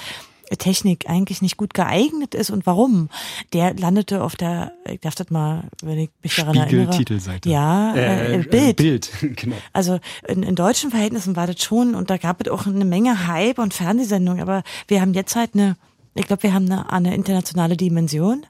Technik 0.57 1.09
eigentlich 1.09 1.41
nicht 1.41 1.57
gut 1.57 1.73
geeignet 1.73 2.35
ist 2.35 2.49
und 2.49 2.65
warum. 2.65 3.09
Der 3.53 3.73
landete 3.73 4.23
auf 4.23 4.35
der, 4.35 4.73
ich 4.89 4.99
darf 4.99 5.15
das 5.15 5.29
mal, 5.29 5.65
wenn 5.81 5.97
ich 5.99 6.09
mich 6.21 6.35
daran 6.35 6.55
erinnere. 6.55 6.93
Spiegel-Titelseite. 6.93 7.49
Ja, 7.49 7.93
äh, 7.95 8.35
Äh, 8.35 8.43
Bild. 8.43 8.77
Bild, 8.77 9.11
genau. 9.35 9.55
Also 9.73 9.99
in, 10.27 10.43
in 10.43 10.55
deutschen 10.55 10.91
Verhältnissen 10.91 11.35
war 11.35 11.47
das 11.47 11.61
schon 11.63 11.95
und 11.95 12.09
da 12.09 12.17
gab 12.17 12.41
es 12.41 12.51
auch 12.51 12.65
eine 12.67 12.85
Menge 12.85 13.27
Hype 13.27 13.59
und 13.59 13.73
Fernsehsendungen, 13.73 14.41
aber 14.41 14.63
wir 14.87 15.01
haben 15.01 15.13
jetzt 15.13 15.35
halt 15.35 15.51
eine, 15.53 15.75
ich 16.15 16.27
glaube, 16.27 16.43
wir 16.43 16.53
haben 16.53 16.69
eine, 16.71 16.91
eine 16.91 17.15
internationale 17.15 17.77
Dimension 17.77 18.45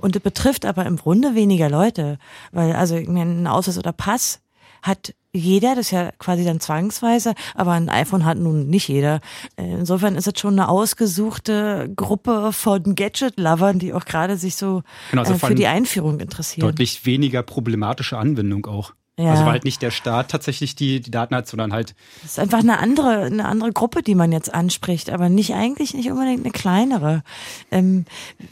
und 0.00 0.14
das 0.16 0.22
betrifft 0.22 0.64
aber 0.64 0.86
im 0.86 0.96
Grunde 0.96 1.34
weniger 1.34 1.68
Leute, 1.68 2.18
weil 2.52 2.72
also 2.72 2.96
ich 2.96 3.08
meine, 3.08 3.32
ein 3.32 3.46
Ausweis 3.46 3.78
oder 3.78 3.92
Pass 3.92 4.40
hat 4.82 5.14
jeder, 5.32 5.76
das 5.76 5.86
ist 5.86 5.90
ja 5.92 6.10
quasi 6.18 6.44
dann 6.44 6.58
zwangsweise, 6.58 7.34
aber 7.54 7.72
ein 7.72 7.88
iPhone 7.88 8.24
hat 8.24 8.38
nun 8.38 8.68
nicht 8.68 8.88
jeder. 8.88 9.20
Äh, 9.56 9.74
Insofern 9.74 10.16
ist 10.16 10.26
es 10.26 10.40
schon 10.40 10.58
eine 10.58 10.68
ausgesuchte 10.68 11.90
Gruppe 11.94 12.52
von 12.52 12.94
Gadget-Lovern, 12.96 13.78
die 13.78 13.92
auch 13.92 14.04
gerade 14.04 14.36
sich 14.36 14.56
so 14.56 14.82
Genau, 15.10 15.22
also 15.22 15.34
äh, 15.34 15.38
für 15.38 15.54
die 15.54 15.68
Einführung 15.68 16.18
interessieren. 16.18 16.66
Deutlich 16.66 17.06
weniger 17.06 17.42
problematische 17.42 18.18
Anwendung 18.18 18.66
auch. 18.66 18.92
Ja. 19.18 19.32
Also 19.32 19.44
weil 19.44 19.52
halt 19.52 19.64
nicht 19.64 19.82
der 19.82 19.90
Staat 19.90 20.30
tatsächlich 20.30 20.74
die, 20.76 21.00
die 21.00 21.10
Daten 21.10 21.34
hat, 21.34 21.46
sondern 21.46 21.72
halt 21.72 21.94
Das 22.22 22.32
ist 22.32 22.38
einfach 22.38 22.60
eine 22.60 22.78
andere, 22.78 23.24
eine 23.24 23.44
andere 23.44 23.70
Gruppe, 23.72 24.02
die 24.02 24.14
man 24.14 24.32
jetzt 24.32 24.52
anspricht, 24.52 25.10
aber 25.10 25.28
nicht 25.28 25.54
eigentlich 25.54 25.94
nicht 25.94 26.10
unbedingt 26.10 26.44
eine 26.44 26.52
kleinere. 26.52 27.22
Ähm, 27.70 28.06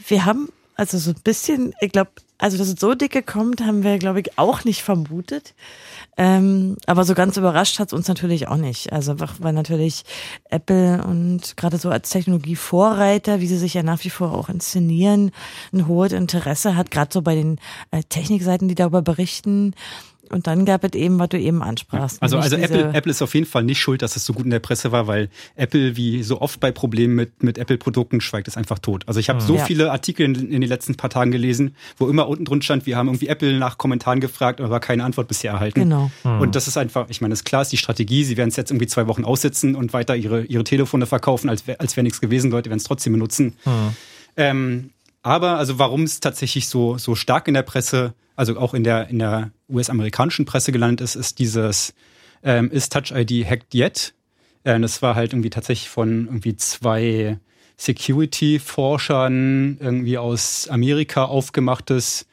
wir 0.07 0.25
haben 0.25 0.49
also 0.75 0.97
so 0.97 1.11
ein 1.11 1.21
bisschen, 1.23 1.73
ich 1.81 1.91
glaube, 1.91 2.11
also 2.37 2.57
dass 2.57 2.67
es 2.67 2.79
so 2.79 2.95
dicke 2.95 3.21
kommt, 3.21 3.61
haben 3.61 3.83
wir, 3.83 3.97
glaube 3.97 4.21
ich, 4.21 4.37
auch 4.37 4.63
nicht 4.63 4.81
vermutet. 4.81 5.53
Ähm, 6.21 6.75
aber 6.85 7.05
so 7.05 7.13
ganz 7.13 7.37
überrascht 7.37 7.79
hat 7.79 7.87
es 7.87 7.93
uns 7.93 8.09
natürlich 8.09 8.49
auch 8.49 8.57
nicht. 8.57 8.91
Also 8.91 9.13
einfach, 9.13 9.35
weil 9.39 9.53
natürlich 9.53 10.03
Apple 10.49 11.01
und 11.05 11.55
gerade 11.55 11.77
so 11.77 11.89
als 11.89 12.09
Technologievorreiter, 12.09 13.39
wie 13.39 13.47
sie 13.47 13.57
sich 13.57 13.73
ja 13.73 13.83
nach 13.83 14.03
wie 14.03 14.09
vor 14.09 14.33
auch 14.33 14.49
inszenieren, 14.49 15.31
ein 15.71 15.87
hohes 15.87 16.11
Interesse 16.11 16.75
hat, 16.75 16.91
gerade 16.91 17.13
so 17.13 17.21
bei 17.21 17.35
den 17.35 17.57
äh, 17.91 18.03
Technikseiten, 18.03 18.67
die 18.67 18.75
darüber 18.75 19.01
berichten. 19.01 19.73
Und 20.31 20.47
dann 20.47 20.65
gab 20.65 20.83
es 20.83 20.93
eben, 20.93 21.19
was 21.19 21.29
du 21.29 21.39
eben 21.39 21.61
ansprachst. 21.63 22.21
Also, 22.21 22.37
also 22.37 22.55
Apple, 22.55 22.91
Apple 22.93 23.11
ist 23.11 23.21
auf 23.21 23.33
jeden 23.33 23.45
Fall 23.45 23.63
nicht 23.63 23.79
schuld, 23.79 24.01
dass 24.01 24.15
es 24.15 24.25
so 24.25 24.33
gut 24.33 24.45
in 24.45 24.51
der 24.51 24.59
Presse 24.59 24.91
war, 24.91 25.07
weil 25.07 25.29
Apple, 25.55 25.95
wie 25.97 26.23
so 26.23 26.41
oft 26.41 26.59
bei 26.59 26.71
Problemen 26.71 27.15
mit, 27.15 27.43
mit 27.43 27.57
Apple-Produkten, 27.57 28.21
schweigt 28.21 28.47
es 28.47 28.57
einfach 28.57 28.79
tot. 28.79 29.03
Also 29.07 29.19
ich 29.19 29.29
habe 29.29 29.41
so 29.41 29.55
Ja. 29.55 29.65
viele 29.65 29.91
Artikel 29.91 30.25
in, 30.25 30.35
in 30.51 30.61
den 30.61 30.69
letzten 30.69 30.95
paar 30.95 31.09
Tagen 31.09 31.31
gelesen, 31.31 31.75
wo 31.97 32.07
immer 32.07 32.27
unten 32.27 32.45
drin 32.45 32.61
stand, 32.61 32.85
wir 32.85 32.95
haben 32.97 33.07
irgendwie 33.07 33.27
Apple 33.27 33.57
nach 33.57 33.77
Kommentaren 33.77 34.19
gefragt, 34.19 34.61
aber 34.61 34.79
keine 34.79 35.03
Antwort 35.03 35.27
bisher 35.27 35.51
erhalten. 35.53 35.81
Genau. 35.81 36.11
Und 36.23 36.55
das 36.55 36.67
ist 36.67 36.77
einfach, 36.77 37.07
ich 37.09 37.21
meine, 37.21 37.31
das 37.31 37.39
ist 37.39 37.45
klar, 37.45 37.61
ist 37.63 37.71
die 37.71 37.77
Strategie, 37.77 38.23
sie 38.23 38.37
werden 38.37 38.49
es 38.49 38.55
jetzt 38.55 38.71
irgendwie 38.71 38.87
zwei 38.87 39.07
Wochen 39.07 39.23
aussitzen 39.25 39.75
und 39.75 39.93
weiter 39.93 40.15
ihre, 40.15 40.43
ihre 40.45 40.63
Telefone 40.63 41.05
verkaufen, 41.05 41.49
als 41.49 41.67
wäre 41.67 41.79
als 41.79 41.95
wär 41.95 42.03
nichts 42.03 42.21
gewesen, 42.21 42.51
Leute 42.51 42.69
werden 42.69 42.79
es 42.79 42.83
trotzdem 42.85 43.13
benutzen. 43.13 43.55
Ähm, 44.37 44.91
aber 45.21 45.57
also 45.57 45.79
warum 45.79 46.03
es 46.03 46.19
tatsächlich 46.19 46.67
so, 46.67 46.97
so 46.97 47.15
stark 47.15 47.47
in 47.47 47.53
der 47.53 47.63
Presse, 47.63 48.13
also 48.35 48.57
auch 48.57 48.73
in 48.73 48.83
der, 48.83 49.09
in 49.09 49.19
der 49.19 49.51
US-amerikanischen 49.69 50.45
Presse 50.45 50.71
gelandet 50.71 51.01
ist, 51.01 51.15
ist 51.15 51.39
dieses, 51.39 51.93
ähm, 52.43 52.71
ist 52.71 52.93
Touch 52.93 53.11
ID 53.11 53.49
hacked 53.49 53.75
yet? 53.75 54.13
Äh, 54.63 54.79
das 54.79 55.01
war 55.01 55.15
halt 55.15 55.33
irgendwie 55.33 55.49
tatsächlich 55.49 55.89
von 55.89 56.25
irgendwie 56.25 56.55
zwei 56.55 57.39
Security-Forschern 57.77 59.77
irgendwie 59.79 60.17
aus 60.17 60.67
Amerika 60.69 61.25
aufgemachtes 61.25 62.25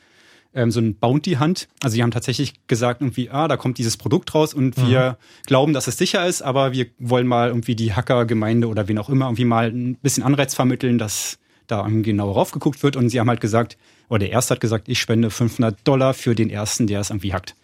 ähm, 0.56 0.70
so 0.70 0.80
ein 0.80 0.96
Bounty 0.96 1.34
Hunt. 1.34 1.68
Also 1.82 1.96
die 1.96 2.02
haben 2.02 2.10
tatsächlich 2.10 2.66
gesagt 2.66 3.02
irgendwie, 3.02 3.30
ah, 3.30 3.46
da 3.46 3.56
kommt 3.56 3.78
dieses 3.78 3.96
Produkt 3.96 4.34
raus 4.34 4.54
und 4.54 4.76
wir 4.76 5.18
glauben, 5.46 5.72
dass 5.72 5.86
es 5.86 5.98
sicher 5.98 6.26
ist, 6.26 6.42
aber 6.42 6.72
wir 6.72 6.86
wollen 6.98 7.26
mal 7.26 7.48
irgendwie 7.48 7.76
die 7.76 7.92
Hackergemeinde 7.92 8.66
oder 8.66 8.88
wen 8.88 8.98
auch 8.98 9.08
immer 9.08 9.26
irgendwie 9.26 9.44
mal 9.44 9.68
ein 9.68 9.96
bisschen 9.96 10.24
Anreiz 10.24 10.54
vermitteln, 10.54 10.98
dass 10.98 11.38
da 11.66 11.84
irgendwie 11.84 12.10
genau 12.10 12.30
raufgeguckt 12.32 12.82
wird. 12.82 12.96
Und 12.96 13.08
sie 13.08 13.20
haben 13.20 13.28
halt 13.28 13.40
gesagt, 13.40 13.76
oder 14.08 14.20
der 14.20 14.30
erste 14.30 14.54
hat 14.54 14.60
gesagt, 14.60 14.88
ich 14.88 15.00
spende 15.00 15.30
500 15.30 15.76
Dollar 15.84 16.14
für 16.14 16.34
den 16.34 16.48
ersten, 16.48 16.86
der 16.86 17.00
es 17.00 17.10
irgendwie 17.10 17.32
hackt. 17.32 17.56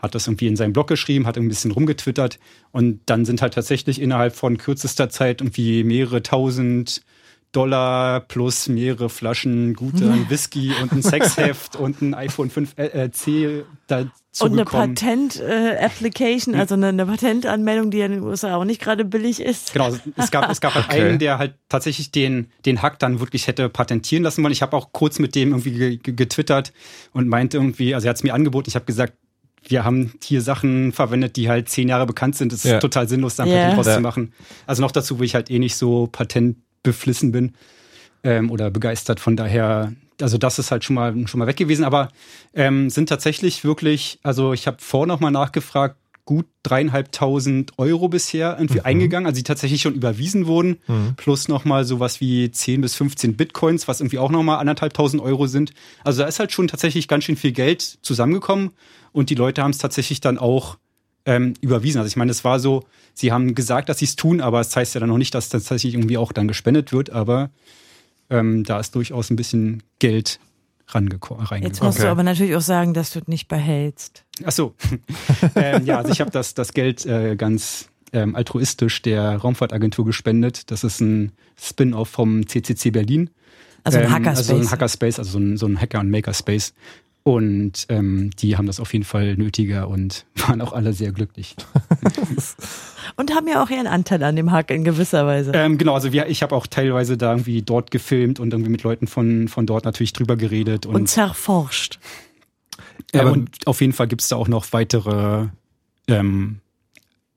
Hat 0.00 0.14
das 0.14 0.26
irgendwie 0.26 0.48
in 0.48 0.56
seinem 0.56 0.72
Blog 0.72 0.88
geschrieben, 0.88 1.26
hat 1.26 1.38
ein 1.38 1.48
bisschen 1.48 1.70
rumgetwittert 1.70 2.38
und 2.72 3.00
dann 3.06 3.24
sind 3.24 3.42
halt 3.42 3.54
tatsächlich 3.54 4.00
innerhalb 4.00 4.34
von 4.34 4.58
kürzester 4.58 5.08
Zeit 5.08 5.40
irgendwie 5.40 5.84
mehrere 5.84 6.22
tausend 6.22 7.02
Dollar 7.54 8.20
plus 8.20 8.68
mehrere 8.68 9.08
Flaschen 9.08 9.74
guten 9.74 10.28
Whisky 10.28 10.72
und 10.82 10.92
ein 10.92 11.02
Sexheft 11.02 11.76
und 11.80 12.02
ein 12.02 12.14
iPhone 12.14 12.50
5 12.50 12.74
äh, 12.78 13.10
C 13.12 13.64
dazu 13.86 14.10
Und 14.44 14.52
eine 14.52 14.64
bekommen. 14.64 14.94
Patent-Application, 14.94 16.54
also 16.54 16.74
eine, 16.74 16.88
eine 16.88 17.06
Patentanmeldung, 17.06 17.90
die 17.90 17.98
ja 17.98 18.06
in 18.06 18.12
den 18.12 18.22
USA 18.22 18.56
auch 18.56 18.64
nicht 18.64 18.80
gerade 18.80 19.04
billig 19.04 19.40
ist. 19.40 19.72
Genau, 19.72 19.90
es 20.16 20.30
gab, 20.30 20.50
es 20.50 20.60
gab 20.60 20.74
halt 20.74 20.86
Okay. 20.90 21.00
einen, 21.00 21.18
der 21.18 21.38
halt 21.38 21.54
tatsächlich 21.68 22.10
den, 22.10 22.48
den 22.66 22.82
Hack 22.82 22.98
dann 22.98 23.20
wirklich 23.20 23.46
hätte 23.46 23.68
patentieren 23.68 24.22
lassen 24.24 24.42
wollen. 24.42 24.52
Ich 24.52 24.62
habe 24.62 24.76
auch 24.76 24.92
kurz 24.92 25.18
mit 25.18 25.34
dem 25.34 25.50
irgendwie 25.50 25.72
ge- 25.72 25.96
ge- 25.96 26.14
getwittert 26.14 26.72
und 27.12 27.28
meinte 27.28 27.56
irgendwie, 27.56 27.94
also 27.94 28.06
er 28.06 28.10
hat 28.10 28.16
es 28.16 28.22
mir 28.22 28.34
angeboten, 28.34 28.68
ich 28.68 28.74
habe 28.74 28.84
gesagt, 28.84 29.14
wir 29.66 29.82
haben 29.82 30.12
hier 30.22 30.42
Sachen 30.42 30.92
verwendet, 30.92 31.36
die 31.36 31.48
halt 31.48 31.70
zehn 31.70 31.88
Jahre 31.88 32.04
bekannt 32.04 32.36
sind. 32.36 32.52
Es 32.52 32.66
ist 32.66 32.70
Ja. 32.70 32.78
total 32.80 33.08
sinnlos, 33.08 33.36
da 33.36 33.44
ein 33.44 33.48
Ja. 33.48 33.54
Patent 33.60 33.76
draus 33.78 33.86
Ja. 33.86 33.94
zu 33.94 34.00
machen. 34.02 34.32
Also 34.66 34.82
noch 34.82 34.90
dazu, 34.92 35.18
wo 35.18 35.22
ich 35.22 35.34
halt 35.34 35.50
eh 35.50 35.58
nicht 35.58 35.76
so 35.76 36.06
patentbeflissen 36.84 37.32
bin 37.32 37.52
ähm, 38.22 38.50
oder 38.50 38.70
begeistert. 38.70 39.18
Von 39.18 39.36
daher, 39.36 39.92
also 40.20 40.38
das 40.38 40.58
ist 40.58 40.70
halt 40.70 40.84
schon 40.84 40.94
mal 40.94 41.26
schon 41.26 41.38
mal 41.38 41.46
weg 41.46 41.56
gewesen. 41.56 41.84
Aber 41.84 42.10
ähm, 42.54 42.90
sind 42.90 43.08
tatsächlich 43.08 43.64
wirklich, 43.64 44.20
also 44.22 44.52
ich 44.52 44.66
habe 44.66 44.76
vor 44.80 45.06
noch 45.06 45.20
mal 45.20 45.30
nachgefragt, 45.30 45.96
gut 46.26 46.46
dreieinhalbtausend 46.62 47.78
Euro 47.78 48.08
bisher 48.08 48.56
irgendwie 48.58 48.80
eingegangen, 48.80 49.26
also 49.26 49.36
die 49.36 49.42
tatsächlich 49.42 49.82
schon 49.82 49.92
überwiesen 49.92 50.46
wurden, 50.46 50.78
plus 51.18 51.48
noch 51.48 51.66
mal 51.66 51.84
sowas 51.84 52.18
wie 52.22 52.50
10 52.50 52.80
bis 52.80 52.94
15 52.94 53.36
Bitcoins, 53.36 53.88
was 53.88 54.00
irgendwie 54.00 54.18
auch 54.18 54.30
noch 54.30 54.42
mal 54.42 54.56
anderthalbtausend 54.56 55.22
Euro 55.22 55.46
sind. 55.48 55.74
Also 56.02 56.22
da 56.22 56.28
ist 56.28 56.38
halt 56.38 56.50
schon 56.50 56.66
tatsächlich 56.66 57.08
ganz 57.08 57.24
schön 57.24 57.36
viel 57.36 57.52
Geld 57.52 57.82
zusammengekommen 58.00 58.70
und 59.12 59.28
die 59.28 59.34
Leute 59.34 59.62
haben 59.62 59.72
es 59.72 59.76
tatsächlich 59.76 60.22
dann 60.22 60.38
auch 60.38 60.78
ähm, 61.26 61.54
überwiesen. 61.60 61.98
Also 61.98 62.08
ich 62.08 62.16
meine, 62.16 62.30
es 62.30 62.44
war 62.44 62.60
so, 62.60 62.84
sie 63.14 63.32
haben 63.32 63.54
gesagt, 63.54 63.88
dass 63.88 63.98
sie 63.98 64.04
es 64.04 64.16
tun, 64.16 64.40
aber 64.40 64.60
es 64.60 64.74
heißt 64.74 64.94
ja 64.94 65.00
dann 65.00 65.08
noch 65.08 65.18
nicht, 65.18 65.34
dass 65.34 65.48
das 65.48 65.64
tatsächlich 65.64 65.94
irgendwie 65.94 66.18
auch 66.18 66.32
dann 66.32 66.48
gespendet 66.48 66.92
wird, 66.92 67.10
aber 67.10 67.50
ähm, 68.30 68.64
da 68.64 68.80
ist 68.80 68.94
durchaus 68.94 69.30
ein 69.30 69.36
bisschen 69.36 69.82
Geld 69.98 70.38
rangeko- 70.88 71.40
Jetzt 71.40 71.50
reingekommen. 71.50 71.86
musst 71.86 71.98
Okay. 71.98 72.02
du 72.06 72.10
aber 72.10 72.22
natürlich 72.22 72.56
auch 72.56 72.60
sagen, 72.60 72.92
dass 72.94 73.12
du 73.12 73.20
es 73.20 73.28
nicht 73.28 73.48
behältst. 73.48 74.24
Ach 74.44 74.52
so. 74.52 74.74
ähm, 75.54 75.84
ja, 75.86 75.98
also 75.98 76.10
ich 76.12 76.20
habe 76.20 76.30
das, 76.30 76.54
das 76.54 76.72
Geld 76.74 77.06
äh, 77.06 77.36
ganz 77.36 77.88
ähm, 78.12 78.34
altruistisch 78.36 79.02
der 79.02 79.36
Raumfahrtagentur 79.36 80.04
gespendet. 80.04 80.70
Das 80.70 80.84
ist 80.84 81.00
ein 81.00 81.32
Spin-off 81.60 82.08
vom 82.10 82.46
CCC 82.46 82.90
Berlin. 82.90 83.30
Also 83.82 83.98
ein 83.98 84.04
Ähm, 84.06 84.12
Hackerspace. 84.12 84.50
Also 84.50 84.62
ein 84.62 84.70
Hackerspace, 84.70 85.18
also 85.18 85.30
so 85.32 85.38
ein, 85.38 85.56
so 85.56 85.66
ein 85.66 85.80
Hacker- 85.80 86.00
und 86.00 86.10
Makerspace. 86.10 86.74
Und 87.26 87.86
ähm, 87.88 88.30
die 88.38 88.58
haben 88.58 88.66
das 88.66 88.80
auf 88.80 88.92
jeden 88.92 89.06
Fall 89.06 89.36
nötiger 89.36 89.88
und 89.88 90.26
waren 90.46 90.60
auch 90.60 90.74
alle 90.74 90.92
sehr 90.92 91.10
glücklich. 91.10 91.56
Und 93.16 93.34
haben 93.34 93.46
ja 93.46 93.62
auch 93.62 93.70
ihren 93.70 93.86
Anteil 93.86 94.22
an 94.24 94.34
dem 94.34 94.50
Hack 94.50 94.70
in 94.70 94.82
gewisser 94.82 95.26
Weise. 95.26 95.52
Ähm, 95.54 95.78
genau, 95.78 95.94
also 95.94 96.12
wir, 96.12 96.26
ich 96.28 96.42
habe 96.42 96.54
auch 96.54 96.66
teilweise 96.66 97.16
da 97.16 97.32
irgendwie 97.32 97.62
dort 97.62 97.90
gefilmt 97.90 98.40
und 98.40 98.52
irgendwie 98.52 98.70
mit 98.70 98.82
Leuten 98.82 99.06
von, 99.06 99.46
von 99.46 99.66
dort 99.66 99.84
natürlich 99.84 100.14
drüber 100.14 100.36
geredet. 100.36 100.86
Und, 100.86 100.94
und 100.94 101.06
zerforscht. 101.08 101.98
äh, 103.12 103.18
Aber- 103.20 103.32
und 103.32 103.66
auf 103.66 103.80
jeden 103.80 103.92
Fall 103.92 104.08
gibt's 104.08 104.28
da 104.28 104.36
auch 104.36 104.48
noch 104.48 104.72
weitere 104.72 105.48
ähm, 106.08 106.60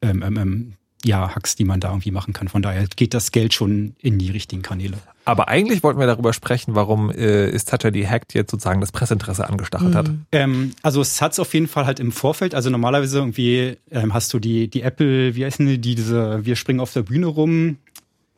ähm, 0.01 0.23
ähm, 0.23 0.37
ähm, 0.37 0.73
ja, 1.03 1.35
Hacks, 1.35 1.55
die 1.55 1.65
man 1.65 1.79
da 1.79 1.89
irgendwie 1.89 2.11
machen 2.11 2.33
kann. 2.33 2.47
Von 2.47 2.61
daher 2.61 2.87
geht 2.87 3.13
das 3.13 3.31
Geld 3.31 3.53
schon 3.53 3.95
in 3.99 4.17
die 4.19 4.31
richtigen 4.31 4.61
Kanäle. 4.61 4.97
Aber 5.27 5.49
eigentlich 5.49 5.83
wollten 5.83 5.99
wir 5.99 6.07
darüber 6.07 6.31
sprechen, 6.31 6.73
warum 6.73 7.11
äh, 7.11 7.49
ist 7.49 7.69
Touch 7.69 7.83
ID 7.83 8.07
Hacked 8.07 8.33
jetzt 8.33 8.49
sozusagen 8.49 8.79
das 8.79 8.93
Presseinteresse 8.93 9.49
angestachelt 9.49 9.93
hat. 9.93 10.09
Ähm, 10.31 10.71
also 10.83 11.01
es 11.01 11.21
hat's 11.21 11.37
auf 11.37 11.53
jeden 11.53 11.67
Fall 11.67 11.85
halt 11.85 11.99
im 11.99 12.13
Vorfeld, 12.13 12.55
also 12.55 12.69
normalerweise 12.69 13.17
irgendwie 13.17 13.75
ähm, 13.91 14.13
hast 14.13 14.33
du 14.33 14.39
die, 14.39 14.69
die 14.69 14.83
Apple, 14.83 15.35
wie 15.35 15.43
heißen 15.43 15.67
die, 15.67 15.95
diese, 15.95 16.45
wir 16.45 16.55
springen 16.55 16.79
auf 16.79 16.93
der 16.93 17.01
Bühne 17.01 17.25
rum. 17.25 17.75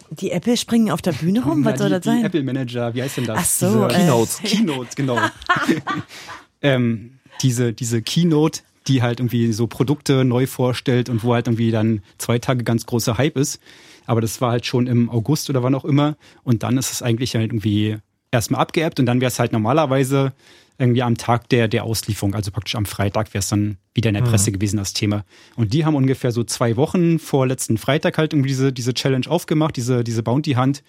Die 0.09 0.31
Apple 0.31 0.57
springen 0.57 0.89
auf 0.89 1.03
der 1.03 1.11
Bühne 1.11 1.43
rum? 1.43 1.63
Was 1.63 1.73
Ja, 1.73 1.77
soll 1.77 1.89
die, 1.89 1.93
das 1.93 2.05
sein? 2.05 2.19
Die 2.21 2.25
Apple 2.25 2.41
Manager, 2.41 2.95
wie 2.95 3.03
heißt 3.03 3.17
denn 3.17 3.25
das? 3.25 3.37
Ach 3.39 3.45
so, 3.45 3.87
Diese, 3.87 3.99
äh, 3.99 4.01
Keynotes. 4.01 4.37
Keynotes, 4.43 4.95
genau. 4.95 5.19
ähm, 6.63 7.19
diese, 7.43 7.71
diese 7.71 8.01
Keynote, 8.01 8.61
die 8.87 9.03
halt 9.03 9.19
irgendwie 9.19 9.53
so 9.53 9.67
Produkte 9.67 10.25
neu 10.25 10.47
vorstellt 10.47 11.07
und 11.07 11.23
wo 11.23 11.35
halt 11.35 11.45
irgendwie 11.45 11.69
dann 11.69 12.01
zwei 12.17 12.39
Tage 12.39 12.63
ganz 12.63 12.87
großer 12.87 13.19
Hype 13.19 13.37
ist. 13.37 13.61
Aber 14.09 14.21
das 14.21 14.41
war 14.41 14.49
halt 14.49 14.65
schon 14.65 14.87
im 14.87 15.07
August 15.07 15.51
oder 15.51 15.61
wann 15.61 15.75
auch 15.75 15.85
immer. 15.85 16.17
Und 16.43 16.63
dann 16.63 16.79
ist 16.79 16.91
es 16.91 17.03
eigentlich 17.03 17.35
halt 17.35 17.51
irgendwie 17.51 17.97
erstmal 18.31 18.59
abgeappt 18.59 18.99
und 18.99 19.05
dann 19.05 19.21
wäre 19.21 19.27
es 19.27 19.37
halt 19.37 19.51
normalerweise 19.51 20.33
irgendwie 20.79 21.03
am 21.03 21.15
Tag 21.15 21.47
der, 21.49 21.67
der 21.67 21.83
Auslieferung, 21.83 22.33
also 22.33 22.49
praktisch 22.49 22.73
am 22.73 22.87
Freitag 22.87 23.35
wäre 23.35 23.39
es 23.39 23.49
dann 23.49 23.77
wieder 23.93 24.09
in 24.09 24.15
der 24.15 24.23
Presse 24.23 24.51
gewesen, 24.51 24.77
das 24.77 24.93
Thema. 24.93 25.25
Und 25.57 25.73
die 25.73 25.85
haben 25.85 25.93
ungefähr 25.93 26.31
so 26.31 26.43
zwei 26.43 26.75
Wochen 26.75 27.19
vor 27.19 27.45
letzten 27.45 27.77
Freitag 27.77 28.17
halt 28.17 28.33
irgendwie 28.33 28.49
diese, 28.49 28.73
diese 28.73 28.95
Challenge 28.95 29.29
aufgemacht, 29.29 29.75
diese, 29.75 30.03
diese 30.03 30.23
Bounty 30.23 30.53
Hunt. 30.53 30.81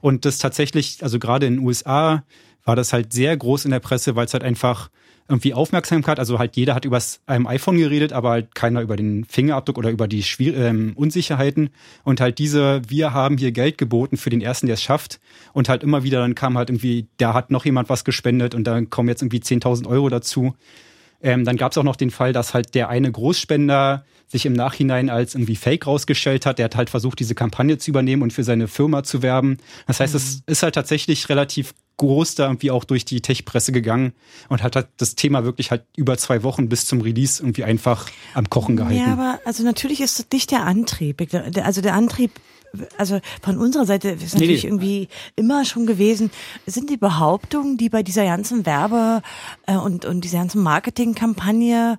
Und 0.00 0.24
das 0.24 0.38
tatsächlich, 0.38 1.02
also 1.02 1.18
gerade 1.18 1.44
in 1.44 1.56
den 1.56 1.66
USA 1.66 2.24
war 2.64 2.74
das 2.74 2.94
halt 2.94 3.12
sehr 3.12 3.36
groß 3.36 3.66
in 3.66 3.70
der 3.70 3.80
Presse, 3.80 4.16
weil 4.16 4.24
es 4.24 4.32
halt 4.32 4.44
einfach 4.44 4.88
irgendwie 5.28 5.54
Aufmerksamkeit. 5.54 6.18
Also 6.18 6.38
halt 6.38 6.56
jeder 6.56 6.74
hat 6.74 6.84
über 6.84 7.00
einem 7.26 7.46
iPhone 7.46 7.78
geredet, 7.78 8.12
aber 8.12 8.30
halt 8.30 8.54
keiner 8.54 8.80
über 8.82 8.96
den 8.96 9.24
Fingerabdruck 9.24 9.78
oder 9.78 9.90
über 9.90 10.08
die 10.08 10.22
Schwier 10.22 10.56
ähm, 10.56 10.92
Unsicherheiten. 10.94 11.70
Und 12.04 12.20
halt 12.20 12.38
diese, 12.38 12.82
wir 12.88 13.12
haben 13.12 13.38
hier 13.38 13.52
Geld 13.52 13.78
geboten 13.78 14.16
für 14.16 14.30
den 14.30 14.40
ersten, 14.40 14.66
der 14.66 14.74
es 14.74 14.82
schafft. 14.82 15.20
Und 15.52 15.68
halt 15.68 15.82
immer 15.82 16.02
wieder, 16.02 16.20
dann 16.20 16.34
kam 16.34 16.58
halt 16.58 16.70
irgendwie, 16.70 17.06
da 17.16 17.34
hat 17.34 17.50
noch 17.50 17.64
jemand 17.64 17.88
was 17.88 18.04
gespendet 18.04 18.54
und 18.54 18.64
dann 18.64 18.90
kommen 18.90 19.08
jetzt 19.08 19.22
irgendwie 19.22 19.38
10.000 19.40 19.86
Euro 19.86 20.08
dazu. 20.08 20.54
Ähm, 21.22 21.44
dann 21.44 21.56
gab 21.56 21.72
es 21.72 21.78
auch 21.78 21.84
noch 21.84 21.96
den 21.96 22.10
Fall, 22.10 22.32
dass 22.32 22.52
halt 22.52 22.74
der 22.74 22.88
eine 22.88 23.10
Großspender 23.10 24.04
sich 24.26 24.46
im 24.46 24.54
Nachhinein 24.54 25.10
als 25.10 25.34
irgendwie 25.34 25.56
Fake 25.56 25.86
rausgestellt 25.86 26.46
hat. 26.46 26.58
Der 26.58 26.64
hat 26.64 26.76
halt 26.76 26.90
versucht, 26.90 27.20
diese 27.20 27.34
Kampagne 27.34 27.78
zu 27.78 27.90
übernehmen 27.90 28.22
und 28.22 28.32
für 28.32 28.44
seine 28.44 28.66
Firma 28.66 29.02
zu 29.04 29.22
werben. 29.22 29.58
Das 29.86 30.00
heißt, 30.00 30.14
es 30.14 30.36
Mhm. 30.36 30.42
ist 30.46 30.62
halt 30.62 30.74
tatsächlich 30.74 31.28
relativ 31.28 31.74
groß 32.02 32.34
da 32.34 32.46
irgendwie 32.46 32.72
auch 32.72 32.82
durch 32.82 33.04
die 33.04 33.20
Tech-Presse 33.20 33.70
gegangen 33.70 34.12
und 34.48 34.62
hat 34.62 34.74
halt 34.74 34.88
das 34.96 35.14
Thema 35.14 35.44
wirklich 35.44 35.70
halt 35.70 35.84
über 35.96 36.18
zwei 36.18 36.42
Wochen 36.42 36.68
bis 36.68 36.86
zum 36.86 37.00
Release 37.00 37.40
irgendwie 37.40 37.62
einfach 37.62 38.10
am 38.34 38.50
Kochen 38.50 38.76
gehalten. 38.76 38.98
Ja, 38.98 39.12
aber 39.12 39.38
also 39.44 39.62
natürlich 39.62 40.00
ist 40.00 40.18
das 40.18 40.26
nicht 40.32 40.50
der 40.50 40.64
Antrieb. 40.64 41.22
Also 41.62 41.80
der 41.80 41.94
Antrieb, 41.94 42.32
also 42.98 43.20
von 43.40 43.56
unserer 43.56 43.86
Seite 43.86 44.08
ist 44.08 44.34
Nee, 44.34 44.40
natürlich 44.40 44.64
nee. 44.64 44.68
irgendwie 44.68 45.08
immer 45.36 45.64
schon 45.64 45.86
gewesen, 45.86 46.30
sind 46.66 46.90
die 46.90 46.96
Behauptungen, 46.96 47.76
die 47.76 47.88
bei 47.88 48.02
dieser 48.02 48.24
ganzen 48.24 48.66
Werbe- 48.66 49.22
äh, 49.66 49.76
und, 49.76 50.04
und 50.04 50.22
dieser 50.24 50.38
ganzen 50.38 50.60
Marketingkampagne 50.62 51.98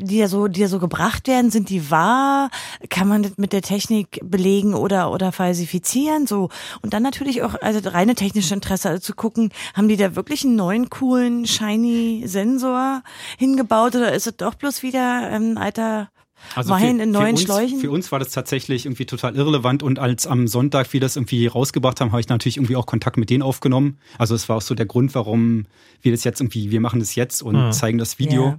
die 0.00 0.18
ja 0.18 0.28
so, 0.28 0.48
die 0.48 0.60
ja 0.60 0.68
so 0.68 0.78
gebracht 0.78 1.28
werden, 1.28 1.50
sind 1.50 1.68
die 1.68 1.90
wahr? 1.90 2.50
Kann 2.88 3.08
man 3.08 3.22
das 3.22 3.32
mit 3.36 3.52
der 3.52 3.62
Technik 3.62 4.20
belegen 4.22 4.74
oder, 4.74 5.12
oder 5.12 5.32
falsifizieren? 5.32 6.26
So. 6.26 6.48
Und 6.82 6.92
dann 6.94 7.02
natürlich 7.02 7.42
auch, 7.42 7.54
also 7.60 7.88
reine 7.88 8.14
technische 8.14 8.54
Interesse, 8.54 8.88
also 8.88 9.00
zu 9.00 9.14
gucken, 9.14 9.50
haben 9.74 9.88
die 9.88 9.96
da 9.96 10.16
wirklich 10.16 10.44
einen 10.44 10.56
neuen, 10.56 10.90
coolen, 10.90 11.46
shiny 11.46 12.24
Sensor 12.26 13.02
hingebaut 13.38 13.94
oder 13.94 14.12
ist 14.12 14.26
es 14.26 14.36
doch 14.36 14.54
bloß 14.54 14.82
wieder 14.82 15.30
ähm, 15.30 15.56
alter 15.58 16.10
Wein 16.54 17.00
in 17.00 17.10
neuen 17.10 17.32
uns, 17.32 17.42
Schläuchen? 17.42 17.80
Für 17.80 17.90
uns 17.90 18.10
war 18.12 18.18
das 18.18 18.30
tatsächlich 18.30 18.86
irgendwie 18.86 19.04
total 19.04 19.36
irrelevant 19.36 19.82
und 19.82 19.98
als 19.98 20.26
am 20.26 20.48
Sonntag 20.48 20.92
wir 20.92 21.00
das 21.00 21.16
irgendwie 21.16 21.46
rausgebracht 21.46 22.00
haben, 22.00 22.12
habe 22.12 22.20
ich 22.20 22.28
natürlich 22.28 22.56
irgendwie 22.56 22.76
auch 22.76 22.86
Kontakt 22.86 23.18
mit 23.18 23.30
denen 23.30 23.42
aufgenommen. 23.42 23.98
Also 24.18 24.34
es 24.34 24.48
war 24.48 24.56
auch 24.56 24.62
so 24.62 24.74
der 24.74 24.86
Grund, 24.86 25.14
warum 25.14 25.66
wir 26.02 26.12
das 26.12 26.24
jetzt 26.24 26.40
irgendwie, 26.40 26.70
wir 26.70 26.80
machen 26.80 26.98
das 27.00 27.14
jetzt 27.14 27.42
und 27.42 27.56
Hm. 27.56 27.72
zeigen 27.72 27.98
das 27.98 28.18
Video. 28.18 28.44
Ja. 28.44 28.58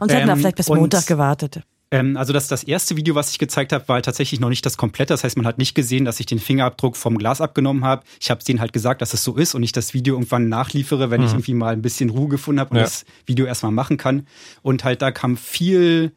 Und 0.00 0.10
sie 0.10 0.16
hätten 0.16 0.26
da 0.28 0.32
Ähm, 0.34 0.38
vielleicht 0.40 0.56
bis 0.56 0.68
Montag 0.68 1.06
gewartet. 1.06 1.60
Ähm, 1.92 2.16
also 2.16 2.32
das, 2.32 2.48
das 2.48 2.64
erste 2.64 2.96
Video, 2.96 3.14
was 3.14 3.30
ich 3.30 3.38
gezeigt 3.38 3.72
habe, 3.72 3.86
war 3.88 4.02
tatsächlich 4.02 4.40
noch 4.40 4.48
nicht 4.48 4.66
das 4.66 4.76
komplette. 4.76 5.14
Das 5.14 5.22
heißt, 5.22 5.36
man 5.36 5.46
hat 5.46 5.58
nicht 5.58 5.74
gesehen, 5.76 6.04
dass 6.04 6.18
ich 6.18 6.26
den 6.26 6.40
Fingerabdruck 6.40 6.96
vom 6.96 7.16
Glas 7.16 7.40
abgenommen 7.40 7.84
habe. 7.84 8.02
Ich 8.20 8.28
habe 8.30 8.42
denen 8.42 8.60
halt 8.60 8.72
gesagt, 8.72 9.02
dass 9.02 9.14
es 9.14 9.22
so 9.22 9.36
ist 9.36 9.54
und 9.54 9.62
ich 9.62 9.70
das 9.70 9.94
Video 9.94 10.14
irgendwann 10.14 10.48
nachliefere, 10.48 11.10
wenn 11.10 11.22
ich 11.22 11.28
Mhm. 11.28 11.34
irgendwie 11.36 11.54
mal 11.54 11.72
ein 11.72 11.82
bisschen 11.82 12.10
Ruhe 12.10 12.28
gefunden 12.28 12.58
habe 12.60 12.70
und 12.70 12.76
Ja. 12.78 12.82
das 12.82 13.04
Video 13.24 13.46
erstmal 13.46 13.70
machen 13.72 13.98
kann. 13.98 14.26
Und 14.62 14.82
halt 14.82 15.00
da 15.00 15.12
kam 15.12 15.36
viel 15.36 16.10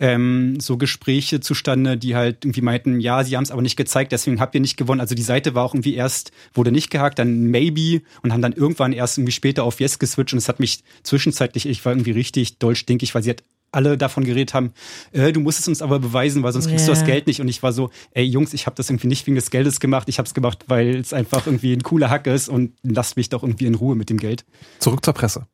ähm, 0.00 0.58
so 0.58 0.76
Gespräche 0.78 1.40
zustande, 1.40 1.96
die 1.96 2.16
halt 2.16 2.44
irgendwie 2.44 2.62
meinten, 2.62 2.98
ja, 3.00 3.22
sie 3.22 3.36
haben 3.36 3.44
es 3.44 3.50
aber 3.50 3.62
nicht 3.62 3.76
gezeigt, 3.76 4.10
deswegen 4.12 4.40
habt 4.40 4.54
ihr 4.54 4.60
nicht 4.60 4.76
gewonnen. 4.76 5.00
Also 5.00 5.14
die 5.14 5.22
Seite 5.22 5.54
war 5.54 5.64
auch 5.64 5.74
irgendwie 5.74 5.94
erst, 5.94 6.32
wurde 6.54 6.72
nicht 6.72 6.90
gehakt, 6.90 7.18
dann 7.18 7.44
maybe 7.50 8.02
und 8.22 8.32
haben 8.32 8.42
dann 8.42 8.52
irgendwann 8.54 8.92
erst 8.92 9.18
irgendwie 9.18 9.32
später 9.32 9.62
auf 9.64 9.78
yes 9.78 9.98
geswitcht 9.98 10.32
und 10.32 10.38
es 10.38 10.48
hat 10.48 10.58
mich 10.58 10.82
zwischenzeitlich, 11.02 11.66
ich 11.66 11.84
war 11.84 11.92
irgendwie 11.92 12.12
richtig 12.12 12.58
doll 12.58 12.74
stinkig, 12.74 13.14
weil 13.14 13.22
sie 13.22 13.30
hat 13.30 13.44
alle 13.72 13.96
davon 13.96 14.24
geredet 14.24 14.52
haben, 14.52 14.72
äh, 15.12 15.30
du 15.32 15.38
musst 15.38 15.60
es 15.60 15.68
uns 15.68 15.80
aber 15.80 16.00
beweisen, 16.00 16.42
weil 16.42 16.52
sonst 16.52 16.66
kriegst 16.66 16.88
du 16.88 16.92
Ja. 16.92 16.96
das 16.98 17.04
Geld 17.06 17.28
nicht. 17.28 17.40
Und 17.40 17.46
ich 17.46 17.62
war 17.62 17.72
so, 17.72 17.90
ey 18.12 18.24
Jungs, 18.24 18.52
ich 18.52 18.66
habe 18.66 18.74
das 18.74 18.90
irgendwie 18.90 19.06
nicht 19.06 19.26
wegen 19.28 19.36
des 19.36 19.50
Geldes 19.50 19.78
gemacht, 19.78 20.08
ich 20.08 20.18
habe 20.18 20.26
es 20.26 20.34
gemacht, 20.34 20.64
weil 20.66 20.96
es 20.96 21.12
einfach 21.12 21.46
irgendwie 21.46 21.72
ein 21.74 21.84
cooler 21.84 22.10
Hack 22.10 22.26
ist 22.26 22.48
und 22.48 22.72
lasst 22.82 23.16
mich 23.16 23.28
doch 23.28 23.44
irgendwie 23.44 23.66
in 23.66 23.76
Ruhe 23.76 23.94
mit 23.94 24.10
dem 24.10 24.16
Geld. 24.16 24.44
Zurück 24.80 25.04
zur 25.04 25.14
Presse. 25.14 25.46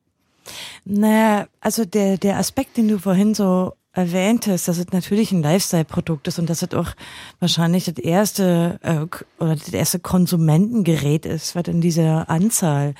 Naja, 0.85 1.47
also 1.59 1.85
der, 1.85 2.17
der 2.17 2.37
Aspekt, 2.37 2.77
den 2.77 2.87
du 2.87 2.97
vorhin 2.97 3.35
so 3.35 3.73
erwähntest, 3.97 4.67
dass 4.67 4.77
es 4.77 4.91
natürlich 4.91 5.31
ein 5.31 5.41
Lifestyle-Produkt 5.41 6.27
ist 6.27 6.39
und 6.39 6.49
dass 6.49 6.61
es 6.61 6.73
auch 6.73 6.91
wahrscheinlich 7.39 7.85
das 7.85 7.97
erste 7.97 8.79
äh, 8.83 9.43
oder 9.43 9.55
das 9.55 9.69
erste 9.69 9.99
Konsumentengerät 9.99 11.25
ist, 11.25 11.55
was 11.55 11.67
in 11.67 11.81
dieser 11.81 12.29
Anzahl 12.29 12.93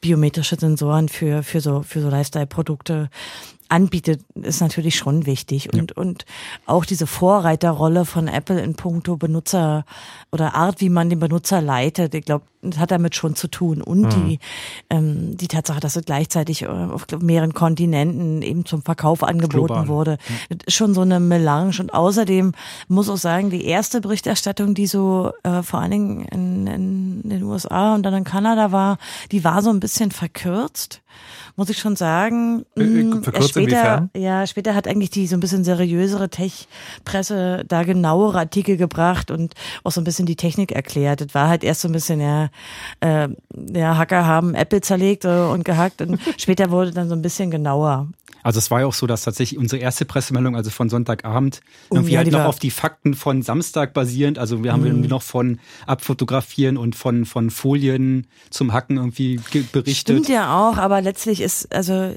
biometrische 0.00 0.56
Sensoren 0.56 1.08
für, 1.08 1.42
für 1.42 1.60
so, 1.60 1.82
für 1.82 2.00
so 2.00 2.08
Lifestyle-Produkte 2.08 3.10
anbietet, 3.68 4.20
ist 4.34 4.60
natürlich 4.60 4.96
schon 4.96 5.26
wichtig. 5.26 5.72
Und, 5.74 5.92
und 5.92 6.24
auch 6.66 6.84
diese 6.84 7.06
Vorreiterrolle 7.06 8.04
von 8.04 8.28
Apple 8.28 8.60
in 8.60 8.74
puncto 8.74 9.16
Benutzer 9.16 9.84
oder 10.30 10.54
Art, 10.54 10.80
wie 10.80 10.90
man 10.90 11.10
den 11.10 11.18
Benutzer 11.18 11.60
leitet, 11.60 12.14
ich 12.14 12.24
glaube, 12.24 12.44
hat 12.78 12.90
damit 12.90 13.14
schon 13.14 13.34
zu 13.34 13.48
tun. 13.48 13.80
Und 13.82 14.02
Mhm. 14.02 14.08
die, 14.10 14.38
ähm, 14.90 15.36
die 15.36 15.48
Tatsache, 15.48 15.80
dass 15.80 15.96
es 15.96 16.04
gleichzeitig 16.04 16.62
äh, 16.62 16.66
auf 16.66 17.06
mehreren 17.20 17.54
Kontinenten 17.54 18.42
eben 18.42 18.64
zum 18.64 18.82
Verkauf 18.82 19.22
angeboten 19.22 19.66
Global. 19.66 19.88
wurde, 19.88 20.18
das 20.48 20.58
ist 20.66 20.74
schon 20.74 20.94
so 20.94 21.00
eine 21.02 21.20
Melange. 21.20 21.76
Und 21.80 21.94
außerdem 21.94 22.52
muss 22.88 23.08
auch 23.08 23.16
sagen, 23.16 23.50
die 23.50 23.64
erste 23.64 24.00
Berichterstattung, 24.00 24.74
die 24.74 24.86
so 24.86 25.32
äh, 25.42 25.62
vor 25.62 25.80
allen 25.80 25.90
Dingen 25.90 26.24
in, 26.26 26.66
in 26.66 27.28
den 27.28 27.42
USA 27.44 27.94
und 27.94 28.02
dann 28.04 28.14
in 28.14 28.24
Kanada 28.24 28.72
war, 28.72 28.98
die 29.32 29.44
war 29.44 29.62
so 29.62 29.70
ein 29.70 29.80
bisschen 29.80 30.10
verkürzt. 30.10 31.00
Muss 31.56 31.70
ich 31.70 31.78
schon 31.78 31.94
sagen. 31.94 32.64
Äh, 32.76 32.82
äh, 32.82 33.04
Mm, 33.04 33.22
verkürzt 33.22 33.50
später, 33.50 33.62
inwiefern? 33.62 34.10
ja, 34.16 34.44
später 34.46 34.74
hat 34.74 34.88
eigentlich 34.88 35.10
die 35.10 35.28
so 35.28 35.36
ein 35.36 35.40
bisschen 35.40 35.62
seriösere 35.62 36.28
Tech-Presse 36.28 37.64
da 37.68 37.82
genauere 37.84 38.38
Artikel 38.38 38.76
gebracht 38.76 39.30
und 39.30 39.54
auch 39.84 39.92
so 39.92 40.00
ein 40.00 40.04
bisschen 40.04 40.26
die 40.26 40.36
Technik 40.36 40.72
erklärt. 40.72 41.20
Das 41.20 41.34
war 41.34 41.48
halt 41.48 41.62
erst 41.64 41.82
so 41.82 41.88
ein 41.88 41.92
bisschen, 41.92 42.20
ja, 42.20 42.48
äh, 43.00 43.28
ja, 43.74 43.96
Hacker 43.96 44.26
haben 44.26 44.54
Apple 44.54 44.80
zerlegt 44.80 45.24
äh, 45.24 45.28
und 45.28 45.64
gehackt 45.64 46.00
und 46.02 46.18
später 46.38 46.70
wurde 46.70 46.90
dann 46.92 47.08
so 47.08 47.14
ein 47.14 47.22
bisschen 47.22 47.50
genauer. 47.50 48.08
Also 48.42 48.58
es 48.58 48.70
war 48.70 48.80
ja 48.80 48.86
auch 48.86 48.92
so, 48.92 49.06
dass 49.06 49.22
tatsächlich 49.22 49.58
unsere 49.58 49.80
erste 49.80 50.04
Pressemeldung, 50.04 50.54
also 50.54 50.68
von 50.68 50.90
Sonntagabend, 50.90 51.60
Oh, 51.88 51.94
irgendwie 51.96 52.12
ja, 52.12 52.18
halt 52.18 52.30
noch 52.30 52.40
war- 52.40 52.48
auf 52.48 52.58
die 52.58 52.70
Fakten 52.70 53.14
von 53.14 53.40
Samstag 53.40 53.94
basierend. 53.94 54.38
Also 54.38 54.62
wir 54.62 54.70
haben 54.72 54.80
Mhm. 54.80 54.86
irgendwie 54.86 55.08
noch 55.08 55.22
von 55.22 55.60
Abfotografieren 55.86 56.76
und 56.76 56.94
von, 56.94 57.24
von 57.24 57.48
Folien 57.50 58.26
zum 58.50 58.72
Hacken 58.74 58.98
irgendwie 58.98 59.40
ge- 59.50 59.64
berichtet. 59.72 59.96
Stimmt 60.16 60.28
ja 60.28 60.54
auch, 60.58 60.76
aber 60.76 61.00
letztlich 61.00 61.40
ist, 61.40 61.74
also 61.74 62.14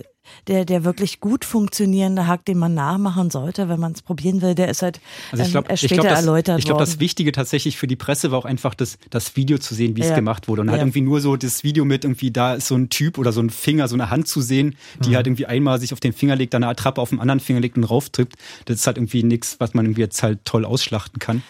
der, 0.48 0.66
der 0.66 0.84
wirklich 0.84 1.20
gut 1.20 1.46
funktionierende 1.46 2.28
Hack, 2.28 2.46
den 2.46 2.58
man 2.58 2.74
nachmachen 2.74 3.30
sollte, 3.30 3.70
wenn 3.70 3.80
man 3.80 3.92
es 3.94 4.02
probieren 4.02 4.42
will, 4.42 4.56
der 4.56 4.70
ist 4.70 4.82
halt 4.82 5.00
Also 5.32 5.42
ich 5.42 5.48
ähm, 5.50 5.52
glaube, 5.54 5.70
erst 5.70 5.84
ich 5.84 5.90
später 5.90 6.02
glaube, 6.02 6.16
das, 6.16 6.26
erläutert 6.26 6.60
ich 6.60 6.66
glaub, 6.66 6.78
das. 6.80 7.00
Wichtige 7.00 7.32
tatsächlich 7.32 7.78
für 7.78 7.88
die 7.88 7.96
Presse 7.96 8.32
war 8.32 8.40
auch 8.40 8.46
einfach 8.46 8.74
das, 8.74 8.98
das 9.10 9.36
Video 9.36 9.58
zu 9.58 9.76
sehen, 9.76 9.96
wie 9.96 10.02
es 10.02 10.10
Ja. 10.10 10.16
gemacht 10.16 10.48
wurde. 10.48 10.62
Und 10.62 10.70
halt 10.70 10.80
Ja. 10.80 10.84
irgendwie 10.84 11.02
nur 11.02 11.22
so 11.22 11.36
das 11.38 11.64
Video 11.64 11.86
mit 11.86 12.04
irgendwie, 12.04 12.32
da 12.32 12.56
ist 12.56 12.68
so 12.68 12.76
ein 12.76 12.90
Typ 12.90 13.18
oder 13.18 13.32
so 13.32 13.42
ein 13.42 13.50
Finger, 13.50 13.88
so 13.88 13.96
eine 13.96 14.10
Hand 14.10 14.28
zu 14.28 14.42
sehen, 14.42 14.76
die 15.04 15.10
Mhm. 15.10 15.16
halt 15.16 15.28
irgendwie 15.28 15.46
einmal 15.46 15.80
sich 15.80 15.94
auf 15.94 16.00
den 16.00 16.14
Finger 16.14 16.36
legt, 16.36 16.54
dann 16.54 16.64
eine 16.64 16.72
Attrappe 16.72 17.02
auf 17.02 17.10
den 17.10 17.20
anderen 17.20 17.40
Finger 17.40 17.60
legt 17.60 17.78
und 17.78 17.84
rauftrippt. 17.84 18.36
Das 18.66 18.78
ist 18.78 18.88
halt 18.88 18.98
irgendwie 18.98 19.24
nichts, 19.24 19.56
was 19.60 19.74
man 19.74 19.86
irgendwie 19.86 20.02
jetzt 20.02 20.24
halt 20.24 20.40
toll 20.46 20.66
ausschlachten 20.66 21.20
kann. 21.20 21.44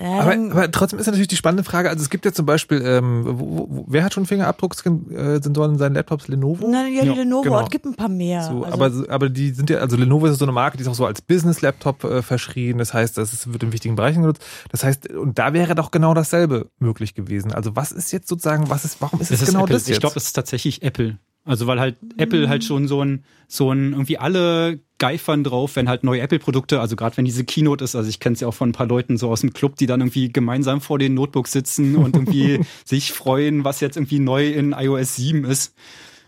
Ja, 0.00 0.20
Aber, 0.20 0.32
aber 0.32 0.70
trotzdem 0.70 0.98
ist 0.98 1.06
natürlich 1.06 1.28
die 1.28 1.36
spannende 1.36 1.64
Frage, 1.64 1.90
also 1.90 2.02
es 2.02 2.08
gibt 2.08 2.24
ja 2.24 2.32
zum 2.32 2.46
Beispiel, 2.46 2.82
ähm, 2.84 3.24
wo, 3.24 3.68
wo, 3.68 3.84
wer 3.88 4.04
hat 4.04 4.14
schon 4.14 4.24
Fingerabdrucksensoren 4.26 5.72
in 5.72 5.78
seinen 5.78 5.94
Laptops? 5.94 6.28
Lenovo? 6.28 6.66
Na, 6.68 6.86
ja, 6.86 7.02
die 7.02 7.08
Lenovo, 7.10 7.42
genau. 7.42 7.60
es 7.60 7.70
gibt 7.70 7.84
ein 7.84 7.94
paar 7.94 8.08
mehr. 8.08 8.42
So, 8.42 8.64
also, 8.64 8.72
aber, 8.72 9.12
aber 9.12 9.28
die 9.28 9.50
sind 9.50 9.68
ja, 9.70 9.78
also 9.78 9.96
Lenovo 9.96 10.26
ist 10.26 10.38
so 10.38 10.44
eine 10.44 10.52
Marke, 10.52 10.78
die 10.78 10.82
ist 10.82 10.88
auch 10.88 10.94
so 10.94 11.04
als 11.04 11.20
Business-Laptop 11.20 12.04
äh, 12.04 12.22
verschrien. 12.22 12.78
Das 12.78 12.94
heißt, 12.94 13.18
das 13.18 13.32
ist, 13.32 13.52
wird 13.52 13.62
in 13.62 13.72
wichtigen 13.72 13.96
Bereichen 13.96 14.22
genutzt. 14.22 14.42
Das 14.70 14.82
heißt, 14.84 15.10
und 15.10 15.38
da 15.38 15.52
wäre 15.52 15.74
doch 15.74 15.90
genau 15.90 16.14
dasselbe 16.14 16.70
möglich 16.78 17.14
gewesen. 17.14 17.52
Also 17.52 17.76
was 17.76 17.92
ist 17.92 18.12
jetzt 18.12 18.28
sozusagen, 18.28 18.70
was 18.70 18.84
ist, 18.84 19.00
warum 19.00 19.20
ist 19.20 19.30
es 19.30 19.44
genau 19.44 19.64
Apple. 19.64 19.74
das 19.74 19.88
jetzt? 19.88 19.96
Ich 19.96 20.00
glaube, 20.00 20.16
es 20.16 20.24
ist 20.24 20.32
tatsächlich 20.32 20.82
Apple. 20.82 21.18
Also 21.44 21.66
weil 21.66 21.80
halt 21.80 21.96
Apple 22.18 22.48
halt 22.48 22.62
schon 22.62 22.86
so 22.86 23.02
ein, 23.02 23.24
so 23.48 23.72
ein, 23.72 23.92
irgendwie 23.92 24.18
alle 24.18 24.78
geifern 24.98 25.42
drauf, 25.42 25.74
wenn 25.74 25.88
halt 25.88 26.04
neue 26.04 26.20
Apple-Produkte, 26.20 26.80
also 26.80 26.94
gerade 26.94 27.16
wenn 27.16 27.24
diese 27.24 27.44
Keynote 27.44 27.82
ist, 27.82 27.96
also 27.96 28.08
ich 28.08 28.20
kenne 28.20 28.34
es 28.34 28.40
ja 28.40 28.46
auch 28.46 28.54
von 28.54 28.68
ein 28.68 28.72
paar 28.72 28.86
Leuten 28.86 29.16
so 29.16 29.28
aus 29.28 29.40
dem 29.40 29.52
Club, 29.52 29.74
die 29.74 29.86
dann 29.86 30.00
irgendwie 30.00 30.30
gemeinsam 30.30 30.80
vor 30.80 31.00
den 31.00 31.14
Notebooks 31.14 31.50
sitzen 31.50 31.96
und 31.96 32.14
irgendwie 32.14 32.60
sich 32.84 33.12
freuen, 33.12 33.64
was 33.64 33.80
jetzt 33.80 33.96
irgendwie 33.96 34.20
neu 34.20 34.48
in 34.48 34.72
iOS 34.72 35.16
7 35.16 35.44
ist. 35.44 35.74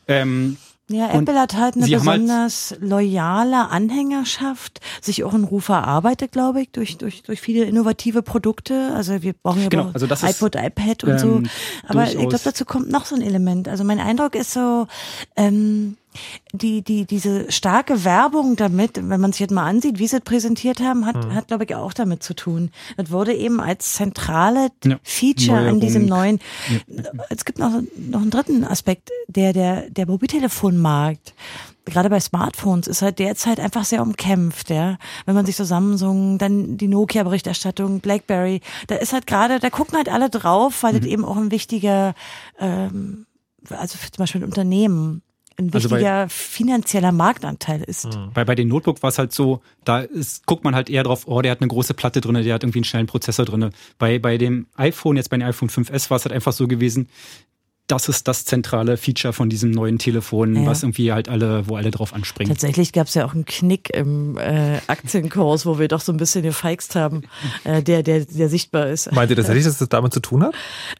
Ähm, 0.09 0.57
Ja, 0.91 1.07
Und 1.13 1.27
Apple 1.29 1.41
hat 1.41 1.55
halt 1.57 1.77
eine 1.77 1.85
halt- 1.85 1.95
besonders 1.95 2.75
loyale 2.79 3.71
Anhängerschaft, 3.71 4.81
sich 5.01 5.25
auch 5.25 5.33
einen 5.33 5.45
Ruf 5.45 5.71
erarbeitet, 5.71 6.33
glaube 6.33 6.61
ich, 6.61 6.71
durch, 6.73 6.99
durch, 6.99 7.23
durch 7.23 7.41
viele 7.41 7.65
innovative 7.65 8.21
Produkte. 8.23 8.93
Also 8.95 9.23
wir 9.23 9.33
brauchen 9.33 9.63
ja 9.63 9.69
Genau, 9.71 9.85
auch 9.85 9.95
also 9.95 10.07
das 10.07 10.23
ist, 10.23 10.37
iPod, 10.43 10.57
iPad 10.57 11.05
und 11.05 11.19
so. 11.19 11.37
ähm, 11.37 11.49
Aber 11.89 12.05
ich 12.07 12.19
glaube, 12.19 12.39
dazu 12.45 12.67
kommt 12.67 12.91
noch 12.91 13.07
so 13.07 13.15
ein 13.15 13.23
Element. 13.23 13.67
Also 13.67 13.83
mein 13.83 13.99
Eindruck 13.99 14.35
ist 14.35 14.53
so, 14.53 14.87
ähm, 15.37 15.97
die, 16.53 16.83
die, 16.83 17.05
diese 17.05 17.51
starke 17.51 18.05
Werbung 18.05 18.57
damit, 18.57 18.97
wenn 18.97 19.21
man 19.21 19.33
sich 19.33 19.41
jetzt 19.41 19.53
mal 19.53 19.65
ansieht, 19.67 19.99
wie 19.99 20.07
sie 20.07 20.17
es 20.17 20.23
präsentiert 20.23 20.81
haben, 20.81 21.07
hat, 21.07 21.25
Hm. 21.25 21.35
hat, 21.35 21.49
glaube 21.49 21.65
ich, 21.65 21.75
auch 21.75 21.93
damit 21.93 22.23
zu 22.23 22.35
tun. 22.35 22.71
Das 22.97 23.11
wurde 23.11 23.35
eben 23.35 23.61
als 23.61 23.95
zentrale 23.95 24.69
Ja, 24.85 24.99
Feature 25.03 25.69
an 25.69 25.81
diesem 25.81 26.07
neuen 26.07 26.41
es 27.31 27.45
gibt 27.45 27.59
noch, 27.59 27.83
noch 27.97 28.23
einen 28.23 28.31
dritten 28.31 28.65
Aspekt, 28.65 29.11
der, 29.29 29.53
der, 29.53 29.91
der 29.91 30.07
Mobiltelefonmarkt. 30.07 31.35
Gerade 31.87 32.09
bei 32.09 32.19
Smartphones 32.21 32.87
ist 32.87 33.03
halt 33.03 33.19
derzeit 33.19 33.61
einfach 33.61 33.85
sehr 33.85 34.01
umkämpft, 34.01 34.71
ja. 34.71 34.97
Wenn 35.27 35.35
man 35.35 35.45
sich 35.45 35.57
so 35.57 35.65
Samsung, 35.65 36.39
dann 36.39 36.79
die 36.79 36.89
Nokia-Berichterstattung, 36.89 38.01
Blackberry, 38.01 38.63
da 38.87 38.97
ist 38.97 39.13
halt 39.13 39.27
gerade, 39.27 39.59
da 39.59 39.69
gucken 39.69 39.97
halt 39.97 40.09
alle 40.09 40.31
drauf, 40.31 40.83
weil 40.83 40.99
das 40.99 41.07
eben 41.07 41.25
auch 41.25 41.37
ein 41.37 41.51
wichtiger, 41.51 42.15
ähm, 42.59 43.27
also 43.69 43.99
für 43.99 44.11
zum 44.11 44.23
Beispiel 44.23 44.41
ein 44.41 44.47
Unternehmen 44.47 45.23
ein 45.57 45.71
Also 45.73 45.89
bei- 45.89 45.97
wichtiger 45.97 46.29
finanzieller 46.29 47.13
Marktanteil 47.13 47.83
ist. 47.83 48.09
Bei, 48.35 48.45
bei 48.45 48.55
den 48.55 48.69
Notebook 48.69 49.03
war 49.03 49.09
es 49.11 49.19
halt 49.19 49.33
so, 49.33 49.61
da 49.85 50.01
ist, 50.01 50.47
guckt 50.47 50.65
man 50.65 50.75
halt 50.75 50.91
eher 50.91 51.03
drauf, 51.05 51.27
oh, 51.27 51.43
der 51.43 51.53
hat 51.53 51.61
eine 51.61 51.69
große 51.69 51.95
Platte 51.95 52.21
drin, 52.21 52.35
der 52.35 52.55
hat 52.55 52.63
irgendwie 52.63 52.79
einen 52.81 52.85
schnellen 52.85 53.07
Prozessor 53.07 53.45
drin. 53.45 53.71
Bei, 53.99 54.19
bei 54.19 54.37
dem 54.39 54.67
iPhone, 54.77 55.17
jetzt 55.17 55.31
bei 55.31 55.37
dem 55.37 55.47
iPhone 55.47 55.69
5S, 55.69 56.11
war 56.11 56.17
es 56.17 56.25
halt 56.25 56.33
einfach 56.33 56.53
so 56.53 56.67
gewesen, 56.67 57.09
das 57.87 58.09
ist 58.09 58.27
das 58.29 58.47
zentrale 58.47 58.97
Feature 58.97 59.35
von 59.35 59.51
diesem 59.51 59.71
neuen 59.71 59.99
Telefon, 59.99 60.57
Ja. 60.57 60.67
was 60.67 60.83
irgendwie 60.83 61.13
halt 61.13 61.29
alle, 61.29 61.69
wo 61.69 61.77
alle 61.77 61.91
drauf 61.91 62.15
anspringen. 62.15 62.51
Tatsächlich 62.51 62.93
gab 62.93 63.09
es 63.09 63.15
ja 63.15 63.27
auch 63.27 63.35
einen 63.35 63.45
Knick 63.45 63.91
im 63.91 64.39
äh, 64.39 64.79
Aktienkurs, 64.87 65.67
wo 65.67 65.79
wir 65.79 65.89
doch 65.89 66.01
so 66.01 66.11
ein 66.11 66.17
bisschen 66.17 66.43
gefeixt 66.43 66.95
haben, 66.95 67.23
äh, 67.65 67.83
der, 67.83 68.03
der, 68.03 68.25
der 68.25 68.49
sichtbar 68.49 68.87
ist. 68.89 69.13
Meint 69.13 69.29
ihr 69.31 69.37
tatsächlich, 69.37 69.65
dass 69.67 69.77
das 69.79 69.91
damit 69.91 70.15
zu 70.15 70.21
tun 70.21 70.45
hat? 70.45 70.55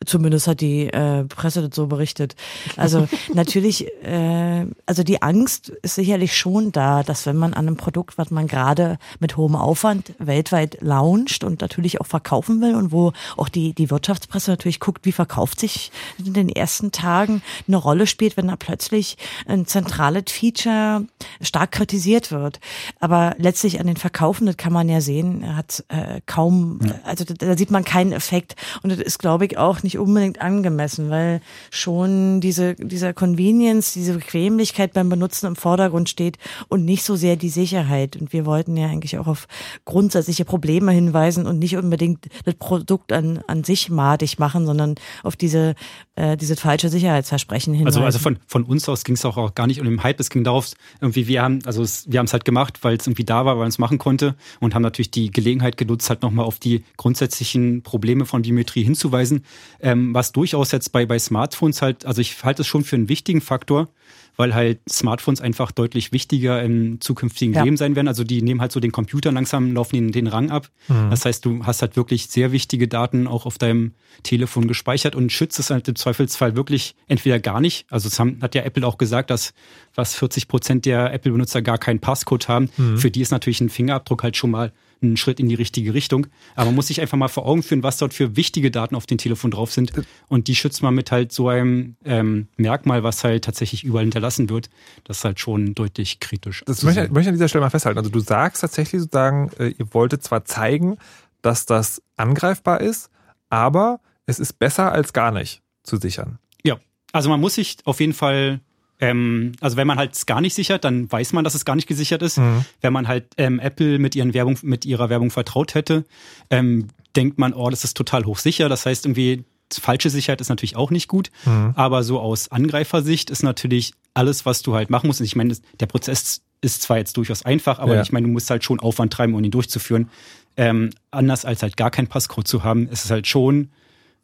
Zumindest 0.05 0.47
hat 0.47 0.61
die 0.61 0.89
äh, 0.89 1.25
Presse 1.25 1.63
das 1.67 1.75
so 1.75 1.87
berichtet. 1.87 2.37
Also 2.77 3.09
natürlich, 3.33 3.87
äh, 4.03 4.67
also 4.85 5.03
die 5.05 5.23
Angst 5.23 5.71
ist 5.81 5.95
sicherlich 5.95 6.37
schon 6.37 6.71
da, 6.71 7.03
dass 7.03 7.25
wenn 7.25 7.37
man 7.37 7.55
an 7.55 7.67
einem 7.67 7.77
Produkt, 7.79 8.19
was 8.19 8.31
man 8.31 8.47
gerade 8.47 8.99
mit 9.21 9.39
hohem 9.39 9.57
Aufwand 9.57 10.13
weltweit 10.19 10.79
launcht 10.83 11.45
und 11.45 11.63
natürlich 11.63 12.03
auch 12.03 12.07
verkaufen 12.07 12.61
will 12.61 12.75
und 12.75 12.93
wo 12.93 13.13
auch 13.39 13.49
die, 13.49 13.73
die 13.73 13.91
Wirtschaftspresse 13.91 14.51
natürlich 14.51 14.81
guckt, 14.81 15.07
wie 15.07 15.13
verkauft 15.13 15.61
sich 15.61 15.91
den 16.19 16.51
ersten 16.51 16.74
Tagen 16.83 17.43
eine 17.67 17.77
Rolle 17.77 18.07
spielt, 18.07 18.37
wenn 18.37 18.49
da 18.49 18.57
plötzlich 18.57 19.17
ein 19.47 19.67
zentrales 19.67 20.25
Feature 20.29 21.07
stark 21.41 21.73
kritisiert 21.73 22.31
wird. 22.31 22.61
Aber 23.01 23.35
letztlich 23.39 23.81
an 23.81 23.87
den 23.87 23.97
Verkaufen, 23.97 24.47
das 24.47 24.57
kann 24.57 24.73
man 24.73 24.89
ja 24.89 25.01
sehen, 25.01 25.57
hat 25.57 25.85
äh, 25.89 26.21
kaum, 26.27 26.81
also 27.05 27.25
da, 27.25 27.57
sieht 27.57 27.71
man 27.71 27.85
keinen 27.85 28.13
Effekt. 28.13 28.57
Und 28.83 28.91
das 28.91 28.99
ist, 28.99 29.19
glaube 29.19 29.47
ich, 29.47 29.59
auch 29.59 29.83
nicht 29.83 29.99
unbedingt 29.99 30.41
angemessen, 30.41 31.11
weil 31.11 31.41
schon 31.71 32.41
diese, 32.41 32.75
dieser 32.75 33.13
Convenience, 33.13 33.93
diese 33.93 34.15
Bequemlichkeit 34.15 34.93
beim 34.93 35.09
Benutzen 35.09 35.47
im 35.47 35.57
Vordergrund 35.57 36.09
steht 36.09 36.39
und 36.69 36.85
nicht 36.85 37.05
so 37.05 37.17
sehr 37.17 37.37
die 37.37 37.49
Sicherheit. 37.49 38.17
Und 38.17 38.33
wir 38.33 38.47
wollten 38.47 38.77
ja 38.77 38.89
eigentlich 38.89 39.19
auch 39.19 39.27
auf 39.27 39.47
grundsätzliche 39.85 40.45
Probleme 40.45 40.93
hinweisen 40.93 41.47
und 41.47 41.59
nicht 41.59 41.77
unbedingt 41.77 42.27
das 42.45 42.55
Produkt 42.55 43.13
an, 43.13 43.43
an 43.47 43.65
sich 43.65 43.91
madig 43.91 44.39
machen, 44.39 44.67
sondern 44.67 44.95
auf 45.23 45.37
diese, 45.37 45.75
äh, 46.17 46.37
diese 46.37 46.57
falsche 46.65 46.89
Sicherheitsversprechen 46.89 47.75
hinweisen. 47.75 47.99
Also, 47.99 48.07
also 48.07 48.19
von, 48.19 48.39
von 48.47 48.65
uns 48.65 48.89
aus 48.89 49.05
ging 49.05 49.15
es 49.17 49.25
auch, 49.25 49.37
auch 49.37 49.55
gar 49.55 49.67
nicht 49.67 49.81
um 49.81 49.87
den 49.87 50.03
Hype. 50.03 50.19
Es 50.19 50.31
ging 50.31 50.45
darauf, 50.45 50.71
irgendwie, 51.01 51.29
wir 51.29 51.43
haben, 51.43 51.59
also 51.67 51.83
es, 51.83 52.11
wir 52.11 52.19
halt 52.21 52.45
gemacht, 52.47 52.79
weil 52.83 52.97
es 52.97 53.07
irgendwie 53.07 53.25
da 53.25 53.45
war, 53.45 53.55
weil 53.55 53.61
man 53.65 53.69
es 53.69 53.79
machen 53.79 53.99
konnte 53.99 54.35
und 54.61 54.75
haben 54.75 54.83
natürlich 54.83 55.11
die 55.11 55.31
Gelegenheit 55.31 55.77
genutzt, 55.77 56.09
halt 56.09 56.23
nochmal 56.23 56.47
auf 56.47 56.59
die 56.59 56.83
grundsätzlichen 56.97 57.83
Probleme 57.83 58.25
von 58.25 58.43
Biometrie 58.43 58.83
hinzuweisen. 58.83 59.45
Ähm, 59.81 60.15
was 60.15 60.33
durchaus 60.33 60.73
jetzt 60.73 60.91
bei, 60.91 61.05
bei 61.05 61.19
Smartphones 61.19 61.83
halt, 61.83 62.07
also 62.07 62.23
ich 62.23 62.43
halte 62.43 62.63
es 62.63 62.67
schon 62.67 62.83
für 62.83 62.97
einen 62.97 63.11
wichtigen 63.11 63.43
Faktor, 63.43 63.89
weil 64.37 64.55
halt 64.55 64.81
Smartphones 64.89 65.41
einfach 65.41 65.71
deutlich 65.73 66.13
wichtiger 66.13 66.63
im 66.63 67.01
zukünftigen 67.01 67.55
Ja. 67.55 67.63
Leben 67.63 67.77
sein 67.77 67.97
werden. 67.97 68.09
Also 68.09 68.25
die 68.25 68.43
nehmen 68.43 68.61
halt 68.61 68.73
so 68.73 68.81
den 68.81 68.93
Computer 68.93 69.33
langsam, 69.33 69.73
laufen 69.73 69.97
den, 69.97 70.13
den 70.13 70.27
Rang 70.27 70.51
ab. 70.51 70.69
Mhm. 70.89 71.11
Das 71.11 71.25
heißt, 71.25 71.45
du 71.45 71.65
hast 71.65 71.83
halt 71.83 71.97
wirklich 71.97 72.27
sehr 72.27 72.53
wichtige 72.53 72.89
Daten 72.89 73.27
auch 73.27 73.47
auf 73.47 73.59
deinem 73.59 73.93
Telefon 74.23 74.69
gespeichert 74.69 75.15
und 75.15 75.31
schützt 75.33 75.59
es 75.59 75.71
halt 75.71 75.89
im 75.89 75.97
Zweifelsfall 75.97 76.57
wirklich 76.57 76.95
entweder 77.07 77.39
gar 77.39 77.61
nicht. 77.61 77.87
Also 77.91 78.09
es 78.09 78.19
haben, 78.19 78.39
hat 78.43 78.55
ja 78.55 78.63
Apple 78.63 78.87
auch 78.87 78.99
gesagt, 78.99 79.31
dass 79.31 79.55
was 79.95 80.15
40 80.15 80.49
Prozent 80.49 80.87
der 80.87 81.13
Apple-Benutzer 81.13 81.63
gar 81.63 81.79
keinen 81.79 82.01
Passcode 82.01 82.49
haben. 82.49 82.71
Mhm. 82.77 82.99
Für 82.99 83.11
die 83.11 83.21
ist 83.21 83.31
natürlich 83.31 83.61
ein 83.61 83.69
Fingerabdruck 83.69 84.23
halt 84.23 84.37
schon 84.37 84.51
mal 84.51 84.73
ein 85.13 85.17
Schritt 85.17 85.41
in 85.41 85.49
die 85.49 85.55
richtige 85.55 85.95
Richtung. 85.95 86.27
Aber 86.55 86.67
man 86.67 86.75
muss 86.75 86.89
sich 86.89 87.01
einfach 87.01 87.19
mal 87.19 87.29
vor 87.29 87.47
Augen 87.47 87.63
führen, 87.63 87.83
was 87.83 87.99
dort 87.99 88.15
für 88.15 88.37
wichtige 88.37 88.71
Daten 88.71 88.95
auf 88.95 89.07
dem 89.07 89.19
Telefon 89.19 89.51
drauf 89.51 89.73
sind. 89.73 89.93
Und 90.29 90.49
die 90.49 90.57
schützt 90.57 90.83
man 90.83 90.95
mit 90.95 91.13
halt 91.13 91.33
so 91.33 91.49
einem 91.49 91.97
ähm, 92.05 92.49
Merkmal, 92.57 93.03
was 93.03 93.25
halt 93.25 93.45
tatsächlich 93.45 93.85
überall 93.85 94.05
hinterlassen 94.05 94.49
wird. 94.51 94.71
Das 95.05 95.19
ist 95.19 95.25
halt 95.25 95.41
schon 95.41 95.75
deutlich 95.75 96.21
kritisch. 96.21 96.63
Das 96.67 96.83
möchte, 96.83 97.03
sehen. 97.03 97.13
möchte 97.13 97.23
ich 97.23 97.29
an 97.29 97.35
dieser 97.35 97.49
Stelle 97.49 97.65
mal 97.65 97.71
festhalten. 97.71 97.99
Also 97.99 98.11
du 98.11 98.21
sagst 98.21 98.63
tatsächlich 98.63 99.03
sozusagen, 99.03 99.51
äh, 99.59 99.69
ihr 99.69 99.93
wolltet 99.95 100.23
zwar 100.23 100.45
zeigen, 100.45 100.99
dass 101.43 101.67
das 101.67 102.03
angreifbar 102.17 102.81
ist, 102.81 103.11
aber 103.51 104.01
es 104.27 104.39
ist 104.39 104.55
besser 104.55 104.93
als 104.93 105.13
gar 105.13 105.31
nicht 105.31 105.63
zu 105.83 105.97
sichern. 105.97 106.39
Ja, 106.65 106.79
also 107.13 107.29
man 107.29 107.41
muss 107.41 107.55
sich 107.55 107.77
auf 107.85 108.01
jeden 108.01 108.15
Fall, 108.15 108.61
ähm, 109.05 109.53
also 109.61 109.77
wenn 109.77 109.87
man 109.87 109.99
halt 109.99 110.15
es 110.15 110.27
gar 110.27 110.41
nicht 110.41 110.55
sichert, 110.55 110.85
dann 110.85 111.11
weiß 111.11 111.33
man, 111.33 111.45
dass 111.45 111.55
es 111.55 111.65
gar 111.65 111.77
nicht 111.77 111.87
gesichert 111.87 112.23
ist. 112.23 112.39
Mhm. 112.39 112.65
Wenn 112.81 112.93
man 112.93 113.09
halt 113.09 113.27
ähm, 113.37 113.59
Apple 113.59 113.99
mit 113.99 114.15
ihren 114.17 114.35
Werbung, 114.35 114.59
mit 114.63 114.85
ihrer 114.87 115.09
Werbung 115.11 115.31
vertraut 115.31 115.75
hätte, 115.75 116.05
ähm, 116.51 116.89
denkt 117.17 117.39
man, 117.39 117.53
oh, 117.53 117.71
das 117.71 117.85
ist 117.85 117.97
total 117.97 118.25
hochsicher. 118.25 118.69
Das 118.69 118.87
heißt 118.87 119.05
irgendwie, 119.07 119.45
falsche 119.73 120.11
Sicherheit 120.11 120.41
ist 120.41 120.49
natürlich 120.49 120.77
auch 120.77 120.91
nicht 120.91 121.09
gut. 121.09 121.31
Mhm. 121.45 121.73
Aber 121.77 122.03
so 122.03 122.19
aus 122.21 122.51
Angreifersicht 122.51 123.31
ist 123.31 123.43
natürlich 123.43 123.93
alles, 124.15 124.47
was 124.47 124.63
du 124.63 124.75
halt 124.75 124.91
machen 124.91 125.07
musst. 125.09 125.21
Und 125.21 125.27
ich 125.27 125.37
meine, 125.37 125.57
der 125.81 125.87
Prozess 125.87 126.43
ist 126.61 126.83
zwar 126.83 126.97
jetzt 126.97 127.17
durchaus 127.17 127.45
einfach, 127.45 127.79
aber 127.79 127.97
Ja. 127.97 128.03
ich 128.03 128.13
meine, 128.13 128.27
du 128.27 128.33
musst 128.33 128.49
halt 128.49 128.65
schon 128.65 128.81
Aufwand 128.81 129.13
treiben, 129.13 129.35
um 129.35 129.45
ihn 129.45 129.51
durchzuführen. 129.51 130.09
Ähm, 130.57 130.91
anders 131.11 131.45
als 131.45 131.63
halt 131.63 131.77
gar 131.77 131.91
kein 131.91 132.07
Passcode 132.07 132.47
zu 132.49 132.63
haben, 132.65 132.89
ist 132.89 133.05
es 133.05 133.11
halt 133.11 133.27
schon 133.27 133.71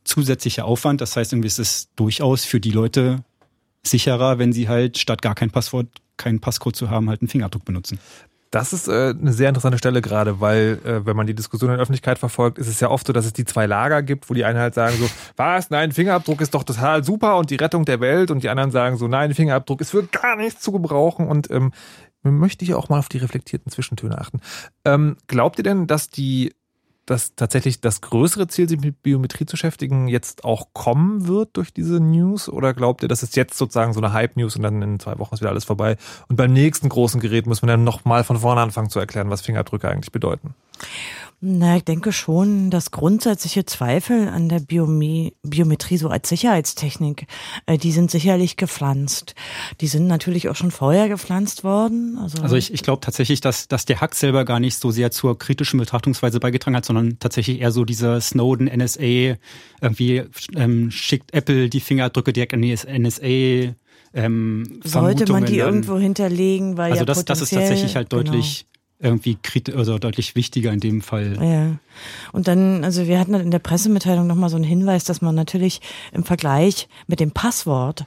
zusätzlicher 0.05 0.65
Aufwand. 0.65 1.01
Das 1.01 1.17
heißt, 1.17 1.33
irgendwie 1.33 1.49
ist 1.49 1.59
es 1.59 1.89
durchaus 1.97 2.45
für 2.45 2.61
die 2.61 2.71
Leute 2.71 3.25
sicherer, 3.83 4.39
wenn 4.39 4.53
sie 4.53 4.69
halt 4.69 4.99
statt 4.99 5.23
gar 5.23 5.35
kein 5.35 5.51
Passwort, 5.51 5.89
keinen 6.17 6.41
Passcode 6.41 6.77
zu 6.77 6.91
haben, 6.91 7.09
halt 7.09 7.23
einen 7.23 7.29
Fingerabdruck 7.29 7.65
benutzen. 7.65 7.99
Das 8.51 8.73
ist 8.73 8.89
äh, 8.89 9.15
eine 9.17 9.33
sehr 9.33 9.49
interessante 9.49 9.79
Stelle 9.79 10.03
gerade, 10.03 10.41
weil 10.41 10.81
äh, 10.85 11.07
wenn 11.07 11.17
man 11.17 11.29
die 11.29 11.35
Diskussion 11.35 11.71
in 11.71 11.77
der 11.77 11.83
Öffentlichkeit 11.83 12.19
verfolgt, 12.19 12.59
ist 12.59 12.67
es 12.67 12.81
ja 12.81 12.91
oft 12.91 13.07
so, 13.07 13.13
dass 13.13 13.25
es 13.25 13.33
die 13.33 13.45
zwei 13.45 13.67
Lager 13.67 14.03
gibt, 14.03 14.29
wo 14.29 14.35
die 14.35 14.45
einen 14.45 14.59
halt 14.59 14.75
sagen 14.75 14.97
so, 14.99 15.09
was, 15.37 15.71
nein, 15.71 15.93
Fingerabdruck 15.93 16.41
ist 16.41 16.53
doch 16.53 16.65
total 16.65 17.05
super 17.05 17.37
und 17.37 17.51
die 17.51 17.57
Rettung 17.57 17.85
der 17.85 18.01
Welt 18.01 18.33
und 18.33 18.43
die 18.43 18.49
anderen 18.49 18.73
sagen 18.73 18.97
so, 18.97 19.07
nein, 19.07 19.35
Fingerabdruck 19.35 19.81
ist 19.81 19.91
für 19.91 20.03
gar 20.03 20.35
nichts 20.35 20.63
zu 20.63 20.73
gebrauchen 20.73 21.29
und 21.29 21.49
ähm, 21.51 21.73
möchte 22.23 22.65
ich 22.65 22.75
auch 22.75 22.89
mal 22.89 22.99
auf 22.99 23.09
die 23.09 23.19
reflektierten 23.19 23.71
Zwischentöne 23.71 24.19
achten. 24.19 24.41
Ähm, 24.85 25.17
glaubt 25.29 25.59
ihr 25.59 25.65
denn, 25.65 25.87
dass 25.87 26.11
die 26.11 26.53
dass 27.11 27.35
tatsächlich 27.35 27.81
das 27.81 28.01
größere 28.01 28.47
Ziel, 28.47 28.69
sich 28.69 28.81
mit 28.81 29.03
Biometrie 29.03 29.45
zu 29.45 29.53
beschäftigen, 29.53 30.07
jetzt 30.09 30.45
auch 30.45 30.69
kommen 30.73 31.27
wird 31.27 31.57
durch 31.57 31.73
diese 31.73 32.01
News? 32.01 32.49
Oder 32.49 32.73
glaubt 32.73 33.03
ihr, 33.03 33.09
das 33.09 33.23
ist 33.23 33.37
jetzt 33.37 33.59
sozusagen 33.59 33.93
so 33.93 34.01
eine 34.01 34.13
Hype-News 34.13 34.57
und 34.57 34.63
dann 34.63 34.81
in 34.81 35.01
zwei 35.01 35.19
Wochen 35.19 35.35
ist 35.35 35.41
wieder 35.41 35.51
alles 35.51 35.65
vorbei? 35.65 35.97
Und 36.29 36.37
beim 36.37 36.53
nächsten 36.53 36.89
großen 36.89 37.21
Gerät 37.21 37.47
muss 37.47 37.63
man 37.63 37.69
dann 37.69 37.85
nochmal 37.85 38.23
von 38.23 38.39
vorne 38.39 38.61
anfangen 38.61 38.91
zu 38.91 39.01
erklären, 39.01 39.29
was 39.29 39.41
Fingerabdrücke 39.41 39.89
eigentlich 39.89 40.13
bedeuten. 40.13 40.55
Na, 41.43 41.79
ich 41.79 41.85
denke 41.85 42.13
schon, 42.13 42.69
dass 42.69 42.91
grundsätzliche 42.91 43.65
Zweifel 43.65 44.29
an 44.29 44.51
der 44.51 44.61
Biome 44.61 45.33
Biometrie 45.43 45.97
so 45.97 46.11
als 46.11 46.29
Sicherheitstechnik, 46.29 47.27
äh, 47.65 47.79
die 47.79 47.93
sind 47.93 48.11
sicherlich 48.11 48.59
gepflanzt. 48.59 49.35
Die 49.81 49.87
sind 49.87 50.07
natürlich 50.07 50.51
auch 50.51 50.57
schon 50.57 50.71
vorher 50.71 51.09
gepflanzt 51.09 51.65
worden. 51.65 52.19
Also, 52.21 52.43
Also 52.43 52.57
ich, 52.57 52.75
ich 52.75 52.83
glaube 52.83 53.01
tatsächlich, 53.01 53.41
dass, 53.41 53.69
dass 53.69 53.87
der 53.87 54.03
Hack 54.03 54.15
selber 54.17 54.45
gar 54.45 54.61
nicht 54.61 54.79
so 54.79 54.91
sehr 54.91 55.11
zur 55.13 55.39
kritischen 55.39 55.81
Betrachtungsweise 55.81 56.41
beigetragen 56.41 56.77
hat, 56.77 56.85
sondern 56.85 57.19
tatsächlich 57.21 57.63
eher 57.63 57.73
so 57.73 57.87
dieser 57.87 58.21
Snowden, 58.21 58.67
NSA, 58.67 59.37
irgendwie 59.81 60.25
ähm, 60.55 60.91
schickt 60.91 61.33
Apple 61.33 61.71
die 61.71 61.81
Fingerabdrücke 61.81 62.35
direkt 62.35 62.53
an 62.53 62.61
die 62.61 62.75
NSA. 62.75 63.75
Ähm, 64.13 64.81
sollte 64.85 65.33
man 65.33 65.47
die 65.47 65.57
irgendwo 65.57 65.97
hinterlegen, 65.97 66.77
weil 66.77 66.91
Also 66.91 67.03
ja 67.03 67.07
das, 67.07 67.25
das 67.25 67.41
ist 67.41 67.55
tatsächlich 67.55 67.97
halt 67.97 68.13
deutlich 68.13 68.67
irgendwie 69.01 69.39
also 69.75 69.99
deutlich 69.99 70.37
wichtiger 70.37 70.73
in 70.73 70.81
dem 70.81 71.01
Fall. 71.01 71.39
Ja. 71.43 71.77
Und 72.33 72.49
dann, 72.49 72.85
also 72.85 73.07
wir 73.07 73.19
hatten 73.19 73.35
in 73.35 73.51
der 73.51 73.59
Pressemitteilung 73.59 74.27
nochmal 74.27 74.51
so 74.51 74.57
einen 74.57 74.65
Hinweis, 74.65 75.05
dass 75.05 75.23
man 75.23 75.35
natürlich 75.35 75.81
im 76.13 76.25
Vergleich 76.25 76.89
mit 77.07 77.21
dem 77.21 77.31
Passwort 77.31 78.05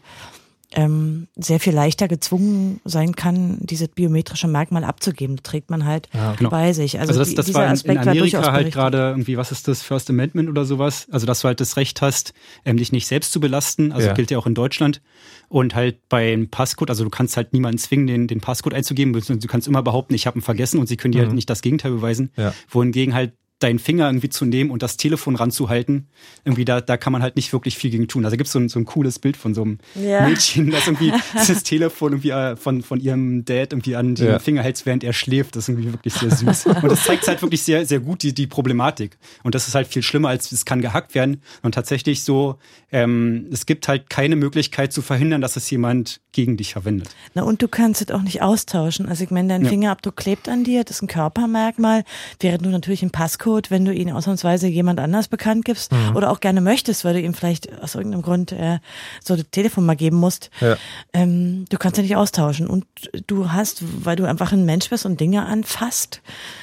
ähm, 0.75 1.27
sehr 1.35 1.59
viel 1.59 1.73
leichter 1.73 2.07
gezwungen 2.07 2.79
sein 2.85 3.15
kann, 3.15 3.57
dieses 3.61 3.87
biometrische 3.89 4.47
Merkmal 4.47 4.83
abzugeben. 4.83 5.35
Das 5.37 5.43
trägt 5.43 5.69
man 5.69 5.85
halt 5.85 6.09
Genau. 6.37 6.49
bei 6.49 6.73
sich. 6.73 6.99
Also, 6.99 7.11
Also, 7.11 7.21
das, 7.21 7.35
das 7.35 7.45
dieser 7.47 7.59
war 7.59 7.65
in, 7.65 7.69
in 7.69 7.73
Aspekt 7.73 7.95
war 7.97 8.01
Amerika 8.11 8.19
durchaus 8.37 8.51
halt 8.51 8.73
gerade 8.73 8.97
irgendwie, 9.09 9.37
was 9.37 9.51
ist 9.51 9.67
das, 9.67 9.81
First 9.81 10.09
Amendment 10.09 10.49
oder 10.49 10.65
sowas? 10.65 11.07
Also, 11.11 11.25
dass 11.25 11.41
du 11.41 11.47
halt 11.47 11.59
das 11.61 11.77
Recht 11.77 12.01
hast, 12.01 12.33
ähm, 12.65 12.77
dich 12.77 12.91
nicht 12.91 13.07
selbst 13.07 13.31
zu 13.31 13.39
belasten. 13.39 13.91
Also 13.91 14.07
Ja. 14.07 14.13
gilt 14.13 14.31
ja 14.31 14.37
auch 14.37 14.47
in 14.47 14.55
Deutschland. 14.55 15.01
Und 15.49 15.75
halt 15.75 16.09
beim 16.09 16.49
Passcode, 16.49 16.89
also 16.89 17.03
du 17.03 17.09
kannst 17.09 17.37
halt 17.37 17.53
niemanden 17.53 17.77
zwingen, 17.77 18.07
den, 18.07 18.27
den 18.27 18.41
Passcode 18.41 18.73
einzugeben. 18.73 19.13
Du 19.13 19.47
kannst 19.47 19.67
immer 19.67 19.83
behaupten, 19.83 20.13
ich 20.15 20.25
habe 20.25 20.39
ihn 20.39 20.41
vergessen 20.41 20.79
und 20.79 20.87
sie 20.87 20.97
können 20.97 21.11
dir 21.11 21.21
Mhm. 21.21 21.27
halt 21.27 21.35
nicht 21.35 21.49
das 21.49 21.61
Gegenteil 21.61 21.91
beweisen. 21.91 22.31
Ja. 22.37 22.53
Wohingegen 22.69 23.13
halt 23.13 23.33
deinen 23.63 23.79
Finger 23.79 24.07
irgendwie 24.07 24.29
zu 24.29 24.45
nehmen 24.45 24.69
und 24.69 24.83
das 24.83 24.97
Telefon 24.97 25.35
ranzuhalten, 25.35 26.07
irgendwie 26.43 26.65
da, 26.65 26.81
da 26.81 26.97
kann 26.97 27.13
man 27.13 27.21
halt 27.23 27.35
nicht 27.35 27.53
wirklich 27.53 27.77
viel 27.77 27.89
gegen 27.91 28.07
tun. 28.07 28.25
Also 28.25 28.35
gibt 28.37 28.49
so 28.49 28.59
ein, 28.59 28.69
so 28.69 28.79
ein 28.79 28.85
cooles 28.85 29.19
Bild 29.19 29.37
von 29.37 29.53
so 29.53 29.61
einem 29.63 29.77
Ja. 29.95 30.27
Mädchen, 30.27 30.69
das 30.71 30.87
irgendwie 30.87 31.13
das 31.33 31.63
Telefon 31.63 32.11
irgendwie 32.13 32.31
äh, 32.31 32.55
von, 32.55 32.81
von 32.81 32.99
ihrem 32.99 33.45
Dad 33.45 33.73
irgendwie 33.73 33.95
an 33.95 34.15
den 34.15 34.27
Ja. 34.27 34.39
Finger 34.39 34.61
hält, 34.63 34.85
während 34.85 35.03
er 35.03 35.13
schläft. 35.13 35.55
Das 35.55 35.63
ist 35.65 35.69
irgendwie 35.69 35.91
wirklich 35.93 36.13
sehr 36.13 36.29
süß. 36.31 36.65
Und 36.67 36.91
das 36.91 37.03
zeigt 37.03 37.27
halt 37.27 37.41
wirklich 37.41 37.63
sehr, 37.63 37.85
sehr 37.85 37.99
gut 37.99 38.23
die, 38.23 38.33
die 38.33 38.47
Problematik. 38.47 39.17
Und 39.43 39.55
das 39.55 39.67
ist 39.67 39.75
halt 39.75 39.87
viel 39.87 40.01
schlimmer, 40.03 40.29
als 40.29 40.51
es 40.51 40.65
kann 40.65 40.81
gehackt 40.81 41.15
werden. 41.15 41.41
Und 41.61 41.73
tatsächlich 41.75 42.23
so, 42.23 42.57
ähm, 42.91 43.47
es 43.51 43.65
gibt 43.65 43.87
halt 43.87 44.09
keine 44.09 44.35
Möglichkeit 44.35 44.91
zu 44.91 45.01
verhindern, 45.01 45.41
dass 45.41 45.55
es 45.55 45.69
jemand 45.69 46.19
gegen 46.31 46.57
dich 46.57 46.73
verwendet. 46.73 47.09
Na, 47.35 47.43
und 47.43 47.61
du 47.61 47.67
kannst 47.67 48.01
es 48.01 48.09
auch 48.11 48.21
nicht 48.23 48.41
austauschen. 48.41 49.07
Also 49.07 49.23
ich 49.23 49.29
meine, 49.31 49.47
dein 49.49 49.63
Ja. 49.63 49.69
Fingerabdruck 49.69 50.15
klebt 50.15 50.49
an 50.49 50.63
dir, 50.63 50.83
das 50.83 50.97
ist 50.97 51.01
ein 51.03 51.07
Körpermerkmal, 51.07 52.03
während 52.39 52.65
du 52.65 52.69
natürlich 52.69 53.01
einen 53.03 53.11
Passcode 53.11 53.52
Passcode, 53.53 53.71
wenn 53.71 53.85
du 53.85 53.93
ihn 53.93 54.11
ausnahmsweise 54.11 54.67
jemand 54.67 54.99
anders 54.99 55.27
bekannt 55.27 55.65
gibst 55.65 55.91
Mhm. 55.91 56.15
oder 56.15 56.31
auch 56.31 56.39
gerne 56.39 56.61
möchtest, 56.61 57.05
weil 57.05 57.13
du 57.13 57.21
ihm 57.21 57.33
vielleicht 57.33 57.81
aus 57.81 57.95
irgendeinem 57.95 58.21
Grund 58.23 58.51
äh, 58.51 58.79
so 59.23 59.35
das 59.35 59.45
Telefon 59.51 59.85
mal 59.85 59.95
geben 59.95 60.17
musst. 60.17 60.49
Ja. 60.61 60.75
Ähm, 61.13 61.65
du 61.69 61.77
kannst 61.77 61.97
ja 61.97 62.03
nicht 62.03 62.15
austauschen 62.15 62.67
und 62.67 62.85
du 63.27 63.51
hast, 63.51 63.83
weil 64.05 64.15
du 64.15 64.25
einfach 64.25 64.51
ein 64.53 64.65
Mensch 64.65 64.89
bist 64.89 65.05
und 65.05 65.19
Dinge 65.19 65.45
anfasst, 65.45 66.21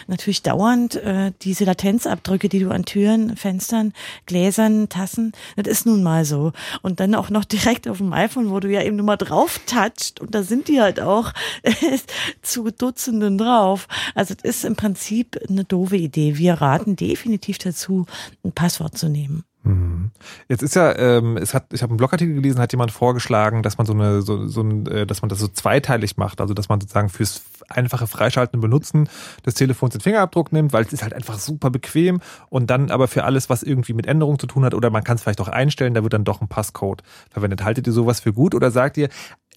natürlich 0.08 0.42
dauernd 0.42 0.96
äh, 0.96 1.32
diese 1.42 1.64
Latenzabdrücke, 1.64 2.48
die 2.48 2.58
du 2.60 2.70
an 2.70 2.84
Türen, 2.84 3.36
Fenstern, 3.36 3.92
Gläsern, 4.26 4.88
Tassen, 4.88 5.32
das 5.56 5.66
ist 5.68 5.86
nun 5.86 6.02
mal 6.02 6.24
so. 6.24 6.52
Und 6.82 6.98
dann 7.00 7.14
auch 7.14 7.30
noch 7.30 7.44
direkt 7.56 7.88
auf 7.88 7.98
dem 7.98 8.12
iPhone, 8.12 8.50
wo 8.50 8.58
du 8.60 8.68
ja 8.68 8.82
eben 8.82 8.96
nur 8.96 9.06
mal 9.06 9.16
drauf 9.16 9.60
toucht 9.66 10.20
und 10.20 10.34
da 10.34 10.42
sind 10.42 10.68
die 10.68 10.80
halt 10.80 11.00
auch 11.00 11.32
zu 12.42 12.70
Dutzenden 12.70 13.38
drauf. 13.38 13.86
Also 14.14 14.34
es 14.42 14.56
ist 14.56 14.64
im 14.64 14.76
Prinzip 14.76 15.38
eine 15.48 15.64
doofe 15.64 15.96
Idee. 15.96 16.36
Wir 16.36 16.54
raten 16.54 16.79
definitiv 16.86 17.58
dazu, 17.58 18.06
ein 18.44 18.52
Passwort 18.52 18.96
zu 18.96 19.08
nehmen. 19.08 19.44
Mhm. 19.62 20.10
Jetzt 20.48 20.62
ist 20.62 20.74
ja, 20.74 20.96
ähm, 20.96 21.36
es 21.36 21.52
hat, 21.52 21.66
ich 21.72 21.82
habe 21.82 21.90
einen 21.90 21.98
Blogartikel 21.98 22.34
gelesen, 22.34 22.60
hat 22.60 22.72
jemand 22.72 22.92
vorgeschlagen, 22.92 23.62
dass 23.62 23.76
man 23.76 23.86
so 23.86 23.92
eine, 23.92 24.22
so, 24.22 24.46
so 24.46 24.62
ein, 24.62 24.86
äh, 24.86 25.06
dass 25.06 25.20
man 25.20 25.28
das 25.28 25.38
so 25.38 25.48
zweiteilig 25.48 26.16
macht, 26.16 26.40
also 26.40 26.54
dass 26.54 26.70
man 26.70 26.80
sozusagen 26.80 27.10
fürs 27.10 27.42
einfache 27.68 28.06
Freischalten 28.06 28.56
und 28.56 28.62
Benutzen 28.62 29.08
des 29.44 29.54
Telefons 29.54 29.92
den 29.92 30.00
Fingerabdruck 30.00 30.50
nimmt, 30.52 30.72
weil 30.72 30.84
es 30.84 30.92
ist 30.92 31.02
halt 31.02 31.12
einfach 31.12 31.38
super 31.38 31.70
bequem 31.70 32.20
und 32.48 32.70
dann 32.70 32.90
aber 32.90 33.06
für 33.06 33.24
alles, 33.24 33.50
was 33.50 33.62
irgendwie 33.62 33.92
mit 33.92 34.06
Änderungen 34.06 34.38
zu 34.38 34.46
tun 34.46 34.64
hat 34.64 34.74
oder 34.74 34.88
man 34.88 35.04
kann 35.04 35.16
es 35.16 35.22
vielleicht 35.22 35.42
auch 35.42 35.48
einstellen, 35.48 35.92
da 35.92 36.02
wird 36.02 36.14
dann 36.14 36.24
doch 36.24 36.40
ein 36.40 36.48
Passcode 36.48 37.02
verwendet. 37.30 37.62
Haltet 37.62 37.86
ihr 37.86 37.92
sowas 37.92 38.20
für 38.20 38.32
gut 38.32 38.54
oder 38.54 38.70
sagt 38.70 38.96
ihr, 38.96 39.10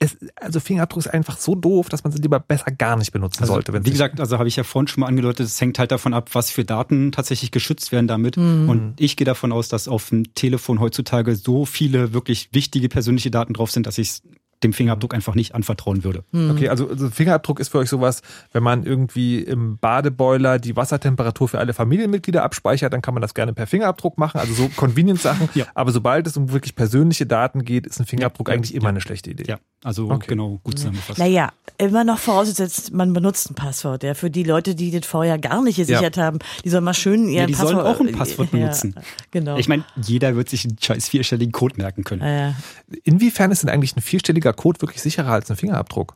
es, 0.04 0.18
also 0.36 0.60
Fingerabdruck 0.60 1.06
ist 1.06 1.08
einfach 1.14 1.38
so 1.38 1.56
doof, 1.56 1.90
dass 1.90 2.04
man 2.04 2.12
sie 2.12 2.22
lieber 2.22 2.40
besser 2.40 2.72
gar 2.72 2.98
nicht 2.98 3.12
benutzen 3.12 3.42
Also, 3.42 3.54
sollte. 3.54 3.74
wie 3.86 3.90
gesagt, 3.92 4.20
also 4.20 4.38
habe 4.38 4.48
ich 4.48 4.56
ja 4.56 4.64
vorhin 4.64 4.88
schon 4.88 5.02
mal 5.02 5.08
angedeutet, 5.08 5.46
es 5.46 5.60
hängt 5.60 5.80
halt 5.80 5.92
davon 5.92 6.14
ab, 6.14 6.30
was 6.34 6.52
für 6.52 6.66
Daten 6.66 7.12
tatsächlich 7.12 7.52
geschützt 7.52 7.92
werden 7.92 8.08
damit. 8.08 8.38
Mhm. 8.38 8.70
Und 8.70 8.94
ich 9.00 9.16
gehe 9.16 9.26
davon 9.26 9.52
aus, 9.52 9.70
dass 9.70 9.88
auf 9.88 10.10
dem 10.10 10.34
Telefon 10.36 10.80
heutzutage 10.80 11.36
so 11.36 11.66
viele 11.66 12.14
wirklich 12.14 12.50
wichtige 12.52 12.90
persönliche 12.90 13.32
Daten 13.32 13.54
drauf 13.54 13.72
sind, 13.72 13.88
dass 13.88 13.98
ich 13.98 14.10
es 14.10 14.24
dem 14.64 14.74
Fingerabdruck 14.74 15.14
einfach 15.14 15.36
nicht 15.36 15.54
anvertrauen 15.56 16.04
würde. 16.04 16.24
Okay, 16.34 16.70
also, 16.70 16.90
also 16.90 17.10
Fingerabdruck 17.10 17.60
ist 17.60 17.70
für 17.70 17.80
euch 17.80 17.90
sowas, 17.90 18.22
wenn 18.52 18.64
man 18.64 18.84
irgendwie 18.86 19.40
im 19.40 19.78
Badeboiler 19.78 20.60
die 20.60 20.76
Wassertemperatur 20.76 21.48
für 21.50 21.60
alle 21.60 21.74
Familienmitglieder 21.74 22.44
abspeichert, 22.44 22.94
dann 22.94 23.02
kann 23.02 23.14
man 23.14 23.22
das 23.22 23.34
gerne 23.34 23.54
per 23.54 23.68
Fingerabdruck 23.68 24.18
machen, 24.18 24.40
also 24.40 24.54
so 24.54 24.68
Convenience-Sachen. 24.76 25.50
Ja. 25.54 25.66
Aber 25.76 25.92
sobald 25.92 26.28
es 26.28 26.38
um 26.38 26.52
wirklich 26.52 26.76
persönliche 26.76 27.26
Daten 27.26 27.64
geht, 27.66 27.86
ist 27.88 28.00
ein 28.00 28.06
Fingerabdruck 28.06 28.48
Ja, 28.50 28.56
eigentlich 28.56 28.72
ja, 28.72 28.78
immer 28.78 28.86
ja. 28.86 28.90
eine 28.90 29.02
schlechte 29.02 29.30
Idee. 29.32 29.46
Ja, 29.48 29.58
also 29.84 30.10
Okay. 30.10 30.28
genau, 30.28 30.60
gut 30.64 30.78
zusammengefasst. 30.78 31.20
Naja, 31.20 31.52
immer 31.78 32.04
noch 32.04 32.20
vorausgesetzt, 32.20 32.94
man 32.94 33.14
benutzt 33.14 33.50
ein 33.52 33.56
Passwort. 33.56 34.04
Ja, 34.04 34.14
für 34.14 34.30
die 34.30 34.44
Leute, 34.44 34.76
die 34.76 34.92
das 34.92 35.06
vorher 35.06 35.38
gar 35.40 35.62
nicht 35.64 35.78
gesichert 35.78 36.18
haben, 36.18 36.40
die 36.64 36.70
sollen 36.70 36.84
mal 36.84 36.94
schön 36.94 37.28
ihr 37.28 37.42
Ja, 37.42 37.46
die 37.48 37.54
sollen 37.54 37.78
Passwort 37.78 37.96
auch 37.96 38.00
ein 38.00 38.12
Passwort 38.12 38.50
Ja, 38.54 38.60
benutzen. 38.60 38.96
genau. 39.32 39.58
Ich 39.58 39.68
meine, 39.68 39.84
jeder 40.02 40.36
wird 40.36 40.50
sich 40.50 40.66
einen 40.66 40.78
scheiß 40.82 41.10
vierstelligen 41.10 41.52
Code 41.52 41.76
merken 41.78 42.04
können. 42.04 42.22
ja, 42.22 42.32
ja. 42.50 42.56
Inwiefern 43.04 43.52
ist 43.52 43.64
denn 43.64 43.70
eigentlich 43.70 43.96
ein 43.98 44.02
vierstelliger 44.02 44.53
Code 44.54 44.82
wirklich 44.82 45.02
sicherer 45.02 45.32
als 45.32 45.50
ein 45.52 45.58
Fingerabdruck? 45.58 46.16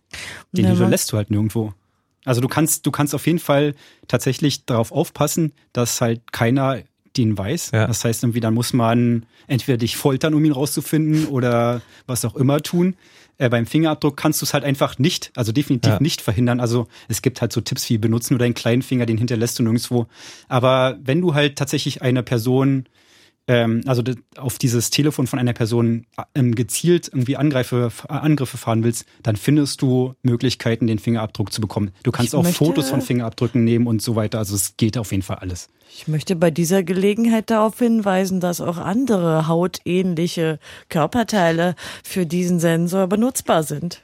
Den 0.52 0.66
Ja, 0.66 0.72
hinterlässt 0.72 1.12
du 1.12 1.18
halt 1.18 1.30
nirgendwo. 1.32 1.74
Also 2.26 2.42
du 2.42 2.48
kannst, 2.48 2.86
du 2.86 2.92
kannst 2.92 3.16
auf 3.16 3.26
jeden 3.26 3.40
Fall 3.40 3.74
tatsächlich 4.08 4.66
darauf 4.66 4.92
aufpassen, 4.92 5.54
dass 5.74 6.02
halt 6.02 6.32
keiner 6.32 6.80
den 7.16 7.38
weiß. 7.38 7.72
Ja. 7.72 7.88
Das 7.88 8.04
heißt, 8.04 8.24
irgendwie 8.24 8.42
dann 8.42 8.54
muss 8.54 8.74
man 8.74 9.26
entweder 9.48 9.78
dich 9.78 9.96
foltern, 9.98 10.34
um 10.34 10.44
ihn 10.46 10.52
rauszufinden 10.52 11.28
oder 11.28 11.82
was 12.06 12.26
auch 12.26 12.36
immer 12.36 12.62
tun. 12.62 12.96
Äh, 13.40 13.50
beim 13.50 13.66
Fingerabdruck 13.66 14.18
kannst 14.18 14.42
du 14.42 14.46
es 14.46 14.54
halt 14.54 14.64
einfach 14.64 15.00
nicht, 15.00 15.32
also 15.36 15.52
definitiv 15.52 15.94
Ja. 15.94 15.98
nicht 16.02 16.22
verhindern. 16.22 16.60
Also 16.60 16.88
es 17.08 17.22
gibt 17.22 17.40
halt 17.42 17.54
so 17.54 17.62
Tipps 17.62 17.90
wie 17.90 17.98
benutzt 17.98 18.30
nur 18.30 18.40
deinen 18.40 18.54
kleinen 18.56 18.82
Finger, 18.82 19.06
den 19.06 19.18
hinterlässt 19.18 19.58
du 19.60 19.64
nirgendwo. 19.64 20.08
Aber 20.48 20.98
wenn 21.02 21.22
du 21.22 21.34
halt 21.34 21.56
tatsächlich 21.56 22.02
eine 22.02 22.24
Person 22.24 22.86
ähm, 23.48 23.82
also 23.86 24.04
auf 24.38 24.58
dieses 24.58 24.90
Telefon 24.90 25.26
von 25.28 25.40
einer 25.40 25.54
Person 25.54 26.06
ähm, 26.36 26.54
gezielt 26.56 27.08
irgendwie 27.08 27.38
Angreife, 27.38 27.92
äh, 28.10 28.12
Angriffe 28.14 28.58
fahren 28.58 28.84
willst, 28.84 29.06
dann 29.24 29.36
findest 29.36 29.82
du 29.82 30.14
Möglichkeiten, 30.22 30.88
den 30.88 31.00
Fingerabdruck 31.00 31.52
zu 31.54 31.62
bekommen. 31.62 31.92
Du 32.04 32.12
kannst 32.12 32.34
Ich 32.34 32.38
auch 32.38 32.44
möchte- 32.44 32.58
Fotos 32.64 32.90
von 32.90 33.02
Fingerabdrücken 33.02 33.64
nehmen 33.64 33.88
und 33.88 34.02
so 34.02 34.16
weiter. 34.16 34.40
Also 34.40 34.56
es 34.56 34.76
geht 34.78 34.98
auf 34.98 35.12
jeden 35.12 35.24
Fall 35.24 35.38
alles. 35.38 35.70
Ich 35.90 36.08
möchte 36.08 36.36
bei 36.36 36.52
dieser 36.52 36.84
Gelegenheit 36.84 37.50
darauf 37.50 37.80
hinweisen, 37.80 38.40
dass 38.42 38.60
auch 38.60 38.78
andere 38.78 39.48
hautähnliche 39.48 40.60
Körperteile 40.90 41.76
für 42.04 42.26
diesen 42.26 42.60
Sensor 42.60 43.08
benutzbar 43.08 43.64
sind. 43.64 44.02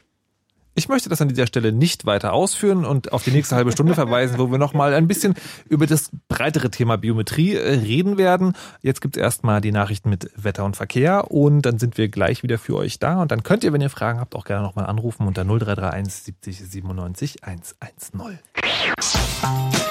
Ich 0.75 0.89
möchte 0.89 1.07
das 1.07 1.21
an 1.21 1.29
dieser 1.29 1.45
Stelle 1.45 1.71
nicht 1.71 2.07
weiter 2.07 2.33
ausführen 2.33 2.83
und 2.83 3.13
auf 3.13 3.23
die 3.23 3.29
nächste 3.29 3.55
halbe 3.55 3.71
Stunde 3.71 3.93
verweisen, 3.93 4.39
wo 4.39 4.49
wir 4.49 4.57
nochmal 4.57 4.95
ein 4.95 5.07
bisschen 5.07 5.35
über 5.69 5.85
das 5.85 6.09
breitere 6.27 6.71
Thema 6.71 6.97
Biometrie 6.97 7.55
äh, 7.55 7.75
reden 7.75 8.17
werden. 8.17 8.53
Jetzt 8.81 9.01
gibt's 9.01 9.17
erstmal 9.17 9.61
die 9.61 9.71
Nachrichten 9.71 10.09
mit 10.09 10.31
Wetter 10.35 10.65
und 10.65 10.75
Verkehr 10.75 11.29
und 11.29 11.61
dann 11.61 11.77
sind 11.77 11.99
wir 11.99 12.09
gleich 12.09 12.41
wieder 12.41 12.57
für 12.57 12.75
euch 12.75 12.97
da. 12.97 13.21
Und 13.21 13.31
dann 13.31 13.43
könnt 13.43 13.63
ihr, 13.63 13.71
wenn 13.71 13.81
ihr 13.81 13.91
Fragen 13.91 14.19
habt, 14.19 14.35
auch 14.35 14.45
gerne 14.45 14.63
nochmal 14.63 14.87
anrufen 14.87 15.27
unter 15.27 15.43
0331 15.43 16.11
70 16.23 16.57
97 16.57 17.43
110. 17.43 18.39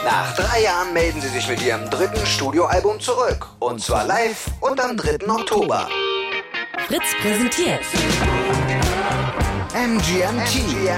Nach 0.05 0.35
drei 0.35 0.65
Jahren 0.65 0.93
melden 0.93 1.21
sie 1.21 1.29
sich 1.29 1.49
mit 1.49 1.65
ihrem 1.65 1.89
dritten 1.91 2.27
Studioalbum 2.27 2.99
zurück. 2.99 3.47
Und 3.61 3.81
zwar 3.81 4.05
live 4.05 4.51
und 4.61 4.81
am 4.81 4.97
3. 4.97 5.29
Oktober. 5.29 5.89
Fritz 6.89 7.15
präsentiert. 7.21 7.83
MGMT. 9.75 10.91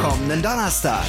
Kommenden 0.00 0.42
Donnerstag. 0.42 1.04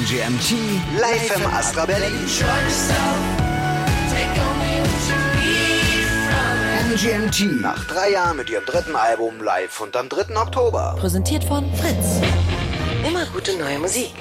MGMT 0.00 0.52
live 0.98 1.36
im 1.36 1.46
Astra 1.54 1.84
Berlin. 1.84 2.12
MGMT 6.90 7.60
nach 7.60 7.84
drei 7.84 8.12
Jahren 8.12 8.38
mit 8.38 8.48
ihrem 8.48 8.64
dritten 8.64 8.96
Album 8.96 9.42
live 9.42 9.82
und 9.82 9.94
am 9.96 10.08
3. 10.08 10.34
Oktober. 10.34 10.96
Präsentiert 10.98 11.44
von 11.44 11.70
Fritz. 11.74 12.22
Immer 13.06 13.26
gute 13.26 13.54
neue 13.58 13.78
Musik. 13.78 14.14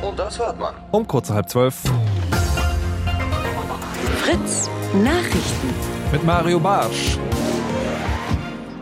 Und 0.00 0.16
das 0.16 0.38
hört 0.38 0.60
man. 0.60 0.74
Um 0.92 1.08
kurz 1.08 1.28
halb 1.28 1.48
zwölf 1.50 1.82
Fritz 4.22 4.68
Nachrichten. 4.94 5.68
mit 6.12 6.24
Mario 6.24 6.58
Barsch. 6.60 7.18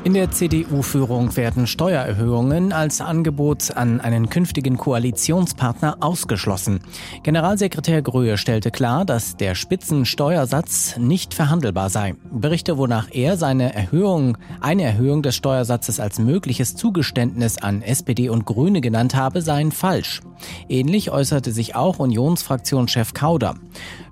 In 0.02 0.14
der 0.14 0.30
CDU-Führung 0.30 1.36
werden 1.36 1.66
Steuererhöhungen 1.66 2.72
als 2.72 3.02
Angebot 3.02 3.76
an 3.76 4.00
einen 4.00 4.30
künftigen 4.30 4.78
Koalitionspartner 4.78 5.98
ausgeschlossen. 6.00 6.80
Generalsekretär 7.22 8.00
Gröhe 8.00 8.38
stellte 8.38 8.70
klar, 8.70 9.04
dass 9.04 9.36
der 9.36 9.54
Spitzensteuersatz 9.54 10.96
nicht 10.96 11.34
verhandelbar 11.34 11.90
sei. 11.90 12.14
Berichte, 12.32 12.78
wonach 12.78 13.08
er 13.12 13.36
seine 13.36 13.74
Erhöhung, 13.74 14.38
eine 14.62 14.84
Erhöhung 14.84 15.22
des 15.22 15.36
Steuersatzes 15.36 16.00
als 16.00 16.18
mögliches 16.18 16.76
Zugeständnis 16.76 17.58
an 17.58 17.82
SPD 17.82 18.30
und 18.30 18.46
Grüne 18.46 18.80
genannt 18.80 19.14
habe, 19.14 19.42
seien 19.42 19.70
falsch. 19.70 20.22
Ähnlich 20.70 21.10
äußerte 21.10 21.52
sich 21.52 21.74
auch 21.76 21.98
Unionsfraktionschef 21.98 23.12
Kauder. 23.12 23.56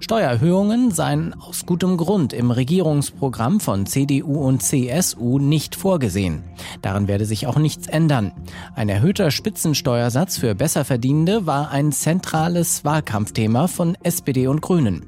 Steuererhöhungen 0.01 0.91
seien 0.91 1.35
aus 1.35 1.65
gutem 1.65 1.97
Grund 1.97 2.35
im 2.35 2.51
Regierungsprogramm 2.51 3.59
von 3.59 3.87
CDU 3.87 4.47
und 4.47 4.63
CSU 4.63 5.39
nicht 5.39 5.78
vorgesehen. 5.79 6.45
Daran 6.83 7.09
werde 7.09 7.25
sich 7.25 7.47
auch 7.47 7.57
nichts 7.57 7.87
ändern. 7.87 8.33
Ein 8.75 8.89
erhöhter 8.89 9.31
Spitzensteuersatz 9.31 10.39
für 10.39 10.55
Besserverdienende 10.55 11.47
war 11.47 11.71
ein 11.71 11.93
zentrales 11.93 12.85
Wahlkampfthema 12.85 13.69
von 13.69 13.97
SPD 14.03 14.47
und 14.47 14.61
Grünen. 14.61 15.07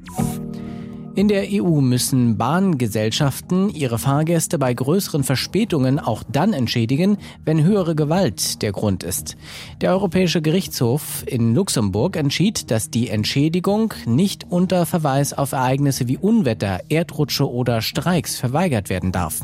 In 1.17 1.27
der 1.27 1.47
EU 1.51 1.81
müssen 1.81 2.39
Bahngesellschaften 2.39 3.69
ihre 3.69 3.99
Fahrgäste 3.99 4.61
bei 4.61 4.73
größeren 4.73 5.25
Verspätungen 5.25 5.99
auch 5.99 6.23
dann 6.23 6.53
entschädigen, 6.53 7.19
wenn 7.45 7.65
höhere 7.65 7.97
Gewalt 7.97 8.63
der 8.63 8.71
Grund 8.71 9.03
ist. 9.03 9.37
Der 9.81 9.91
Europäische 9.91 10.41
Gerichtshof 10.41 11.25
in 11.27 11.53
Luxemburg 11.53 12.17
entschied, 12.17 12.71
dass 12.71 12.91
die 12.91 13.09
Entschädigung 13.09 13.93
nicht 14.07 14.47
unter 14.51 14.87
Verweis 14.87 15.33
auf 15.33 15.51
Ereignisse 15.51 16.07
wie 16.07 16.17
Unwetter, 16.17 16.79
Erdrutsche 16.89 17.51
oder 17.51 17.83
Streiks 17.83 18.39
verweigert 18.39 18.89
werden 18.89 19.11
darf. 19.11 19.41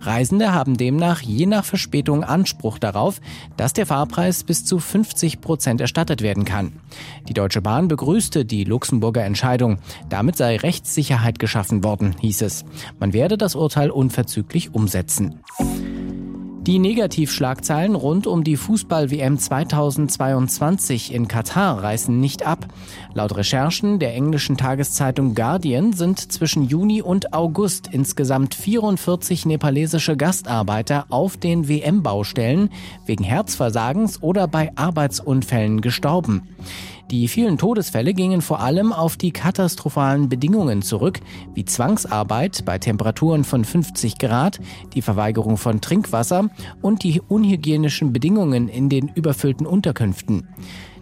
Reisende 0.00 0.54
haben 0.54 0.76
demnach 0.76 1.20
je 1.20 1.46
nach 1.46 1.64
Verspätung 1.64 2.22
Anspruch 2.22 2.78
darauf, 2.78 3.20
dass 3.56 3.72
der 3.72 3.86
Fahrpreis 3.86 4.44
bis 4.44 4.64
zu 4.64 4.78
50 4.78 5.40
Prozent 5.40 5.80
erstattet 5.80 6.22
werden 6.22 6.44
kann. 6.44 6.74
Die 7.28 7.34
Deutsche 7.34 7.60
Bahn 7.60 7.88
begrüßte 7.88 8.44
die 8.44 8.62
Luxemburger 8.62 9.24
Entscheidung. 9.24 9.78
Damit 10.08 10.36
sei 10.36 10.56
Rechtssicherheit 11.08 11.38
geschaffen 11.38 11.84
worden, 11.84 12.14
hieß 12.20 12.42
es. 12.42 12.64
Man 12.98 13.12
werde 13.12 13.38
das 13.38 13.54
Urteil 13.54 13.90
unverzüglich 13.90 14.74
umsetzen. 14.74 15.40
Die 16.68 16.78
Negativschlagzeilen 16.78 17.94
rund 17.94 18.26
um 18.26 18.44
die 18.44 18.58
Fußball-WM 18.58 19.38
2022 19.38 21.14
in 21.14 21.26
Katar 21.26 21.82
reißen 21.82 22.20
nicht 22.20 22.44
ab. 22.44 22.66
Laut 23.14 23.34
Recherchen 23.38 23.98
der 23.98 24.14
englischen 24.14 24.58
Tageszeitung 24.58 25.34
Guardian 25.34 25.94
sind 25.94 26.30
zwischen 26.30 26.64
Juni 26.64 27.00
und 27.00 27.32
August 27.32 27.88
insgesamt 27.90 28.54
44 28.54 29.46
nepalesische 29.46 30.14
Gastarbeiter 30.18 31.06
auf 31.08 31.38
den 31.38 31.70
WM-Baustellen 31.70 32.68
wegen 33.06 33.24
Herzversagens 33.24 34.22
oder 34.22 34.46
bei 34.46 34.70
Arbeitsunfällen 34.76 35.80
gestorben. 35.80 36.48
Die 37.10 37.26
vielen 37.26 37.56
Todesfälle 37.56 38.12
gingen 38.12 38.42
vor 38.42 38.60
allem 38.60 38.92
auf 38.92 39.16
die 39.16 39.30
katastrophalen 39.30 40.28
Bedingungen 40.28 40.82
zurück, 40.82 41.20
wie 41.54 41.64
Zwangsarbeit 41.64 42.66
bei 42.66 42.78
Temperaturen 42.78 43.44
von 43.44 43.64
50 43.64 44.18
Grad, 44.18 44.60
die 44.92 45.00
Verweigerung 45.00 45.56
von 45.56 45.80
Trinkwasser 45.80 46.50
und 46.82 47.04
die 47.04 47.22
unhygienischen 47.26 48.12
Bedingungen 48.12 48.68
in 48.68 48.90
den 48.90 49.08
überfüllten 49.08 49.66
Unterkünften. 49.66 50.48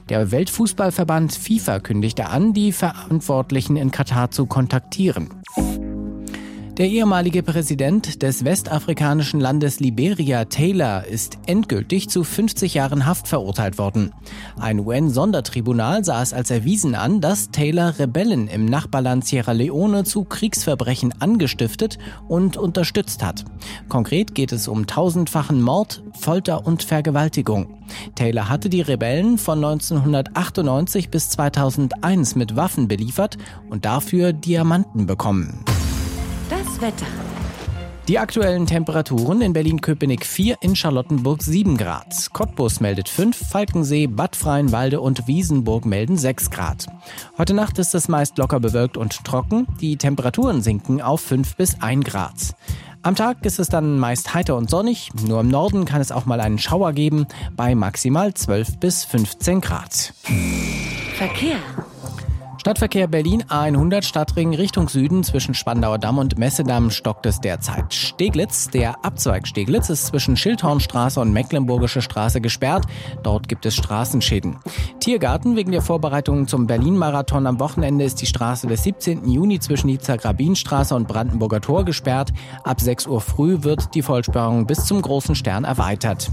Der 0.09 0.31
Weltfußballverband 0.31 1.33
FIFA 1.33 1.81
kündigte 1.81 2.27
an, 2.27 2.53
die 2.53 2.71
Verantwortlichen 2.71 3.77
in 3.77 3.91
Katar 3.91 4.31
zu 4.31 4.47
kontaktieren. 4.47 5.31
Der 6.79 6.89
ehemalige 6.89 7.43
Präsident 7.43 8.23
des 8.23 8.45
westafrikanischen 8.45 9.41
Landes 9.41 9.81
Liberia, 9.81 10.45
Taylor, 10.45 11.07
ist 11.07 11.39
endgültig 11.47 12.11
zu 12.11 12.23
50 12.23 12.75
Jahren 12.75 13.07
Haft 13.07 13.29
verurteilt 13.29 13.79
worden. 13.79 14.13
Ein 14.61 14.81
UN-Sondertribunal 14.81 16.05
sah 16.05 16.21
es 16.21 16.35
als 16.35 16.51
erwiesen 16.51 16.95
an, 16.95 17.23
dass 17.23 17.51
Taylor 17.51 17.99
Rebellen 17.99 18.47
im 18.49 18.67
Nachbarland 18.67 19.25
Sierra 19.25 19.53
Leone 19.53 20.05
zu 20.05 20.25
Kriegsverbrechen 20.25 21.15
angestiftet 21.19 21.97
und 22.29 22.59
unterstützt 22.59 23.25
hat. 23.25 23.47
Konkret 23.89 24.35
geht 24.35 24.53
es 24.53 24.69
um 24.69 24.87
tausendfachen 24.87 25.63
Mord, 25.63 26.03
Folter 26.13 26.67
und 26.67 26.83
Vergewaltigung. 26.83 27.79
Taylor 28.17 28.51
hatte 28.51 28.69
die 28.69 28.83
Rebellen 28.83 29.39
von 29.39 29.65
1998 29.65 31.09
bis 31.09 31.31
2001 31.31 32.35
mit 32.35 32.55
Waffen 32.55 32.87
beliefert 32.87 33.39
und 33.71 33.87
dafür 33.87 34.35
Diamanten 34.35 35.07
bekommen. 35.07 35.65
Das 36.77 36.83
Wetter. 36.83 37.07
Die 38.07 38.19
aktuellen 38.19 38.67
Temperaturen 38.67 39.41
in 39.41 39.55
Berlin-Köpenick 39.55 40.27
4, 40.27 40.59
in 40.61 40.77
Charlottenburg 40.77 41.43
7 41.43 41.79
Grad. 41.79 42.29
Cottbus 42.35 42.81
meldet 42.81 43.09
5, 43.09 43.49
Falkensee, 43.49 44.07
Bad 44.07 44.37
Freienwalde 44.37 45.01
und 45.01 45.27
Wiesenburg 45.27 45.87
melden 45.87 46.19
6 46.19 46.51
Grad. 46.51 46.87
Heute 47.39 47.55
Nacht 47.55 47.79
ist 47.79 47.95
es 47.95 48.09
meist 48.09 48.37
locker 48.37 48.61
bewölkt 48.61 48.99
und 48.99 49.25
trocken. 49.25 49.67
Die 49.81 49.97
Temperaturen 49.97 50.61
sinken 50.61 51.01
auf 51.01 51.23
5 51.23 51.57
bis 51.57 51.81
1 51.81 52.05
Grad. 52.05 52.55
Am 53.03 53.15
Tag 53.15 53.47
ist 53.47 53.59
es 53.59 53.69
dann 53.69 53.99
meist 53.99 54.35
heiter 54.35 54.57
und 54.57 54.69
sonnig. 54.69 55.11
Nur 55.27 55.41
im 55.41 55.49
Norden 55.49 55.87
kann 55.87 56.03
es 56.03 56.13
auch 56.13 56.27
mal 56.27 56.41
einen 56.41 56.59
Schauer 56.59 56.93
geben 56.93 57.27
bei 57.57 57.75
maximal 57.75 58.35
12 58.35 58.79
bis 58.81 59.05
15 59.05 59.63
Grad. 59.63 60.13
Verkehr. 61.17 61.59
Stadtverkehr 62.67 63.07
Berlin 63.07 63.45
A100 63.45 64.03
Stadtring 64.03 64.53
Richtung 64.53 64.89
Süden 64.89 65.23
zwischen 65.23 65.55
Spandauer 65.55 65.99
Damm 65.99 66.19
und 66.19 66.37
Messedamm 66.37 66.91
stockt 66.91 67.25
es 67.25 67.41
derzeit. 67.41 67.95
Steglitz, 67.95 68.71
der 68.71 69.05
Abzweig 69.05 69.47
Steglitz, 69.47 69.89
ist 69.89 70.07
zwischen 70.07 70.37
Schildhornstraße 70.37 71.21
und 71.21 71.33
Mecklenburgische 71.33 72.03
Straße 72.03 72.41
gesperrt. 72.41 72.87
Dort 73.23 73.49
gibt 73.49 73.67
es 73.67 73.77
Straßenschäden. 73.77 74.57
Tiergarten 74.99 75.55
wegen 75.55 75.71
der 75.71 75.81
Vorbereitungen 75.81 76.49
zum 76.49 76.67
Berlin-Marathon 76.67 77.47
am 77.47 77.61
Wochenende 77.61 78.05
ist 78.05 78.21
die 78.21 78.27
Straße 78.27 78.67
des 78.67 78.83
17. 78.83 79.31
Juni 79.31 79.61
zwischen 79.61 79.87
Nizza-Grabinstraße 79.87 80.97
und 80.97 81.07
Brandenburger 81.07 81.61
Tor 81.61 81.85
gesperrt. 81.85 82.33
Ab 82.65 82.81
6 82.81 83.07
Uhr 83.07 83.21
früh 83.21 83.63
wird 83.63 83.95
die 83.95 84.03
Vollsperrung 84.03 84.67
bis 84.67 84.87
zum 84.87 85.01
Großen 85.01 85.37
Stern 85.37 85.63
erweitert. 85.63 86.33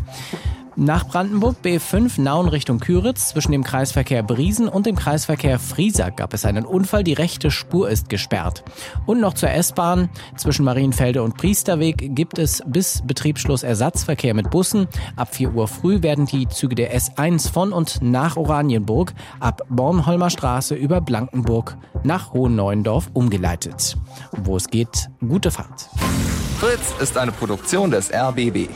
Nach 0.75 1.07
Brandenburg 1.07 1.57
B5 1.63 2.19
Nauen 2.19 2.47
Richtung 2.47 2.79
Küritz 2.79 3.29
zwischen 3.29 3.51
dem 3.51 3.63
Kreisverkehr 3.63 4.23
Briesen 4.23 4.67
und 4.67 4.87
dem 4.87 4.95
Kreisverkehr 4.95 5.59
Friesack 5.59 6.17
gab 6.17 6.33
es 6.33 6.45
einen 6.45 6.65
Unfall. 6.65 7.03
Die 7.03 7.13
rechte 7.13 7.51
Spur 7.51 7.89
ist 7.89 8.09
gesperrt. 8.09 8.63
Und 9.05 9.21
noch 9.21 9.35
zur 9.35 9.51
S-Bahn. 9.51 10.09
Zwischen 10.35 10.65
Marienfelde 10.65 11.21
und 11.21 11.37
Priesterweg 11.37 12.15
gibt 12.15 12.39
es 12.39 12.63
bis 12.65 13.03
Betriebsschluss 13.05 13.61
Ersatzverkehr 13.61 14.33
mit 14.33 14.49
Bussen. 14.49 14.87
Ab 15.15 15.35
4 15.35 15.53
Uhr 15.53 15.67
früh 15.67 16.01
werden 16.01 16.25
die 16.25 16.47
Züge 16.47 16.73
der 16.73 16.97
S1 16.97 17.51
von 17.51 17.71
und 17.71 18.01
nach 18.01 18.35
Oranienburg 18.35 19.13
ab 19.39 19.61
Bornholmer 19.69 20.31
Straße 20.31 20.73
über 20.73 21.01
Blankenburg 21.01 21.77
nach 22.03 22.33
Hohenneuendorf 22.33 23.11
umgeleitet. 23.13 23.95
Wo 24.43 24.57
es 24.57 24.67
geht, 24.67 25.09
gute 25.19 25.51
Fahrt. 25.51 25.89
Fritz 26.59 26.93
ist 26.99 27.17
eine 27.17 27.31
Produktion 27.31 27.91
des 27.91 28.11
RBB. 28.11 28.69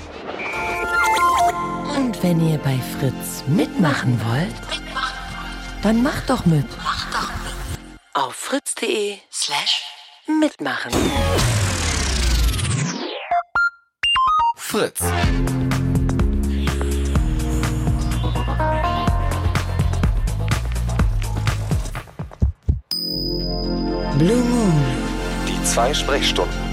Und 1.97 2.21
wenn 2.21 2.47
ihr 2.47 2.59
bei 2.59 2.77
Fritz 2.99 3.43
mitmachen 3.47 4.21
wollt, 4.23 4.53
dann 5.81 6.03
macht 6.03 6.29
doch 6.29 6.45
mit. 6.45 6.67
Auf 8.13 8.35
fritz.de 8.35 9.17
slash 9.31 9.81
mitmachen. 10.27 10.91
Fritz. 14.55 14.99
Blue 24.19 24.43
Moon. 24.43 24.83
Die 25.47 25.63
zwei 25.63 25.95
Sprechstunden. 25.95 26.66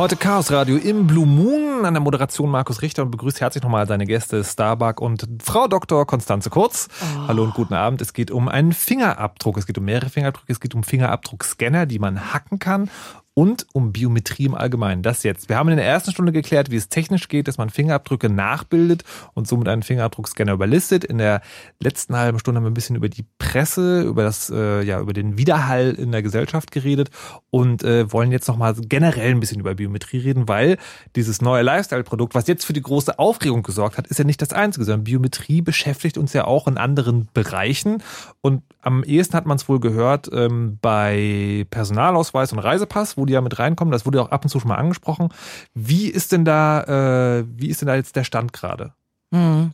Heute 0.00 0.16
Chaos 0.16 0.50
Radio 0.50 0.78
im 0.78 1.06
Blue 1.06 1.26
Moon 1.26 1.84
an 1.84 1.92
der 1.92 2.00
Moderation 2.00 2.48
Markus 2.48 2.80
Richter 2.80 3.02
und 3.02 3.10
begrüßt 3.10 3.42
herzlich 3.42 3.62
nochmal 3.62 3.86
seine 3.86 4.06
Gäste 4.06 4.42
Starbuck 4.42 4.98
und 4.98 5.28
Frau 5.42 5.68
Dr. 5.68 6.06
Konstanze 6.06 6.48
Kurz. 6.48 6.88
Hallo 7.28 7.42
und 7.42 7.52
guten 7.52 7.74
Abend. 7.74 8.00
Es 8.00 8.14
geht 8.14 8.30
um 8.30 8.48
einen 8.48 8.72
Fingerabdruck. 8.72 9.58
Es 9.58 9.66
geht 9.66 9.76
um 9.76 9.84
mehrere 9.84 10.08
Fingerabdrücke. 10.08 10.50
Es 10.50 10.58
geht 10.58 10.74
um 10.74 10.84
Fingerabdruckscanner, 10.84 11.84
die 11.84 11.98
man 11.98 12.32
hacken 12.32 12.58
kann 12.58 12.88
und 13.34 13.66
um 13.72 13.92
Biometrie 13.92 14.46
im 14.46 14.54
Allgemeinen. 14.54 15.02
Das 15.02 15.22
jetzt. 15.22 15.48
Wir 15.48 15.56
haben 15.56 15.68
in 15.68 15.76
der 15.76 15.86
ersten 15.86 16.10
Stunde 16.10 16.32
geklärt, 16.32 16.70
wie 16.70 16.76
es 16.76 16.88
technisch 16.88 17.28
geht, 17.28 17.48
dass 17.48 17.58
man 17.58 17.70
Fingerabdrücke 17.70 18.28
nachbildet 18.28 19.04
und 19.34 19.46
somit 19.46 19.68
einen 19.68 19.82
Fingerabdruckscanner 19.82 20.52
überlistet. 20.52 21.04
In 21.04 21.18
der 21.18 21.40
letzten 21.80 22.16
halben 22.16 22.38
Stunde 22.38 22.58
haben 22.58 22.64
wir 22.64 22.70
ein 22.70 22.74
bisschen 22.74 22.96
über 22.96 23.08
die 23.08 23.24
Presse, 23.38 24.02
über 24.02 24.24
das, 24.24 24.50
äh, 24.50 24.82
ja, 24.82 25.00
über 25.00 25.12
den 25.12 25.38
Widerhall 25.38 25.92
in 25.92 26.12
der 26.12 26.22
Gesellschaft 26.22 26.70
geredet 26.72 27.10
und 27.50 27.84
äh, 27.84 28.12
wollen 28.12 28.32
jetzt 28.32 28.48
nochmal 28.48 28.74
generell 28.74 29.30
ein 29.30 29.40
bisschen 29.40 29.60
über 29.60 29.74
Biometrie 29.74 30.18
reden, 30.18 30.48
weil 30.48 30.76
dieses 31.14 31.40
neue 31.40 31.62
Lifestyle-Produkt, 31.62 32.34
was 32.34 32.48
jetzt 32.48 32.64
für 32.64 32.72
die 32.72 32.82
große 32.82 33.18
Aufregung 33.18 33.62
gesorgt 33.62 33.96
hat, 33.96 34.08
ist 34.08 34.18
ja 34.18 34.24
nicht 34.24 34.42
das 34.42 34.52
einzige, 34.52 34.84
sondern 34.84 35.04
Biometrie 35.04 35.62
beschäftigt 35.62 36.18
uns 36.18 36.32
ja 36.32 36.44
auch 36.46 36.66
in 36.66 36.78
anderen 36.78 37.28
Bereichen 37.32 38.02
und 38.40 38.62
am 38.82 39.04
ehesten 39.04 39.36
hat 39.36 39.46
man 39.46 39.56
es 39.56 39.68
wohl 39.68 39.80
gehört 39.80 40.30
ähm, 40.32 40.78
bei 40.80 41.66
Personalausweis 41.70 42.52
und 42.52 42.60
Reisepass, 42.60 43.16
wo 43.20 43.26
die 43.26 43.34
ja 43.34 43.40
mit 43.40 43.58
reinkommen. 43.58 43.92
Das 43.92 44.06
wurde 44.06 44.22
auch 44.22 44.30
ab 44.30 44.44
und 44.44 44.48
zu 44.48 44.58
schon 44.58 44.68
mal 44.68 44.76
angesprochen. 44.76 45.28
Wie 45.74 46.08
ist 46.08 46.32
denn 46.32 46.44
da, 46.44 47.38
äh, 47.40 47.44
wie 47.56 47.68
ist 47.68 47.80
denn 47.80 47.88
da 47.88 47.94
jetzt 47.94 48.16
der 48.16 48.24
Stand 48.24 48.52
gerade? 48.52 48.94
Hm. 49.32 49.72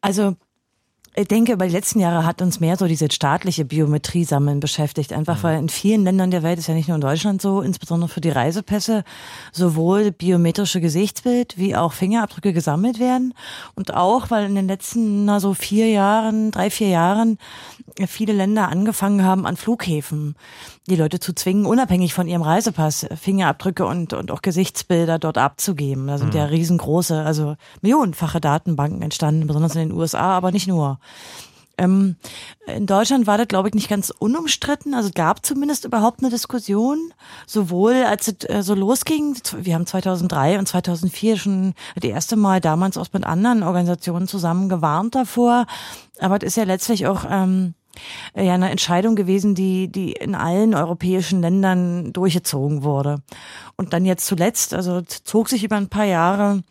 Also 0.00 0.34
ich 1.18 1.26
denke, 1.26 1.52
über 1.54 1.66
die 1.66 1.72
letzten 1.72 1.98
Jahre 1.98 2.24
hat 2.24 2.42
uns 2.42 2.60
mehr 2.60 2.76
so 2.76 2.86
diese 2.86 3.10
staatliche 3.10 3.64
Biometrie 3.64 4.22
sammeln 4.22 4.60
beschäftigt. 4.60 5.12
Einfach 5.12 5.42
weil 5.42 5.58
in 5.58 5.68
vielen 5.68 6.04
Ländern 6.04 6.30
der 6.30 6.44
Welt, 6.44 6.60
ist 6.60 6.68
ja 6.68 6.74
nicht 6.74 6.86
nur 6.86 6.94
in 6.94 7.00
Deutschland 7.00 7.42
so, 7.42 7.60
insbesondere 7.60 8.08
für 8.08 8.20
die 8.20 8.30
Reisepässe, 8.30 9.02
sowohl 9.50 10.12
biometrische 10.12 10.80
Gesichtsbild 10.80 11.58
wie 11.58 11.74
auch 11.74 11.92
Fingerabdrücke 11.92 12.52
gesammelt 12.52 13.00
werden. 13.00 13.34
Und 13.74 13.94
auch, 13.94 14.30
weil 14.30 14.46
in 14.46 14.54
den 14.54 14.68
letzten, 14.68 15.24
na 15.24 15.40
so 15.40 15.54
vier 15.54 15.88
Jahren, 15.88 16.52
drei, 16.52 16.70
vier 16.70 16.88
Jahren, 16.88 17.38
viele 18.06 18.32
Länder 18.32 18.68
angefangen 18.68 19.24
haben, 19.24 19.44
an 19.44 19.56
Flughäfen 19.56 20.36
die 20.88 20.96
Leute 20.96 21.20
zu 21.20 21.32
zwingen, 21.34 21.66
unabhängig 21.66 22.14
von 22.14 22.26
ihrem 22.26 22.42
Reisepass, 22.42 23.06
Fingerabdrücke 23.20 23.86
und, 23.86 24.12
und 24.12 24.30
auch 24.30 24.42
Gesichtsbilder 24.42 25.18
dort 25.18 25.38
abzugeben. 25.38 26.06
Da 26.06 26.18
sind 26.18 26.32
Mhm. 26.34 26.38
ja 26.38 26.44
riesengroße, 26.46 27.22
also 27.22 27.56
millionenfache 27.82 28.40
Datenbanken 28.40 29.02
entstanden, 29.02 29.46
besonders 29.46 29.74
in 29.76 29.88
den 29.88 29.92
USA, 29.92 30.36
aber 30.36 30.50
nicht 30.50 30.66
nur. 30.66 30.98
Ähm, 31.80 32.16
in 32.66 32.86
Deutschland 32.86 33.28
war 33.28 33.38
das, 33.38 33.46
glaube 33.46 33.68
ich, 33.68 33.74
nicht 33.74 33.88
ganz 33.88 34.10
unumstritten. 34.10 34.94
Also 34.94 35.10
es 35.10 35.14
gab 35.14 35.46
zumindest 35.46 35.84
überhaupt 35.84 36.20
eine 36.20 36.28
Diskussion, 36.28 37.12
sowohl 37.46 38.02
als 38.04 38.26
es 38.26 38.48
äh, 38.48 38.62
so 38.64 38.74
losging, 38.74 39.36
wir 39.56 39.74
haben 39.74 39.86
2003 39.86 40.58
und 40.58 40.66
2004 40.66 41.36
schon 41.36 41.74
das 41.94 42.10
erste 42.10 42.34
Mal 42.34 42.60
damals 42.60 42.96
auch 42.98 43.06
mit 43.12 43.22
anderen 43.24 43.62
Organisationen 43.62 44.26
zusammen 44.26 44.68
gewarnt 44.68 45.14
davor. 45.14 45.66
Aber 46.18 46.38
es 46.38 46.42
ist 46.48 46.56
ja 46.56 46.64
letztlich 46.64 47.06
auch 47.06 47.24
ähm, 47.30 47.74
ja 48.34 48.54
eine 48.54 48.70
Entscheidung 48.70 49.16
gewesen, 49.16 49.54
die, 49.54 49.88
die 49.88 50.12
in 50.12 50.34
allen 50.34 50.74
europäischen 50.74 51.40
Ländern 51.40 52.12
durchgezogen 52.12 52.82
wurde. 52.82 53.22
Und 53.76 53.92
dann 53.92 54.04
jetzt 54.04 54.26
zuletzt, 54.26 54.74
also 54.74 55.02
zog 55.02 55.48
sich 55.48 55.64
über 55.64 55.76
ein 55.76 55.88
paar 55.88 56.04
Jahre, 56.04 56.62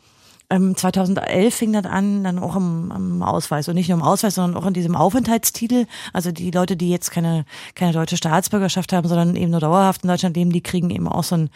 ähm, 0.49 0.75
2011 0.75 1.53
fing 1.53 1.73
das 1.73 1.85
an, 1.85 2.23
dann 2.23 2.39
auch 2.39 2.55
im, 2.55 2.91
im 2.95 3.23
Ausweis 3.23 3.67
und 3.67 3.75
nicht 3.75 3.89
nur 3.89 3.97
im 3.97 4.03
Ausweis, 4.03 4.35
sondern 4.35 4.61
auch 4.61 4.65
in 4.65 4.73
diesem 4.73 4.95
Aufenthaltstitel. 4.95 5.87
Also 6.13 6.31
die 6.31 6.51
Leute, 6.51 6.77
die 6.77 6.89
jetzt 6.89 7.11
keine 7.11 7.45
keine 7.75 7.91
deutsche 7.91 8.17
Staatsbürgerschaft 8.17 8.93
haben, 8.93 9.07
sondern 9.09 9.35
eben 9.35 9.51
nur 9.51 9.59
dauerhaft 9.59 10.03
in 10.03 10.09
Deutschland 10.09 10.37
leben, 10.37 10.51
die 10.51 10.61
kriegen 10.61 10.89
eben 10.89 11.07
auch 11.07 11.23
so 11.23 11.35
einen 11.35 11.49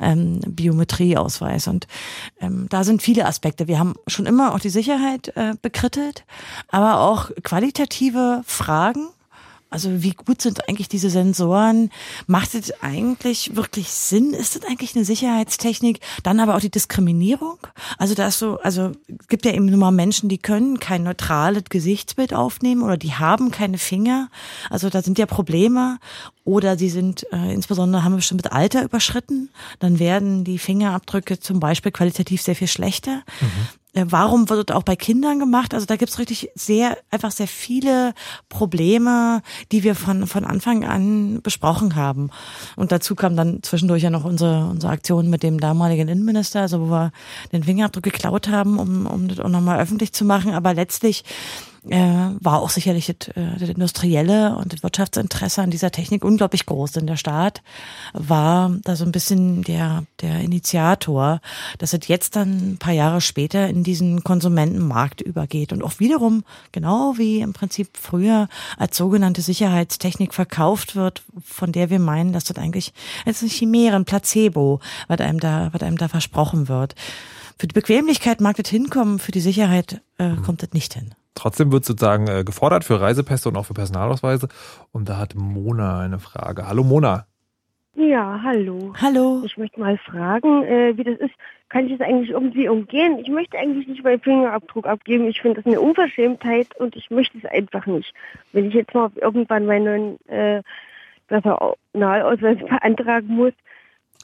ähm, 0.00 0.40
Biometrieausweis. 0.46 1.68
Und 1.68 1.86
ähm, 2.40 2.66
da 2.68 2.84
sind 2.84 3.02
viele 3.02 3.26
Aspekte. 3.26 3.66
Wir 3.66 3.78
haben 3.78 3.94
schon 4.06 4.26
immer 4.26 4.54
auch 4.54 4.60
die 4.60 4.70
Sicherheit 4.70 5.28
äh, 5.36 5.54
bekrittelt, 5.62 6.24
aber 6.68 7.00
auch 7.00 7.30
qualitative 7.42 8.42
Fragen. 8.44 9.08
Also 9.74 10.04
wie 10.04 10.12
gut 10.12 10.40
sind 10.40 10.68
eigentlich 10.68 10.88
diese 10.88 11.10
Sensoren? 11.10 11.90
Macht 12.28 12.54
es 12.54 12.80
eigentlich 12.80 13.56
wirklich 13.56 13.90
Sinn? 13.90 14.32
Ist 14.32 14.54
das 14.54 14.62
eigentlich 14.62 14.94
eine 14.94 15.04
Sicherheitstechnik? 15.04 15.98
Dann 16.22 16.38
aber 16.38 16.54
auch 16.54 16.60
die 16.60 16.70
Diskriminierung. 16.70 17.58
Also 17.98 18.14
da 18.14 18.28
ist 18.28 18.38
so, 18.38 18.60
also 18.60 18.92
gibt 19.28 19.44
ja 19.44 19.52
eben 19.52 19.66
nur 19.66 19.80
mal 19.80 19.90
Menschen, 19.90 20.28
die 20.28 20.38
können 20.38 20.78
kein 20.78 21.02
neutrales 21.02 21.64
Gesichtsbild 21.70 22.32
aufnehmen 22.32 22.84
oder 22.84 22.96
die 22.96 23.14
haben 23.14 23.50
keine 23.50 23.78
Finger. 23.78 24.30
Also 24.70 24.90
da 24.90 25.02
sind 25.02 25.18
ja 25.18 25.26
Probleme. 25.26 25.98
Oder 26.44 26.78
sie 26.78 26.90
sind 26.90 27.26
äh, 27.32 27.52
insbesondere 27.52 28.04
haben 28.04 28.14
bestimmt 28.14 28.44
mit 28.44 28.52
Alter 28.52 28.84
überschritten. 28.84 29.48
Dann 29.80 29.98
werden 29.98 30.44
die 30.44 30.58
Fingerabdrücke 30.58 31.40
zum 31.40 31.58
Beispiel 31.58 31.90
qualitativ 31.90 32.42
sehr 32.42 32.54
viel 32.54 32.68
schlechter. 32.68 33.22
Äh, 33.40 33.83
Warum 33.94 34.48
wird 34.50 34.70
das 34.70 34.76
auch 34.76 34.82
bei 34.82 34.96
Kindern 34.96 35.38
gemacht? 35.38 35.72
Also 35.72 35.86
da 35.86 35.94
gibt's 35.94 36.18
richtig 36.18 36.50
sehr, 36.56 36.98
einfach 37.10 37.30
sehr 37.30 37.46
viele 37.46 38.12
Probleme, 38.48 39.40
die 39.70 39.84
wir 39.84 39.94
von, 39.94 40.26
von 40.26 40.44
Anfang 40.44 40.84
an 40.84 41.40
besprochen 41.42 41.94
haben. 41.94 42.30
Und 42.74 42.90
dazu 42.90 43.14
kam 43.14 43.36
dann 43.36 43.62
zwischendurch 43.62 44.02
ja 44.02 44.10
noch 44.10 44.24
unsere, 44.24 44.66
unsere 44.66 44.92
Aktion 44.92 45.30
mit 45.30 45.44
dem 45.44 45.60
damaligen 45.60 46.08
Innenminister, 46.08 46.62
also 46.62 46.80
wo 46.80 46.90
wir 46.90 47.12
den 47.52 47.62
Fingerabdruck 47.62 48.02
geklaut 48.02 48.48
haben, 48.48 48.80
um, 48.80 49.06
um 49.06 49.28
das 49.28 49.38
auch 49.38 49.48
nochmal 49.48 49.78
öffentlich 49.78 50.12
zu 50.12 50.24
machen. 50.24 50.52
Aber 50.54 50.74
letztlich 50.74 51.22
äh, 51.90 52.30
war 52.40 52.62
auch 52.62 52.70
sicherlich 52.70 53.06
das, 53.06 53.28
äh, 53.36 53.58
das 53.58 53.68
industrielle 53.68 54.56
und 54.56 54.72
das 54.72 54.82
Wirtschaftsinteresse 54.82 55.62
an 55.62 55.70
dieser 55.70 55.90
Technik 55.90 56.24
unglaublich 56.24 56.66
groß. 56.66 56.92
Denn 56.92 57.06
der 57.06 57.16
Staat 57.16 57.62
war 58.12 58.70
da 58.84 58.96
so 58.96 59.04
ein 59.04 59.12
bisschen 59.12 59.62
der, 59.62 60.04
der 60.20 60.40
Initiator, 60.40 61.40
dass 61.78 61.92
es 61.92 62.08
jetzt 62.08 62.36
dann 62.36 62.72
ein 62.72 62.78
paar 62.78 62.92
Jahre 62.94 63.20
später 63.20 63.68
in 63.68 63.84
diesen 63.84 64.24
Konsumentenmarkt 64.24 65.20
übergeht 65.20 65.72
und 65.72 65.82
auch 65.82 65.98
wiederum, 65.98 66.44
genau 66.72 67.14
wie 67.18 67.40
im 67.40 67.52
Prinzip 67.52 67.90
früher, 67.94 68.48
als 68.78 68.96
sogenannte 68.96 69.42
Sicherheitstechnik 69.42 70.32
verkauft 70.32 70.96
wird, 70.96 71.22
von 71.44 71.72
der 71.72 71.90
wir 71.90 71.98
meinen, 71.98 72.32
dass 72.32 72.44
das 72.44 72.56
eigentlich 72.56 72.92
als 73.26 73.42
eine 73.42 73.50
Chimäre, 73.50 73.96
ein 73.96 74.04
Placebo, 74.04 74.80
was 75.08 75.20
einem 75.20 75.40
da, 75.40 75.68
was 75.72 75.82
einem 75.82 75.98
da 75.98 76.08
versprochen 76.08 76.68
wird. 76.68 76.94
Für 77.58 77.68
die 77.68 77.74
Bequemlichkeit 77.74 78.40
mag 78.40 78.56
das 78.56 78.68
hinkommen, 78.68 79.18
für 79.18 79.32
die 79.32 79.40
Sicherheit 79.40 80.00
äh, 80.18 80.34
kommt 80.36 80.62
das 80.62 80.72
nicht 80.72 80.94
hin. 80.94 81.14
Trotzdem 81.34 81.72
wird 81.72 81.84
sozusagen 81.84 82.28
äh, 82.28 82.44
gefordert 82.44 82.84
für 82.84 83.00
Reisepässe 83.00 83.48
und 83.48 83.56
auch 83.56 83.66
für 83.66 83.74
Personalausweise. 83.74 84.48
Und 84.92 85.08
da 85.08 85.18
hat 85.18 85.34
Mona 85.34 86.00
eine 86.00 86.18
Frage. 86.18 86.68
Hallo 86.68 86.84
Mona. 86.84 87.26
Ja, 87.96 88.40
hallo. 88.42 88.92
Hallo. 89.00 89.42
Ich 89.44 89.56
möchte 89.56 89.78
mal 89.78 89.98
fragen, 89.98 90.64
äh, 90.64 90.96
wie 90.96 91.04
das 91.04 91.18
ist. 91.18 91.34
Kann 91.68 91.86
ich 91.86 91.98
das 91.98 92.06
eigentlich 92.06 92.30
irgendwie 92.30 92.68
umgehen? 92.68 93.18
Ich 93.18 93.28
möchte 93.28 93.58
eigentlich 93.58 93.88
nicht 93.88 94.04
meinen 94.04 94.20
Fingerabdruck 94.20 94.86
abgeben. 94.86 95.26
Ich 95.26 95.40
finde 95.40 95.60
das 95.60 95.66
eine 95.66 95.80
Unverschämtheit 95.80 96.68
und 96.78 96.94
ich 96.96 97.10
möchte 97.10 97.38
es 97.38 97.44
einfach 97.44 97.86
nicht. 97.86 98.12
Wenn 98.52 98.66
ich 98.66 98.74
jetzt 98.74 98.94
mal 98.94 99.10
irgendwann 99.16 99.66
meinen 99.66 100.18
äh, 100.28 100.62
Personalausweis 101.28 102.58
beantragen 102.68 103.28
muss, 103.28 103.52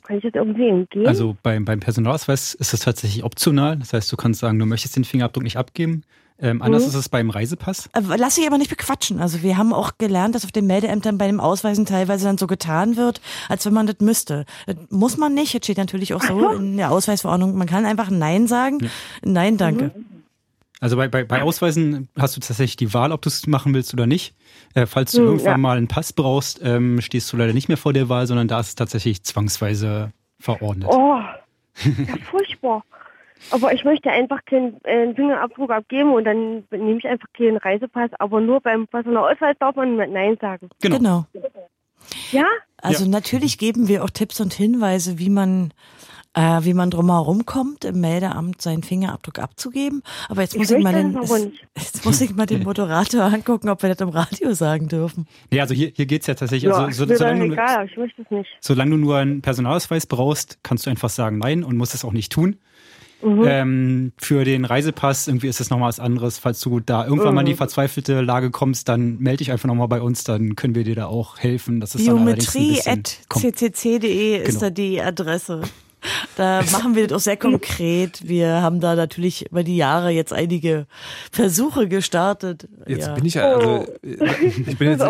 kann 0.03 0.17
ich 0.17 0.23
das 0.23 0.35
irgendwie 0.35 0.71
umgehen? 0.71 1.07
Also 1.07 1.37
beim, 1.43 1.65
beim 1.65 1.81
Personalausweis 1.81 2.55
ist 2.55 2.75
es 2.75 2.81
tatsächlich 2.81 3.25
optional. 3.25 3.77
Das 3.77 3.93
heißt, 3.93 4.11
du 4.11 4.17
kannst 4.17 4.41
sagen, 4.41 4.59
du 4.59 4.67
möchtest 4.67 4.97
den 4.97 5.05
Fingerabdruck 5.05 5.45
nicht 5.45 5.57
abgeben. 5.57 6.03
Ähm, 6.43 6.63
anders 6.63 6.85
Mhm. 6.85 6.89
ist 6.89 6.95
es 6.95 7.09
beim 7.09 7.29
Reisepass. 7.31 7.89
Äh, 7.93 8.01
Lass 8.17 8.37
dich 8.37 8.47
aber 8.47 8.57
nicht 8.59 8.71
bequatschen. 8.71 9.21
Also 9.21 9.43
wir 9.43 9.57
haben 9.59 9.73
auch 9.75 9.93
gelernt, 9.99 10.35
dass 10.35 10.45
auf 10.45 10.53
den 10.53 10.67
Meldeämtern 10.67 11.19
bei 11.19 11.27
dem 11.27 11.39
Ausweisen 11.41 11.85
teilweise 11.87 12.25
dann 12.25 12.39
so 12.39 12.47
getan 12.47 12.97
wird, 12.97 13.21
als 13.49 13.67
wenn 13.67 13.75
man 13.75 13.87
das 13.87 13.97
müsste. 14.01 14.47
Das 14.67 14.77
muss 14.89 15.17
man 15.19 15.35
nicht. 15.35 15.53
Jetzt 15.53 15.67
steht 15.67 15.77
natürlich 15.79 16.15
auch 16.15 16.23
so 16.23 16.49
in 16.53 16.77
der 16.79 16.91
Ausweisverordnung, 16.93 17.57
man 17.59 17.67
kann 17.67 17.85
einfach 17.85 18.11
Nein 18.11 18.47
sagen. 18.47 18.89
Nein, 19.23 19.57
danke. 19.59 19.91
Also 20.83 20.97
bei, 20.97 21.09
bei, 21.09 21.25
bei 21.25 21.43
Ausweisen 21.43 22.09
hast 22.19 22.37
du 22.37 22.41
tatsächlich 22.41 22.77
die 22.77 22.95
Wahl, 22.95 23.13
ob 23.13 23.21
du 23.21 23.29
es 23.29 23.47
machen 23.47 23.75
willst 23.75 23.93
oder 23.93 24.07
nicht. 24.07 24.35
Äh, 24.73 24.87
falls 24.87 25.13
du 25.13 25.19
Hm, 25.19 25.25
irgendwann 25.27 25.51
ja. 25.53 25.57
mal 25.59 25.77
einen 25.77 25.89
Pass 25.89 26.15
brauchst, 26.15 26.61
ähm, 26.63 27.03
stehst 27.03 27.31
du 27.33 27.37
leider 27.37 27.53
nicht 27.53 27.69
mehr 27.69 27.77
vor 27.77 27.93
der 27.93 28.09
Wahl, 28.09 28.27
sondern 28.27 28.49
da 28.49 28.61
ist 28.61 28.69
es 28.69 28.75
tatsächlich 28.77 29.23
zwangsweise 29.25 30.13
verordnet. 30.39 30.89
Oh, 30.91 31.19
ja, 31.85 32.15
furchtbar. 32.31 32.83
Aber 33.51 33.73
ich 33.73 33.85
möchte 33.85 34.11
einfach 34.11 34.45
keinen 34.45 34.83
äh, 34.85 35.15
Fingerabdruck 35.15 35.71
abgeben 35.71 36.13
und 36.13 36.25
dann 36.25 36.65
nehme 36.71 36.99
ich 36.99 37.07
einfach 37.07 37.29
keinen 37.37 37.57
Reisepass. 37.57 38.11
Aber 38.19 38.41
nur 38.41 38.61
beim 38.61 38.87
Personalausweis 38.87 39.57
darf 39.59 39.77
man 39.77 39.97
Nein 39.97 40.37
sagen. 40.41 40.69
Genau. 40.83 41.25
Ja? 42.33 42.45
Also 42.83 43.07
natürlich 43.09 43.59
geben 43.59 43.89
wir 43.89 44.05
auch 44.05 44.11
Tipps 44.11 44.41
und 44.41 44.53
Hinweise, 44.55 45.19
wie 45.19 45.31
man 45.31 45.73
äh, 46.33 46.61
wie 46.63 46.75
man 46.75 46.91
drumherum 46.93 47.45
kommt, 47.45 47.85
im 47.85 48.01
Meldeamt 48.01 48.63
seinen 48.63 48.85
Fingerabdruck 48.85 49.41
abzugeben. 49.41 50.03
Aber 50.29 50.43
jetzt 50.43 50.55
Ich 50.55 50.61
muss 50.61 50.71
ich, 50.71 50.83
mal 50.83 50.93
möchte 50.93 51.09
den, 51.19 51.23
es- 51.25 51.45
nicht. 51.45 51.67
jetzt 51.77 52.05
muss 52.05 52.21
ich 52.21 52.35
mal 52.37 52.47
den 52.47 52.63
Moderator 52.63 53.23
angucken, 53.25 53.69
ob 53.69 53.83
wir 53.83 53.89
das 53.89 53.99
im 54.01 54.11
Radio 54.11 54.55
sagen 54.55 54.87
dürfen. 54.87 55.27
Nee, 55.51 55.61
also 55.61 55.75
hier, 55.75 55.91
hier 55.93 56.07
geht's 56.07 56.29
ja 56.29 56.35
tatsächlich, 56.35 56.71
Ja, 56.71 56.85
also 56.85 57.05
so, 57.05 57.11
mir 57.11 57.17
solange, 57.19 57.41
dann 57.41 57.49
du, 57.49 57.55
egal, 57.55 57.87
ich 57.87 57.97
möchte 57.97 58.23
es 58.23 58.31
nicht. 58.31 58.49
solange 58.61 58.93
du 58.93 58.97
nur 58.99 59.17
einen 59.17 59.43
Personalausweis 59.43 60.07
brauchst, 60.07 60.61
kannst 60.63 60.87
du 60.87 60.91
einfach 60.91 61.09
sagen 61.11 61.39
Nein 61.39 61.65
und 61.65 61.77
musst 61.77 61.95
es 61.95 62.05
auch 62.05 62.13
nicht 62.13 62.31
tun. 62.31 62.61
Mhm. 63.23 63.45
Ähm, 63.47 64.13
für 64.17 64.45
den 64.45 64.65
Reisepass 64.65 65.29
irgendwie 65.29 65.49
ist 65.49 65.61
es 65.61 65.69
nochmal 65.71 65.89
was 65.89 66.01
anderes. 66.01 66.39
Falls 66.39 66.61
du 66.61 66.81
da 66.81 67.05
irgendwann 67.05 67.35
mal 67.35 67.41
in 67.43 67.47
die 67.47 67.53
Mhm. 67.53 67.59
verzweifelte 67.59 68.21
Lage 68.23 68.51
kommst, 68.51 68.89
dann 68.89 69.19
melde 69.19 69.39
dich 69.39 69.53
einfach 69.53 69.67
nochmal 69.67 69.89
bei 69.89 70.01
uns, 70.01 70.25
dann 70.25 70.57
können 70.57 70.75
wir 70.75 70.85
dir 70.85 70.95
da 70.95 71.07
auch 71.07 71.39
helfen. 71.39 71.81
Das 71.81 71.95
ist 71.95 72.07
dann 72.09 72.19
allerdings 72.19 72.57
ein 72.57 72.63
bisschen 72.69 72.93
ist 74.37 74.47
Genau. 74.49 74.61
da 74.61 74.71
die 74.71 75.01
Adresse. 75.03 75.61
Da 76.37 76.63
machen 76.73 76.95
wir 76.95 77.07
das 77.07 77.17
auch 77.17 77.23
sehr 77.23 77.37
konkret. 77.37 78.27
Wir 78.27 78.63
haben 78.63 78.81
da 78.81 78.95
natürlich 78.95 79.51
über 79.51 79.63
die 79.63 79.77
Jahre 79.77 80.11
jetzt 80.11 80.33
einige 80.33 80.87
Versuche 81.31 81.89
gestartet. 81.89 82.69
Jetzt 82.87 83.09
ja. 83.09 83.15
bin 83.15 83.25
ich 83.27 83.35
ja, 83.35 83.55
also, 83.55 83.87
äh, 84.03 84.17
ich 84.67 84.79
bin 84.79 84.91
jetzt, 84.91 85.05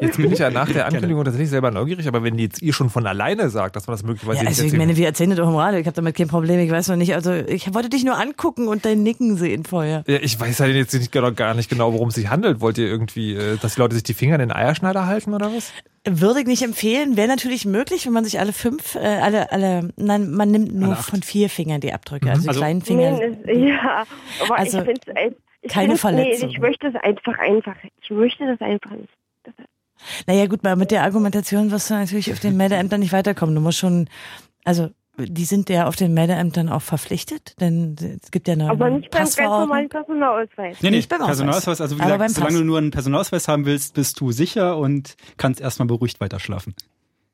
jetzt, 0.00 0.16
bin 0.16 0.32
ich 0.32 0.38
ja 0.38 0.50
nach 0.50 0.70
der 0.70 0.86
Ankündigung 0.86 1.24
tatsächlich 1.24 1.50
selber 1.50 1.70
neugierig, 1.70 2.06
aber 2.06 2.22
wenn 2.22 2.38
jetzt 2.38 2.60
ihr 2.60 2.72
schon 2.72 2.90
von 2.90 3.06
alleine 3.06 3.50
sagt, 3.50 3.76
dass 3.76 3.86
man 3.86 3.94
das 3.94 4.02
möglicherweise 4.02 4.42
Ja, 4.42 4.48
also 4.48 4.64
ich 4.64 4.72
meine, 4.74 4.96
wir 4.96 5.06
erzählen 5.06 5.30
das 5.30 5.38
doch 5.38 5.48
im 5.48 5.56
Radio. 5.56 5.80
Ich 5.80 5.86
habe 5.86 5.96
damit 5.96 6.16
kein 6.16 6.28
Problem. 6.28 6.60
Ich 6.60 6.70
weiß 6.70 6.88
noch 6.88 6.96
nicht. 6.96 7.14
Also 7.14 7.32
ich 7.32 7.72
wollte 7.72 7.88
dich 7.88 8.04
nur 8.04 8.18
angucken 8.18 8.68
und 8.68 8.84
dein 8.84 9.02
Nicken 9.02 9.36
sehen 9.36 9.64
vorher. 9.64 10.04
Ja, 10.06 10.18
ich 10.20 10.38
weiß 10.38 10.60
halt 10.60 10.74
jetzt 10.74 10.94
nicht, 10.94 11.12
genau- 11.12 11.32
gar 11.32 11.54
nicht 11.54 11.70
genau, 11.70 11.92
worum 11.92 12.08
es 12.08 12.16
sich 12.16 12.28
handelt. 12.28 12.60
Wollt 12.60 12.78
ihr 12.78 12.86
irgendwie, 12.86 13.34
äh, 13.34 13.56
dass 13.56 13.74
die 13.74 13.80
Leute 13.80 13.94
sich 13.94 14.02
die 14.02 14.14
Finger 14.14 14.34
in 14.34 14.40
den 14.40 14.52
Eierschneider 14.52 15.06
halten 15.06 15.32
oder 15.32 15.50
was? 15.54 15.72
Würde 16.06 16.40
ich 16.40 16.46
nicht 16.46 16.62
empfehlen. 16.62 17.16
Wäre 17.18 17.28
natürlich 17.28 17.66
möglich, 17.66 18.06
wenn 18.06 18.14
man 18.14 18.24
sich 18.24 18.40
alle 18.40 18.54
fünf, 18.54 18.94
äh, 18.94 19.00
alle, 19.00 19.52
alle, 19.52 19.90
nein, 19.96 20.30
man 20.30 20.50
nimmt 20.50 20.74
nur 20.74 20.96
von 20.96 21.22
vier 21.22 21.50
Fingern 21.50 21.80
die 21.82 21.92
Abdrücke. 21.92 22.30
Also, 22.30 22.42
die 22.42 22.48
Also- 22.48 22.60
kleinen 22.60 22.80
Finger. 22.82 23.18
Mindest- 23.18 23.46
ja, 23.48 24.04
aber 24.42 24.58
Also, 24.58 24.78
ich 24.78 24.84
finde 24.84 25.00
es 25.14 25.32
ich 25.62 25.70
keine 25.70 25.96
Verletzung. 25.98 26.48
Nee, 26.48 26.54
ich 26.54 26.58
möchte 26.60 26.86
es 26.88 26.94
einfach, 26.94 27.38
einfach. 27.38 27.76
Ich 28.02 28.10
möchte 28.10 28.46
das 28.46 28.60
einfach 28.62 28.92
nicht. 28.92 29.10
Naja, 30.26 30.46
gut, 30.46 30.60
aber 30.64 30.76
mit 30.76 30.90
der 30.90 31.02
Argumentation 31.02 31.70
wirst 31.70 31.90
du 31.90 31.94
natürlich 31.94 32.32
auf 32.32 32.40
den 32.40 32.56
Meldeämtern 32.56 33.00
nicht 33.00 33.12
weiterkommen. 33.12 33.54
Du 33.54 33.60
musst 33.60 33.76
schon, 33.78 34.08
also 34.64 34.88
die 35.16 35.44
sind 35.44 35.68
ja 35.68 35.86
auf 35.86 35.96
den 35.96 36.14
Meldeämtern 36.14 36.68
auch 36.68 36.82
verpflichtet, 36.82 37.60
denn 37.60 37.96
es 38.22 38.30
gibt 38.30 38.48
ja 38.48 38.54
eine 38.54 38.70
Aber 38.70 38.90
nicht 38.90 39.10
beim 39.10 39.24
ganz 39.24 39.38
normalen 39.38 39.88
Personalausweis. 39.88 40.80
Nee, 40.80 40.90
nee, 40.90 40.96
Nicht 40.98 41.08
beim 41.08 41.20
Ausweis. 41.20 41.36
Personalausweis, 41.38 41.80
also 41.80 41.96
wie 41.96 42.00
Aber 42.02 42.12
gesagt, 42.12 42.20
beim 42.20 42.28
solange 42.30 42.58
du 42.58 42.64
nur 42.64 42.78
einen 42.78 42.90
Personalausweis 42.90 43.48
haben 43.48 43.66
willst, 43.66 43.94
bist 43.94 44.20
du 44.20 44.32
sicher 44.32 44.76
und 44.78 45.16
kannst 45.36 45.60
erstmal 45.60 45.88
beruhigt 45.88 46.20
weiter 46.20 46.40
schlafen. 46.40 46.74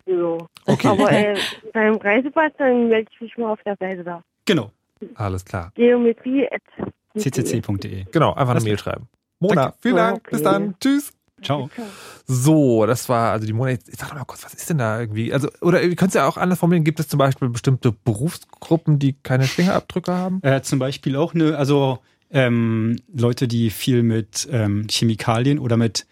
Ja. 0.06 0.38
Okay. 0.66 0.88
Aber 0.88 1.10
äh, 1.12 1.36
beim 1.72 1.96
Reisepass, 1.96 2.52
dann 2.58 2.88
melde 2.88 3.10
ich 3.12 3.20
mich 3.20 3.36
mal 3.36 3.52
auf 3.52 3.62
der 3.64 3.76
Seite 3.76 4.04
da. 4.04 4.22
Genau, 4.46 4.70
Alles 5.14 5.44
klar. 5.44 5.72
Geometrie. 5.74 6.46
ccc.de. 7.18 8.04
Genau, 8.12 8.32
einfach 8.34 8.54
eine 8.54 8.64
Mail 8.64 8.78
schreiben. 8.78 9.08
Mona, 9.40 9.74
vielen 9.80 9.96
Dank. 9.96 10.18
Okay. 10.18 10.30
Bis 10.30 10.42
dann. 10.42 10.74
Tschüss. 10.80 11.12
Ciao. 11.42 11.68
So, 12.26 12.86
das 12.86 13.08
war 13.08 13.32
also 13.32 13.46
die 13.46 13.52
Mona. 13.52 13.70
Jetzt 13.70 13.94
sag 13.98 14.08
doch 14.08 14.16
mal 14.16 14.24
kurz, 14.24 14.44
was 14.44 14.54
ist 14.54 14.70
denn 14.70 14.78
da 14.78 14.98
irgendwie? 14.98 15.32
Also, 15.32 15.48
oder 15.60 15.82
ihr 15.82 15.94
könnt 15.94 16.08
es 16.08 16.14
ja 16.14 16.26
auch 16.26 16.36
anders 16.36 16.58
formulieren. 16.58 16.84
Gibt 16.84 16.98
es 16.98 17.08
zum 17.08 17.18
Beispiel 17.18 17.48
bestimmte 17.48 17.92
Berufsgruppen, 17.92 18.98
die 18.98 19.12
keine 19.12 19.44
Fingerabdrücke 19.44 20.12
haben? 20.12 20.40
Äh, 20.42 20.62
zum 20.62 20.78
Beispiel 20.78 21.14
auch 21.16 21.34
eine, 21.34 21.56
also 21.56 21.98
ähm, 22.30 22.96
Leute, 23.14 23.48
die 23.48 23.70
viel 23.70 24.02
mit 24.02 24.48
ähm, 24.50 24.86
Chemikalien 24.90 25.58
oder 25.58 25.76
mit, 25.76 26.06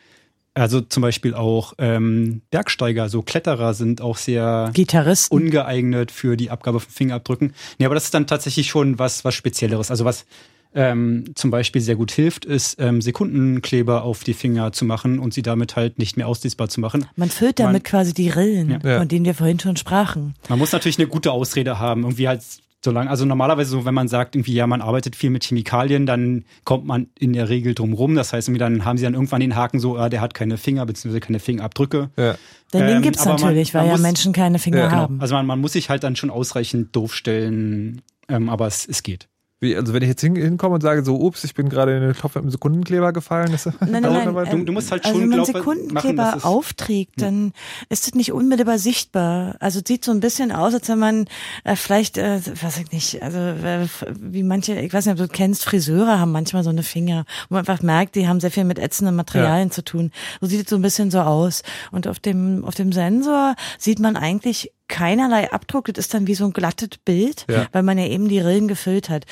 also 0.52 0.80
zum 0.80 1.00
Beispiel 1.00 1.34
auch 1.34 1.72
ähm, 1.78 2.42
Bergsteiger, 2.50 3.08
so 3.08 3.22
Kletterer 3.22 3.74
sind 3.74 4.00
auch 4.00 4.18
sehr 4.18 4.70
Gitarristen. 4.72 5.34
ungeeignet 5.34 6.12
für 6.12 6.36
die 6.36 6.50
Abgabe 6.50 6.80
von 6.80 6.92
Fingerabdrücken. 6.92 7.54
Nee, 7.78 7.86
aber 7.86 7.94
das 7.94 8.04
ist 8.04 8.14
dann 8.14 8.26
tatsächlich 8.26 8.68
schon 8.68 8.98
was, 8.98 9.24
was 9.24 9.34
Spezielleres. 9.34 9.90
Also 9.90 10.04
was 10.04 10.26
ähm, 10.74 11.24
zum 11.34 11.50
Beispiel 11.50 11.80
sehr 11.80 11.96
gut 11.96 12.10
hilft, 12.12 12.44
ist 12.44 12.76
ähm, 12.80 13.00
Sekundenkleber 13.00 14.02
auf 14.02 14.24
die 14.24 14.34
Finger 14.34 14.72
zu 14.72 14.84
machen 14.84 15.18
und 15.18 15.32
sie 15.34 15.42
damit 15.42 15.76
halt 15.76 15.98
nicht 15.98 16.16
mehr 16.16 16.28
auslesbar 16.28 16.68
zu 16.68 16.80
machen. 16.80 17.06
Man 17.16 17.30
füllt 17.30 17.58
damit 17.58 17.72
Man- 17.74 17.82
quasi 17.84 18.12
die 18.14 18.28
Rillen, 18.30 18.80
Ja. 18.82 18.98
von 18.98 19.08
denen 19.08 19.24
wir 19.24 19.34
vorhin 19.34 19.58
schon 19.60 19.76
sprachen. 19.76 20.34
Man 20.48 20.58
muss 20.58 20.72
natürlich 20.72 20.98
eine 20.98 21.08
gute 21.08 21.32
Ausrede 21.32 21.78
haben. 21.78 22.02
Irgendwie 22.02 22.28
halt 22.28 22.42
Solange, 22.86 23.08
also 23.08 23.24
normalerweise 23.24 23.70
so, 23.70 23.86
wenn 23.86 23.94
man 23.94 24.08
sagt, 24.08 24.36
irgendwie, 24.36 24.52
ja, 24.52 24.66
man 24.66 24.82
arbeitet 24.82 25.16
viel 25.16 25.30
mit 25.30 25.42
Chemikalien, 25.42 26.04
dann 26.04 26.44
kommt 26.64 26.84
man 26.84 27.06
in 27.18 27.32
der 27.32 27.48
Regel 27.48 27.74
drum 27.74 27.94
rum. 27.94 28.14
Das 28.14 28.34
heißt, 28.34 28.46
irgendwie 28.48 28.58
dann 28.58 28.84
haben 28.84 28.98
sie 28.98 29.04
dann 29.04 29.14
irgendwann 29.14 29.40
den 29.40 29.56
Haken 29.56 29.80
so, 29.80 29.96
ah, 29.96 30.10
der 30.10 30.20
hat 30.20 30.34
keine 30.34 30.58
Finger, 30.58 30.84
beziehungsweise 30.84 31.20
keine 31.20 31.38
Fingerabdrücke. 31.38 32.10
Ja. 32.18 32.34
Denn 32.74 32.86
den 32.86 32.96
Ähm, 32.96 33.02
gibt's 33.02 33.22
aber 33.22 33.30
man- 33.36 33.40
natürlich, 33.40 33.72
weil 33.72 33.80
man 33.80 33.86
ja 33.88 33.92
muss- 33.94 34.02
Menschen 34.02 34.34
keine 34.34 34.58
Finger 34.58 34.80
Ja, 34.80 34.88
genau. 34.88 34.98
haben. 35.00 35.18
Also 35.22 35.34
man, 35.34 35.46
man 35.46 35.62
muss 35.62 35.72
sich 35.72 35.88
halt 35.88 36.04
dann 36.04 36.14
schon 36.14 36.28
ausreichend 36.28 36.94
doof 36.94 37.14
stellen, 37.14 38.02
ähm, 38.28 38.50
aber 38.50 38.66
es, 38.66 38.86
es 38.86 39.02
geht. 39.02 39.28
Wie, 39.64 39.76
also 39.76 39.92
wenn 39.94 40.02
ich 40.02 40.08
jetzt 40.08 40.20
hin, 40.20 40.36
hinkomme 40.36 40.76
und 40.76 40.80
sage 40.82 41.02
so, 41.04 41.16
ups, 41.18 41.42
ich 41.44 41.54
bin 41.54 41.68
gerade 41.68 41.96
in 41.96 42.02
den 42.02 42.14
Topf 42.14 42.34
mit 42.34 42.44
einem 42.44 42.50
Sekundenkleber 42.50 43.12
gefallen, 43.12 43.52
ist 43.52 43.66
Nein, 43.66 43.74
nein, 43.90 44.02
dauert 44.02 44.14
nein. 44.16 44.24
dabei- 44.26 44.50
ähm, 44.52 44.66
du 44.66 44.72
musst 44.72 44.90
halt 44.92 45.04
also 45.04 45.18
schon 45.18 45.30
wenn 45.30 45.38
man 45.38 45.46
Sekundenkleber 45.46 46.22
machen, 46.22 46.44
aufträgt, 46.44 47.20
dann 47.22 47.52
ist 47.88 48.06
es 48.06 48.14
nicht 48.14 48.32
unmittelbar 48.32 48.78
sichtbar. 48.78 49.56
Also 49.60 49.80
es 49.80 49.84
sieht 49.88 50.04
so 50.04 50.12
ein 50.12 50.20
bisschen 50.20 50.52
aus, 50.52 50.74
als 50.74 50.88
wenn 50.88 50.98
man 50.98 51.24
äh, 51.64 51.76
vielleicht, 51.76 52.18
äh, 52.18 52.40
weiß 52.62 52.78
ich 52.78 52.92
nicht, 52.92 53.22
also 53.22 53.38
äh, 53.38 53.86
wie 54.20 54.42
manche, 54.42 54.74
ich 54.78 54.92
weiß 54.92 55.06
nicht, 55.06 55.20
ob 55.20 55.26
du 55.26 55.32
kennst, 55.32 55.64
Friseure 55.64 56.20
haben 56.20 56.32
manchmal 56.32 56.62
so 56.62 56.70
eine 56.70 56.82
Finger, 56.82 57.24
wo 57.48 57.54
man 57.54 57.60
einfach 57.66 57.82
merkt, 57.82 58.14
die 58.14 58.28
haben 58.28 58.40
sehr 58.40 58.50
viel 58.50 58.64
mit 58.64 58.78
ätzenden 58.78 59.16
Materialien 59.16 59.70
zu 59.70 59.82
tun. 59.82 60.10
So 60.40 60.46
sieht 60.46 60.64
es 60.64 60.70
so 60.70 60.76
ein 60.76 60.82
bisschen 60.82 61.10
so 61.10 61.20
aus. 61.20 61.62
Und 61.90 62.06
auf 62.06 62.18
dem 62.20 62.64
auf 62.64 62.74
dem 62.74 62.92
Sensor 62.92 63.54
sieht 63.78 63.98
man 63.98 64.16
eigentlich 64.16 64.72
keinerlei 64.94 65.50
Abdruck. 65.52 65.86
Das 65.92 66.06
ist 66.06 66.14
dann 66.14 66.26
wie 66.28 66.34
so 66.36 66.44
ein 66.44 66.52
glattes 66.52 66.90
Bild, 67.04 67.46
Ja. 67.50 67.66
weil 67.72 67.82
man 67.82 67.98
ja 67.98 68.06
eben 68.06 68.28
die 68.28 68.38
Rillen 68.38 68.68
gefüllt 68.68 69.08
hat. 69.10 69.24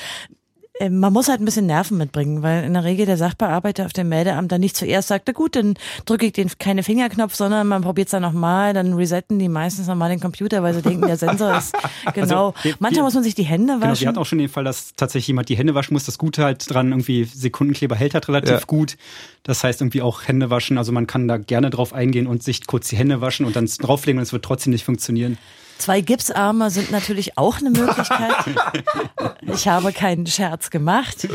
Äh, 0.79 0.89
Man 0.89 1.13
muss 1.13 1.27
halt 1.29 1.39
ein 1.39 1.45
bisschen 1.45 1.65
Nerven 1.67 1.97
mitbringen, 1.97 2.41
weil 2.41 2.63
in 2.63 2.73
der 2.73 2.83
Regel 2.83 3.05
der 3.05 3.17
Sachbearbeiter 3.17 3.85
auf 3.85 3.93
dem 3.93 4.09
Meldeamt 4.09 4.51
dann 4.51 4.59
nicht 4.61 4.75
zuerst 4.75 5.07
sagt, 5.07 5.25
na 5.27 5.33
gut, 5.33 5.55
dann 5.55 5.75
drücke 6.05 6.25
ich 6.25 6.33
den 6.33 6.49
keine 6.57 6.81
Fingerknopf, 6.83 7.35
sondern 7.35 7.67
man 7.67 7.81
probiert 7.83 8.07
es 8.07 8.11
dann 8.11 8.23
nochmal, 8.23 8.73
dann 8.73 8.93
resetten 8.93 9.37
die 9.39 9.49
meistens 9.49 9.87
nochmal 9.87 10.09
den 10.09 10.19
Computer, 10.19 10.63
weil 10.63 10.73
sie 10.73 10.81
denken, 10.81 11.05
der 11.05 11.17
Sensor 11.17 11.57
ist 11.57 11.73
genau. 12.13 12.47
Also, 12.47 12.53
wir- 12.63 12.75
Manchmal 12.79 13.01
wir- 13.01 13.03
muss 13.03 13.13
man 13.13 13.23
sich 13.23 13.35
die 13.35 13.43
Hände 13.43 13.73
Genau, 13.73 13.85
wir 13.85 13.91
waschen. 13.91 14.07
hatten 14.07 14.17
auch 14.17 14.25
schon 14.25 14.39
den 14.39 14.49
Fall, 14.49 14.63
dass 14.63 14.93
tatsächlich 14.95 15.27
jemand 15.27 15.49
die 15.49 15.57
Hände 15.57 15.75
waschen 15.75 15.93
muss. 15.93 16.05
Das 16.05 16.17
Gute 16.17 16.43
halt 16.43 16.71
dran, 16.73 16.89
irgendwie 16.91 17.23
Sekundenkleber 17.25 17.95
hält 17.95 18.13
halt 18.15 18.27
relativ 18.27 18.49
Ja. 18.51 18.59
gut. 18.65 18.97
Das 19.43 19.63
heißt 19.63 19.81
irgendwie 19.81 20.01
auch 20.01 20.27
Hände 20.27 20.49
waschen. 20.49 20.77
Also 20.77 20.91
man 20.91 21.05
kann 21.05 21.27
da 21.27 21.37
gerne 21.37 21.69
drauf 21.69 21.93
eingehen 21.93 22.25
und 22.27 22.41
sich 22.43 22.65
kurz 22.65 22.87
die 22.89 22.95
Hände 22.97 23.21
waschen 23.21 23.45
und 23.45 23.55
dann 23.55 23.65
drauflegen 23.65 24.17
und 24.19 24.23
es 24.23 24.33
wird 24.33 24.43
trotzdem 24.45 24.71
nicht 24.73 24.85
funktionieren. 24.85 25.37
Zwei 25.83 25.99
Gipsarme 25.99 26.69
sind 26.69 26.91
natürlich 26.91 27.37
auch 27.37 27.57
eine 27.57 27.69
Möglichkeit. 27.69 28.35
ich 29.41 29.67
habe 29.67 29.91
keinen 29.91 30.25
Scherz 30.27 30.69
gemacht. 30.69 31.27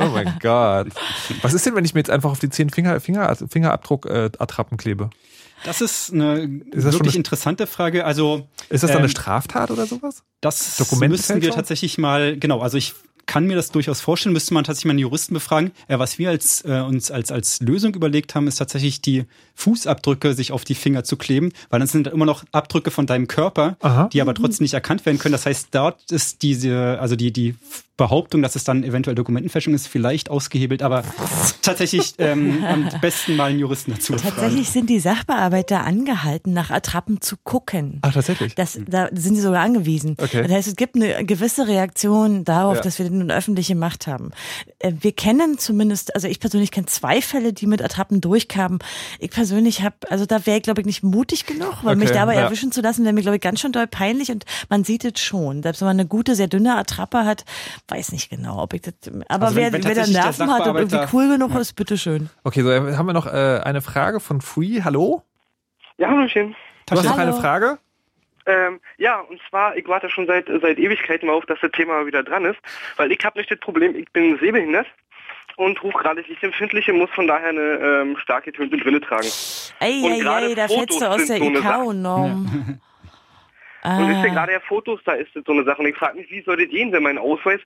Oh 0.00 0.06
mein 0.06 0.38
Gott. 0.40 0.86
Was 1.42 1.52
ist 1.52 1.66
denn, 1.66 1.74
wenn 1.74 1.84
ich 1.84 1.92
mir 1.92 2.00
jetzt 2.00 2.08
einfach 2.08 2.30
auf 2.30 2.38
die 2.38 2.48
zehn 2.48 2.70
Finger, 2.70 2.98
Finger, 2.98 3.36
Fingerabdruck 3.36 4.06
äh, 4.06 4.30
Attrappen 4.38 4.78
klebe? 4.78 5.10
Das 5.64 5.82
ist 5.82 6.14
eine 6.14 6.48
das 6.70 6.84
schon 6.84 6.92
wirklich 6.94 7.08
eine- 7.08 7.16
interessante 7.18 7.66
Frage. 7.66 8.06
Also 8.06 8.48
Ist 8.70 8.84
das 8.84 8.90
dann 8.90 9.00
eine 9.00 9.06
ähm, 9.08 9.10
Straftat 9.10 9.70
oder 9.70 9.84
sowas? 9.84 10.22
Das 10.40 10.82
müssten 10.98 11.42
wir 11.42 11.50
tatsächlich 11.50 11.98
mal, 11.98 12.38
genau, 12.38 12.60
also 12.60 12.78
ich 12.78 12.94
kann 13.26 13.46
mir 13.46 13.56
das 13.56 13.70
durchaus 13.70 14.00
vorstellen, 14.00 14.32
müsste 14.32 14.54
man 14.54 14.64
tatsächlich 14.64 14.86
mal 14.86 14.92
einen 14.92 14.98
Juristen 15.00 15.34
befragen. 15.34 15.72
Äh, 15.88 15.98
was 15.98 16.18
wir 16.18 16.30
als, 16.30 16.64
äh, 16.64 16.80
uns 16.80 17.10
als, 17.10 17.30
als 17.30 17.60
Lösung 17.60 17.94
überlegt 17.94 18.34
haben, 18.34 18.46
ist 18.46 18.56
tatsächlich 18.56 19.02
die 19.02 19.24
Fußabdrücke 19.54 20.34
sich 20.34 20.52
auf 20.52 20.64
die 20.64 20.74
Finger 20.74 21.04
zu 21.04 21.16
kleben, 21.16 21.52
weil 21.70 21.78
dann 21.78 21.88
sind 21.88 22.06
immer 22.08 22.24
noch 22.26 22.44
Abdrücke 22.52 22.90
von 22.90 23.06
deinem 23.06 23.28
Körper, 23.28 23.76
Aha. 23.80 24.08
die 24.12 24.20
aber 24.20 24.34
trotzdem 24.34 24.64
nicht 24.64 24.74
erkannt 24.74 25.04
werden 25.06 25.18
können. 25.18 25.32
Das 25.32 25.46
heißt, 25.46 25.68
dort 25.72 26.10
ist 26.10 26.42
diese, 26.42 26.98
also 27.00 27.16
die, 27.16 27.32
die 27.32 27.54
Behauptung, 27.96 28.42
dass 28.42 28.56
es 28.56 28.64
dann 28.64 28.82
eventuell 28.82 29.14
Dokumentenfälschung 29.14 29.72
ist, 29.72 29.86
vielleicht 29.86 30.28
ausgehebelt, 30.28 30.82
aber 30.82 31.04
tatsächlich 31.62 32.14
ähm, 32.18 32.64
am 32.64 32.88
besten 33.00 33.36
mal 33.36 33.50
einen 33.50 33.60
Juristen 33.60 33.92
dazu. 33.92 34.14
Tatsächlich 34.16 34.68
sind 34.70 34.90
die 34.90 34.98
Sachbearbeiter 34.98 35.84
angehalten, 35.84 36.52
nach 36.52 36.70
Attrappen 36.70 37.20
zu 37.20 37.36
gucken. 37.44 38.00
Ach, 38.02 38.12
tatsächlich? 38.12 38.56
Das, 38.56 38.78
da 38.88 39.08
sind 39.12 39.36
sie 39.36 39.40
sogar 39.42 39.62
angewiesen. 39.62 40.16
Okay. 40.20 40.42
Das 40.42 40.50
heißt, 40.50 40.68
es 40.68 40.76
gibt 40.76 40.96
eine 40.96 41.24
gewisse 41.24 41.68
Reaktion 41.68 42.44
darauf, 42.44 42.76
Ja. 42.76 42.82
dass 42.82 42.98
wir 42.98 43.06
eine 43.06 43.32
öffentliche 43.32 43.76
Macht 43.76 44.08
haben. 44.08 44.32
Äh, 44.80 44.92
Wir 45.00 45.12
kennen 45.12 45.58
zumindest, 45.58 46.16
also 46.16 46.26
ich 46.26 46.40
persönlich 46.40 46.72
kenne 46.72 46.86
zwei 46.86 47.22
Fälle, 47.22 47.52
die 47.52 47.66
mit 47.68 47.80
Attrappen 47.80 48.20
durchkamen. 48.20 48.80
Ich 49.20 49.30
persönlich 49.48 49.82
habe, 49.82 49.96
also 50.08 50.24
da 50.24 50.46
wäre 50.46 50.56
ich 50.56 50.62
glaube 50.62 50.80
ich 50.80 50.86
nicht 50.86 51.02
mutig 51.02 51.44
genug, 51.44 51.74
weil 51.82 51.96
mich 51.96 52.08
Okay, 52.08 52.18
dabei 52.18 52.34
ja. 52.34 52.40
erwischen 52.42 52.72
zu 52.72 52.80
lassen, 52.80 53.04
wäre 53.04 53.12
mir 53.12 53.20
glaube 53.20 53.36
ich 53.36 53.42
ganz 53.42 53.60
schön 53.60 53.72
doll 53.72 53.86
peinlich 53.86 54.30
und 54.30 54.44
man 54.70 54.84
sieht 54.84 55.04
es 55.04 55.20
schon. 55.20 55.62
Selbst 55.62 55.80
wenn 55.82 55.88
man 55.88 56.00
eine 56.00 56.08
gute, 56.08 56.34
sehr 56.34 56.46
dünne 56.48 56.76
Attrappe 56.76 57.24
hat, 57.26 57.44
weiß 57.88 58.12
nicht 58.12 58.30
genau, 58.30 58.62
ob 58.62 58.72
ich 58.72 58.80
das, 58.82 58.94
aber 59.28 59.46
Also 59.46 59.56
wenn- 59.56 59.64
wer, 59.64 59.72
wenn 59.74 59.84
wer 59.84 59.94
da 59.94 60.06
Nerven 60.06 60.50
hat 60.52 60.66
und 60.66 60.76
irgendwie 60.76 61.00
cool 61.12 61.28
genug 61.28 61.54
ist, 61.56 61.74
bitteschön. 61.74 62.30
Okay, 62.42 62.62
so 62.62 62.72
haben 62.72 63.06
wir 63.06 63.12
noch 63.12 63.26
äh, 63.26 63.60
eine 63.62 63.82
Frage 63.82 64.20
von 64.20 64.40
Free. 64.40 64.80
Hallo? 64.82 65.22
Ja, 65.98 66.08
Hallöchen. 66.08 66.56
Du 66.86 66.96
hast 66.96 67.04
noch 67.04 67.18
Hallo. 67.18 67.32
eine 67.32 67.40
Frage? 67.40 67.78
Ähm, 68.46 68.80
ja, 68.98 69.20
und 69.20 69.40
zwar, 69.48 69.76
ich 69.76 69.88
warte 69.88 70.10
schon 70.10 70.26
seit, 70.26 70.46
seit 70.60 70.78
Ewigkeiten 70.78 71.30
auf, 71.30 71.46
dass 71.46 71.58
das 71.62 71.70
Thema 71.72 72.04
wieder 72.06 72.22
dran 72.22 72.44
ist, 72.44 72.58
weil 72.96 73.10
ich 73.10 73.18
habe 73.24 73.38
nicht 73.38 73.50
das 73.50 73.58
Problem, 73.58 73.96
ich 73.96 74.10
bin 74.12 74.38
sehbehindert 74.38 74.86
und 75.56 75.82
hochgradig 75.82 76.28
lichtempfindlich 76.28 76.90
und 76.90 76.98
muss 76.98 77.10
von 77.10 77.26
daher 77.26 77.48
eine 77.48 77.60
ähm, 77.60 78.16
stark 78.18 78.44
getönte 78.44 78.76
Brille 78.76 79.00
tragen. 79.00 79.28
Ey, 79.80 80.02
Und 80.02 80.12
ey, 80.12 80.20
gerade 80.20 80.46
ey, 80.46 80.54
da 80.54 80.68
fällst 80.68 80.90
du 80.90 80.94
Fotos 80.94 81.02
aus 81.02 81.26
der 81.26 81.38
sind 81.38 81.54
ICAO-Norm. 83.84 84.04
Und 84.04 84.10
ihr, 84.10 84.30
Ah. 84.30 84.34
gerade 84.34 84.52
ja 84.52 84.60
Fotos, 84.60 85.00
da 85.04 85.12
ist 85.12 85.28
so 85.34 85.52
eine 85.52 85.64
Sache. 85.64 85.82
Und 85.82 85.88
ich 85.88 85.96
frage 85.96 86.18
mich, 86.18 86.30
wie 86.30 86.42
soll 86.42 86.56
das 86.56 86.68
gehen, 86.68 86.92
wenn 86.92 87.02
mein 87.02 87.18
Ausweis 87.18 87.60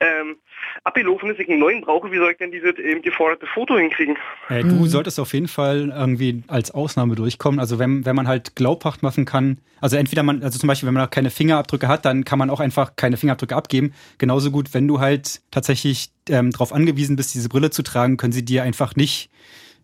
ähm, 0.00 0.36
abgelaufen 0.84 1.30
ist, 1.30 1.38
ich 1.38 1.48
einen 1.48 1.60
neuen 1.60 1.80
brauche, 1.82 2.10
wie 2.10 2.16
soll 2.18 2.32
ich 2.32 2.38
denn 2.38 2.50
dieses 2.50 2.76
eben 2.78 3.02
geforderte 3.02 3.46
Foto 3.46 3.76
hinkriegen? 3.78 4.16
Äh, 4.48 4.62
du 4.62 4.86
solltest 4.86 5.20
auf 5.20 5.32
jeden 5.32 5.48
Fall 5.48 5.92
irgendwie 5.96 6.42
als 6.48 6.70
Ausnahme 6.70 7.14
durchkommen. 7.14 7.60
Also 7.60 7.78
wenn, 7.78 8.04
wenn 8.04 8.16
man 8.16 8.26
halt 8.28 8.56
glaubhaft 8.56 9.02
machen 9.02 9.24
kann, 9.24 9.58
also 9.80 9.96
entweder 9.96 10.22
man, 10.22 10.42
also 10.42 10.58
zum 10.58 10.66
Beispiel, 10.66 10.86
wenn 10.86 10.94
man 10.94 11.06
auch 11.06 11.10
keine 11.10 11.30
Fingerabdrücke 11.30 11.88
hat, 11.88 12.04
dann 12.04 12.24
kann 12.24 12.38
man 12.38 12.50
auch 12.50 12.60
einfach 12.60 12.96
keine 12.96 13.16
Fingerabdrücke 13.16 13.56
abgeben. 13.56 13.94
Genauso 14.18 14.50
gut, 14.50 14.74
wenn 14.74 14.86
du 14.86 15.00
halt 15.00 15.40
tatsächlich 15.50 16.10
ähm, 16.28 16.50
darauf 16.50 16.72
angewiesen 16.72 17.16
bist, 17.16 17.34
diese 17.34 17.48
Brille 17.48 17.70
zu 17.70 17.82
tragen, 17.82 18.16
können 18.16 18.32
sie 18.32 18.44
dir 18.44 18.62
einfach 18.62 18.94
nicht 18.96 19.30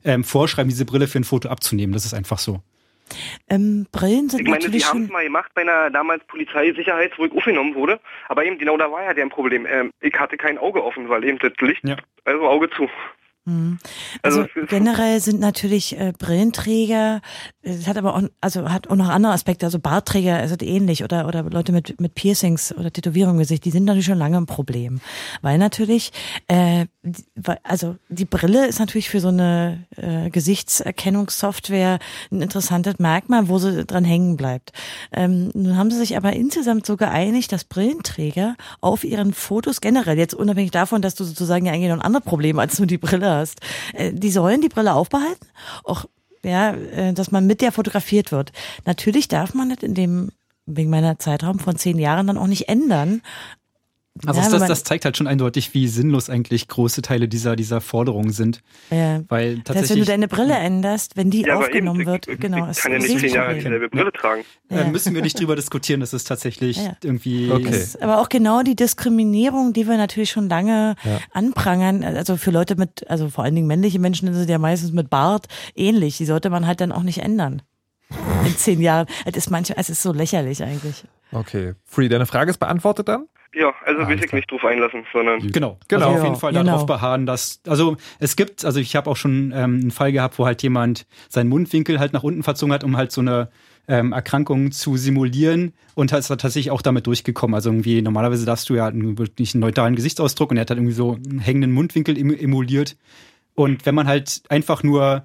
ähm, 0.04 0.22
vorschreiben, 0.24 0.68
diese 0.68 0.84
Brille 0.84 1.06
für 1.08 1.18
ein 1.18 1.24
Foto 1.24 1.48
abzunehmen. 1.48 1.92
Das 1.92 2.04
ist 2.04 2.14
einfach 2.14 2.38
so. 2.38 2.60
Ähm, 3.48 3.86
Brillen 3.92 4.28
sind 4.28 4.40
Ich 4.40 4.46
meine, 4.46 4.58
die 4.58 4.64
natürlich 4.66 4.86
haben 4.88 4.98
schon. 4.98 5.04
es 5.04 5.10
mal 5.10 5.24
gemacht 5.24 5.52
bei 5.54 5.62
einer 5.62 5.90
damals 5.90 6.24
Polizeisicherheit, 6.24 7.12
wo 7.18 7.24
ich 7.26 7.32
aufgenommen 7.32 7.74
wurde. 7.74 8.00
Aber 8.28 8.44
eben 8.44 8.58
genau 8.58 8.76
da 8.76 8.90
war 8.90 9.02
ja 9.04 9.14
der 9.14 9.26
Problem. 9.26 9.66
Ähm, 9.66 9.90
ich 10.00 10.14
hatte 10.18 10.36
kein 10.36 10.58
Auge 10.58 10.82
offen, 10.84 11.08
weil 11.08 11.24
eben 11.24 11.38
das 11.38 11.52
Licht, 11.60 11.86
Ja. 11.86 11.96
also 12.24 12.46
Auge 12.48 12.68
zu. 12.70 12.88
Mhm. 13.46 13.78
Also 14.22 14.42
Also 14.42 14.48
generell 14.66 15.20
sind 15.20 15.38
natürlich 15.38 15.96
äh, 15.98 16.12
Brillenträger, 16.18 17.20
es 17.62 17.86
hat 17.86 17.96
aber 17.96 18.16
auch, 18.16 18.22
also 18.40 18.68
hat 18.70 18.88
auch 18.88 18.96
noch 18.96 19.08
andere 19.08 19.32
Aspekte, 19.32 19.66
also 19.66 19.78
Bartträger 19.78 20.42
ist 20.42 20.50
es 20.50 20.66
ähnlich 20.66 21.04
oder, 21.04 21.28
oder 21.28 21.44
Leute 21.44 21.70
mit, 21.70 22.00
mit 22.00 22.14
Piercings 22.16 22.74
oder 22.76 22.92
Tätowierungen 22.92 23.36
im 23.36 23.40
Gesicht, 23.40 23.64
die 23.64 23.70
sind 23.70 23.84
natürlich 23.84 24.06
schon 24.06 24.18
lange 24.18 24.36
ein 24.36 24.46
Problem. 24.46 25.00
Weil 25.42 25.58
natürlich, 25.58 26.10
äh, 26.48 26.86
also 27.62 27.96
die 28.08 28.24
Brille 28.24 28.66
ist 28.66 28.80
natürlich 28.80 29.08
für 29.08 29.20
so 29.20 29.28
eine 29.28 29.84
äh, 29.96 30.28
Gesichtserkennungssoftware 30.30 32.00
ein 32.32 32.42
interessantes 32.42 32.98
Merkmal, 32.98 33.48
wo 33.48 33.58
sie 33.58 33.84
dran 33.84 34.04
hängen 34.04 34.36
bleibt. 34.36 34.72
Ähm, 35.12 35.50
nun 35.54 35.76
haben 35.76 35.92
sie 35.92 35.98
sich 35.98 36.16
aber 36.16 36.32
insgesamt 36.32 36.84
so 36.84 36.96
geeinigt, 36.96 37.52
dass 37.52 37.62
Brillenträger 37.62 38.56
auf 38.80 39.04
ihren 39.04 39.32
Fotos 39.32 39.80
generell, 39.80 40.18
jetzt 40.18 40.34
unabhängig 40.34 40.72
davon, 40.72 41.00
dass 41.00 41.14
du 41.14 41.22
sozusagen 41.22 41.66
ja 41.66 41.72
eigentlich 41.72 41.90
noch 41.90 41.98
ein 41.98 42.02
anderes 42.02 42.24
Problem 42.24 42.58
als 42.58 42.78
nur 42.78 42.88
die 42.88 42.98
Brille 42.98 43.35
hast, 43.36 43.60
äh, 43.94 44.12
die 44.12 44.30
sollen 44.30 44.60
die 44.60 44.68
Brille 44.68 44.94
aufbehalten, 44.94 45.46
auch 45.84 46.06
ja, 46.44 46.72
äh, 46.72 47.12
dass 47.12 47.30
man 47.30 47.46
mit 47.46 47.60
der 47.60 47.72
fotografiert 47.72 48.32
wird. 48.32 48.52
Natürlich 48.84 49.28
darf 49.28 49.54
man 49.54 49.70
das 49.70 49.82
in 49.82 49.94
dem 49.94 50.30
wegen 50.66 50.90
meiner 50.90 51.18
Zeitraum 51.18 51.58
von 51.58 51.76
zehn 51.76 51.98
Jahren 51.98 52.26
dann 52.26 52.38
auch 52.38 52.46
nicht 52.46 52.68
ändern. 52.68 53.22
Also 54.24 54.38
Ja, 54.40 54.44
das, 54.44 54.50
das, 54.52 54.60
man- 54.60 54.68
das 54.68 54.84
zeigt 54.84 55.04
halt 55.04 55.16
schon 55.16 55.26
eindeutig, 55.26 55.74
wie 55.74 55.88
sinnlos 55.88 56.30
eigentlich 56.30 56.68
große 56.68 57.02
Teile 57.02 57.28
dieser, 57.28 57.56
dieser 57.56 57.80
Forderungen 57.80 58.30
sind. 58.32 58.60
äh, 58.90 59.20
Weil 59.28 59.28
das 59.28 59.28
heißt, 59.28 59.28
wenn 59.28 59.56
du 59.58 59.62
tatsächlich 59.64 60.06
deine 60.06 60.28
Brille 60.28 60.54
änderst, 60.54 61.16
wenn 61.16 61.30
die 61.30 61.42
Ja, 61.42 61.56
aufgenommen 61.58 62.00
eben, 62.00 62.10
wird, 62.10 62.28
ich, 62.28 62.38
genau. 62.40 62.64
ich 62.64 62.70
ist 62.70 62.82
kann 62.82 62.92
ja 62.92 62.98
nicht 62.98 63.18
zehn 63.18 63.34
Jahre 63.34 63.54
dieselbe 63.54 63.88
Brille 63.88 64.12
tragen. 64.12 64.42
äh, 64.70 64.76
Ja. 64.78 64.84
müssen 64.88 65.14
wir 65.14 65.22
nicht 65.22 65.38
drüber 65.38 65.56
diskutieren. 65.56 66.00
Das 66.00 66.12
ist 66.12 66.24
tatsächlich 66.24 66.76
Ja. 66.78 66.96
irgendwie. 67.02 67.50
Okay. 67.50 67.64
Das 67.64 67.76
ist 67.76 68.02
aber 68.02 68.20
auch 68.20 68.28
genau 68.28 68.62
die 68.62 68.76
Diskriminierung, 68.76 69.72
die 69.72 69.86
wir 69.86 69.96
natürlich 69.96 70.30
schon 70.30 70.48
lange 70.48 70.94
Ja. 71.04 71.18
anprangern. 71.32 72.02
Also 72.04 72.36
für 72.36 72.50
Leute 72.50 72.76
mit, 72.76 73.08
also 73.10 73.28
vor 73.28 73.44
allen 73.44 73.54
Dingen 73.54 73.66
männliche 73.66 73.98
Menschen 73.98 74.32
sind 74.32 74.48
ja 74.48 74.58
meistens 74.58 74.92
mit 74.92 75.10
Bart 75.10 75.46
ähnlich. 75.74 76.16
Die 76.16 76.24
sollte 76.24 76.48
man 76.50 76.66
halt 76.66 76.80
dann 76.80 76.92
auch 76.92 77.02
nicht 77.02 77.18
ändern. 77.18 77.62
In 78.46 78.56
zehn 78.56 78.80
Jahren. 78.80 79.06
Es 79.24 79.36
ist 79.36 79.50
manchmal, 79.50 79.78
es 79.80 79.90
ist 79.90 80.00
so 80.00 80.12
lächerlich 80.12 80.62
eigentlich. 80.62 81.04
Okay. 81.32 81.74
Free, 81.84 82.08
deine 82.08 82.24
Frage 82.26 82.50
ist 82.52 82.58
beantwortet 82.58 83.08
dann? 83.08 83.26
Ja, 83.58 83.72
also 83.86 84.06
will 84.06 84.22
ich 84.22 84.32
nicht 84.32 84.50
drauf 84.50 84.66
einlassen, 84.66 85.06
sondern 85.14 85.40
Genau, 85.50 85.78
Genau. 85.88 86.08
Also 86.08 86.18
auf 86.18 86.24
jeden 86.24 86.36
Fall 86.36 86.52
genau. 86.52 86.64
darauf 86.64 86.84
beharren, 86.84 87.24
dass, 87.24 87.62
also 87.66 87.96
es 88.18 88.36
gibt, 88.36 88.66
also 88.66 88.78
ich 88.78 88.94
habe 88.94 89.08
auch 89.08 89.16
schon 89.16 89.50
ähm, 89.56 89.80
einen 89.80 89.90
Fall 89.90 90.12
gehabt, 90.12 90.38
wo 90.38 90.44
halt 90.44 90.62
jemand 90.62 91.06
seinen 91.30 91.48
Mundwinkel 91.48 91.98
halt 91.98 92.12
nach 92.12 92.22
unten 92.22 92.42
verzogen 92.42 92.74
hat, 92.74 92.84
um 92.84 92.98
halt 92.98 93.12
so 93.12 93.22
eine 93.22 93.48
ähm, 93.88 94.12
Erkrankung 94.12 94.72
zu 94.72 94.98
simulieren 94.98 95.72
und 95.94 96.12
halt 96.12 96.20
ist 96.20 96.28
er 96.28 96.36
tatsächlich 96.36 96.70
auch 96.70 96.82
damit 96.82 97.06
durchgekommen. 97.06 97.54
Also 97.54 97.70
irgendwie, 97.70 98.02
normalerweise 98.02 98.44
darfst 98.44 98.68
du 98.68 98.74
ja 98.74 98.88
einen, 98.88 99.16
wirklich 99.16 99.54
einen 99.54 99.62
neutralen 99.62 99.96
Gesichtsausdruck 99.96 100.50
und 100.50 100.58
er 100.58 100.60
hat 100.60 100.70
halt 100.70 100.78
irgendwie 100.78 100.92
so 100.92 101.14
einen 101.14 101.38
hängenden 101.38 101.72
Mundwinkel 101.72 102.18
em 102.18 102.36
emuliert. 102.36 102.98
Und 103.54 103.86
wenn 103.86 103.94
man 103.94 104.06
halt 104.06 104.42
einfach 104.50 104.82
nur 104.82 105.24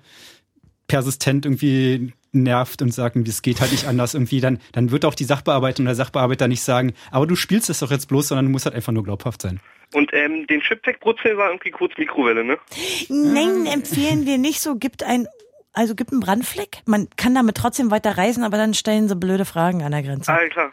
persistent 0.88 1.46
irgendwie 1.46 2.14
nervt 2.34 2.82
und 2.82 2.94
sagt, 2.94 3.16
es 3.16 3.42
geht 3.42 3.62
halt 3.62 3.72
nicht 3.72 3.86
anders 3.88 4.14
irgendwie, 4.14 4.40
dann, 4.42 4.60
dann 4.72 4.92
wird 4.92 5.06
auch 5.06 5.16
die 5.16 5.24
Sachbearbeiterin 5.26 5.86
oder 5.86 5.92
der 5.92 5.96
Sachbearbeiter 6.06 6.48
nicht 6.48 6.64
sagen, 6.64 6.94
aber 7.12 7.28
du 7.28 7.36
spielst 7.36 7.70
es 7.70 7.80
doch 7.80 7.92
jetzt 7.92 8.08
bloß, 8.08 8.30
sondern 8.30 8.46
du 8.46 8.52
musst 8.52 8.66
halt 8.66 8.76
einfach 8.76 8.94
nur 8.94 9.04
glaubhaft 9.04 9.42
sein. 9.42 9.60
Und 9.94 10.12
ähm, 10.14 10.48
den 10.48 10.62
Chiptech-Prozessor 10.62 11.48
irgendwie 11.48 11.72
kurz 11.72 11.92
Mikrowelle, 11.98 12.46
ne? 12.46 12.58
Nein, 13.10 13.66
empfehlen 13.66 14.26
wir 14.26 14.38
nicht 14.38 14.62
so. 14.62 14.76
Gibt 14.76 15.04
ein, 15.04 15.28
also 15.74 15.96
gibt 15.96 16.12
einen 16.14 16.22
Brandfleck. 16.22 16.78
Man 16.86 17.10
kann 17.18 17.36
damit 17.36 17.58
trotzdem 17.58 17.92
weiter 17.92 18.18
reisen, 18.18 18.46
aber 18.46 18.56
dann 18.56 18.74
stellen 18.74 19.10
sie 19.10 19.16
blöde 19.18 19.44
Fragen 19.44 19.84
an 19.84 19.92
der 19.92 20.02
Grenze. 20.02 20.32
Ah, 20.32 20.48
klar. 20.50 20.72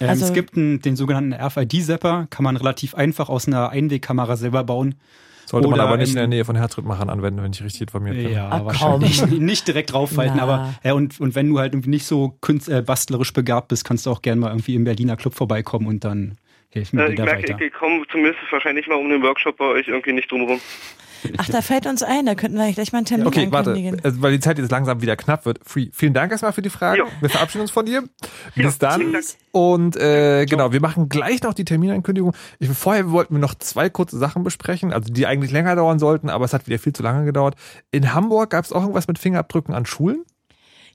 Ähm, 0.00 0.10
Also- 0.10 0.26
es 0.26 0.34
gibt 0.34 0.56
einen, 0.56 0.82
den 0.82 0.96
sogenannten 0.96 1.32
RFID-Zapper, 1.32 2.26
kann 2.28 2.44
man 2.44 2.56
relativ 2.58 2.94
einfach 2.94 3.30
aus 3.30 3.46
einer 3.46 3.70
Einwegkamera 3.70 4.36
selber 4.36 4.64
bauen. 4.64 4.96
Sollte 5.48 5.66
man 5.68 5.78
Oder 5.78 5.88
aber 5.88 5.96
nicht 5.96 6.10
in 6.10 6.16
der 6.16 6.26
Nähe 6.26 6.44
von 6.44 6.56
Herzschrittmachern 6.56 7.08
anwenden, 7.08 7.42
wenn 7.42 7.52
ich 7.52 7.62
richtig 7.64 7.80
informiert 7.80 8.16
bin. 8.16 8.32
Ja, 8.32 8.48
Ach, 8.52 8.66
wahrscheinlich. 8.66 9.18
komm. 9.20 9.30
Nicht 9.38 9.66
direkt 9.66 9.92
draufhalten, 9.94 10.34
Na. 10.36 10.42
aber 10.42 10.74
ja, 10.84 10.92
und, 10.92 11.18
und 11.20 11.34
wenn 11.34 11.48
du 11.48 11.58
halt 11.58 11.72
irgendwie 11.72 11.88
nicht 11.88 12.04
so 12.04 12.36
künst, 12.42 12.68
äh, 12.68 12.82
bastlerisch 12.82 13.32
begabt 13.32 13.68
bist, 13.68 13.82
kannst 13.86 14.04
du 14.04 14.10
auch 14.10 14.20
gerne 14.20 14.42
mal 14.42 14.48
irgendwie 14.50 14.74
im 14.74 14.84
Berliner 14.84 15.16
Club 15.16 15.34
vorbeikommen 15.34 15.86
und 15.86 16.04
dann 16.04 16.36
helfen 16.70 16.98
wir 16.98 17.04
Äh, 17.04 17.08
dir 17.08 17.12
ich 17.14 17.18
da 17.20 17.24
merke, 17.24 17.48
weiter. 17.54 17.64
ich 17.64 17.72
komme 17.72 18.02
zumindest 18.12 18.40
wahrscheinlich 18.50 18.86
mal 18.88 18.96
um 18.96 19.08
den 19.08 19.22
Workshop 19.22 19.56
bei 19.56 19.64
euch 19.64 19.88
irgendwie 19.88 20.12
nicht 20.12 20.30
drumherum. 20.30 20.60
Ach, 21.36 21.48
da 21.48 21.62
fällt 21.62 21.86
uns 21.86 22.02
ein, 22.02 22.26
da 22.26 22.34
könnten 22.34 22.56
wir 22.58 22.72
gleich 22.72 22.92
mal 22.92 22.98
einen 22.98 23.06
Termin 23.06 23.26
Okay, 23.26 23.48
warte, 23.50 23.70
ankündigen. 23.70 23.98
äh, 24.04 24.22
weil 24.22 24.32
die 24.32 24.40
Zeit 24.40 24.58
jetzt 24.58 24.70
langsam 24.70 25.02
wieder 25.02 25.16
knapp 25.16 25.44
wird. 25.46 25.60
Free. 25.64 25.88
Vielen 25.92 26.14
Dank 26.14 26.32
erstmal 26.32 26.52
für 26.52 26.62
die 26.62 26.70
Fragen. 26.70 26.98
Jo. 26.98 27.06
Wir 27.20 27.30
verabschieden 27.30 27.62
uns 27.62 27.70
von 27.70 27.86
dir. 27.86 28.04
Bis 28.54 28.64
Ja, 28.78 28.88
dann. 28.96 29.16
Und 29.52 29.96
äh, 29.96 30.46
genau, 30.46 30.72
wir 30.72 30.80
machen 30.80 31.08
gleich 31.08 31.42
noch 31.42 31.54
die 31.54 31.64
Terminankündigung. 31.64 32.34
Ich, 32.58 32.68
vorher 32.70 33.10
wollten 33.10 33.34
wir 33.34 33.40
noch 33.40 33.54
zwei 33.54 33.88
kurze 33.90 34.18
Sachen 34.18 34.44
besprechen, 34.44 34.92
also 34.92 35.12
die 35.12 35.26
eigentlich 35.26 35.50
länger 35.50 35.74
dauern 35.76 35.98
sollten, 35.98 36.28
aber 36.30 36.44
es 36.44 36.52
hat 36.52 36.66
wieder 36.66 36.78
viel 36.78 36.92
zu 36.92 37.02
lange 37.02 37.24
gedauert. 37.24 37.54
In 37.90 38.14
Hamburg 38.14 38.50
gab 38.50 38.64
es 38.64 38.72
auch 38.72 38.82
irgendwas 38.82 39.08
mit 39.08 39.18
Fingerabdrücken 39.18 39.74
an 39.74 39.86
Schulen. 39.86 40.24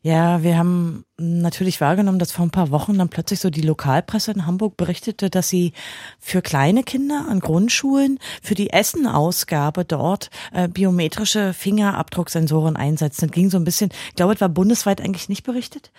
Ja, 0.05 0.43
wir 0.43 0.57
haben 0.57 1.05
natürlich 1.17 1.79
wahrgenommen, 1.79 2.19
dass 2.19 2.33
vor 2.33 2.45
ein 2.45 2.51
paar 2.51 2.71
Wochen 2.71 2.97
dann 2.97 3.07
plötzlich 3.07 3.39
so 3.39 3.49
die 3.49 3.61
Lokalpresse 3.61 4.31
in 4.31 4.45
Hamburg 4.45 4.75
berichtete, 4.75 5.29
dass 5.29 5.47
sie 5.47 5.71
für 6.19 6.41
kleine 6.41 6.83
Kinder 6.83 7.25
an 7.29 7.39
Grundschulen 7.39 8.19
für 8.41 8.53
die 8.53 8.71
Essenausgabe 8.71 9.85
dort 9.85 10.29
äh, 10.51 10.67
biometrische 10.67 11.53
Fingerabdrucksensoren 11.53 12.75
einsetzen. 12.75 13.27
Das 13.27 13.31
ging 13.33 13.49
so 13.49 13.55
ein 13.55 13.63
bisschen, 13.63 13.91
ich 14.09 14.15
glaube, 14.15 14.33
es 14.33 14.41
war 14.41 14.49
bundesweit 14.49 14.99
eigentlich 14.99 15.29
nicht 15.29 15.43
berichtet. 15.43 15.93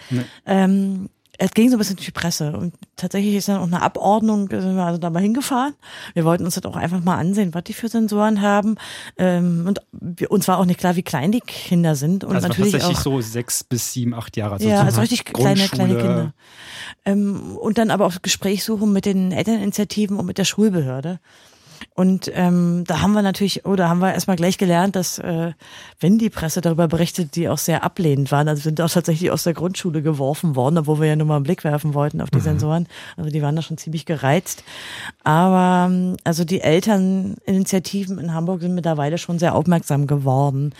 Ähm, 0.45 1.09
es 1.39 1.51
ging 1.53 1.69
so 1.69 1.77
ein 1.77 1.79
bisschen 1.79 1.97
durch 1.97 2.07
die 2.07 2.13
Presse 2.13 2.53
und 2.57 2.75
tatsächlich 2.97 3.35
ist 3.35 3.49
dann 3.49 3.59
auch 3.59 3.67
eine 3.67 3.83
Abordnung, 3.83 4.49
da 4.49 4.61
sind 4.61 4.77
wir 4.77 4.85
also 4.85 4.99
da 4.99 5.11
mal 5.11 5.23
hingefahren. 5.23 5.75
Wir 6.15 6.25
wollten 6.25 6.45
uns 6.45 6.55
das 6.55 6.65
auch 6.65 6.77
einfach 6.77 7.03
mal 7.03 7.17
ansehen, 7.17 7.55
was 7.55 7.65
die 7.65 7.73
für 7.73 7.89
Sensoren 7.89 8.41
haben. 8.41 8.77
Ähm, 9.17 9.65
und 9.67 9.81
wir, 9.93 10.31
uns 10.31 10.47
war 10.47 10.59
auch 10.59 10.65
nicht 10.65 10.79
klar, 10.79 10.97
wie 10.97 11.03
klein 11.03 11.33
die 11.33 11.41
Kinder 11.41 11.97
sind. 11.97 12.25
Und 12.25 12.35
Also 12.35 12.49
natürlich 12.49 12.73
tatsächlich 12.73 12.99
auch, 12.99 13.03
so 13.03 13.21
sechs 13.21 13.65
bis 13.65 13.93
sieben, 13.93 14.15
acht 14.15 14.37
Jahre. 14.37 14.55
Also 14.55 14.69
ja, 14.69 14.81
so 14.81 14.85
also 14.85 15.01
richtig 15.01 15.25
kleine, 15.25 15.67
kleine. 15.69 15.97
Kinder. 15.97 16.35
Ähm, 17.05 17.57
und 17.57 17.79
dann 17.79 17.91
aber 17.91 18.07
auch 18.07 18.15
Gespräch 18.23 18.65
suchen 18.65 18.93
mit 18.93 19.05
den 19.05 19.33
Elterninitiativen 19.33 20.19
und 20.19 20.27
mit 20.27 20.39
der 20.39 20.45
Schulbehörde. 20.45 21.19
Und 21.95 22.31
ähm, 22.35 22.85
da 22.87 23.01
haben 23.01 23.13
wir 23.13 23.23
natürlich, 23.23 23.65
oder 23.65 23.89
haben 23.89 24.01
wir 24.01 24.13
erstmal 24.13 24.37
gleich 24.37 24.59
gelernt, 24.59 24.97
dass 24.97 25.19
äh, 25.19 25.53
wenn 26.01 26.19
die 26.19 26.31
Presse 26.31 26.61
darüber 26.61 26.89
berichtet, 26.89 27.37
die 27.37 27.49
auch 27.49 27.59
sehr 27.59 27.85
ablehnend 27.85 28.33
waren, 28.33 28.49
also 28.49 28.63
sind 28.63 28.81
auch 28.81 28.91
tatsächlich 28.91 29.31
aus 29.31 29.45
der 29.45 29.55
Grundschule 29.55 30.03
geworfen 30.03 30.57
worden, 30.57 30.79
obwohl 30.79 31.01
wir 31.01 31.07
ja 31.07 31.17
nur 31.17 31.27
mal 31.27 31.37
einen 31.37 31.45
Blick 31.45 31.63
werfen 31.63 31.95
wollten 31.95 32.21
auf 32.21 32.31
die 32.31 32.41
Sensoren. 32.41 32.89
Also 33.17 33.31
die 33.31 33.43
waren 33.43 33.55
da 33.55 33.63
schon 33.63 33.79
ziemlich 33.79 34.07
gereizt. 34.07 34.65
Aber 35.23 35.89
ähm, 35.89 36.17
also 36.25 36.45
die 36.45 36.61
Elterninitiativen 36.61 38.19
in 38.19 38.35
Hamburg 38.35 38.61
sind 38.61 38.75
mittlerweile 38.75 39.19
schon 39.19 39.39
sehr 39.39 39.55
aufmerksam 39.55 40.07
geworden. 40.07 40.75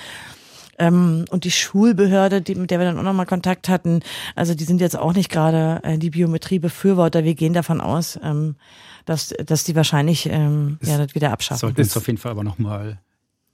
Ähm, 0.79 1.25
und 1.31 1.45
die 1.45 1.51
Schulbehörde, 1.51 2.41
die, 2.43 2.55
mit 2.55 2.71
der 2.71 2.79
wir 2.79 2.87
dann 2.87 2.99
auch 2.99 3.03
nochmal 3.03 3.27
Kontakt 3.27 3.69
hatten, 3.69 4.01
also 4.35 4.55
die 4.55 4.65
sind 4.65 4.81
jetzt 4.81 4.99
auch 4.99 5.15
nicht 5.15 5.31
gerade 5.31 5.81
äh, 5.85 5.99
die 5.99 6.11
Biometrie-Befürworter. 6.11 7.25
Wir 7.25 7.35
gehen 7.35 7.53
davon 7.53 7.81
aus, 7.81 8.19
ähm, 8.23 8.57
dass, 9.05 9.35
dass 9.45 9.65
die 9.65 9.77
wahrscheinlich 9.77 10.27
ähm, 10.31 10.79
ja, 10.83 10.99
das 10.99 11.15
wieder 11.15 11.31
abschaffen. 11.33 11.61
Sollten 11.61 11.81
uns 11.81 11.97
auf 11.97 12.07
jeden 12.07 12.19
Fall 12.19 12.31
aber 12.33 12.45
nochmal 12.45 12.99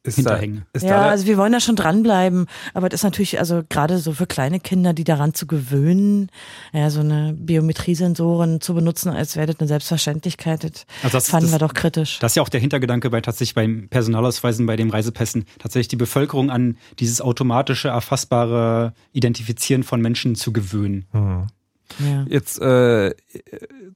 Ist 0.03 0.15
hinterhängen. 0.17 0.65
Da, 0.73 0.79
ist 0.79 0.83
Ja, 0.87 1.03
also 1.11 1.27
wir 1.27 1.37
wollen 1.37 1.53
da 1.53 1.61
schon 1.61 1.77
dranbleiben, 1.77 2.47
aber 2.73 2.89
das 2.89 3.01
ist 3.01 3.05
natürlich, 3.05 3.39
also 3.39 3.63
gerade 3.69 3.99
so 3.99 4.13
für 4.13 4.27
kleine 4.27 4.59
Kinder, 4.61 4.95
die 4.95 5.05
daran 5.05 5.35
zu 5.35 5.47
gewöhnen, 5.47 6.31
ja, 6.73 6.89
so 6.89 7.01
eine 7.01 7.35
Biometriesensoren 7.35 8.61
zu 8.63 8.73
benutzen, 8.75 9.11
als 9.11 9.37
wäre 9.37 9.49
das 9.49 9.61
eine 9.61 9.69
Selbstverständlichkeit, 9.69 10.65
das, 10.65 10.87
Also 11.03 11.17
das- 11.19 11.29
fanden 11.29 11.47
das- 11.51 11.53
wir 11.55 11.59
doch 11.59 11.75
kritisch. 11.75 12.19
Das 12.21 12.33
ist 12.33 12.37
ja 12.37 12.43
auch 12.43 12.49
der 12.49 12.61
Hintergedanke 12.61 13.11
bei 13.11 13.21
tatsächlich 13.21 13.55
beim 13.55 13.89
Personalausweisen, 13.89 14.65
bei 14.67 14.77
den 14.77 14.91
Reisepässen, 14.91 15.45
tatsächlich 15.59 15.89
die 15.89 15.97
Bevölkerung 15.97 16.51
an 16.51 16.77
dieses 16.99 17.21
automatische, 17.21 17.89
erfassbare 17.89 18.95
Identifizieren 19.13 19.83
von 19.83 20.01
Menschen 20.01 20.35
zu 20.35 20.53
gewöhnen. 20.53 21.05
Hm. 21.13 21.47
Ja. 21.99 22.25
Jetzt, 22.29 22.61
äh, 22.61 23.15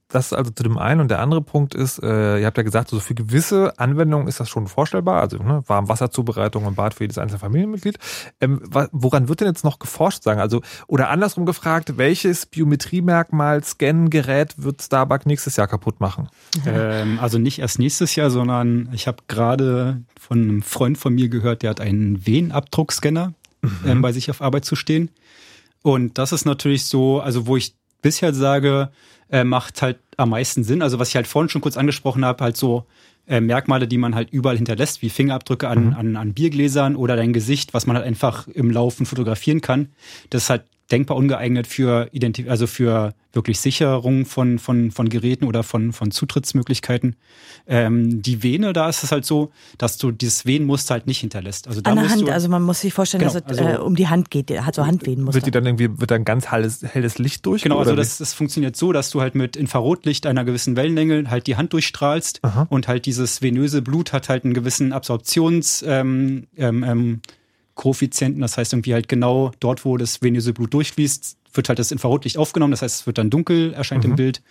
das 0.07 0.33
also 0.33 0.51
zu 0.51 0.63
dem 0.63 0.77
einen 0.77 1.01
und 1.01 1.09
der 1.09 1.19
andere 1.19 1.41
Punkt 1.41 1.75
ist, 1.75 2.01
äh, 2.03 2.39
ihr 2.39 2.45
habt 2.45 2.57
ja 2.57 2.63
gesagt, 2.63 2.89
so 2.89 2.99
für 2.99 3.15
gewisse 3.15 3.79
Anwendungen 3.79 4.27
ist 4.27 4.39
das 4.39 4.49
schon 4.49 4.67
vorstellbar, 4.67 5.21
also 5.21 5.37
ne, 5.37 5.63
Warmwasserzubereitung 5.67 6.65
und 6.65 6.75
Bad 6.75 6.93
für 6.93 7.03
jedes 7.03 7.17
einzelne 7.17 7.39
Familienmitglied. 7.39 7.97
Ähm, 8.41 8.61
woran 8.91 9.27
wird 9.29 9.41
denn 9.41 9.47
jetzt 9.47 9.63
noch 9.63 9.79
geforscht, 9.79 10.23
sagen? 10.23 10.39
Also, 10.39 10.61
oder 10.87 11.09
andersrum 11.09 11.45
gefragt, 11.45 11.97
welches 11.97 12.45
Biometriemerkmal, 12.45 13.63
Scan-Gerät 13.63 14.55
wird 14.57 14.81
Starbucks 14.81 15.25
nächstes 15.25 15.55
Jahr 15.55 15.67
kaputt 15.67 15.99
machen? 15.99 16.29
Ähm, 16.65 17.19
also 17.19 17.37
nicht 17.37 17.59
erst 17.59 17.79
nächstes 17.79 18.15
Jahr, 18.15 18.29
sondern 18.29 18.89
ich 18.93 19.07
habe 19.07 19.23
gerade 19.27 20.01
von 20.19 20.41
einem 20.41 20.61
Freund 20.61 20.97
von 20.97 21.13
mir 21.13 21.29
gehört, 21.29 21.63
der 21.63 21.69
hat 21.71 21.81
einen 21.81 22.25
Venenabdruckscanner 22.25 23.33
ähm, 23.85 24.01
bei 24.01 24.11
sich 24.11 24.29
auf 24.29 24.41
Arbeit 24.41 24.65
zu 24.65 24.75
stehen. 24.75 25.09
Und 25.81 26.17
das 26.17 26.31
ist 26.31 26.45
natürlich 26.45 26.85
so, 26.85 27.19
also 27.19 27.45
wo 27.45 27.57
ich 27.57 27.75
bisher 28.05 28.35
sage, 28.35 28.89
äh, 29.31 29.43
macht 29.43 29.81
halt 29.81 29.97
am 30.15 30.29
meisten 30.29 30.63
Sinn. 30.63 30.83
Also 30.83 30.99
was 30.99 31.09
ich 31.09 31.15
halt 31.15 31.25
vorhin 31.25 31.49
schon 31.49 31.61
kurz 31.61 31.75
angesprochen 31.75 32.23
habe, 32.23 32.43
halt 32.43 32.55
so 32.55 32.85
äh, 33.27 33.41
Merkmale, 33.41 33.87
die 33.87 33.97
man 33.97 34.13
halt 34.13 34.29
überall 34.31 34.57
hinterlässt, 34.57 35.01
wie 35.01 35.09
Fingerabdrücke 35.09 35.67
an, 35.67 35.95
an, 35.95 36.15
an 36.15 36.33
Biergläsern 36.35 36.95
oder 36.95 37.15
dein 37.15 37.33
Gesicht, 37.33 37.73
was 37.73 37.87
man 37.87 37.95
halt 37.95 38.05
einfach 38.05 38.47
im 38.47 38.69
Laufen 38.69 39.07
fotografieren 39.07 39.61
kann. 39.61 39.89
Das 40.29 40.43
ist 40.43 40.49
halt 40.51 40.65
denkbar 40.91 41.17
ungeeignet 41.17 41.67
für 41.67 42.09
Identif 42.11 42.49
also 42.49 42.67
für 42.67 43.13
wirklich 43.33 43.59
Sicherung 43.59 44.25
von, 44.25 44.59
von, 44.59 44.91
von 44.91 45.09
Geräten 45.09 45.45
oder 45.45 45.63
von, 45.63 45.91
von 45.91 46.11
Zutrittsmöglichkeiten. 46.11 47.15
Ähm, 47.67 48.21
die 48.21 48.43
Vene, 48.43 48.71
da 48.71 48.87
ist 48.87 49.03
es 49.03 49.11
halt 49.11 49.25
so, 49.25 49.51
dass 49.77 49.97
du 49.97 50.11
dieses 50.11 50.45
Venenmuster 50.45 50.93
halt 50.93 51.07
nicht 51.07 51.19
hinterlässt. 51.19 51.67
Also 51.67 51.81
da 51.81 51.91
An 51.91 51.97
der 51.97 52.09
Hand, 52.09 52.21
du, 52.21 52.31
also 52.31 52.47
man 52.47 52.61
muss 52.61 52.81
sich 52.81 52.93
vorstellen, 52.93 53.19
Genau, 53.21 53.33
dass 53.33 53.43
es 53.51 53.59
also- 53.59 53.81
äh, 53.81 53.83
um 53.83 53.95
die 53.95 54.07
Hand 54.07 54.31
geht, 54.31 54.49
hat 54.51 54.75
so 54.75 54.85
Handwehenmuster. 54.85 55.35
Wird 55.35 55.47
die 55.47 55.51
dann 55.51 55.65
irgendwie, 55.65 55.99
wird 55.99 56.11
dann 56.11 56.23
ganz 56.23 56.51
helles, 56.51 56.81
helles 56.83 57.17
Licht 57.17 57.45
durch? 57.45 57.63
Genau, 57.63 57.79
also 57.79 57.95
das, 57.95 58.19
das 58.19 58.33
funktioniert 58.33 58.75
so, 58.77 58.93
dass 58.93 59.09
du 59.09 59.21
halt 59.21 59.35
mit 59.35 59.55
Infrarotlicht 59.57 60.25
einer 60.27 60.45
gewissen 60.45 60.75
Wellenlänge 60.75 61.29
halt 61.29 61.47
die 61.47 61.57
Hand 61.57 61.73
durchstrahlst 61.73 62.39
Aha. 62.43 62.67
und 62.69 62.87
halt 62.87 63.05
dieses 63.05 63.41
venöse 63.41 63.81
Blut 63.81 64.13
hat 64.13 64.29
halt 64.29 64.45
einen 64.45 64.53
gewissen 64.53 64.93
Absorptions 64.93 65.83
ähm, 65.85 66.47
ähm, 66.55 66.83
ähm, 66.83 67.21
Koeffizienten. 67.75 68.41
Das 68.41 68.57
heißt 68.57 68.73
irgendwie 68.73 68.93
halt 68.93 69.07
genau 69.07 69.51
dort, 69.59 69.85
wo 69.85 69.97
das 69.97 70.21
venöse 70.21 70.53
Blut 70.53 70.73
durchfließt, 70.73 71.37
wird 71.53 71.69
halt 71.69 71.79
das 71.79 71.91
Infrarotlicht 71.91 72.37
aufgenommen. 72.37 72.71
Das 72.71 72.81
heißt, 72.81 73.01
es 73.01 73.07
wird 73.07 73.17
dann 73.17 73.29
dunkel, 73.29 73.73
erscheint 73.73 74.03
im 74.05 74.15
Bild. 74.15 74.41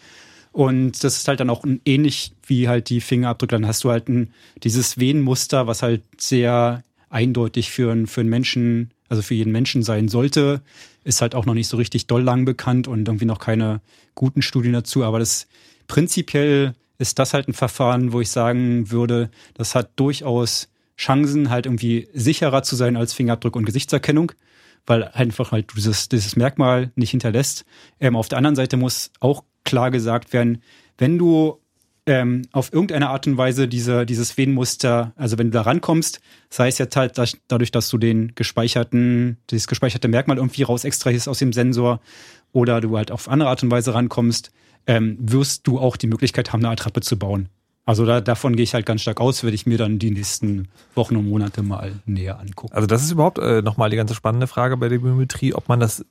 Und 0.52 1.02
das 1.02 1.16
ist 1.16 1.26
halt 1.28 1.40
dann 1.40 1.50
auch 1.50 1.64
ähnlich 1.84 2.32
wie 2.46 2.68
halt 2.68 2.88
die 2.88 3.00
Fingerabdrücke. 3.00 3.56
Dann 3.56 3.66
hast 3.66 3.82
du 3.84 3.90
halt 3.90 4.08
ein, 4.08 4.32
dieses 4.62 4.98
Venenmuster, 4.98 5.66
was 5.66 5.82
halt 5.82 6.02
sehr 6.18 6.82
eindeutig 7.10 7.70
für, 7.70 7.90
einen- 7.92 8.06
für 8.06 8.20
einen 8.20 8.30
Menschen, 8.30 8.90
also 9.08 9.20
für 9.22 9.34
jeden 9.34 9.52
Menschen 9.52 9.82
sein 9.82 10.08
sollte, 10.08 10.62
ist 11.02 11.20
halt 11.20 11.34
auch 11.34 11.44
noch 11.44 11.54
nicht 11.54 11.68
so 11.68 11.76
richtig 11.76 12.06
doll 12.06 12.22
lang 12.22 12.44
bekannt 12.44 12.88
und 12.88 13.06
irgendwie 13.08 13.24
noch 13.26 13.38
keine 13.40 13.80
guten 14.14 14.42
Studien 14.42 14.72
dazu. 14.72 15.02
Aber 15.04 15.18
das 15.18 15.46
prinzipiell 15.88 16.74
ist 16.98 17.18
das 17.18 17.34
halt 17.34 17.48
ein 17.48 17.52
Verfahren, 17.54 18.12
wo 18.12 18.20
ich 18.20 18.30
sagen 18.30 18.90
würde, 18.90 19.30
das 19.54 19.74
hat 19.74 19.90
durchaus 19.96 20.68
Chancen, 20.96 21.50
halt 21.50 21.66
irgendwie 21.66 22.08
sicherer 22.12 22.62
zu 22.62 22.76
sein 22.76 22.96
als 22.96 23.12
Fingerabdruck 23.12 23.56
und 23.56 23.64
Gesichtserkennung, 23.64 24.32
weil 24.86 25.04
einfach 25.04 25.52
halt 25.52 25.72
dieses, 25.76 26.08
dieses 26.08 26.36
Merkmal 26.36 26.92
nicht 26.94 27.10
hinterlässt. 27.10 27.64
Ähm, 28.00 28.16
auf 28.16 28.28
der 28.28 28.38
anderen 28.38 28.56
Seite 28.56 28.76
muss 28.76 29.10
auch 29.20 29.44
klar 29.64 29.90
gesagt 29.90 30.32
werden, 30.32 30.62
wenn 30.98 31.18
du 31.18 31.60
ähm, 32.06 32.42
auf 32.52 32.72
irgendeine 32.72 33.08
Art 33.08 33.26
und 33.26 33.38
Weise 33.38 33.66
diese, 33.66 34.04
dieses 34.04 34.36
Venenmuster, 34.36 35.12
also 35.16 35.38
wenn 35.38 35.48
du 35.50 35.52
da 35.52 35.62
rankommst, 35.62 36.20
sei 36.50 36.68
es 36.68 36.78
jetzt 36.78 36.96
halt 36.96 37.18
dadurch, 37.48 37.70
dass 37.70 37.88
du 37.88 37.98
den 37.98 38.34
gespeicherten, 38.34 39.38
dieses 39.50 39.66
gespeicherte 39.66 40.08
Merkmal 40.08 40.36
irgendwie 40.36 40.64
raus 40.64 40.84
extrahierst 40.84 41.28
aus 41.28 41.38
dem 41.38 41.52
Sensor 41.52 42.00
oder 42.52 42.80
du 42.80 42.96
halt 42.96 43.10
auf 43.10 43.28
andere 43.28 43.48
Art 43.48 43.62
und 43.62 43.70
Weise 43.70 43.94
rankommst, 43.94 44.52
ähm, 44.86 45.16
wirst 45.18 45.66
du 45.66 45.78
auch 45.78 45.96
die 45.96 46.06
Möglichkeit 46.06 46.52
haben, 46.52 46.60
eine 46.60 46.72
Attrappe 46.72 47.00
zu 47.00 47.18
bauen. 47.18 47.48
Also 47.86 48.06
da, 48.06 48.20
davon 48.20 48.56
gehe 48.56 48.62
ich 48.62 48.74
halt 48.74 48.86
ganz 48.86 49.02
stark 49.02 49.20
aus, 49.20 49.42
werde 49.42 49.54
ich 49.54 49.66
mir 49.66 49.76
dann 49.76 49.98
die 49.98 50.10
nächsten 50.10 50.68
Wochen 50.94 51.16
und 51.16 51.28
Monate 51.28 51.62
mal 51.62 51.92
näher 52.06 52.40
angucken. 52.40 52.74
Also 52.74 52.86
das 52.86 53.02
ist 53.02 53.10
überhaupt 53.10 53.38
äh, 53.38 53.60
nochmal 53.60 53.90
die 53.90 53.96
ganze 53.96 54.14
spannende 54.14 54.46
Frage 54.46 54.76
bei 54.76 54.88
der 54.88 54.98
Biometrie, 54.98 55.52
ob 55.54 55.68
man 55.68 55.80
das 55.80 56.04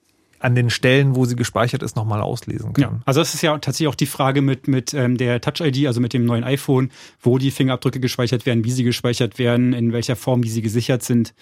an 0.43 0.55
den 0.55 0.69
Stellen, 0.69 1.15
wo 1.15 1.23
sie 1.23 1.37
gespeichert 1.37 1.81
ist, 1.83 1.95
nochmal 1.95 2.19
auslesen 2.19 2.73
kann. 2.73 2.81
Ja, 2.81 2.99
also 3.05 3.21
das 3.21 3.33
ist 3.33 3.41
ja 3.41 3.57
tatsächlich 3.57 3.87
auch 3.87 3.95
die 3.95 4.05
Frage 4.05 4.41
mit, 4.41 4.67
mit 4.67 4.93
ähm, 4.93 5.17
der 5.17 5.39
Touch-ID, 5.39 5.87
also 5.87 6.01
mit 6.01 6.11
dem 6.11 6.25
neuen 6.25 6.43
iPhone, 6.43 6.91
wo 7.21 7.37
die 7.37 7.49
Fingerabdrücke 7.49 8.01
gespeichert 8.01 8.45
werden, 8.45 8.65
wie 8.65 8.71
sie 8.71 8.83
gespeichert 8.83 9.39
werden, 9.39 9.71
in 9.71 9.93
welcher 9.93 10.17
Form, 10.17 10.43
wie 10.43 10.49
sie 10.49 10.61
gesichert 10.61 11.01
sind. 11.01 11.33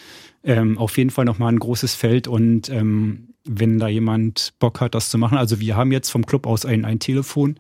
Ähm, 0.44 0.78
auf 0.78 0.98
jeden 0.98 1.10
Fall 1.10 1.26
nochmal 1.26 1.52
ein 1.52 1.60
großes 1.60 1.96
Feld 1.96 2.28
und 2.28 2.70
ähm, 2.70 3.30
wenn 3.44 3.80
da 3.80 3.88
jemand 3.88 4.54
Bock 4.60 4.82
hat, 4.82 4.94
das 4.94 5.10
zu 5.10 5.18
machen, 5.18 5.38
also 5.38 5.60
wir 5.60 5.76
haben 5.76 5.92
jetzt 5.92 6.12
vom 6.12 6.26
Club 6.28 6.46
aus 6.46 6.64
ein, 6.66 6.86
ein 6.86 7.00
Telefon. 7.00 7.56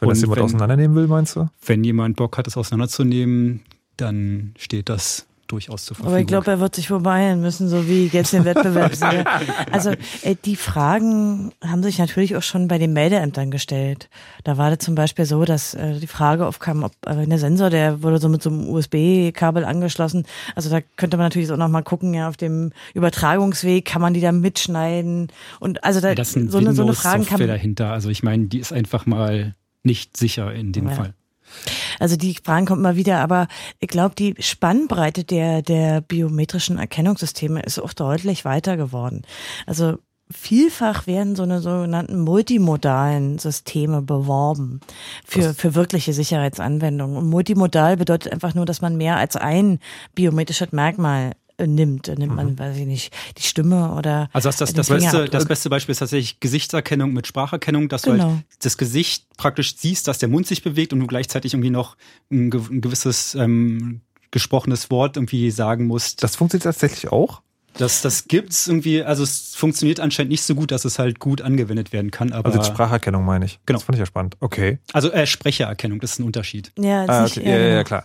Wenn 0.00 0.08
das 0.08 0.18
Und 0.18 0.24
jemand 0.24 0.40
auseinandernehmen 0.40 0.96
will, 0.96 1.06
meinst 1.06 1.36
du? 1.36 1.48
Wenn 1.64 1.84
jemand 1.84 2.16
Bock 2.16 2.36
hat, 2.38 2.46
das 2.46 2.56
auseinanderzunehmen, 2.56 3.62
dann 3.96 4.54
steht 4.58 4.88
das 4.88 5.26
durchaus 5.46 5.84
zur 5.84 5.96
Verfügung. 5.96 6.12
Aber 6.12 6.20
ich 6.20 6.26
glaube, 6.26 6.50
er 6.50 6.60
wird 6.60 6.74
sich 6.74 6.88
vorbeilen 6.88 7.40
müssen, 7.40 7.68
so 7.68 7.86
wie 7.86 8.06
jetzt 8.06 8.32
den 8.32 8.44
Wettbewerb 8.44 8.94
sehe. 8.94 9.24
Also 9.70 9.90
äh, 10.22 10.36
die 10.44 10.56
Fragen 10.56 11.52
haben 11.62 11.82
sich 11.82 11.98
natürlich 11.98 12.36
auch 12.36 12.42
schon 12.42 12.68
bei 12.68 12.78
den 12.78 12.92
Meldeämtern 12.92 13.50
gestellt. 13.50 14.08
Da 14.44 14.56
war 14.56 14.70
das 14.70 14.78
zum 14.78 14.94
Beispiel 14.94 15.24
so, 15.24 15.44
dass 15.44 15.74
äh, 15.74 15.98
die 15.98 16.06
Frage 16.06 16.46
aufkam, 16.46 16.82
ob 16.82 16.92
äh, 17.06 17.26
der 17.26 17.38
Sensor, 17.38 17.70
der 17.70 18.02
wurde 18.02 18.18
so 18.18 18.28
mit 18.28 18.42
so 18.42 18.50
einem 18.50 18.68
USB-Kabel 18.68 19.64
angeschlossen. 19.64 20.26
Also 20.54 20.70
da 20.70 20.80
könnte 20.96 21.16
man 21.16 21.26
natürlich 21.26 21.50
auch 21.50 21.56
noch 21.56 21.68
mal 21.68 21.82
gucken, 21.82 22.14
ja, 22.14 22.28
auf 22.28 22.36
dem 22.36 22.72
Übertragungsweg 22.94 23.84
kann 23.84 24.00
man 24.00 24.14
die 24.14 24.20
da 24.20 24.32
mitschneiden. 24.32 25.28
Und 25.60 25.84
also 25.84 26.00
da 26.00 26.14
das 26.14 26.30
ist 26.30 26.36
ein 26.36 26.48
so, 26.48 26.58
eine, 26.58 26.72
so 26.72 26.82
eine 26.82 26.94
Fragen 26.94 27.26
kann 27.26 27.46
dahinter. 27.46 27.90
Also 27.90 28.08
ich 28.08 28.22
meine, 28.22 28.46
die 28.46 28.58
ist 28.58 28.72
einfach 28.72 29.06
mal 29.06 29.54
nicht 29.84 30.16
sicher 30.16 30.52
in 30.52 30.72
dem 30.72 30.88
Ja. 30.88 30.94
Fall. 30.94 31.14
Also 32.00 32.16
die 32.16 32.36
Fragen 32.42 32.66
kommen 32.66 32.80
immer 32.80 32.96
wieder, 32.96 33.20
aber 33.20 33.46
ich 33.78 33.88
glaube, 33.88 34.14
die 34.14 34.34
Spannbreite 34.40 35.24
der, 35.24 35.62
der 35.62 36.00
biometrischen 36.00 36.78
Erkennungssysteme 36.78 37.62
ist 37.62 37.78
auch 37.78 37.92
deutlich 37.92 38.44
weiter 38.44 38.76
geworden. 38.76 39.22
Also 39.66 39.98
vielfach 40.30 41.06
werden 41.06 41.36
so 41.36 41.42
eine 41.42 41.60
sogenannten 41.60 42.20
multimodalen 42.20 43.38
Systeme 43.38 44.02
beworben 44.02 44.80
für, 45.24 45.54
für 45.54 45.74
wirkliche 45.74 46.12
Sicherheitsanwendungen. 46.12 47.16
Und 47.16 47.28
multimodal 47.28 47.96
bedeutet 47.96 48.32
einfach 48.32 48.54
nur, 48.54 48.64
dass 48.64 48.80
man 48.80 48.96
mehr 48.96 49.16
als 49.16 49.36
ein 49.36 49.78
biometrisches 50.14 50.72
Merkmal 50.72 51.32
äh, 51.58 51.66
nimmt. 51.66 52.08
Da 52.08 52.14
nimmt 52.14 52.34
man, 52.34 52.58
weiß 52.58 52.76
ich 52.76 52.86
nicht, 52.86 53.12
die 53.38 53.42
Stimme 53.42 53.92
oder 53.94 54.28
Also 54.32 54.48
das, 54.48 54.56
das, 54.56 54.70
den 54.70 54.76
das, 54.76 54.88
beste, 54.88 55.24
das 55.28 55.44
beste 55.46 55.70
Beispiel 55.70 55.92
ist 55.92 55.98
tatsächlich 55.98 56.40
Gesichtserkennung 56.40 57.12
mit 57.12 57.26
Spracherkennung, 57.26 57.88
dass 57.88 58.02
du 58.02 58.12
Genau. 58.12 58.30
halt 58.30 58.44
das 58.62 58.76
Gesicht 58.78 59.26
praktisch 59.36 59.76
siehst, 59.76 60.08
dass 60.08 60.18
der 60.18 60.28
Mund 60.28 60.46
sich 60.46 60.62
bewegt 60.62 60.92
und 60.92 61.00
du 61.00 61.06
gleichzeitig 61.06 61.54
irgendwie 61.54 61.70
noch 61.70 61.96
ein, 62.30 62.50
ge- 62.50 62.60
ein 62.70 62.80
gewisses 62.80 63.34
ähm, 63.34 64.00
gesprochenes 64.30 64.90
Wort 64.90 65.16
irgendwie 65.16 65.50
sagen 65.50 65.86
musst. 65.86 66.22
Das 66.22 66.36
funktioniert 66.36 66.64
tatsächlich 66.64 67.12
auch? 67.12 67.40
Das, 67.76 68.02
das 68.02 68.28
gibt's 68.28 68.68
irgendwie, 68.68 69.02
also 69.02 69.24
es 69.24 69.56
funktioniert 69.56 69.98
anscheinend 69.98 70.30
nicht 70.30 70.42
so 70.44 70.54
gut, 70.54 70.70
dass 70.70 70.84
es 70.84 71.00
halt 71.00 71.18
gut 71.18 71.42
angewendet 71.42 71.92
werden 71.92 72.12
kann. 72.12 72.32
Aber 72.32 72.46
Also 72.46 72.62
Spracherkennung 72.62 73.24
meine 73.24 73.46
ich. 73.46 73.58
Genau. 73.66 73.78
Das 73.78 73.84
fand 73.84 73.96
ich 73.96 74.00
ja 74.00 74.06
spannend. 74.06 74.36
Okay. 74.38 74.78
Also 74.92 75.10
äh, 75.10 75.26
Sprechererkennung, 75.26 75.98
das 75.98 76.12
ist 76.12 76.18
ein 76.20 76.24
Unterschied. 76.24 76.70
Ja, 76.78 77.04
Ah, 77.08 77.24
okay. 77.24 77.42
Ja, 77.44 77.50
ja, 77.50 77.56
ja, 77.58 77.68
genau. 77.82 77.84
klar. 77.84 78.04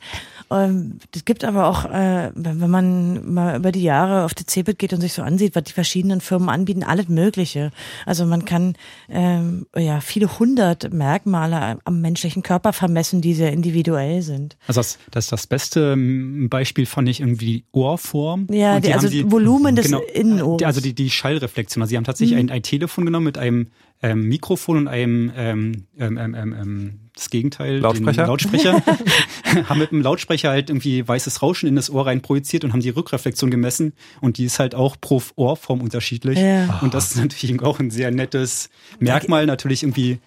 Ähm, 0.51 0.97
Es 1.13 1.25
gibt 1.25 1.43
aber 1.43 1.67
auch, 1.67 1.85
äh, 1.85 2.31
wenn 2.33 2.69
man 2.69 3.33
mal 3.33 3.57
über 3.57 3.71
die 3.71 3.83
Jahre 3.83 4.25
auf 4.25 4.33
die 4.33 4.45
CeBIT 4.45 4.79
geht 4.79 4.93
und 4.93 5.01
sich 5.01 5.13
so 5.13 5.21
ansieht, 5.21 5.55
was 5.55 5.63
die 5.65 5.73
verschiedenen 5.73 6.21
Firmen 6.21 6.49
anbieten, 6.49 6.83
alles 6.83 7.07
Mögliche. 7.07 7.71
Also 8.05 8.25
man 8.25 8.45
kann 8.45 8.73
ähm, 9.09 9.67
ja 9.77 10.01
viele 10.01 10.39
hundert 10.39 10.91
Merkmale 10.91 11.79
am 11.85 12.01
menschlichen 12.01 12.41
Körper 12.43 12.73
vermessen, 12.73 13.21
die 13.21 13.33
sehr 13.33 13.53
individuell 13.53 14.21
sind. 14.21 14.57
Also 14.67 14.79
das, 14.79 14.97
das, 15.11 15.27
das 15.27 15.47
beste 15.47 15.93
ähm, 15.93 16.49
Beispiel 16.49 16.85
fand 16.85 17.09
ich 17.09 17.19
irgendwie 17.19 17.45
die 17.45 17.63
Ohrform. 17.71 18.47
Ja, 18.51 18.75
Und 18.77 18.85
die- 18.85 18.93
also 18.93 19.07
haben 19.07 19.31
Volumen 19.31 19.75
des 19.75 19.91
Innenohres. 20.13 20.57
die- 20.57 20.65
Also 20.65 20.81
die, 20.81 20.93
die 20.93 21.09
Schallreflexion. 21.09 21.81
Also 21.81 21.89
sie 21.91 21.97
haben 21.97 22.03
tatsächlich 22.05 22.35
Mhm. 22.35 22.49
ein, 22.49 22.49
ein 22.51 22.63
Telefon 22.63 23.05
genommen 23.05 23.25
mit 23.25 23.37
einem 23.37 23.67
ähm, 24.01 24.27
Mikrofon 24.27 24.77
und 24.77 24.87
einem 24.87 25.31
ähm, 25.35 25.87
ähm, 25.97 26.17
ähm, 26.17 26.35
ähm, 26.35 26.55
ähm, 26.59 26.99
das 27.13 27.29
Gegenteil, 27.29 27.79
Lautsprecher? 27.79 28.23
Den 28.23 28.27
Lautsprecher. 28.27 28.83
haben 29.69 29.79
mit 29.79 29.91
einem 29.91 30.01
Lautsprecher 30.01 30.49
halt 30.49 30.69
irgendwie 30.69 31.05
weißes 31.05 31.41
Rauschen 31.41 31.67
in 31.67 31.75
das 31.75 31.89
Ohr 31.89 32.07
rein 32.07 32.21
projiziert 32.21 32.63
und 32.63 32.71
haben 32.71 32.79
die 32.79 32.89
Rückreflexion 32.89 33.51
gemessen 33.51 33.93
und 34.21 34.37
die 34.37 34.45
ist 34.45 34.59
halt 34.59 34.73
auch 34.73 34.95
pro 34.99 35.21
Ohrform 35.35 35.81
unterschiedlich. 35.81 36.39
Ja. 36.39 36.79
Und 36.81 36.93
das 36.93 37.11
ist 37.11 37.17
natürlich 37.17 37.61
auch 37.61 37.79
ein 37.79 37.91
sehr 37.91 38.11
nettes 38.11 38.69
Merkmal. 38.99 39.45
Natürlich 39.45 39.83
irgendwie, 39.83 40.19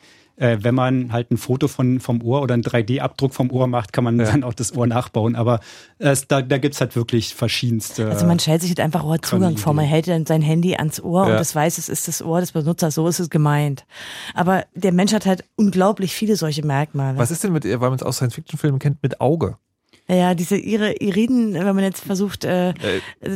äh, 0.43 0.59
wenn 0.65 0.75
man 0.75 1.13
halt 1.13 1.31
ein 1.31 1.37
Foto 1.37 1.69
von, 1.69 2.01
vom 2.01 2.21
Ohr 2.23 2.43
oder 2.43 2.55
einen 2.55 2.65
3D-Abdruck 2.65 3.33
vom 3.33 3.51
Ohr 3.53 3.69
macht, 3.69 3.93
kann 3.93 4.03
man 4.03 4.19
dann 4.19 4.43
auch 4.43 4.55
das 4.55 4.75
Ohr 4.77 4.87
nachbauen. 4.89 5.37
Aber 5.37 5.61
es, 5.99 6.27
da, 6.27 6.43
da 6.43 6.59
gibt's 6.59 6.81
halt 6.81 6.97
wirklich 6.97 7.35
verschiedenste. 7.35 8.09
Also 8.09 8.27
man 8.27 8.39
stellt 8.41 8.61
sich 8.61 8.71
jetzt 8.71 8.81
einfach 8.81 9.05
Ohrzugang 9.05 9.57
vor. 9.57 9.73
Man 9.73 9.85
hält 9.85 10.09
dann 10.09 10.27
sein 10.27 10.43
Handy 10.43 10.75
ans 10.75 11.01
Ohr 11.01 11.27
Ja. 11.27 11.33
und 11.33 11.39
das 11.41 11.55
weiß, 11.55 11.79
es 11.79 11.89
ist 11.89 12.09
das 12.09 12.23
Ohr 12.23 12.41
des 12.41 12.53
Benutzers. 12.53 12.95
So 12.97 13.07
ist 13.07 13.21
es 13.21 13.31
gemeint. 13.31 13.85
Aber 14.35 14.65
der 14.75 14.93
Mensch 14.93 15.13
hat 15.13 15.27
halt 15.27 15.45
unglaublich 15.55 16.13
viele 16.13 16.35
solche 16.37 16.67
Merkmale. 16.67 17.17
Was 17.19 17.31
ist 17.31 17.45
denn 17.45 17.53
mit, 17.53 17.65
weil 17.65 17.79
man 17.79 17.95
es 17.95 18.03
aus 18.03 18.17
Science-Fiction-Filmen 18.17 18.81
kennt, 18.81 19.03
mit 19.03 19.21
Auge? 19.21 19.57
Ja, 20.09 20.35
diese 20.35 20.57
ihre 20.57 20.93
Iriden, 20.95 21.55
wenn 21.55 21.65
man 21.75 21.85
jetzt 21.85 22.01
versucht, 22.05 22.45
äh, 22.45 22.75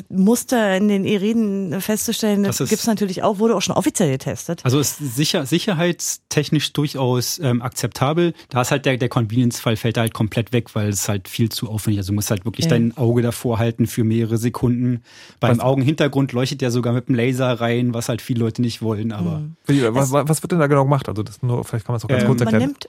Muster 0.09 0.77
in 0.77 0.89
den 0.89 1.05
Iriden 1.05 1.81
festzustellen, 1.81 2.43
das, 2.43 2.59
Das 2.59 2.69
gibt's 2.69 2.87
natürlich 2.87 3.23
auch, 3.23 3.39
wurde 3.39 3.55
auch 3.57 3.63
schon 3.63 3.75
offiziell 3.77 4.11
getestet. 4.11 4.61
Also 4.65 4.79
ist 4.81 4.99
sicher, 4.99 5.47
sicherheitstechnisch 5.47 6.73
durchaus 6.73 7.39
ähm, 7.39 7.63
akzeptabel. 7.63 8.35
Da 8.49 8.63
ist 8.63 8.71
halt 8.71 8.85
der, 8.85 8.97
der 8.97 9.09
Convenience-Fall 9.09 9.77
fällt 9.77 9.97
da 9.97 10.03
halt 10.03 10.15
komplett 10.15 10.53
weg, 10.53 10.75
weil 10.75 10.89
es 10.89 11.09
halt 11.09 11.29
viel 11.29 11.49
zu 11.51 11.69
aufwendig 11.71 11.99
ist. 12.01 12.05
Also 12.05 12.13
du 12.13 12.15
musst 12.17 12.31
halt 12.31 12.45
wirklich 12.45 12.65
Ja. 12.67 12.71
dein 12.71 12.97
Auge 12.97 13.23
davor 13.23 13.59
halten 13.59 13.87
für 13.87 14.05
mehrere 14.05 14.37
Sekunden. 14.37 15.03
Beim 15.41 15.61
Augenhintergrund 15.61 16.33
leuchtet 16.33 16.61
der 16.61 16.71
sogar 16.71 16.93
mit 16.93 17.09
dem 17.09 17.15
Laser 17.15 17.53
rein, 17.61 17.95
was 17.95 18.09
halt 18.09 18.21
viele 18.23 18.41
Leute 18.41 18.61
nicht 18.63 18.83
wollen, 18.83 19.13
aber. 19.13 19.43
Wie, 19.67 19.83
was, 19.95 20.13
was 20.13 20.43
wird 20.43 20.53
denn 20.53 20.59
da 20.59 20.67
genau 20.67 20.85
gemacht? 20.85 21.09
Also 21.09 21.23
das 21.23 21.43
nur, 21.43 21.65
vielleicht 21.65 21.87
kann 21.87 21.93
man 21.95 21.99
es 21.99 22.05
auch 22.05 22.09
ganz 22.09 22.23
Ähm, 22.23 22.27
kurz 22.29 22.41
man 22.41 22.49
erklären. 22.55 22.71
nimmt, 22.71 22.89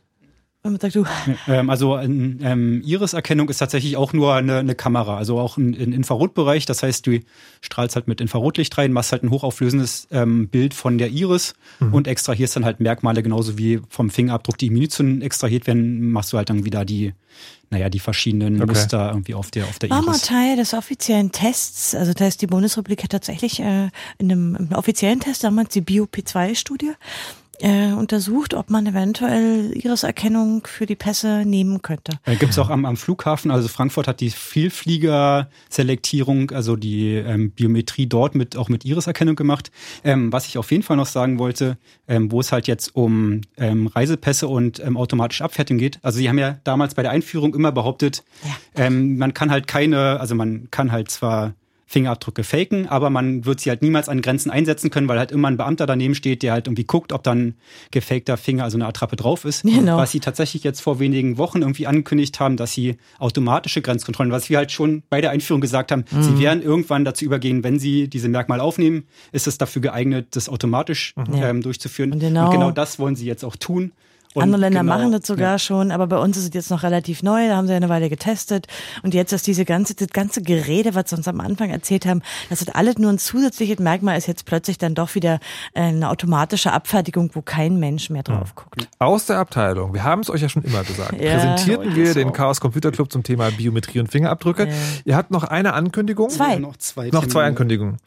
sag 0.82 0.92
du, 0.92 1.06
Ähm, 1.48 1.70
also 1.70 1.98
ähm, 1.98 2.40
ähm, 2.42 2.82
Iris-Erkennung 2.84 3.48
ist 3.50 3.60
tatsächlich 3.60 3.96
auch 3.96 4.12
nur 4.12 4.34
eine, 4.34 4.58
eine 4.58 4.76
Kamera, 4.76 5.16
also 5.18 5.40
auch 5.40 5.56
ein, 5.58 5.74
ein 5.74 5.94
Infrarotbereich. 5.94 6.66
Das 6.66 6.84
heißt, 6.84 7.08
du 7.08 7.20
strahlst 7.62 7.96
halt 7.96 8.08
mit 8.10 8.20
Infrarotlicht 8.20 8.78
rein, 8.78 8.92
machst 8.92 9.14
halt 9.14 9.24
ein 9.24 9.30
hochauflösendes 9.32 10.08
ähm, 10.12 10.50
Bild 10.50 10.74
von 10.74 10.98
der 10.98 11.10
Iris 11.10 11.54
Mhm. 11.80 11.94
und 11.94 12.08
extrahierst 12.08 12.56
dann 12.56 12.66
halt 12.66 12.80
Merkmale, 12.80 13.22
genauso 13.24 13.58
wie 13.58 13.80
vom 13.88 14.10
Fingerabdruck 14.10 14.58
die 14.58 14.70
Munition 14.72 15.22
extrahiert 15.22 15.68
werden, 15.68 16.12
machst 16.12 16.34
du 16.34 16.38
halt 16.38 16.50
dann 16.50 16.66
wieder 16.66 16.86
die, 16.86 17.14
naja, 17.70 17.90
die 17.90 18.00
verschiedenen 18.00 18.56
Okay. 18.62 18.66
Muster 18.74 19.10
irgendwie 19.12 19.36
auf 19.36 19.52
der, 19.52 19.66
auf 19.66 19.78
der 19.80 19.90
war 19.92 20.02
mal 20.02 20.14
Iris. 20.14 20.24
Teil 20.24 20.56
des 20.58 20.74
offiziellen 20.74 21.32
Tests. 21.32 21.94
Also 21.96 22.14
das 22.14 22.22
heißt, 22.22 22.42
die 22.42 22.48
Bundesrepublik 22.48 23.04
hat 23.04 23.12
tatsächlich 23.12 23.60
äh, 23.60 23.90
in, 24.18 24.32
einem, 24.32 24.56
im 24.56 24.72
offiziellen 24.74 25.20
Test 25.20 25.44
damals 25.44 25.70
die 25.70 25.82
BioP2-Studie 25.82 26.94
äh, 27.60 27.92
untersucht, 27.92 28.54
ob 28.54 28.70
man 28.70 28.86
eventuell 28.86 29.72
Iriserkennung 29.74 30.68
für 30.68 30.86
die 30.86 30.96
Pässe 30.96 31.44
nehmen 31.46 31.82
könnte. 31.82 32.20
Äh, 32.26 32.36
gibt's 32.36 32.60
auch 32.60 32.70
am, 32.70 32.86
am 32.86 32.98
Flughafen, 32.98 33.50
also 33.52 33.68
Frankfurt 33.68 34.08
hat 34.08 34.20
die 34.20 34.30
Vielflieger-Selektierung, 34.30 36.52
also 36.52 36.76
die 36.76 37.16
ähm, 37.16 37.50
Biometrie 37.52 38.06
dort 38.08 38.36
mit 38.36 38.58
auch 38.58 38.70
mit 38.70 38.86
Iriserkennung 38.86 39.36
gemacht. 39.36 39.72
Ähm, 40.04 40.32
was 40.32 40.46
ich 40.48 40.58
auf 40.58 40.72
jeden 40.72 40.84
Fall 40.84 40.98
noch 40.98 41.08
sagen 41.08 41.40
wollte, 41.40 41.78
ähm, 42.08 42.32
wo 42.32 42.40
es 42.40 42.52
halt 42.52 42.68
jetzt 42.68 42.96
um 42.96 43.42
ähm, 43.58 43.88
Reisepässe 43.88 44.48
und 44.48 44.80
ähm, 44.80 44.96
automatische 44.98 45.44
Abfertigung 45.44 45.80
geht. 45.80 46.00
Also 46.04 46.20
sie 46.20 46.30
haben 46.30 46.38
ja 46.38 46.60
damals 46.64 46.94
bei 46.96 47.02
der 47.02 47.12
Einführung 47.12 47.56
immer 47.56 47.72
behauptet, 47.72 48.24
ähm, 48.76 49.18
man 49.18 49.34
kann 49.34 49.50
halt 49.52 49.68
keine, 49.68 50.20
also 50.20 50.36
man 50.36 50.70
kann 50.72 50.92
halt 50.92 51.10
zwar 51.10 51.54
Fingerabdrücke 51.90 52.44
faken, 52.44 52.88
aber 52.90 53.10
man 53.10 53.46
wird 53.46 53.62
sie 53.62 53.70
halt 53.70 53.82
niemals 53.82 54.10
an 54.10 54.22
Grenzen 54.22 54.52
einsetzen 54.52 54.90
können, 54.92 55.08
weil 55.08 55.18
halt 55.18 55.32
immer 55.32 55.48
ein 55.48 55.56
Beamter 55.56 55.86
daneben 55.86 56.16
steht, 56.16 56.44
der 56.44 56.52
halt 56.52 56.68
irgendwie 56.68 56.84
guckt, 56.84 57.14
ob 57.14 57.24
dann 57.24 57.56
gefakter 57.92 58.36
Finger, 58.36 58.66
also 58.66 58.76
eine 58.78 58.86
Attrappe 58.88 59.16
drauf 59.16 59.46
ist. 59.46 59.64
Genau. 59.64 59.96
Was 59.98 60.12
sie 60.12 60.20
tatsächlich 60.20 60.64
jetzt 60.66 60.82
vor 60.82 61.00
wenigen 61.00 61.38
Wochen 61.38 61.62
irgendwie 61.62 61.88
angekündigt 61.88 62.40
haben, 62.42 62.58
dass 62.58 62.74
sie 62.74 62.98
automatische 63.20 63.82
Grenzkontrollen, 63.82 64.32
was 64.34 64.50
wir 64.50 64.58
halt 64.58 64.72
schon 64.74 65.04
bei 65.10 65.22
der 65.22 65.32
Einführung 65.32 65.62
gesagt 65.62 65.92
haben, 65.94 66.04
Mhm. 66.12 66.24
sie 66.24 66.40
werden 66.40 66.62
irgendwann 66.62 67.06
dazu 67.06 67.24
übergehen, 67.24 67.64
wenn 67.64 67.80
sie 67.80 68.10
diese 68.10 68.28
Merkmale 68.28 68.62
aufnehmen, 68.62 69.06
ist 69.32 69.48
es 69.48 69.58
dafür 69.58 69.82
geeignet, 69.82 70.28
das 70.32 70.50
automatisch 70.50 71.14
Ja. 71.32 71.50
ähm, 71.50 71.62
durchzuführen. 71.62 72.20
genau- 72.20 72.46
Und 72.48 72.52
genau 72.52 72.72
das 72.72 73.00
wollen 73.00 73.16
sie 73.16 73.26
jetzt 73.26 73.46
auch 73.46 73.56
tun. 73.56 73.94
Und 74.34 74.44
Andere 74.44 74.62
Länder 74.62 74.82
genau, 74.82 74.96
machen 74.96 75.12
das 75.12 75.26
sogar 75.26 75.54
ja. 75.54 75.60
schon, 75.60 75.92
aber 75.92 76.08
bei 76.08 76.18
uns 76.18 76.38
ist 76.38 76.44
es 76.50 76.54
jetzt 76.54 76.70
noch 76.70 76.84
relativ 76.84 77.24
neu, 77.24 77.48
da 77.48 77.56
haben 77.56 77.66
sie 77.66 77.74
ja 77.74 77.78
eine 77.78 77.90
Weile 77.90 78.10
getestet. 78.10 78.68
Und 79.04 79.14
jetzt 79.14 79.32
ist 79.34 79.48
diese 79.48 79.66
ganze, 79.66 79.96
das 79.96 80.10
ganze 80.10 80.42
Gerede, 80.42 80.96
was 80.96 81.10
sie 81.10 81.16
uns 81.16 81.28
am 81.28 81.40
Anfang 81.40 81.70
erzählt 81.70 82.06
haben, 82.06 82.22
dass 82.50 82.60
das 82.60 82.70
alles 82.76 82.98
nur 82.98 83.12
ein 83.12 83.18
zusätzliches 83.18 83.80
Merkmal 83.80 84.18
ist, 84.18 84.28
jetzt 84.28 84.46
plötzlich 84.46 84.78
dann 84.78 84.94
doch 84.96 85.16
wieder 85.16 85.40
äh, 85.74 85.82
eine 85.82 86.10
automatische 86.10 86.72
Abfertigung, 86.72 87.32
wo 87.34 87.42
kein 87.42 87.80
Mensch 87.80 88.10
mehr 88.10 88.24
drauf 88.24 88.54
guckt. 88.56 88.88
Aus 89.00 89.26
der 89.26 89.38
Abteilung, 89.40 89.94
wir 89.94 90.04
haben 90.04 90.22
es 90.22 90.30
euch 90.30 90.42
ja 90.42 90.50
schon 90.50 90.64
immer 90.64 90.84
gesagt, 90.84 91.20
Ja. 91.20 91.34
präsentierten 91.34 91.96
wir 91.96 92.14
den 92.14 92.32
Chaos 92.34 92.62
Computer 92.62 92.92
Club 92.92 93.12
zum 93.12 93.24
Thema 93.24 93.50
Biometrie 93.52 94.00
und 94.00 94.12
Fingerabdrücke. 94.12 94.68
Ja. 94.68 94.74
Ihr 95.06 95.16
habt 95.16 95.32
noch 95.32 95.46
eine 95.46 95.74
Ankündigung? 95.74 96.30
Zwei. 96.30 96.58
Noch 96.58 96.78
zwei, 96.78 97.10
Noch 97.10 97.26
zwei. 97.28 97.46
Ankündigungen. 97.46 97.98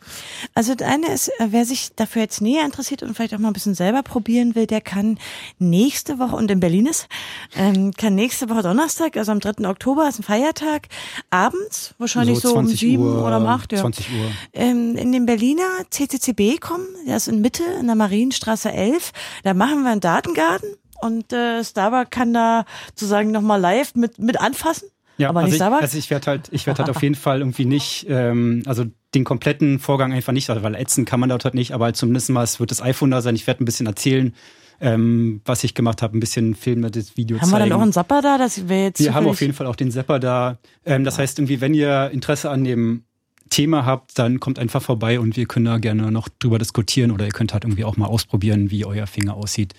Also 0.54 0.74
das 0.74 0.86
eine 0.86 1.06
ist, 1.12 1.28
äh, 1.40 1.48
wer 1.50 1.64
sich 1.64 1.90
dafür 1.96 2.22
jetzt 2.22 2.40
näher 2.40 2.64
interessiert 2.64 3.02
und 3.02 3.14
vielleicht 3.14 3.34
auch 3.34 3.38
mal 3.38 3.48
ein 3.48 3.54
bisschen 3.54 3.74
selber 3.74 4.02
probieren 4.02 4.54
will, 4.54 4.66
der 4.66 4.80
kann 4.80 5.18
nächste 5.58 6.09
nächste 6.10 6.18
Woche 6.18 6.36
und 6.36 6.50
in 6.50 6.60
Berlin 6.60 6.86
ist, 6.86 7.08
ähm, 7.56 7.92
kann 7.92 8.14
nächste 8.14 8.48
Woche 8.48 8.62
Donnerstag, 8.62 9.16
also 9.16 9.32
am 9.32 9.40
3. 9.40 9.68
Oktober, 9.68 10.08
ist 10.08 10.18
ein 10.18 10.22
Feiertag, 10.22 10.88
abends, 11.30 11.94
wahrscheinlich 11.98 12.40
so, 12.40 12.50
um 12.50 12.66
20 12.66 12.80
sieben 12.80 13.02
Uhr, 13.02 13.24
oder 13.26 13.38
um 13.38 13.46
acht, 13.46 13.72
ja. 13.72 13.80
20 13.80 14.06
Uhr. 14.10 14.30
ähm, 14.52 14.96
in 14.96 15.12
den 15.12 15.26
Berliner 15.26 15.68
CCCB 15.90 16.60
kommen. 16.60 16.86
Der 17.06 17.16
ist 17.16 17.28
in 17.28 17.40
Mitte 17.40 17.62
in 17.78 17.86
der 17.86 17.96
Marienstraße 17.96 18.72
11. 18.72 19.12
Da 19.44 19.54
machen 19.54 19.82
wir 19.82 19.90
einen 19.90 20.00
Datengarten 20.00 20.70
und 21.00 21.32
äh, 21.32 21.62
Starbuck 21.62 22.10
kann 22.10 22.34
da 22.34 22.64
sozusagen 22.88 23.30
nochmal 23.30 23.60
live 23.60 23.94
mit, 23.94 24.18
mit 24.18 24.40
anfassen. 24.40 24.88
Ja, 25.16 25.28
aber 25.28 25.40
also 25.40 25.46
nicht 25.46 25.54
ich, 25.54 25.58
Starbuck. 25.58 25.82
also 25.82 25.98
ich 25.98 26.10
werde 26.10 26.26
halt, 26.26 26.48
ich 26.50 26.66
werde 26.66 26.78
halt 26.82 26.90
auf 26.90 27.02
jeden 27.02 27.14
Fall 27.14 27.40
irgendwie 27.40 27.66
nicht, 27.66 28.06
ähm, 28.08 28.62
also 28.66 28.84
den 29.14 29.24
kompletten 29.24 29.78
Vorgang 29.78 30.12
einfach 30.12 30.32
nicht, 30.32 30.48
also 30.50 30.62
weil 30.62 30.74
ätzen 30.74 31.04
kann 31.04 31.20
man 31.20 31.28
dort 31.28 31.44
halt 31.44 31.54
nicht, 31.54 31.72
aber 31.72 31.86
halt 31.86 31.96
zumindest 31.96 32.30
mal, 32.30 32.42
es 32.42 32.58
wird 32.58 32.70
das 32.70 32.80
iPhone 32.80 33.10
da 33.10 33.20
sein. 33.20 33.34
Ich 33.34 33.46
werde 33.46 33.62
ein 33.62 33.66
bisschen 33.66 33.86
erzählen, 33.86 34.34
ähm, 34.80 35.42
was 35.44 35.62
ich 35.64 35.74
gemacht 35.74 36.02
habe, 36.02 36.16
ein 36.16 36.20
bisschen 36.20 36.54
filmen, 36.54 36.90
das 36.90 37.16
Video 37.16 37.38
haben 37.38 37.50
wir 37.50 37.58
zeigen. 37.58 37.70
dann 37.70 37.78
auch 37.78 37.82
einen 37.82 37.92
Zapper 37.92 38.22
da? 38.22 38.38
Das 38.38 38.68
wäre 38.68 38.84
jetzt 38.84 39.00
Wir 39.00 39.14
haben 39.14 39.26
auf 39.26 39.40
jeden 39.40 39.52
Fall 39.52 39.66
auch 39.66 39.76
den 39.76 39.90
Zapper 39.90 40.18
da. 40.18 40.58
Ähm, 40.84 41.04
das 41.04 41.18
heißt 41.18 41.38
irgendwie, 41.38 41.60
wenn 41.60 41.74
ihr 41.74 42.10
Interesse 42.12 42.50
an 42.50 42.64
dem 42.64 43.04
Thema 43.50 43.84
habt, 43.84 44.18
dann 44.18 44.40
kommt 44.40 44.58
einfach 44.58 44.80
vorbei 44.80 45.20
und 45.20 45.36
wir 45.36 45.46
können 45.46 45.66
da 45.66 45.78
gerne 45.78 46.10
noch 46.10 46.28
drüber 46.28 46.58
diskutieren 46.58 47.10
oder 47.10 47.26
ihr 47.26 47.32
könnt 47.32 47.52
halt 47.52 47.64
irgendwie 47.64 47.84
auch 47.84 47.96
mal 47.96 48.06
ausprobieren, 48.06 48.70
wie 48.70 48.84
euer 48.84 49.06
Finger 49.06 49.34
aussieht. 49.34 49.74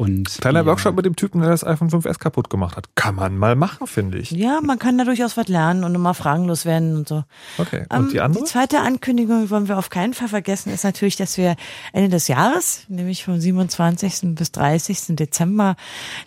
Und 0.00 0.38
Kleiner 0.40 0.60
ja. 0.60 0.66
Workshop 0.66 0.96
mit 0.96 1.04
dem 1.04 1.14
Typen, 1.14 1.42
der 1.42 1.50
das 1.50 1.62
iPhone 1.62 1.90
5S 1.90 2.18
kaputt 2.18 2.48
gemacht 2.48 2.74
hat. 2.74 2.96
Kann 2.96 3.16
man 3.16 3.36
mal 3.36 3.54
machen, 3.54 3.86
finde 3.86 4.16
ich. 4.16 4.30
Ja, 4.30 4.62
man 4.62 4.78
kann 4.78 4.96
da 4.96 5.04
durchaus 5.04 5.36
was 5.36 5.48
lernen 5.48 5.84
und 5.84 5.94
immer 5.94 6.14
fragenlos 6.14 6.64
werden 6.64 6.96
und 6.96 7.06
so. 7.06 7.24
Okay. 7.58 7.84
Ähm, 7.90 8.04
Und 8.04 8.12
die 8.14 8.22
andere? 8.22 8.44
zweite 8.44 8.80
Ankündigung 8.80 9.50
wollen 9.50 9.68
wir 9.68 9.76
auf 9.76 9.90
keinen 9.90 10.14
Fall 10.14 10.28
vergessen, 10.28 10.72
ist 10.72 10.84
natürlich, 10.84 11.16
dass 11.16 11.36
wir 11.36 11.54
Ende 11.92 12.08
des 12.08 12.28
Jahres, 12.28 12.84
nämlich 12.88 13.26
vom 13.26 13.38
27. 13.38 14.36
bis 14.36 14.52
30. 14.52 15.16
Dezember, 15.16 15.76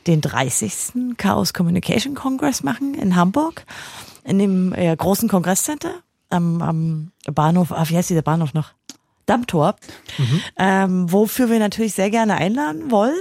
den 0.05 0.21
30. 0.21 1.17
Chaos 1.17 1.55
Communication 1.55 2.13
Congress 2.13 2.61
machen 2.61 2.93
in 2.93 3.15
Hamburg, 3.15 3.65
in 4.23 4.37
dem 4.37 4.73
äh, 4.73 4.95
großen 4.95 5.27
Kongresscenter 5.27 5.95
am, 6.29 6.61
am 6.61 7.11
Bahnhof, 7.25 7.71
ah, 7.71 7.85
wie 7.87 7.97
heißt 7.97 8.11
dieser 8.11 8.21
Bahnhof 8.21 8.53
noch? 8.53 8.73
Dammtor, 9.25 9.77
ähm, 10.59 11.11
wofür 11.11 11.49
wir 11.49 11.57
natürlich 11.57 11.95
sehr 11.95 12.11
gerne 12.11 12.35
einladen 12.35 12.91
wollen. 12.91 13.15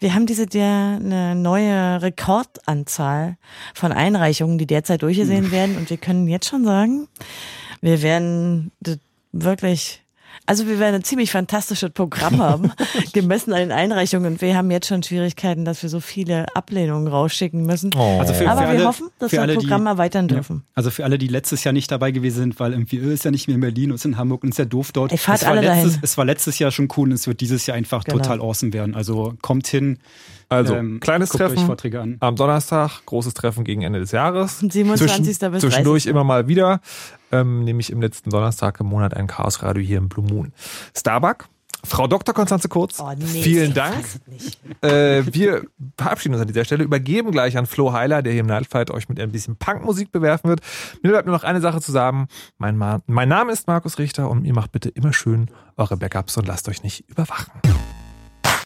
Wir 0.00 0.14
haben 0.14 0.26
diese 0.26 0.46
der 0.46 0.98
eine 1.00 1.34
neue 1.34 2.02
Rekordanzahl 2.02 3.36
von 3.74 3.92
Einreichungen, 3.92 4.58
die 4.58 4.66
derzeit 4.66 5.02
durchgesehen 5.02 5.50
werden. 5.50 5.76
Und 5.76 5.90
wir 5.90 5.96
können 5.96 6.26
jetzt 6.28 6.48
schon 6.48 6.64
sagen, 6.64 7.08
wir 7.80 8.02
werden 8.02 8.72
wirklich 9.32 10.01
also 10.46 10.66
wir 10.66 10.78
werden 10.78 10.96
ein 10.96 11.04
ziemlich 11.04 11.30
fantastisches 11.30 11.90
Programm 11.90 12.38
haben, 12.38 12.72
gemessen 13.12 13.52
an 13.52 13.60
den 13.60 13.72
Einreichungen. 13.72 14.32
Und 14.34 14.40
wir 14.42 14.56
haben 14.56 14.70
jetzt 14.70 14.88
schon 14.88 15.02
Schwierigkeiten, 15.02 15.64
dass 15.64 15.82
wir 15.82 15.88
so 15.88 16.00
viele 16.00 16.46
Ablehnungen 16.56 17.06
rausschicken 17.06 17.64
müssen. 17.64 17.94
Also 17.94 18.34
für, 18.34 18.48
Aber 18.50 18.62
für 18.62 18.66
wir 18.66 18.68
alle, 18.78 18.84
hoffen, 18.86 19.08
dass 19.18 19.32
wir 19.32 19.40
alle, 19.40 19.54
das 19.54 19.62
Programm 19.62 19.82
die, 19.84 19.88
erweitern 19.88 20.28
Ja. 20.28 20.34
dürfen. 20.36 20.64
Also 20.74 20.90
für 20.90 21.04
alle, 21.04 21.18
die 21.18 21.28
letztes 21.28 21.62
Jahr 21.64 21.72
nicht 21.72 21.90
dabei 21.90 22.10
gewesen 22.10 22.38
sind, 22.38 22.60
weil 22.60 22.72
irgendwie 22.72 22.98
äh, 22.98 23.12
ist 23.14 23.24
ja 23.24 23.30
nicht 23.30 23.46
mehr 23.46 23.54
in 23.54 23.60
Berlin 23.60 23.90
und 23.90 23.96
ist 23.96 24.04
in 24.04 24.16
Hamburg 24.18 24.42
und 24.42 24.50
ist 24.50 24.58
ja 24.58 24.64
doof 24.64 24.92
dort. 24.92 25.12
Ey, 25.12 25.18
fahrt 25.18 25.38
es, 25.38 25.44
war 25.44 25.52
alle 25.52 25.60
letztes, 25.62 25.92
dahin. 25.92 26.00
es 26.02 26.18
war 26.18 26.24
letztes 26.24 26.58
Jahr 26.58 26.70
schon 26.70 26.88
cool 26.96 27.08
und 27.08 27.14
es 27.14 27.26
wird 27.26 27.40
dieses 27.40 27.66
Jahr 27.66 27.76
einfach 27.76 28.04
Genau. 28.04 28.18
total 28.18 28.40
awesome 28.40 28.72
werden. 28.72 28.94
Also 28.94 29.34
kommt 29.42 29.66
hin. 29.68 29.98
Also, 30.52 30.74
ähm, 30.74 31.00
kleines 31.00 31.30
guckt 31.30 31.42
euch 31.44 31.48
Treffen 31.52 31.66
Vorträge 31.66 32.00
an. 32.00 32.16
am 32.20 32.36
Donnerstag, 32.36 33.04
großes 33.06 33.34
Treffen 33.34 33.64
gegen 33.64 33.82
Ende 33.82 33.98
des 34.00 34.12
Jahres. 34.12 34.60
27. 34.60 35.26
bis 35.26 35.38
30. 35.38 35.60
Zwischendurch 35.60 36.06
immer 36.06 36.24
mal 36.24 36.48
wieder, 36.48 36.80
ähm, 37.30 37.64
nämlich 37.64 37.90
im 37.90 38.00
letzten 38.00 38.30
Donnerstag 38.30 38.78
im 38.80 38.86
Monat 38.86 39.14
ein 39.14 39.26
Chaosradio 39.26 39.82
hier 39.82 39.98
im 39.98 40.08
Blue 40.08 40.24
Moon. 40.26 40.52
Starbuck, 40.96 41.46
Frau 41.84 42.06
Dr. 42.06 42.32
Konstanze 42.32 42.68
Kurz, 42.68 43.00
Oh, 43.00 43.10
nee, 43.18 43.24
vielen 43.24 43.68
ich 43.70 43.74
Dank. 43.74 43.94
fass 43.96 44.20
es 44.20 44.26
nicht. 44.28 44.60
Äh, 44.84 45.24
wir 45.34 45.64
verabschieden 45.96 46.34
uns 46.34 46.42
an 46.42 46.46
dieser 46.46 46.64
Stelle, 46.64 46.84
übergeben 46.84 47.32
gleich 47.32 47.58
an 47.58 47.66
Flo 47.66 47.92
Heiler, 47.92 48.22
der 48.22 48.32
hier 48.32 48.40
im 48.42 48.46
Nightfight 48.46 48.90
euch 48.92 49.08
mit 49.08 49.18
ein 49.18 49.32
bisschen 49.32 49.56
Punkmusik 49.56 50.12
bewerfen 50.12 50.48
wird. 50.48 50.60
Mir 51.02 51.10
bleibt 51.10 51.26
nur 51.26 51.34
noch 51.34 51.42
eine 51.42 51.60
Sache 51.60 51.80
zu 51.80 51.90
sagen. 51.90 52.28
Mein, 52.58 52.76
Ma 52.76 53.00
mein 53.06 53.28
Name 53.28 53.50
ist 53.52 53.66
Markus 53.66 53.98
Richter 53.98 54.30
und 54.30 54.44
ihr 54.44 54.54
macht 54.54 54.70
bitte 54.70 54.90
immer 54.90 55.12
schön 55.12 55.50
eure 55.76 55.96
Backups 55.96 56.36
und 56.36 56.46
lasst 56.46 56.68
euch 56.68 56.84
nicht 56.84 57.08
überwachen. 57.08 57.50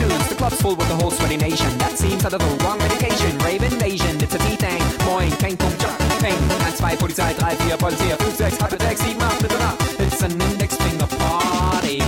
afternoons. 0.00 0.28
The 0.28 0.34
club's 0.34 0.60
full 0.60 0.76
with 0.76 0.88
the 0.88 0.96
whole 0.96 1.10
sweaty 1.10 1.36
nation. 1.36 1.78
That 1.78 1.98
seems 1.98 2.24
out 2.24 2.32
of 2.32 2.40
the 2.40 2.64
wrong 2.64 2.78
medication. 2.78 3.36
Rave 3.38 3.62
invasion, 3.62 4.20
it's 4.20 4.34
a 4.34 4.38
T-Thing. 4.38 4.82
Moin, 5.06 5.30
Peng, 5.32 5.56
Pum, 5.56 5.76
Jump, 5.78 5.98
Peng. 6.20 6.36
1, 6.36 6.60
2, 6.60 6.96
Polizei, 6.96 7.34
3, 7.34 7.68
4, 7.68 7.78
Polizei, 7.78 8.16
5, 8.16 8.36
6, 8.36 8.50
8, 8.50 8.58
6, 8.58 8.58
7, 8.58 8.82
8, 8.82 9.40
Mitternacht. 9.42 10.00
It's 10.00 10.22
an 10.22 10.40
index 10.40 10.76
finger 10.76 11.06
party. 11.06 12.02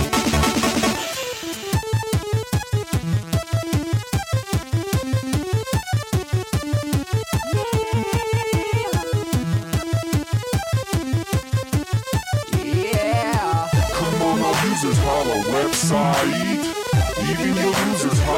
Yeah. 12.63 13.69
Come 13.93 14.21
on, 14.21 14.41
our 14.41 14.65
users 14.65 14.97
holla 14.99 15.35
website 15.53 16.52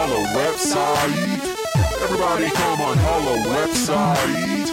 holla 0.05 0.27
website. 0.37 1.55
Everybody 2.03 2.49
come 2.51 2.81
on 2.81 2.97
holla 2.97 3.37
website. 3.49 4.69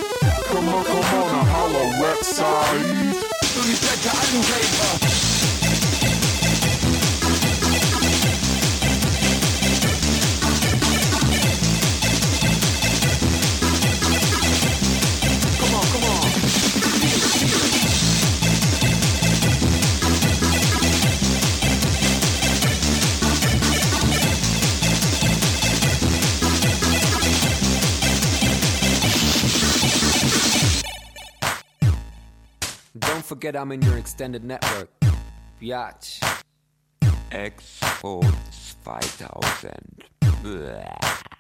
Come 0.47 0.69
on, 0.69 0.85
come 0.85 0.99
on, 0.99 1.35
a 1.35 1.45
holla 1.45 1.85
website. 2.05 3.13
Look 3.57 3.67
at 3.67 3.81
that 3.81 5.01
guy. 5.01 5.12
Forget 33.33 33.57
I'm 33.57 33.73
in 33.73 33.81
your 33.81 33.97
extended 33.97 34.45
network. 34.45 34.91
Biatch. 35.59 36.21
Expo 37.31 38.21
2000. 38.85 40.05
Bäh. 40.43 41.32